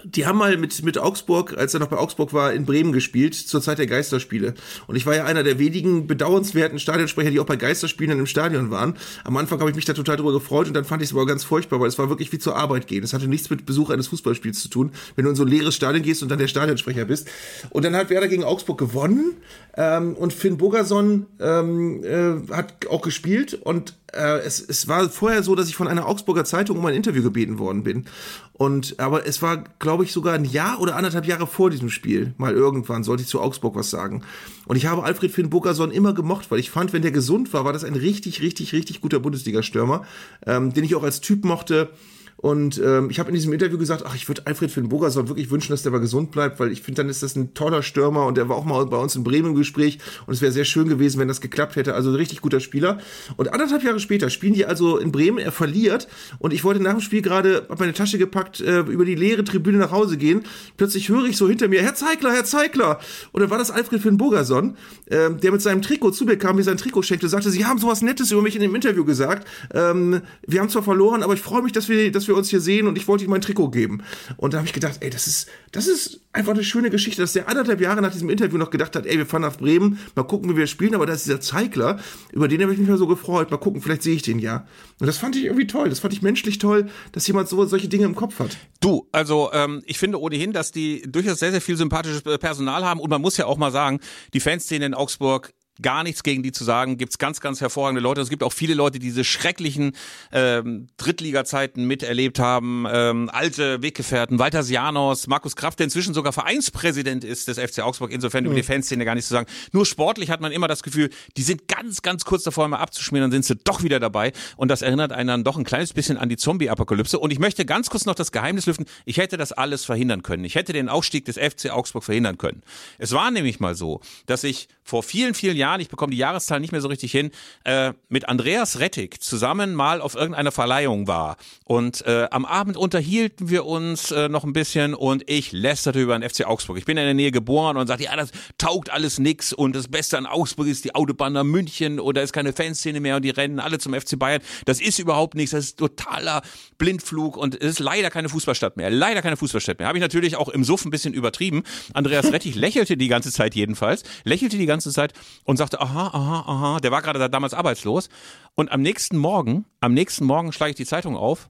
die 0.03 0.27
haben 0.27 0.37
mal 0.37 0.55
mit, 0.57 0.83
mit 0.83 0.99
Augsburg, 0.99 1.57
als 1.57 1.73
er 1.73 1.79
noch 1.79 1.87
bei 1.87 1.97
Augsburg 1.97 2.31
war, 2.31 2.53
in 2.53 2.65
Bremen 2.65 2.91
gespielt, 2.91 3.33
zur 3.33 3.61
Zeit 3.61 3.79
der 3.79 3.87
Geisterspiele. 3.87 4.53
Und 4.85 4.95
ich 4.95 5.07
war 5.07 5.15
ja 5.15 5.25
einer 5.25 5.43
der 5.43 5.57
wenigen 5.57 6.05
bedauernswerten 6.05 6.77
Stadionsprecher, 6.77 7.31
die 7.31 7.39
auch 7.39 7.45
bei 7.45 7.55
Geisterspielen 7.55 8.11
dann 8.11 8.19
im 8.19 8.27
Stadion 8.27 8.69
waren. 8.69 8.95
Am 9.23 9.35
Anfang 9.37 9.59
habe 9.59 9.71
ich 9.71 9.75
mich 9.75 9.85
da 9.85 9.93
total 9.93 10.17
drüber 10.17 10.33
gefreut 10.33 10.67
und 10.67 10.75
dann 10.75 10.85
fand 10.85 11.01
ich 11.01 11.09
es 11.09 11.15
aber 11.15 11.25
ganz 11.25 11.43
furchtbar, 11.43 11.79
weil 11.79 11.87
es 11.87 11.97
war 11.97 12.09
wirklich 12.09 12.31
wie 12.31 12.37
zur 12.37 12.55
Arbeit 12.55 12.85
gehen. 12.85 13.03
Es 13.03 13.13
hatte 13.13 13.27
nichts 13.27 13.49
mit 13.49 13.65
Besuch 13.65 13.89
eines 13.89 14.07
Fußballspiels 14.09 14.61
zu 14.61 14.69
tun, 14.69 14.91
wenn 15.15 15.25
du 15.25 15.31
in 15.31 15.35
so 15.35 15.43
ein 15.43 15.49
leeres 15.49 15.75
Stadion 15.75 16.03
gehst 16.03 16.21
und 16.21 16.29
dann 16.29 16.39
der 16.39 16.47
Stadionsprecher 16.47 17.05
bist. 17.05 17.27
Und 17.71 17.83
dann 17.83 17.95
hat 17.95 18.11
Werder 18.11 18.27
gegen 18.27 18.43
Augsburg 18.43 18.77
gewonnen 18.77 19.33
ähm, 19.77 20.15
und 20.15 20.33
Finn 20.33 20.57
Bogerson 20.57 21.27
ähm, 21.39 22.03
äh, 22.03 22.51
hat 22.51 22.87
auch 22.89 23.03
gespielt 23.03 23.53
und 23.53 23.95
äh, 24.11 24.39
es, 24.39 24.59
es 24.59 24.87
war 24.87 25.07
vorher 25.09 25.43
so, 25.43 25.53
dass 25.53 25.69
ich 25.69 25.75
von 25.75 25.87
einer 25.87 26.07
Augsburger 26.07 26.45
Zeitung 26.45 26.79
um 26.79 26.85
ein 26.87 26.95
Interview 26.95 27.21
gebeten 27.21 27.59
worden 27.59 27.83
bin. 27.83 28.05
Und 28.53 28.99
aber 28.99 29.27
es 29.27 29.43
war, 29.43 29.63
glaube 29.77 30.03
ich, 30.03 30.11
sogar 30.11 30.33
ein 30.33 30.45
Jahr 30.45 30.81
oder 30.81 30.95
anderthalb 30.95 31.25
Jahre 31.25 31.45
vor 31.45 31.69
diesem 31.69 31.91
Spiel. 31.91 32.33
Mal 32.37 32.53
irgendwann 32.53 33.03
sollte 33.03 33.21
ich 33.21 33.29
zu 33.29 33.39
Augsburg 33.39 33.75
was 33.75 33.91
sagen. 33.91 34.23
Und 34.65 34.77
ich 34.77 34.87
habe 34.87 35.03
Alfred 35.03 35.31
Finn 35.31 35.51
Burgerson 35.51 35.91
immer 35.91 36.13
gemocht, 36.13 36.49
weil 36.49 36.59
ich 36.59 36.71
fand, 36.71 36.91
wenn 36.91 37.03
der 37.03 37.11
gesund 37.11 37.53
war, 37.53 37.63
war 37.63 37.73
das 37.73 37.83
ein 37.83 37.95
richtig, 37.95 38.41
richtig, 38.41 38.73
richtig 38.73 38.99
guter 38.99 39.19
Bundesliga-Stürmer, 39.19 40.05
ähm, 40.47 40.73
den 40.73 40.85
ich 40.85 40.95
auch 40.95 41.03
als 41.03 41.21
Typ 41.21 41.45
mochte. 41.45 41.89
Und 42.37 42.79
ähm, 42.85 43.09
ich 43.09 43.19
habe 43.19 43.29
in 43.29 43.35
diesem 43.35 43.51
Interview 43.51 43.79
gesagt, 43.79 44.03
ach, 44.05 44.13
ich 44.13 44.27
würde 44.27 44.43
Alfred 44.45 44.69
Finn 44.69 44.89
Bogerson 44.89 45.27
wirklich 45.27 45.49
wünschen, 45.49 45.71
dass 45.71 45.81
der 45.81 45.91
mal 45.91 45.97
gesund 45.97 46.29
bleibt, 46.31 46.59
weil 46.59 46.71
ich 46.71 46.83
finde, 46.83 47.01
dann 47.01 47.09
ist 47.09 47.23
das 47.23 47.35
ein 47.35 47.55
toller 47.55 47.81
Stürmer 47.81 48.27
und 48.27 48.37
der 48.37 48.47
war 48.47 48.55
auch 48.55 48.63
mal 48.63 48.85
bei 48.85 48.97
uns 48.97 49.15
in 49.15 49.23
Bremen 49.23 49.49
im 49.49 49.55
Gespräch 49.55 49.97
und 50.27 50.35
es 50.35 50.41
wäre 50.41 50.51
sehr 50.51 50.63
schön 50.63 50.87
gewesen, 50.87 51.19
wenn 51.19 51.27
das 51.27 51.41
geklappt 51.41 51.75
hätte. 51.75 51.95
Also 51.95 52.11
ein 52.11 52.15
richtig 52.15 52.41
guter 52.41 52.59
Spieler. 52.59 52.99
Und 53.37 53.51
anderthalb 53.51 53.83
Jahre 53.83 53.99
später 53.99 54.29
spielen 54.29 54.53
die 54.53 54.67
also 54.67 54.97
in 54.97 55.11
Bremen, 55.11 55.39
er 55.39 55.51
verliert 55.51 56.07
und 56.37 56.53
ich 56.53 56.63
wollte 56.63 56.81
nach 56.81 56.91
dem 56.91 57.01
Spiel 57.01 57.23
gerade, 57.23 57.65
hab 57.69 57.79
meine 57.79 57.93
Tasche 57.93 58.19
gepackt, 58.19 58.61
äh, 58.61 58.81
über 58.81 59.03
die 59.03 59.15
leere 59.15 59.43
Tribüne 59.43 59.79
nach 59.79 59.91
Hause 59.91 60.17
gehen. 60.17 60.43
Plötzlich 60.77 61.09
höre 61.09 61.25
ich 61.25 61.37
so 61.37 61.49
hinter 61.49 61.67
mir, 61.67 61.81
Herr 61.81 61.95
Zeigler, 61.95 62.31
Herr 62.31 62.45
Zeigler. 62.45 62.99
Und 63.31 63.41
dann 63.41 63.49
war 63.49 63.57
das 63.57 63.71
Alfred 63.71 63.99
Finn 64.03 64.17
Bogerson, 64.17 64.77
äh, 65.07 65.31
der 65.31 65.51
mit 65.51 65.63
seinem 65.63 65.81
Trikot 65.81 66.11
zu 66.11 66.25
mir 66.25 66.37
kam, 66.37 66.57
mir 66.57 66.63
sein 66.63 66.77
Trikot 66.77 67.01
schenkte, 67.01 67.27
sagte, 67.29 67.49
Sie 67.49 67.65
haben 67.65 67.79
sowas 67.79 68.03
Nettes 68.03 68.31
über 68.31 68.43
mich 68.43 68.55
in 68.55 68.61
dem 68.61 68.75
Interview 68.75 69.05
gesagt. 69.05 69.47
Ähm, 69.73 70.21
wir 70.45 70.59
haben 70.59 70.69
zwar 70.69 70.83
verloren, 70.83 71.23
aber 71.23 71.33
ich 71.33 71.41
freue 71.41 71.63
mich, 71.63 71.71
dass 71.71 71.89
wir, 71.89 72.11
dass 72.11 72.26
wir 72.27 72.35
uns 72.35 72.49
hier 72.49 72.61
sehen 72.61 72.87
und 72.87 72.97
ich 72.97 73.07
wollte 73.07 73.23
ihm 73.23 73.29
mein 73.29 73.41
Trikot 73.41 73.69
geben. 73.69 74.03
Und 74.37 74.53
da 74.53 74.57
habe 74.57 74.67
ich 74.67 74.73
gedacht, 74.73 74.97
ey, 75.01 75.09
das 75.09 75.27
ist, 75.27 75.49
das 75.71 75.87
ist 75.87 76.21
einfach 76.33 76.53
eine 76.53 76.63
schöne 76.63 76.89
Geschichte, 76.89 77.21
dass 77.21 77.33
der 77.33 77.49
anderthalb 77.49 77.81
Jahre 77.81 78.01
nach 78.01 78.11
diesem 78.11 78.29
Interview 78.29 78.57
noch 78.57 78.69
gedacht 78.69 78.95
hat, 78.95 79.05
ey, 79.05 79.17
wir 79.17 79.25
fahren 79.25 79.41
nach 79.41 79.57
Bremen, 79.57 79.99
mal 80.15 80.23
gucken, 80.23 80.49
wie 80.51 80.57
wir 80.57 80.67
spielen, 80.67 80.95
aber 80.95 81.05
da 81.05 81.13
ist 81.13 81.25
dieser 81.25 81.41
Zeigler, 81.41 81.99
über 82.31 82.47
den 82.47 82.61
habe 82.61 82.73
ich 82.73 82.79
mich 82.79 82.87
mal 82.87 82.97
so 82.97 83.07
gefreut, 83.07 83.51
mal 83.51 83.57
gucken, 83.57 83.81
vielleicht 83.81 84.03
sehe 84.03 84.15
ich 84.15 84.21
den 84.21 84.39
ja. 84.39 84.65
Und 84.99 85.07
das 85.07 85.17
fand 85.17 85.35
ich 85.35 85.45
irgendwie 85.45 85.67
toll, 85.67 85.89
das 85.89 85.99
fand 85.99 86.13
ich 86.13 86.21
menschlich 86.21 86.59
toll, 86.59 86.89
dass 87.11 87.27
jemand 87.27 87.49
so 87.49 87.65
solche 87.65 87.87
Dinge 87.87 88.05
im 88.05 88.15
Kopf 88.15 88.39
hat. 88.39 88.57
Du, 88.79 89.07
also 89.11 89.49
ähm, 89.53 89.81
ich 89.85 89.97
finde 89.97 90.19
ohnehin, 90.21 90.53
dass 90.53 90.71
die 90.71 91.01
durchaus 91.07 91.39
sehr, 91.39 91.51
sehr 91.51 91.61
viel 91.61 91.77
sympathisches 91.77 92.21
Personal 92.21 92.85
haben 92.85 92.99
und 92.99 93.09
man 93.09 93.21
muss 93.21 93.37
ja 93.37 93.45
auch 93.45 93.57
mal 93.57 93.71
sagen, 93.71 93.99
die 94.33 94.39
Fanszene 94.39 94.85
in 94.85 94.93
Augsburg 94.93 95.53
gar 95.81 96.03
nichts 96.03 96.23
gegen 96.23 96.43
die 96.43 96.51
zu 96.51 96.63
sagen. 96.63 96.97
Gibt's 96.97 97.17
ganz, 97.17 97.39
ganz 97.39 97.61
hervorragende 97.61 98.01
Leute. 98.01 98.21
Es 98.21 98.29
gibt 98.29 98.43
auch 98.43 98.53
viele 98.53 98.73
Leute, 98.73 98.99
die 98.99 99.07
diese 99.07 99.23
schrecklichen 99.23 99.93
ähm, 100.31 100.87
Drittliga-Zeiten 100.97 101.85
miterlebt 101.85 102.39
haben. 102.39 102.85
Ähm, 102.89 103.29
alte 103.31 103.81
Weggefährten, 103.81 104.39
Walter 104.39 104.63
Sianos, 104.63 105.27
Markus 105.27 105.55
Kraft, 105.55 105.79
der 105.79 105.85
inzwischen 105.85 106.13
sogar 106.13 106.33
Vereinspräsident 106.33 107.23
ist 107.23 107.47
des 107.47 107.59
FC 107.59 107.79
Augsburg. 107.79 108.11
Insofern 108.11 108.43
mhm. 108.43 108.51
über 108.51 108.55
die 108.55 108.63
Fanszene 108.63 109.05
gar 109.05 109.15
nichts 109.15 109.27
zu 109.27 109.33
sagen. 109.33 109.47
Nur 109.71 109.85
sportlich 109.85 110.29
hat 110.29 110.41
man 110.41 110.51
immer 110.51 110.67
das 110.67 110.83
Gefühl, 110.83 111.09
die 111.37 111.43
sind 111.43 111.67
ganz, 111.67 112.01
ganz 112.01 112.25
kurz 112.25 112.43
davor, 112.43 112.67
mal 112.67 112.77
abzuschmieren, 112.77 113.29
dann 113.29 113.31
sind 113.31 113.45
sie 113.45 113.55
doch 113.63 113.83
wieder 113.83 113.99
dabei. 113.99 114.33
Und 114.55 114.69
das 114.69 114.81
erinnert 114.81 115.11
einen 115.11 115.27
dann 115.27 115.43
doch 115.43 115.57
ein 115.57 115.63
kleines 115.63 115.93
bisschen 115.93 116.17
an 116.17 116.29
die 116.29 116.37
Zombie-Apokalypse. 116.37 117.19
Und 117.19 117.31
ich 117.31 117.39
möchte 117.39 117.65
ganz 117.65 117.89
kurz 117.89 118.05
noch 118.05 118.15
das 118.15 118.31
Geheimnis 118.31 118.65
lüften. 118.65 118.85
Ich 119.05 119.17
hätte 119.17 119.37
das 119.37 119.51
alles 119.51 119.85
verhindern 119.85 120.23
können. 120.23 120.43
Ich 120.43 120.55
hätte 120.55 120.73
den 120.73 120.89
Aufstieg 120.89 121.25
des 121.25 121.37
FC 121.37 121.69
Augsburg 121.69 122.03
verhindern 122.03 122.37
können. 122.37 122.63
Es 122.97 123.11
war 123.11 123.31
nämlich 123.31 123.59
mal 123.59 123.75
so, 123.75 124.01
dass 124.25 124.43
ich 124.43 124.67
vor 124.83 125.03
vielen, 125.03 125.33
vielen 125.33 125.57
Jahren, 125.57 125.66
ich 125.75 125.89
bekomme 125.89 126.11
die 126.11 126.17
Jahreszahl 126.17 126.59
nicht 126.59 126.71
mehr 126.71 126.81
so 126.81 126.87
richtig 126.87 127.11
hin, 127.11 127.31
äh, 127.63 127.93
mit 128.09 128.29
Andreas 128.29 128.79
Rettig 128.79 129.21
zusammen 129.21 129.75
mal 129.75 130.01
auf 130.01 130.15
irgendeiner 130.15 130.51
Verleihung 130.51 131.07
war. 131.07 131.37
Und 131.65 132.05
äh, 132.05 132.27
am 132.31 132.45
Abend 132.45 132.77
unterhielten 132.77 133.49
wir 133.49 133.65
uns 133.65 134.11
äh, 134.11 134.29
noch 134.29 134.43
ein 134.43 134.53
bisschen 134.53 134.93
und 134.93 135.29
ich 135.29 135.51
lästerte 135.51 136.01
über 136.01 136.17
den 136.17 136.27
FC 136.27 136.45
Augsburg. 136.45 136.77
Ich 136.77 136.85
bin 136.85 136.97
in 136.97 137.03
der 137.03 137.13
Nähe 137.13 137.31
geboren 137.31 137.77
und 137.77 137.87
sagte, 137.87 138.05
ja, 138.05 138.15
das 138.15 138.31
taugt 138.57 138.89
alles 138.89 139.19
nix 139.19 139.53
und 139.53 139.75
das 139.75 139.87
Beste 139.87 140.17
an 140.17 140.25
Augsburg 140.25 140.67
ist 140.67 140.85
die 140.85 140.95
Autobahn 140.95 141.33
nach 141.33 141.43
München 141.43 141.99
oder 141.99 142.23
ist 142.23 142.33
keine 142.33 142.53
Fanszene 142.53 142.99
mehr 142.99 143.17
und 143.17 143.25
die 143.25 143.29
rennen 143.29 143.59
alle 143.59 143.79
zum 143.79 143.93
FC 143.93 144.17
Bayern. 144.17 144.41
Das 144.65 144.79
ist 144.79 144.99
überhaupt 144.99 145.35
nichts, 145.35 145.51
das 145.51 145.65
ist 145.65 145.79
totaler 145.79 146.41
Blindflug 146.77 147.37
und 147.37 147.55
es 147.55 147.71
ist 147.71 147.79
leider 147.79 148.09
keine 148.09 148.29
Fußballstadt 148.29 148.77
mehr. 148.77 148.89
Leider 148.89 149.21
keine 149.21 149.37
Fußballstadt 149.37 149.79
mehr. 149.79 149.87
Habe 149.87 149.97
ich 149.97 150.01
natürlich 150.01 150.35
auch 150.35 150.49
im 150.49 150.63
Suff 150.63 150.85
ein 150.85 150.91
bisschen 150.91 151.13
übertrieben. 151.13 151.63
Andreas 151.93 152.31
Rettig 152.31 152.55
lächelte 152.67 152.97
die 152.97 153.07
ganze 153.07 153.31
Zeit 153.31 153.55
jedenfalls, 153.55 154.03
lächelte 154.23 154.57
die 154.57 154.65
ganze 154.65 154.91
Zeit 154.91 155.13
und 155.43 155.56
sagte, 155.57 155.81
aha, 155.81 156.07
aha, 156.13 156.43
aha, 156.47 156.79
der 156.79 156.91
war 156.91 157.01
gerade 157.01 157.29
damals 157.29 157.53
arbeitslos. 157.53 158.09
Und 158.55 158.71
am 158.71 158.81
nächsten 158.81 159.17
Morgen, 159.17 159.65
am 159.79 159.93
nächsten 159.93 160.25
Morgen 160.25 160.51
schlage 160.51 160.71
ich 160.71 160.77
die 160.77 160.85
Zeitung 160.85 161.15
auf. 161.15 161.49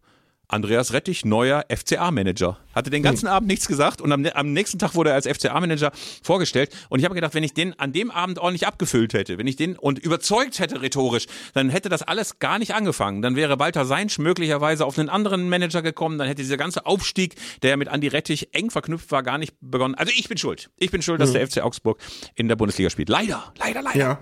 Andreas 0.49 0.93
Rettich, 0.93 1.25
neuer 1.25 1.65
FCA-Manager. 1.69 2.57
Hatte 2.73 2.89
den 2.89 3.03
ganzen 3.03 3.27
hm. 3.27 3.33
Abend 3.33 3.47
nichts 3.49 3.67
gesagt 3.67 3.99
und 4.01 4.11
am, 4.11 4.25
am, 4.25 4.53
nächsten 4.53 4.79
Tag 4.79 4.95
wurde 4.95 5.09
er 5.09 5.15
als 5.15 5.27
FCA-Manager 5.27 5.91
vorgestellt. 6.23 6.73
Und 6.89 6.99
ich 6.99 7.05
habe 7.05 7.15
gedacht, 7.15 7.33
wenn 7.33 7.43
ich 7.43 7.53
den 7.53 7.77
an 7.77 7.91
dem 7.91 8.11
Abend 8.11 8.39
ordentlich 8.39 8.65
abgefüllt 8.65 9.13
hätte, 9.13 9.37
wenn 9.37 9.47
ich 9.47 9.57
den 9.57 9.77
und 9.77 9.99
überzeugt 9.99 10.59
hätte 10.59 10.81
rhetorisch, 10.81 11.25
dann 11.53 11.69
hätte 11.69 11.89
das 11.89 12.01
alles 12.01 12.39
gar 12.39 12.59
nicht 12.59 12.73
angefangen. 12.73 13.21
Dann 13.21 13.35
wäre 13.35 13.59
Walter 13.59 13.85
Seinsch 13.85 14.19
möglicherweise 14.19 14.85
auf 14.85 14.97
einen 14.97 15.09
anderen 15.09 15.49
Manager 15.49 15.81
gekommen, 15.81 16.17
dann 16.17 16.27
hätte 16.27 16.41
dieser 16.41 16.57
ganze 16.57 16.85
Aufstieg, 16.85 17.35
der 17.61 17.75
mit 17.75 17.89
Andi 17.89 18.07
Rettich 18.07 18.53
eng 18.53 18.69
verknüpft 18.69 19.11
war, 19.11 19.23
gar 19.23 19.37
nicht 19.37 19.53
begonnen. 19.59 19.95
Also 19.95 20.13
ich 20.15 20.29
bin 20.29 20.37
schuld. 20.37 20.69
Ich 20.77 20.91
bin 20.91 21.01
schuld, 21.01 21.19
dass 21.19 21.31
mhm. 21.31 21.33
der 21.33 21.47
FC 21.47 21.61
Augsburg 21.61 21.99
in 22.35 22.47
der 22.47 22.55
Bundesliga 22.55 22.89
spielt. 22.89 23.09
Leider, 23.09 23.51
leider, 23.59 23.81
leider. 23.81 23.97
Ja. 23.97 24.19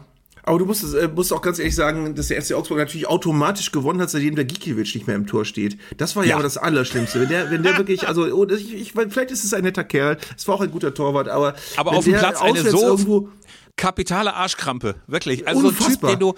Aber 0.47 0.59
du 0.59 0.65
musst, 0.65 0.83
äh, 0.93 1.09
musst 1.13 1.33
auch 1.33 1.41
ganz 1.41 1.57
ehrlich 1.57 1.75
sagen, 1.75 2.13
dass 2.13 2.27
der 2.27 2.41
FC 2.41 2.53
Augsburg 2.53 2.77
natürlich 2.77 3.07
automatisch 3.07 3.71
gewonnen 3.71 3.99
hat, 3.99 4.11
seitdem 4.11 4.35
der 4.35 4.45
Gikiewicz 4.45 4.93
nicht 4.93 5.07
mehr 5.07 5.15
im 5.15 5.25
Tor 5.25 5.43
steht. 5.43 5.77
Das 5.97 6.15
war 6.15 6.23
ja, 6.23 6.29
ja 6.29 6.35
aber 6.35 6.43
das 6.43 6.57
Allerschlimmste. 6.57 7.21
Wenn 7.21 7.29
der, 7.29 7.49
wenn 7.49 7.63
der 7.63 7.77
wirklich, 7.77 8.07
also 8.07 8.23
oh, 8.25 8.47
ich, 8.47 8.73
ich, 8.73 8.91
vielleicht 8.91 9.31
ist 9.31 9.43
es 9.43 9.53
ein 9.53 9.63
netter 9.63 9.83
Kerl, 9.83 10.17
es 10.37 10.47
war 10.47 10.55
auch 10.55 10.61
ein 10.61 10.69
guter 10.69 10.93
Torwart, 10.93 11.29
aber 11.29 11.55
aber 11.77 11.93
auf 11.93 12.05
dem 12.05 12.13
Platz 12.13 12.41
eine 12.41 12.61
so 12.61 13.29
kapitale 13.75 14.35
Arschkrampe, 14.35 14.95
wirklich. 15.07 15.47
Also 15.47 15.67
Unfassbar. 15.67 16.11
ein 16.11 16.19
Typ, 16.19 16.19
den 16.19 16.19
du 16.19 16.35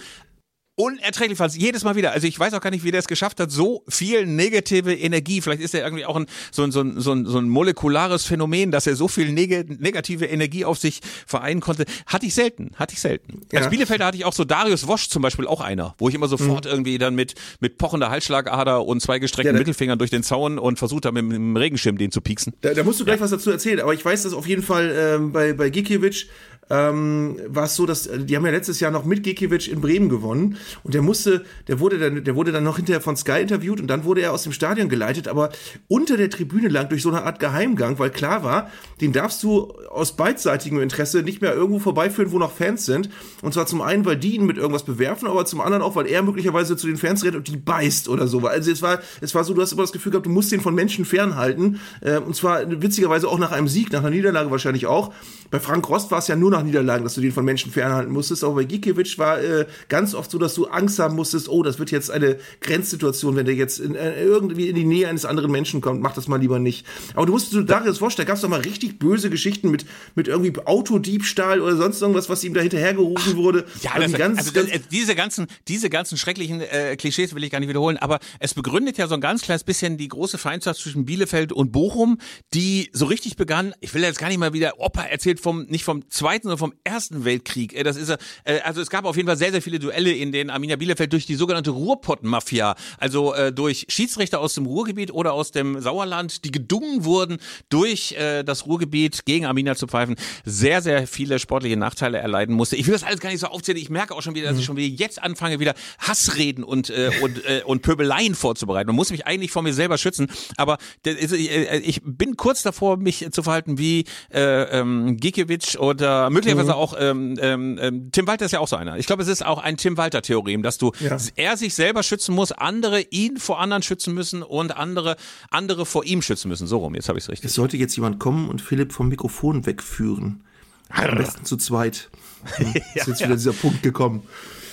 unerträglich 0.77 1.39
fand. 1.39 1.55
Jedes 1.55 1.83
Mal 1.83 1.95
wieder. 1.95 2.11
Also 2.11 2.27
ich 2.27 2.39
weiß 2.39 2.53
auch 2.53 2.61
gar 2.61 2.69
nicht, 2.69 2.83
wie 2.83 2.91
der 2.91 2.99
es 2.99 3.07
geschafft 3.07 3.39
hat, 3.39 3.51
so 3.51 3.83
viel 3.89 4.27
negative 4.27 4.93
Energie. 4.93 5.41
Vielleicht 5.41 5.61
ist 5.61 5.73
er 5.73 5.83
irgendwie 5.83 6.05
auch 6.05 6.15
ein, 6.15 6.27
so, 6.51 6.63
ein, 6.63 6.71
so, 6.71 6.81
ein, 6.81 7.01
so, 7.01 7.13
ein, 7.13 7.25
so 7.25 7.39
ein 7.39 7.49
molekulares 7.49 8.25
Phänomen, 8.25 8.69
dass 8.69 8.85
er 8.85 8.95
so 8.95 9.07
viel 9.07 9.31
neg 9.31 9.81
negative 9.81 10.25
Energie 10.25 10.65
auf 10.65 10.77
sich 10.77 11.01
vereinen 11.25 11.61
konnte. 11.61 11.85
Hatte 12.05 12.27
ich 12.27 12.35
selten. 12.35 12.71
Hatte 12.75 12.93
ich 12.93 13.01
selten. 13.01 13.41
Ja. 13.51 13.61
Als 13.61 13.69
Bielefelder 13.71 14.05
hatte 14.05 14.17
ich 14.17 14.25
auch 14.25 14.33
so 14.33 14.43
Darius 14.43 14.87
Wosch 14.87 15.09
zum 15.09 15.23
Beispiel 15.23 15.47
auch 15.47 15.61
einer, 15.61 15.95
wo 15.97 16.09
ich 16.09 16.15
immer 16.15 16.27
sofort 16.27 16.65
mhm. 16.65 16.71
irgendwie 16.71 16.97
dann 16.99 17.15
mit, 17.15 17.33
mit 17.59 17.79
pochender 17.79 18.11
Halsschlagader 18.11 18.85
und 18.85 19.01
zwei 19.01 19.17
gestreckten 19.17 19.55
ja, 19.55 19.59
Mittelfingern 19.59 19.97
durch 19.97 20.11
den 20.11 20.21
Zaun 20.21 20.59
und 20.59 20.77
versucht 20.77 21.07
habe, 21.07 21.19
mit, 21.23 21.35
dem 21.35 21.57
Regenschirm 21.57 21.97
den 21.97 22.11
zu 22.11 22.21
pieksen. 22.21 22.53
Da, 22.61 22.75
da 22.75 22.83
musst 22.83 22.99
du 22.99 23.05
gleich 23.05 23.17
ja. 23.17 23.23
was 23.23 23.31
dazu 23.31 23.49
erzählen. 23.49 23.79
Aber 23.79 23.95
ich 23.95 24.05
weiß, 24.05 24.21
dass 24.21 24.33
auf 24.33 24.45
jeden 24.45 24.61
Fall 24.61 24.93
ähm, 24.95 25.31
bei, 25.31 25.53
bei 25.53 25.71
Gikiewicz 25.71 26.27
ähm, 26.69 27.37
war 27.47 27.65
es 27.65 27.75
so, 27.75 27.85
dass 27.85 28.09
die 28.13 28.35
haben 28.35 28.45
ja 28.45 28.51
letztes 28.51 28.79
Jahr 28.79 28.91
noch 28.91 29.05
mit 29.05 29.23
Gikiewicz 29.23 29.67
in 29.67 29.81
Bremen 29.81 30.09
gewonnen 30.09 30.57
und 30.83 30.93
der 30.93 31.01
musste, 31.01 31.45
der 31.67 31.79
wurde 31.79 31.97
dann, 31.97 32.23
der 32.23 32.35
wurde 32.35 32.51
dann 32.51 32.63
noch 32.63 32.77
hinterher 32.77 33.01
von 33.01 33.15
Sky 33.15 33.41
interviewt 33.41 33.79
und 33.79 33.87
dann 33.87 34.03
wurde 34.03 34.21
er 34.21 34.33
aus 34.33 34.43
dem 34.43 34.51
Stadion 34.51 34.89
geleitet, 34.89 35.27
aber 35.27 35.49
unter 35.87 36.17
der 36.17 36.29
Tribüne 36.29 36.67
lang 36.67 36.89
durch 36.89 37.01
so 37.01 37.09
eine 37.09 37.23
Art 37.23 37.39
Geheimgang, 37.39 37.99
weil 37.99 38.09
klar 38.09 38.43
war, 38.43 38.69
den 39.01 39.13
darfst 39.13 39.43
du 39.43 39.73
aus 39.89 40.15
beidseitigem 40.15 40.81
Interesse 40.81 41.23
nicht 41.23 41.41
mehr 41.41 41.53
irgendwo 41.53 41.79
vorbeiführen, 41.79 42.31
wo 42.31 42.39
noch 42.39 42.51
Fans 42.51 42.85
sind. 42.85 43.09
Und 43.41 43.53
zwar 43.53 43.65
zum 43.65 43.81
einen, 43.81 44.05
weil 44.05 44.17
die 44.17 44.35
ihn 44.35 44.45
mit 44.45 44.57
irgendwas 44.57 44.83
bewerfen, 44.83 45.27
aber 45.27 45.45
zum 45.45 45.61
anderen 45.61 45.81
auch, 45.83 45.95
weil 45.95 46.07
er 46.07 46.23
möglicherweise 46.23 46.77
zu 46.77 46.87
den 46.87 46.97
Fans 46.97 47.23
redet 47.23 47.35
und 47.35 47.47
die 47.47 47.57
beißt 47.57 48.09
oder 48.09 48.27
so. 48.27 48.39
Also 48.45 48.71
es 48.71 48.81
war, 48.81 48.99
es 49.21 49.33
war 49.35 49.43
so, 49.43 49.53
du 49.53 49.61
hast 49.61 49.71
immer 49.71 49.83
das 49.83 49.91
Gefühl 49.91 50.11
gehabt, 50.11 50.25
du 50.25 50.31
musst 50.31 50.51
den 50.51 50.61
von 50.61 50.75
Menschen 50.75 51.05
fernhalten. 51.05 51.79
Äh, 52.01 52.17
und 52.17 52.35
zwar 52.35 52.69
witzigerweise 52.81 53.27
auch 53.27 53.39
nach 53.39 53.51
einem 53.51 53.67
Sieg, 53.67 53.91
nach 53.91 53.99
einer 53.99 54.09
Niederlage 54.09 54.51
wahrscheinlich 54.51 54.87
auch. 54.87 55.13
Bei 55.49 55.59
Frank 55.59 55.87
Rost 55.89 56.11
war 56.11 56.19
es 56.19 56.27
ja 56.27 56.35
nur 56.35 56.51
noch 56.51 56.56
nach 56.57 56.63
Niederlagen, 56.63 57.03
dass 57.03 57.15
du 57.15 57.21
den 57.21 57.31
von 57.31 57.45
Menschen 57.45 57.71
fernhalten 57.71 58.11
musstest. 58.11 58.43
Aber 58.43 58.55
bei 58.55 58.63
Gikiewicz 58.63 59.17
war 59.17 59.41
äh, 59.41 59.65
ganz 59.89 60.13
oft 60.13 60.31
so, 60.31 60.37
dass 60.37 60.53
du 60.53 60.65
Angst 60.67 60.99
haben 60.99 61.15
musstest, 61.15 61.49
oh, 61.49 61.63
das 61.63 61.79
wird 61.79 61.91
jetzt 61.91 62.11
eine 62.11 62.37
Grenzsituation, 62.61 63.35
wenn 63.35 63.45
der 63.45 63.55
jetzt 63.55 63.79
in, 63.79 63.95
äh, 63.95 64.21
irgendwie 64.23 64.69
in 64.69 64.75
die 64.75 64.83
Nähe 64.83 65.07
eines 65.07 65.25
anderen 65.25 65.51
Menschen 65.51 65.81
kommt, 65.81 66.01
mach 66.01 66.13
das 66.13 66.27
mal 66.27 66.39
lieber 66.39 66.59
nicht. 66.59 66.85
Aber 67.13 67.25
du 67.25 67.33
musst 67.33 67.53
dir 67.53 67.63
Darius 67.63 67.99
vorstellen, 67.99 68.27
gab 68.27 68.35
es 68.35 68.41
doch 68.41 68.49
mal 68.49 68.61
richtig 68.61 68.99
böse 68.99 69.29
Geschichten 69.29 69.71
mit, 69.71 69.85
mit 70.15 70.27
irgendwie 70.27 70.53
Autodiebstahl 70.65 71.61
oder 71.61 71.75
sonst 71.75 72.01
irgendwas, 72.01 72.29
was 72.29 72.43
ihm 72.43 72.53
da 72.53 72.61
hinterhergerufen 72.61 73.37
wurde. 73.37 73.65
Ja, 73.81 73.99
das, 73.99 74.13
ganz, 74.13 74.39
also 74.39 74.51
ganz, 74.51 74.69
diese 74.91 75.15
ganzen, 75.15 75.47
diese 75.67 75.89
ganzen 75.89 76.17
schrecklichen 76.17 76.61
äh, 76.61 76.95
Klischees 76.95 77.35
will 77.35 77.43
ich 77.43 77.51
gar 77.51 77.59
nicht 77.59 77.69
wiederholen, 77.69 77.97
aber 77.97 78.19
es 78.39 78.53
begründet 78.53 78.97
ja 78.97 79.07
so 79.07 79.13
ein 79.13 79.21
ganz 79.21 79.41
kleines 79.41 79.63
bisschen 79.63 79.97
die 79.97 80.07
große 80.07 80.37
Feindschaft 80.37 80.81
zwischen 80.81 81.05
Bielefeld 81.05 81.51
und 81.51 81.71
Bochum, 81.71 82.17
die 82.53 82.89
so 82.93 83.05
richtig 83.05 83.35
begann. 83.35 83.73
Ich 83.79 83.93
will 83.93 84.01
jetzt 84.01 84.19
gar 84.19 84.29
nicht 84.29 84.37
mal 84.39 84.53
wieder 84.53 84.79
Opa 84.79 85.03
erzählt 85.03 85.39
vom 85.39 85.65
nicht 85.67 85.83
vom 85.83 86.09
Zweiten, 86.09 86.46
sondern 86.47 86.57
vom 86.57 86.73
Ersten 86.83 87.25
Weltkrieg. 87.25 87.73
Äh, 87.73 87.83
das 87.83 87.97
ist 87.97 88.09
äh, 88.09 88.17
also 88.63 88.81
es 88.81 88.89
gab 88.89 89.05
auf 89.05 89.15
jeden 89.15 89.27
Fall 89.27 89.37
sehr 89.37 89.51
sehr 89.51 89.61
viele 89.61 89.79
Duelle, 89.79 90.11
in 90.11 90.31
denen 90.31 90.49
Arminia 90.49 90.75
Bielefeld 90.75 91.13
durch 91.13 91.25
die 91.25 91.35
sogenannte 91.35 91.71
Ruhrpott-Mafia, 91.71 92.75
also 92.97 93.33
äh, 93.33 93.51
durch 93.51 93.85
Schiedsrichter 93.89 94.39
aus 94.39 94.53
dem 94.53 94.65
Ruhrgebiet 94.65 95.11
oder 95.11 95.33
aus 95.33 95.51
dem 95.51 95.81
Sauerland, 95.81 96.45
die 96.45 96.51
gedungen 96.51 97.05
wurden, 97.05 97.37
durch 97.69 98.13
äh, 98.13 98.43
das 98.43 98.65
Ruhrgebiet 98.65 99.25
gegen 99.25 99.45
Arminia 99.45 99.75
zu 99.75 99.87
pfeifen, 99.87 100.15
sehr 100.45 100.81
sehr 100.81 101.07
viele 101.07 101.39
sportliche 101.39 101.77
Nachteile 101.77 102.17
erleiden 102.17 102.55
musste. 102.55 102.75
Ich 102.75 102.87
will 102.87 102.93
das 102.93 103.03
alles 103.03 103.19
gar 103.19 103.29
nicht 103.29 103.39
so 103.39 103.47
aufzählen. 103.47 103.77
Ich 103.77 103.89
merke 103.89 104.15
auch 104.15 104.21
schon 104.21 104.35
wieder, 104.35 104.49
dass 104.49 104.59
ich 104.59 104.65
schon 104.65 104.77
wieder 104.77 104.87
jetzt 104.87 105.21
anfange, 105.21 105.59
wieder 105.59 105.75
Hassreden 105.99 106.63
und 106.63 106.89
äh, 106.89 107.11
und 107.21 107.43
äh, 107.45 107.61
und 107.65 107.81
Pöbeleien 107.81 108.35
vorzubereiten. 108.35 108.87
Man 108.87 108.95
muss 108.95 109.11
mich 109.11 109.25
eigentlich 109.25 109.51
vor 109.51 109.61
mir 109.61 109.73
selber 109.73 109.97
schützen, 109.97 110.27
aber 110.55 110.77
äh, 111.05 111.79
ich 111.79 112.01
bin 112.03 112.37
kurz 112.37 112.63
davor, 112.63 112.97
mich 112.97 113.27
zu 113.31 113.43
verhalten 113.43 113.77
wie 113.77 114.05
äh, 114.33 114.79
ähm, 114.79 115.17
Gikiewicz 115.17 115.75
oder 115.75 116.29
möglicherweise 116.37 116.71
mhm. 116.71 116.77
auch 116.77 116.95
ähm, 116.97 117.37
ähm, 117.41 117.79
ähm, 117.81 118.11
Tim 118.11 118.27
Walter 118.27 118.45
ist 118.45 118.51
ja 118.51 118.59
auch 118.59 118.67
so 118.67 118.75
einer. 118.75 118.97
Ich 118.97 119.07
glaube, 119.07 119.21
es 119.21 119.27
ist 119.27 119.45
auch 119.45 119.59
ein 119.59 119.77
Tim 119.77 119.97
Walter 119.97 120.21
Theorem, 120.21 120.63
dass 120.63 120.77
du 120.77 120.91
ja. 120.99 121.17
er 121.35 121.57
sich 121.57 121.75
selber 121.75 122.03
schützen 122.03 122.33
muss, 122.33 122.51
andere 122.51 123.01
ihn 123.01 123.37
vor 123.37 123.59
anderen 123.59 123.83
schützen 123.83 124.13
müssen 124.13 124.43
und 124.43 124.75
andere 124.75 125.15
andere 125.49 125.85
vor 125.85 126.05
ihm 126.05 126.21
schützen 126.21 126.49
müssen. 126.49 126.67
So 126.67 126.77
rum, 126.77 126.95
jetzt 126.95 127.09
habe 127.09 127.17
ich 127.17 127.25
es 127.25 127.29
richtig. 127.29 127.49
Es 127.49 127.55
sollte 127.55 127.77
jetzt 127.77 127.95
jemand 127.95 128.19
kommen 128.19 128.49
und 128.49 128.61
Philipp 128.61 128.93
vom 128.93 129.09
Mikrofon 129.09 129.65
wegführen. 129.65 130.43
Am 130.89 131.17
besten 131.17 131.45
zu 131.45 131.57
zweit. 131.57 132.09
Hm, 132.55 132.73
ist 132.93 133.07
jetzt 133.07 133.19
wieder 133.19 133.35
dieser 133.35 133.51
Punkt 133.51 133.81
gekommen. 133.81 134.21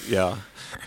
Ja. 0.09 0.37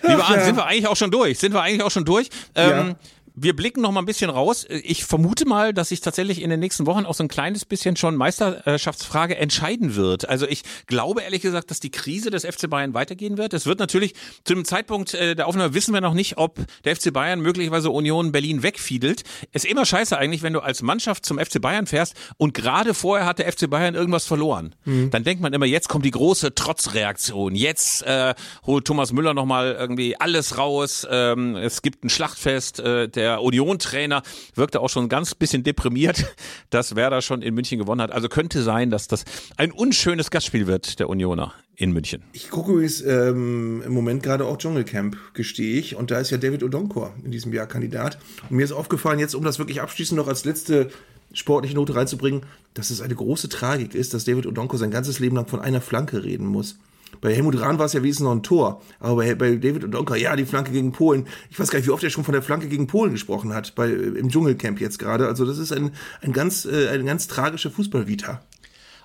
Lieber 0.03 0.23
Arndt, 0.23 0.37
ja. 0.37 0.45
sind 0.45 0.55
wir 0.55 0.67
eigentlich 0.67 0.87
auch 0.87 0.95
schon 0.95 1.09
durch? 1.09 1.39
Sind 1.39 1.53
wir 1.53 1.61
eigentlich 1.61 1.81
auch 1.81 1.91
schon 1.91 2.05
durch? 2.05 2.29
Ähm, 2.55 2.69
ja 2.69 2.95
wir 3.39 3.55
blicken 3.55 3.81
noch 3.81 3.91
mal 3.91 3.99
ein 3.99 4.07
bisschen 4.07 4.31
raus. 4.31 4.65
Ich 4.67 5.05
vermute 5.05 5.47
mal, 5.47 5.71
dass 5.71 5.89
sich 5.89 6.01
tatsächlich 6.01 6.41
in 6.41 6.49
den 6.49 6.59
nächsten 6.59 6.87
Wochen 6.87 7.05
auch 7.05 7.13
so 7.13 7.23
ein 7.23 7.27
kleines 7.27 7.65
bisschen 7.65 7.95
schon 7.95 8.15
Meisterschaftsfrage 8.15 9.37
entscheiden 9.37 9.95
wird. 9.95 10.27
Also 10.27 10.47
ich 10.47 10.63
glaube 10.87 11.21
ehrlich 11.21 11.43
gesagt, 11.43 11.69
dass 11.69 11.79
die 11.79 11.91
Krise 11.91 12.31
des 12.31 12.45
FC 12.45 12.67
Bayern 12.67 12.95
weitergehen 12.95 13.37
wird. 13.37 13.53
Es 13.53 13.67
wird 13.67 13.77
natürlich 13.77 14.15
zu 14.43 14.55
dem 14.55 14.65
Zeitpunkt 14.65 15.13
äh, 15.13 15.35
der 15.35 15.47
Aufnahme 15.47 15.75
wissen 15.75 15.93
wir 15.93 16.01
noch 16.01 16.15
nicht, 16.15 16.37
ob 16.37 16.57
der 16.83 16.95
FC 16.95 17.13
Bayern 17.13 17.39
möglicherweise 17.39 17.91
Union 17.91 18.31
Berlin 18.31 18.63
wegfiedelt. 18.63 19.23
Ist 19.51 19.65
immer 19.65 19.85
scheiße 19.85 20.17
eigentlich, 20.17 20.41
wenn 20.41 20.53
du 20.53 20.61
als 20.61 20.81
Mannschaft 20.81 21.23
zum 21.23 21.37
FC 21.37 21.61
Bayern 21.61 21.85
fährst 21.85 22.15
und 22.37 22.55
gerade 22.55 22.95
vorher 22.95 23.27
hat 23.27 23.37
der 23.37 23.51
FC 23.51 23.69
Bayern 23.69 23.93
irgendwas 23.93 24.25
verloren. 24.25 24.73
Mhm. 24.85 25.11
Dann 25.11 25.23
denkt 25.23 25.43
man 25.43 25.53
immer, 25.53 25.67
jetzt 25.67 25.89
kommt 25.89 26.05
die 26.05 26.11
große 26.11 26.55
Trotzreaktion. 26.55 27.53
Jetzt 27.53 28.01
äh, 28.01 28.33
holt 28.65 28.85
Thomas 28.85 29.13
Müller 29.13 29.35
noch 29.35 29.45
mal 29.45 29.77
irgendwie 29.79 30.19
alles 30.19 30.57
raus. 30.57 31.05
Ähm, 31.07 31.55
es 31.55 31.83
gibt 31.83 32.03
ein 32.03 32.09
Schlachtfest. 32.09 32.79
Äh, 32.79 33.07
der 33.09 33.26
der 33.27 33.41
Union-Trainer 33.41 34.23
wirkte 34.55 34.79
auch 34.79 34.89
schon 34.89 35.05
ein 35.05 35.09
ganz 35.09 35.35
bisschen 35.35 35.63
deprimiert, 35.63 36.33
dass 36.69 36.95
Werder 36.95 37.21
schon 37.21 37.41
in 37.41 37.53
München 37.53 37.77
gewonnen 37.77 38.01
hat. 38.01 38.11
Also 38.11 38.29
könnte 38.29 38.63
sein, 38.63 38.89
dass 38.89 39.07
das 39.07 39.25
ein 39.57 39.71
unschönes 39.71 40.31
Gastspiel 40.31 40.65
wird, 40.65 40.99
der 40.99 41.09
Unioner 41.09 41.53
in 41.75 41.91
München. 41.91 42.23
Ich 42.31 42.49
gucke 42.49 42.71
übrigens 42.71 43.01
ähm, 43.01 43.83
im 43.85 43.91
Moment 43.91 44.23
gerade 44.23 44.45
auch 44.45 44.57
Dschungelcamp, 44.57 45.17
gestehe 45.33 45.77
ich. 45.77 45.95
Und 45.95 46.09
da 46.09 46.19
ist 46.19 46.31
ja 46.31 46.37
David 46.37 46.63
Odonkor 46.63 47.13
in 47.23 47.31
diesem 47.31 47.53
Jahr 47.53 47.67
Kandidat. 47.67 48.17
Und 48.49 48.55
mir 48.55 48.63
ist 48.63 48.71
aufgefallen, 48.71 49.19
jetzt 49.19 49.35
um 49.35 49.43
das 49.43 49.59
wirklich 49.59 49.81
abschließend 49.81 50.17
noch 50.17 50.29
als 50.29 50.45
letzte 50.45 50.89
sportliche 51.33 51.75
Note 51.75 51.95
reinzubringen, 51.95 52.43
dass 52.73 52.91
es 52.91 53.01
eine 53.01 53.13
große 53.13 53.49
Tragik 53.49 53.93
ist, 53.93 54.13
dass 54.13 54.23
David 54.23 54.45
Odonkor 54.45 54.79
sein 54.79 54.91
ganzes 54.91 55.19
Leben 55.19 55.35
lang 55.35 55.47
von 55.47 55.59
einer 55.59 55.81
Flanke 55.81 56.23
reden 56.23 56.45
muss. 56.45 56.77
Bei 57.21 57.33
Helmut 57.33 57.59
Rahn 57.59 57.79
war 57.79 57.85
es 57.85 57.93
ja 57.93 58.01
wenigstens 58.01 58.25
noch 58.25 58.31
ein 58.31 58.43
Tor. 58.43 58.81
Aber 58.99 59.15
bei, 59.15 59.35
bei 59.35 59.55
David 59.55 59.83
und 59.83 59.91
Donker, 59.91 60.15
ja, 60.15 60.35
die 60.35 60.45
Flanke 60.45 60.71
gegen 60.71 60.91
Polen. 60.91 61.27
Ich 61.49 61.59
weiß 61.59 61.69
gar 61.69 61.79
nicht, 61.79 61.87
wie 61.87 61.91
oft 61.91 62.03
er 62.03 62.09
schon 62.09 62.23
von 62.23 62.33
der 62.33 62.41
Flanke 62.41 62.67
gegen 62.67 62.87
Polen 62.87 63.11
gesprochen 63.11 63.53
hat, 63.53 63.75
bei, 63.75 63.89
im 63.89 64.29
Dschungelcamp 64.29 64.79
jetzt 64.79 64.99
gerade. 64.99 65.27
Also 65.27 65.45
das 65.45 65.57
ist 65.57 65.71
ein, 65.71 65.91
ein 66.21 66.33
ganz, 66.33 66.65
äh, 66.65 66.89
eine 66.89 67.03
ganz 67.03 67.27
tragische 67.27 67.69
Fußballvita. 67.69 68.41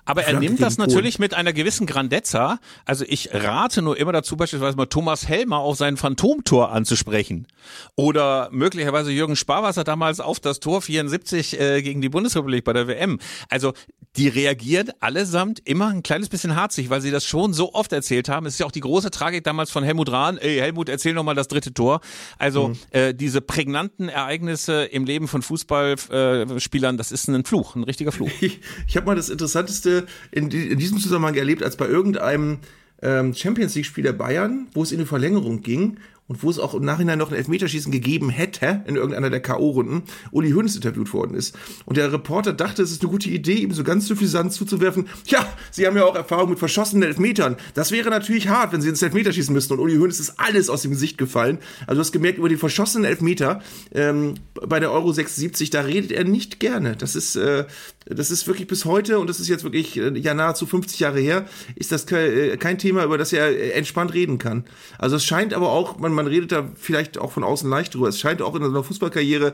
Aber 0.05 0.23
er 0.23 0.39
nimmt 0.39 0.61
das 0.61 0.77
natürlich 0.77 1.19
mit 1.19 1.33
einer 1.33 1.53
gewissen 1.53 1.87
Grandezza. 1.87 2.59
Also 2.85 3.05
ich 3.07 3.33
rate 3.33 3.81
nur 3.81 3.97
immer 3.97 4.11
dazu, 4.11 4.35
beispielsweise 4.35 4.75
mal 4.75 4.85
Thomas 4.85 5.27
Helmer 5.27 5.59
auf 5.59 5.77
sein 5.77 5.97
Phantomtor 5.97 6.71
anzusprechen. 6.71 7.47
Oder 7.95 8.49
möglicherweise 8.51 9.11
Jürgen 9.11 9.35
Sparwasser 9.35 9.83
damals 9.83 10.19
auf 10.19 10.39
das 10.39 10.59
Tor 10.59 10.81
74 10.81 11.59
äh, 11.59 11.81
gegen 11.81 12.01
die 12.01 12.09
Bundesrepublik 12.09 12.63
bei 12.63 12.73
der 12.73 12.87
WM. 12.87 13.19
Also 13.49 13.73
die 14.15 14.27
reagieren 14.27 14.91
allesamt 14.99 15.59
immer 15.65 15.87
ein 15.87 16.03
kleines 16.03 16.29
bisschen 16.29 16.55
harzig, 16.55 16.89
weil 16.89 17.01
sie 17.01 17.09
das 17.09 17.25
schon 17.25 17.53
so 17.53 17.73
oft 17.73 17.91
erzählt 17.93 18.29
haben. 18.29 18.45
Es 18.45 18.53
ist 18.53 18.59
ja 18.59 18.65
auch 18.65 18.71
die 18.71 18.81
große 18.81 19.09
Tragik 19.09 19.43
damals 19.43 19.71
von 19.71 19.83
Helmut 19.83 20.11
Rahn. 20.11 20.37
Ey, 20.37 20.57
Helmut, 20.59 20.89
erzähl 20.89 21.13
noch 21.13 21.23
mal 21.23 21.33
das 21.33 21.47
dritte 21.47 21.73
Tor. 21.73 22.01
Also 22.37 22.69
mhm. 22.69 22.77
äh, 22.91 23.13
diese 23.13 23.41
prägnanten 23.41 24.09
Ereignisse 24.09 24.83
im 24.83 25.05
Leben 25.05 25.27
von 25.27 25.41
Fußballspielern, 25.41 26.97
das 26.97 27.11
ist 27.11 27.27
ein 27.27 27.45
Fluch, 27.45 27.75
ein 27.75 27.83
richtiger 27.83 28.11
Fluch. 28.11 28.29
Ich, 28.43 28.59
ich 28.87 28.97
habe 28.97 29.05
mal 29.05 29.15
das 29.15 29.29
Interessanteste 29.29 29.92
in, 30.31 30.49
in, 30.49 30.77
diesem 30.77 30.97
Zusammenhang 30.99 31.35
erlebt, 31.35 31.63
als 31.63 31.77
bei 31.77 31.87
irgendeinem 31.87 32.59
ähm, 33.01 33.33
Champions 33.33 33.75
League-Spiel 33.75 34.03
der 34.03 34.13
Bayern, 34.13 34.67
wo 34.73 34.83
es 34.83 34.91
in 34.91 34.99
die 34.99 35.05
Verlängerung 35.05 35.61
ging 35.61 35.97
und 36.27 36.41
wo 36.41 36.49
es 36.49 36.59
auch 36.59 36.73
im 36.73 36.85
Nachhinein 36.85 37.19
noch 37.19 37.31
ein 37.31 37.37
Elfmeterschießen 37.37 37.91
gegeben 37.91 38.29
hätte, 38.29 38.83
in 38.87 38.95
irgendeiner 38.95 39.29
der 39.29 39.41
K.O.-Runden, 39.41 40.03
Uli 40.31 40.51
Hoeneß 40.51 40.75
interviewt 40.75 41.13
worden 41.13 41.35
ist. 41.35 41.55
Und 41.85 41.97
der 41.97 42.11
Reporter 42.13 42.53
dachte, 42.53 42.81
es 42.81 42.91
ist 42.91 43.01
eine 43.01 43.11
gute 43.11 43.29
Idee, 43.29 43.55
ihm 43.55 43.71
so 43.71 43.83
ganz 43.83 44.07
suffisant 44.07 44.53
zuzuwerfen, 44.53 45.07
ja, 45.27 45.45
Sie 45.71 45.85
haben 45.85 45.97
ja 45.97 46.05
auch 46.05 46.15
Erfahrung 46.15 46.49
mit 46.51 46.59
verschossenen 46.59 47.03
Elfmetern. 47.03 47.57
Das 47.73 47.91
wäre 47.91 48.09
natürlich 48.09 48.47
hart, 48.47 48.71
wenn 48.71 48.81
Sie 48.81 48.89
ins 48.89 49.01
Elfmeter 49.01 49.33
schießen 49.33 49.53
müssten. 49.53 49.73
Und 49.73 49.79
Uli 49.79 49.97
Hoeneß 49.97 50.19
ist 50.19 50.39
alles 50.39 50.69
aus 50.69 50.83
dem 50.83 50.91
Gesicht 50.91 51.17
gefallen. 51.17 51.57
Also 51.81 51.95
du 51.95 51.99
hast 51.99 52.11
gemerkt, 52.13 52.37
über 52.37 52.49
den 52.49 52.57
verschossenen 52.57 53.05
Elfmeter 53.05 53.61
ähm, 53.93 54.35
bei 54.53 54.79
der 54.79 54.91
Euro 54.91 55.11
76, 55.11 55.69
da 55.71 55.81
redet 55.81 56.11
er 56.11 56.23
nicht 56.23 56.59
gerne. 56.59 56.95
Das 56.95 57.15
ist, 57.15 57.35
äh, 57.35 57.65
das 58.05 58.31
ist 58.31 58.47
wirklich 58.47 58.67
bis 58.67 58.85
heute, 58.85 59.19
und 59.19 59.27
das 59.29 59.39
ist 59.39 59.47
jetzt 59.47 59.63
wirklich 59.63 59.97
äh, 59.97 60.17
ja 60.17 60.33
nahezu 60.33 60.65
50 60.65 60.99
Jahre 60.99 61.19
her, 61.19 61.45
ist 61.75 61.91
das 61.91 62.05
ke 62.05 62.51
äh, 62.53 62.57
kein 62.57 62.77
Thema, 62.77 63.03
über 63.03 63.17
das 63.17 63.33
er 63.33 63.49
äh, 63.49 63.71
entspannt 63.71 64.13
reden 64.13 64.37
kann. 64.37 64.65
Also 64.97 65.15
es 65.15 65.25
scheint 65.25 65.53
aber 65.53 65.71
auch, 65.71 65.99
man, 65.99 66.13
man 66.13 66.27
redet 66.27 66.51
da 66.51 66.69
vielleicht 66.75 67.17
auch 67.17 67.31
von 67.31 67.43
außen 67.43 67.69
leicht 67.69 67.93
drüber. 67.93 68.07
Es 68.07 68.19
scheint 68.19 68.41
auch 68.41 68.55
in 68.55 68.63
einer 68.63 68.83
Fußballkarriere 68.83 69.53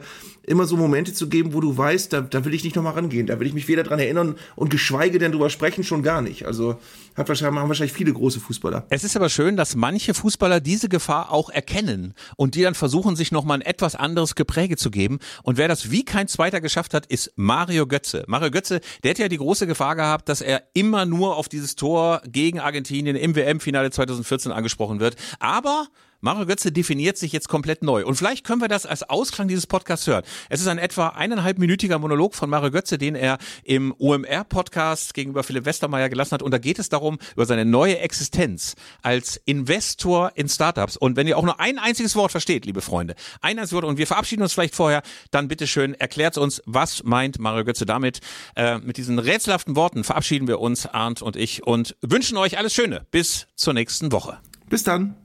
immer 0.49 0.65
so 0.65 0.75
Momente 0.75 1.13
zu 1.13 1.29
geben, 1.29 1.53
wo 1.53 1.61
du 1.61 1.77
weißt, 1.77 2.11
da, 2.11 2.21
da 2.21 2.43
will 2.43 2.55
ich 2.55 2.63
nicht 2.63 2.75
nochmal 2.75 2.93
rangehen. 2.93 3.27
Da 3.27 3.39
will 3.39 3.45
ich 3.45 3.53
mich 3.53 3.67
weder 3.67 3.83
dran 3.83 3.99
erinnern 3.99 4.35
und 4.55 4.69
geschweige 4.69 5.19
denn 5.19 5.31
drüber 5.31 5.51
sprechen, 5.51 5.83
schon 5.83 6.01
gar 6.01 6.23
nicht. 6.23 6.47
Also 6.47 6.79
hat 7.15 7.29
wahrscheinlich, 7.29 7.59
haben 7.59 7.69
wahrscheinlich 7.69 7.93
viele 7.93 8.11
große 8.11 8.39
Fußballer. 8.39 8.87
Es 8.89 9.03
ist 9.03 9.15
aber 9.15 9.29
schön, 9.29 9.57
dass 9.57 9.75
manche 9.75 10.15
Fußballer 10.15 10.59
diese 10.59 10.89
Gefahr 10.89 11.31
auch 11.31 11.51
erkennen 11.51 12.15
und 12.35 12.55
die 12.55 12.63
dann 12.63 12.73
versuchen, 12.73 13.15
sich 13.15 13.31
nochmal 13.31 13.59
ein 13.59 13.61
etwas 13.61 13.93
anderes 13.93 14.33
Gepräge 14.33 14.75
zu 14.75 14.89
geben. 14.89 15.19
Und 15.43 15.57
wer 15.57 15.67
das 15.67 15.91
wie 15.91 16.03
kein 16.03 16.27
Zweiter 16.27 16.61
geschafft 16.61 16.95
hat, 16.95 17.05
ist 17.05 17.31
Mario 17.35 17.85
Götze. 17.85 18.23
Mario 18.27 18.49
Götze, 18.49 18.81
der 19.03 19.11
hat 19.11 19.19
ja 19.19 19.27
die 19.27 19.37
große 19.37 19.67
Gefahr 19.67 19.95
gehabt, 19.95 20.29
dass 20.29 20.41
er 20.41 20.63
immer 20.73 21.05
nur 21.05 21.35
auf 21.35 21.47
dieses 21.47 21.75
Tor 21.75 22.23
gegen 22.27 22.59
Argentinien 22.59 23.15
im 23.15 23.35
WM-Finale 23.35 23.91
2014 23.91 24.51
angesprochen 24.51 24.99
wird. 24.99 25.15
Aber 25.39 25.87
Mario 26.21 26.45
Götze 26.45 26.71
definiert 26.71 27.17
sich 27.17 27.31
jetzt 27.31 27.47
komplett 27.47 27.81
neu. 27.81 28.05
Und 28.05 28.15
vielleicht 28.15 28.45
können 28.45 28.61
wir 28.61 28.67
das 28.67 28.85
als 28.85 29.09
Ausklang 29.09 29.47
dieses 29.47 29.67
Podcasts 29.67 30.05
hören. 30.05 30.23
Es 30.49 30.59
ist 30.59 30.67
ein 30.67 30.77
etwa 30.77 31.09
eineinhalbminütiger 31.09 31.97
Monolog 31.97 32.35
von 32.35 32.49
Mario 32.49 32.71
Götze, 32.71 32.97
den 32.97 33.15
er 33.15 33.37
im 33.63 33.93
OMR-Podcast 33.97 35.13
gegenüber 35.13 35.43
Philipp 35.43 35.65
Westermeier 35.65 36.09
gelassen 36.09 36.31
hat. 36.31 36.41
Und 36.41 36.51
da 36.51 36.57
geht 36.57 36.77
es 36.77 36.89
darum, 36.89 37.19
über 37.35 37.45
seine 37.45 37.63
neue 37.63 37.99
Existenz 37.99 38.75
als 39.01 39.39
Investor 39.45 40.31
in 40.35 40.49
Startups. 40.49 40.97
Und 40.97 41.15
wenn 41.15 41.27
ihr 41.27 41.37
auch 41.37 41.43
nur 41.43 41.59
ein 41.59 41.79
einziges 41.79 42.15
Wort 42.15 42.31
versteht, 42.31 42.65
liebe 42.65 42.81
Freunde, 42.81 43.15
ein 43.41 43.57
einziges 43.57 43.73
Wort, 43.73 43.85
und 43.85 43.97
wir 43.97 44.07
verabschieden 44.07 44.41
uns 44.41 44.53
vielleicht 44.53 44.75
vorher, 44.75 45.03
dann 45.31 45.47
bitteschön 45.47 45.93
erklärt 45.93 46.37
uns, 46.37 46.61
was 46.65 47.03
meint 47.03 47.39
Mario 47.39 47.63
Götze 47.63 47.85
damit. 47.85 48.19
Äh, 48.55 48.79
mit 48.79 48.97
diesen 48.97 49.19
rätselhaften 49.19 49.75
Worten 49.75 50.03
verabschieden 50.03 50.47
wir 50.47 50.59
uns, 50.59 50.85
Arndt 50.85 51.21
und 51.21 51.35
ich, 51.35 51.65
und 51.65 51.95
wünschen 52.01 52.37
euch 52.37 52.57
alles 52.57 52.73
Schöne. 52.73 53.05
Bis 53.11 53.47
zur 53.55 53.73
nächsten 53.73 54.11
Woche. 54.11 54.39
Bis 54.69 54.83
dann. 54.83 55.15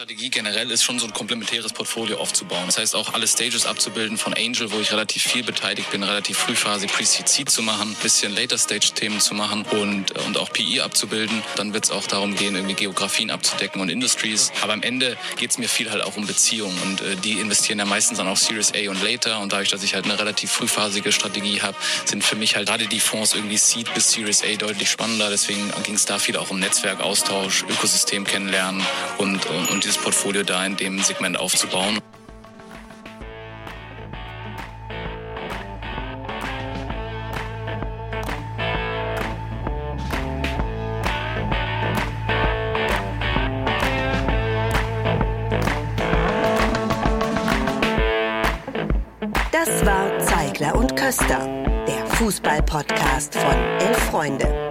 Strategie 0.00 0.30
generell 0.30 0.70
ist 0.70 0.82
schon 0.82 0.98
so 0.98 1.04
ein 1.04 1.12
komplementäres 1.12 1.74
Portfolio 1.74 2.16
aufzubauen. 2.16 2.62
Das 2.64 2.78
heißt 2.78 2.96
auch 2.96 3.12
alle 3.12 3.28
Stages 3.28 3.66
abzubilden 3.66 4.16
von 4.16 4.32
Angel, 4.32 4.72
wo 4.72 4.80
ich 4.80 4.92
relativ 4.92 5.22
viel 5.22 5.42
beteiligt 5.42 5.90
bin, 5.90 6.02
relativ 6.02 6.38
frühphasig 6.38 6.90
Pre-Seed 6.90 7.50
zu 7.50 7.60
machen, 7.60 7.94
bisschen 8.02 8.34
Later-Stage-Themen 8.34 9.20
zu 9.20 9.34
machen 9.34 9.66
und, 9.66 10.12
und 10.24 10.38
auch 10.38 10.50
PE 10.54 10.82
abzubilden. 10.82 11.42
Dann 11.56 11.74
wird 11.74 11.84
es 11.84 11.90
auch 11.90 12.06
darum 12.06 12.34
gehen, 12.34 12.54
irgendwie 12.54 12.76
Geografien 12.76 13.30
abzudecken 13.30 13.82
und 13.82 13.90
Industries. 13.90 14.52
Aber 14.62 14.72
am 14.72 14.80
Ende 14.80 15.18
geht 15.36 15.50
es 15.50 15.58
mir 15.58 15.68
viel 15.68 15.90
halt 15.90 16.02
auch 16.02 16.16
um 16.16 16.26
Beziehungen 16.26 16.78
und 16.80 17.02
äh, 17.02 17.16
die 17.16 17.32
investieren 17.32 17.78
ja 17.78 17.84
meistens 17.84 18.16
dann 18.16 18.26
auch 18.26 18.38
Series 18.38 18.72
A 18.72 18.88
und 18.88 19.02
Later 19.02 19.40
und 19.40 19.52
dadurch, 19.52 19.68
dass 19.68 19.82
ich 19.82 19.92
halt 19.94 20.06
eine 20.06 20.18
relativ 20.18 20.50
frühphasige 20.50 21.12
Strategie 21.12 21.60
habe, 21.60 21.76
sind 22.06 22.24
für 22.24 22.36
mich 22.36 22.56
halt 22.56 22.68
gerade 22.68 22.86
die 22.86 23.00
Fonds 23.00 23.34
irgendwie 23.34 23.58
Seed 23.58 23.92
bis 23.92 24.12
Series 24.12 24.44
A 24.44 24.56
deutlich 24.56 24.90
spannender. 24.90 25.28
Deswegen 25.28 25.70
ging 25.82 25.96
es 25.96 26.06
da 26.06 26.18
viel 26.18 26.38
auch 26.38 26.50
um 26.50 26.58
Netzwerkaustausch, 26.58 27.64
Ökosystem 27.64 28.24
kennenlernen 28.24 28.82
und, 29.18 29.44
und, 29.44 29.68
und 29.68 29.89
dieses 29.90 30.04
Portfolio 30.04 30.44
da 30.44 30.64
in 30.64 30.76
dem 30.76 31.00
Segment 31.00 31.36
aufzubauen. 31.36 31.98
Das 49.50 49.84
war 49.84 50.18
Zeigler 50.20 50.76
und 50.76 50.94
Köster, 50.94 51.64
der 51.88 52.06
Fußball-Podcast 52.06 53.34
von 53.34 53.56
Elf 53.80 53.98
Freunde. 54.10 54.70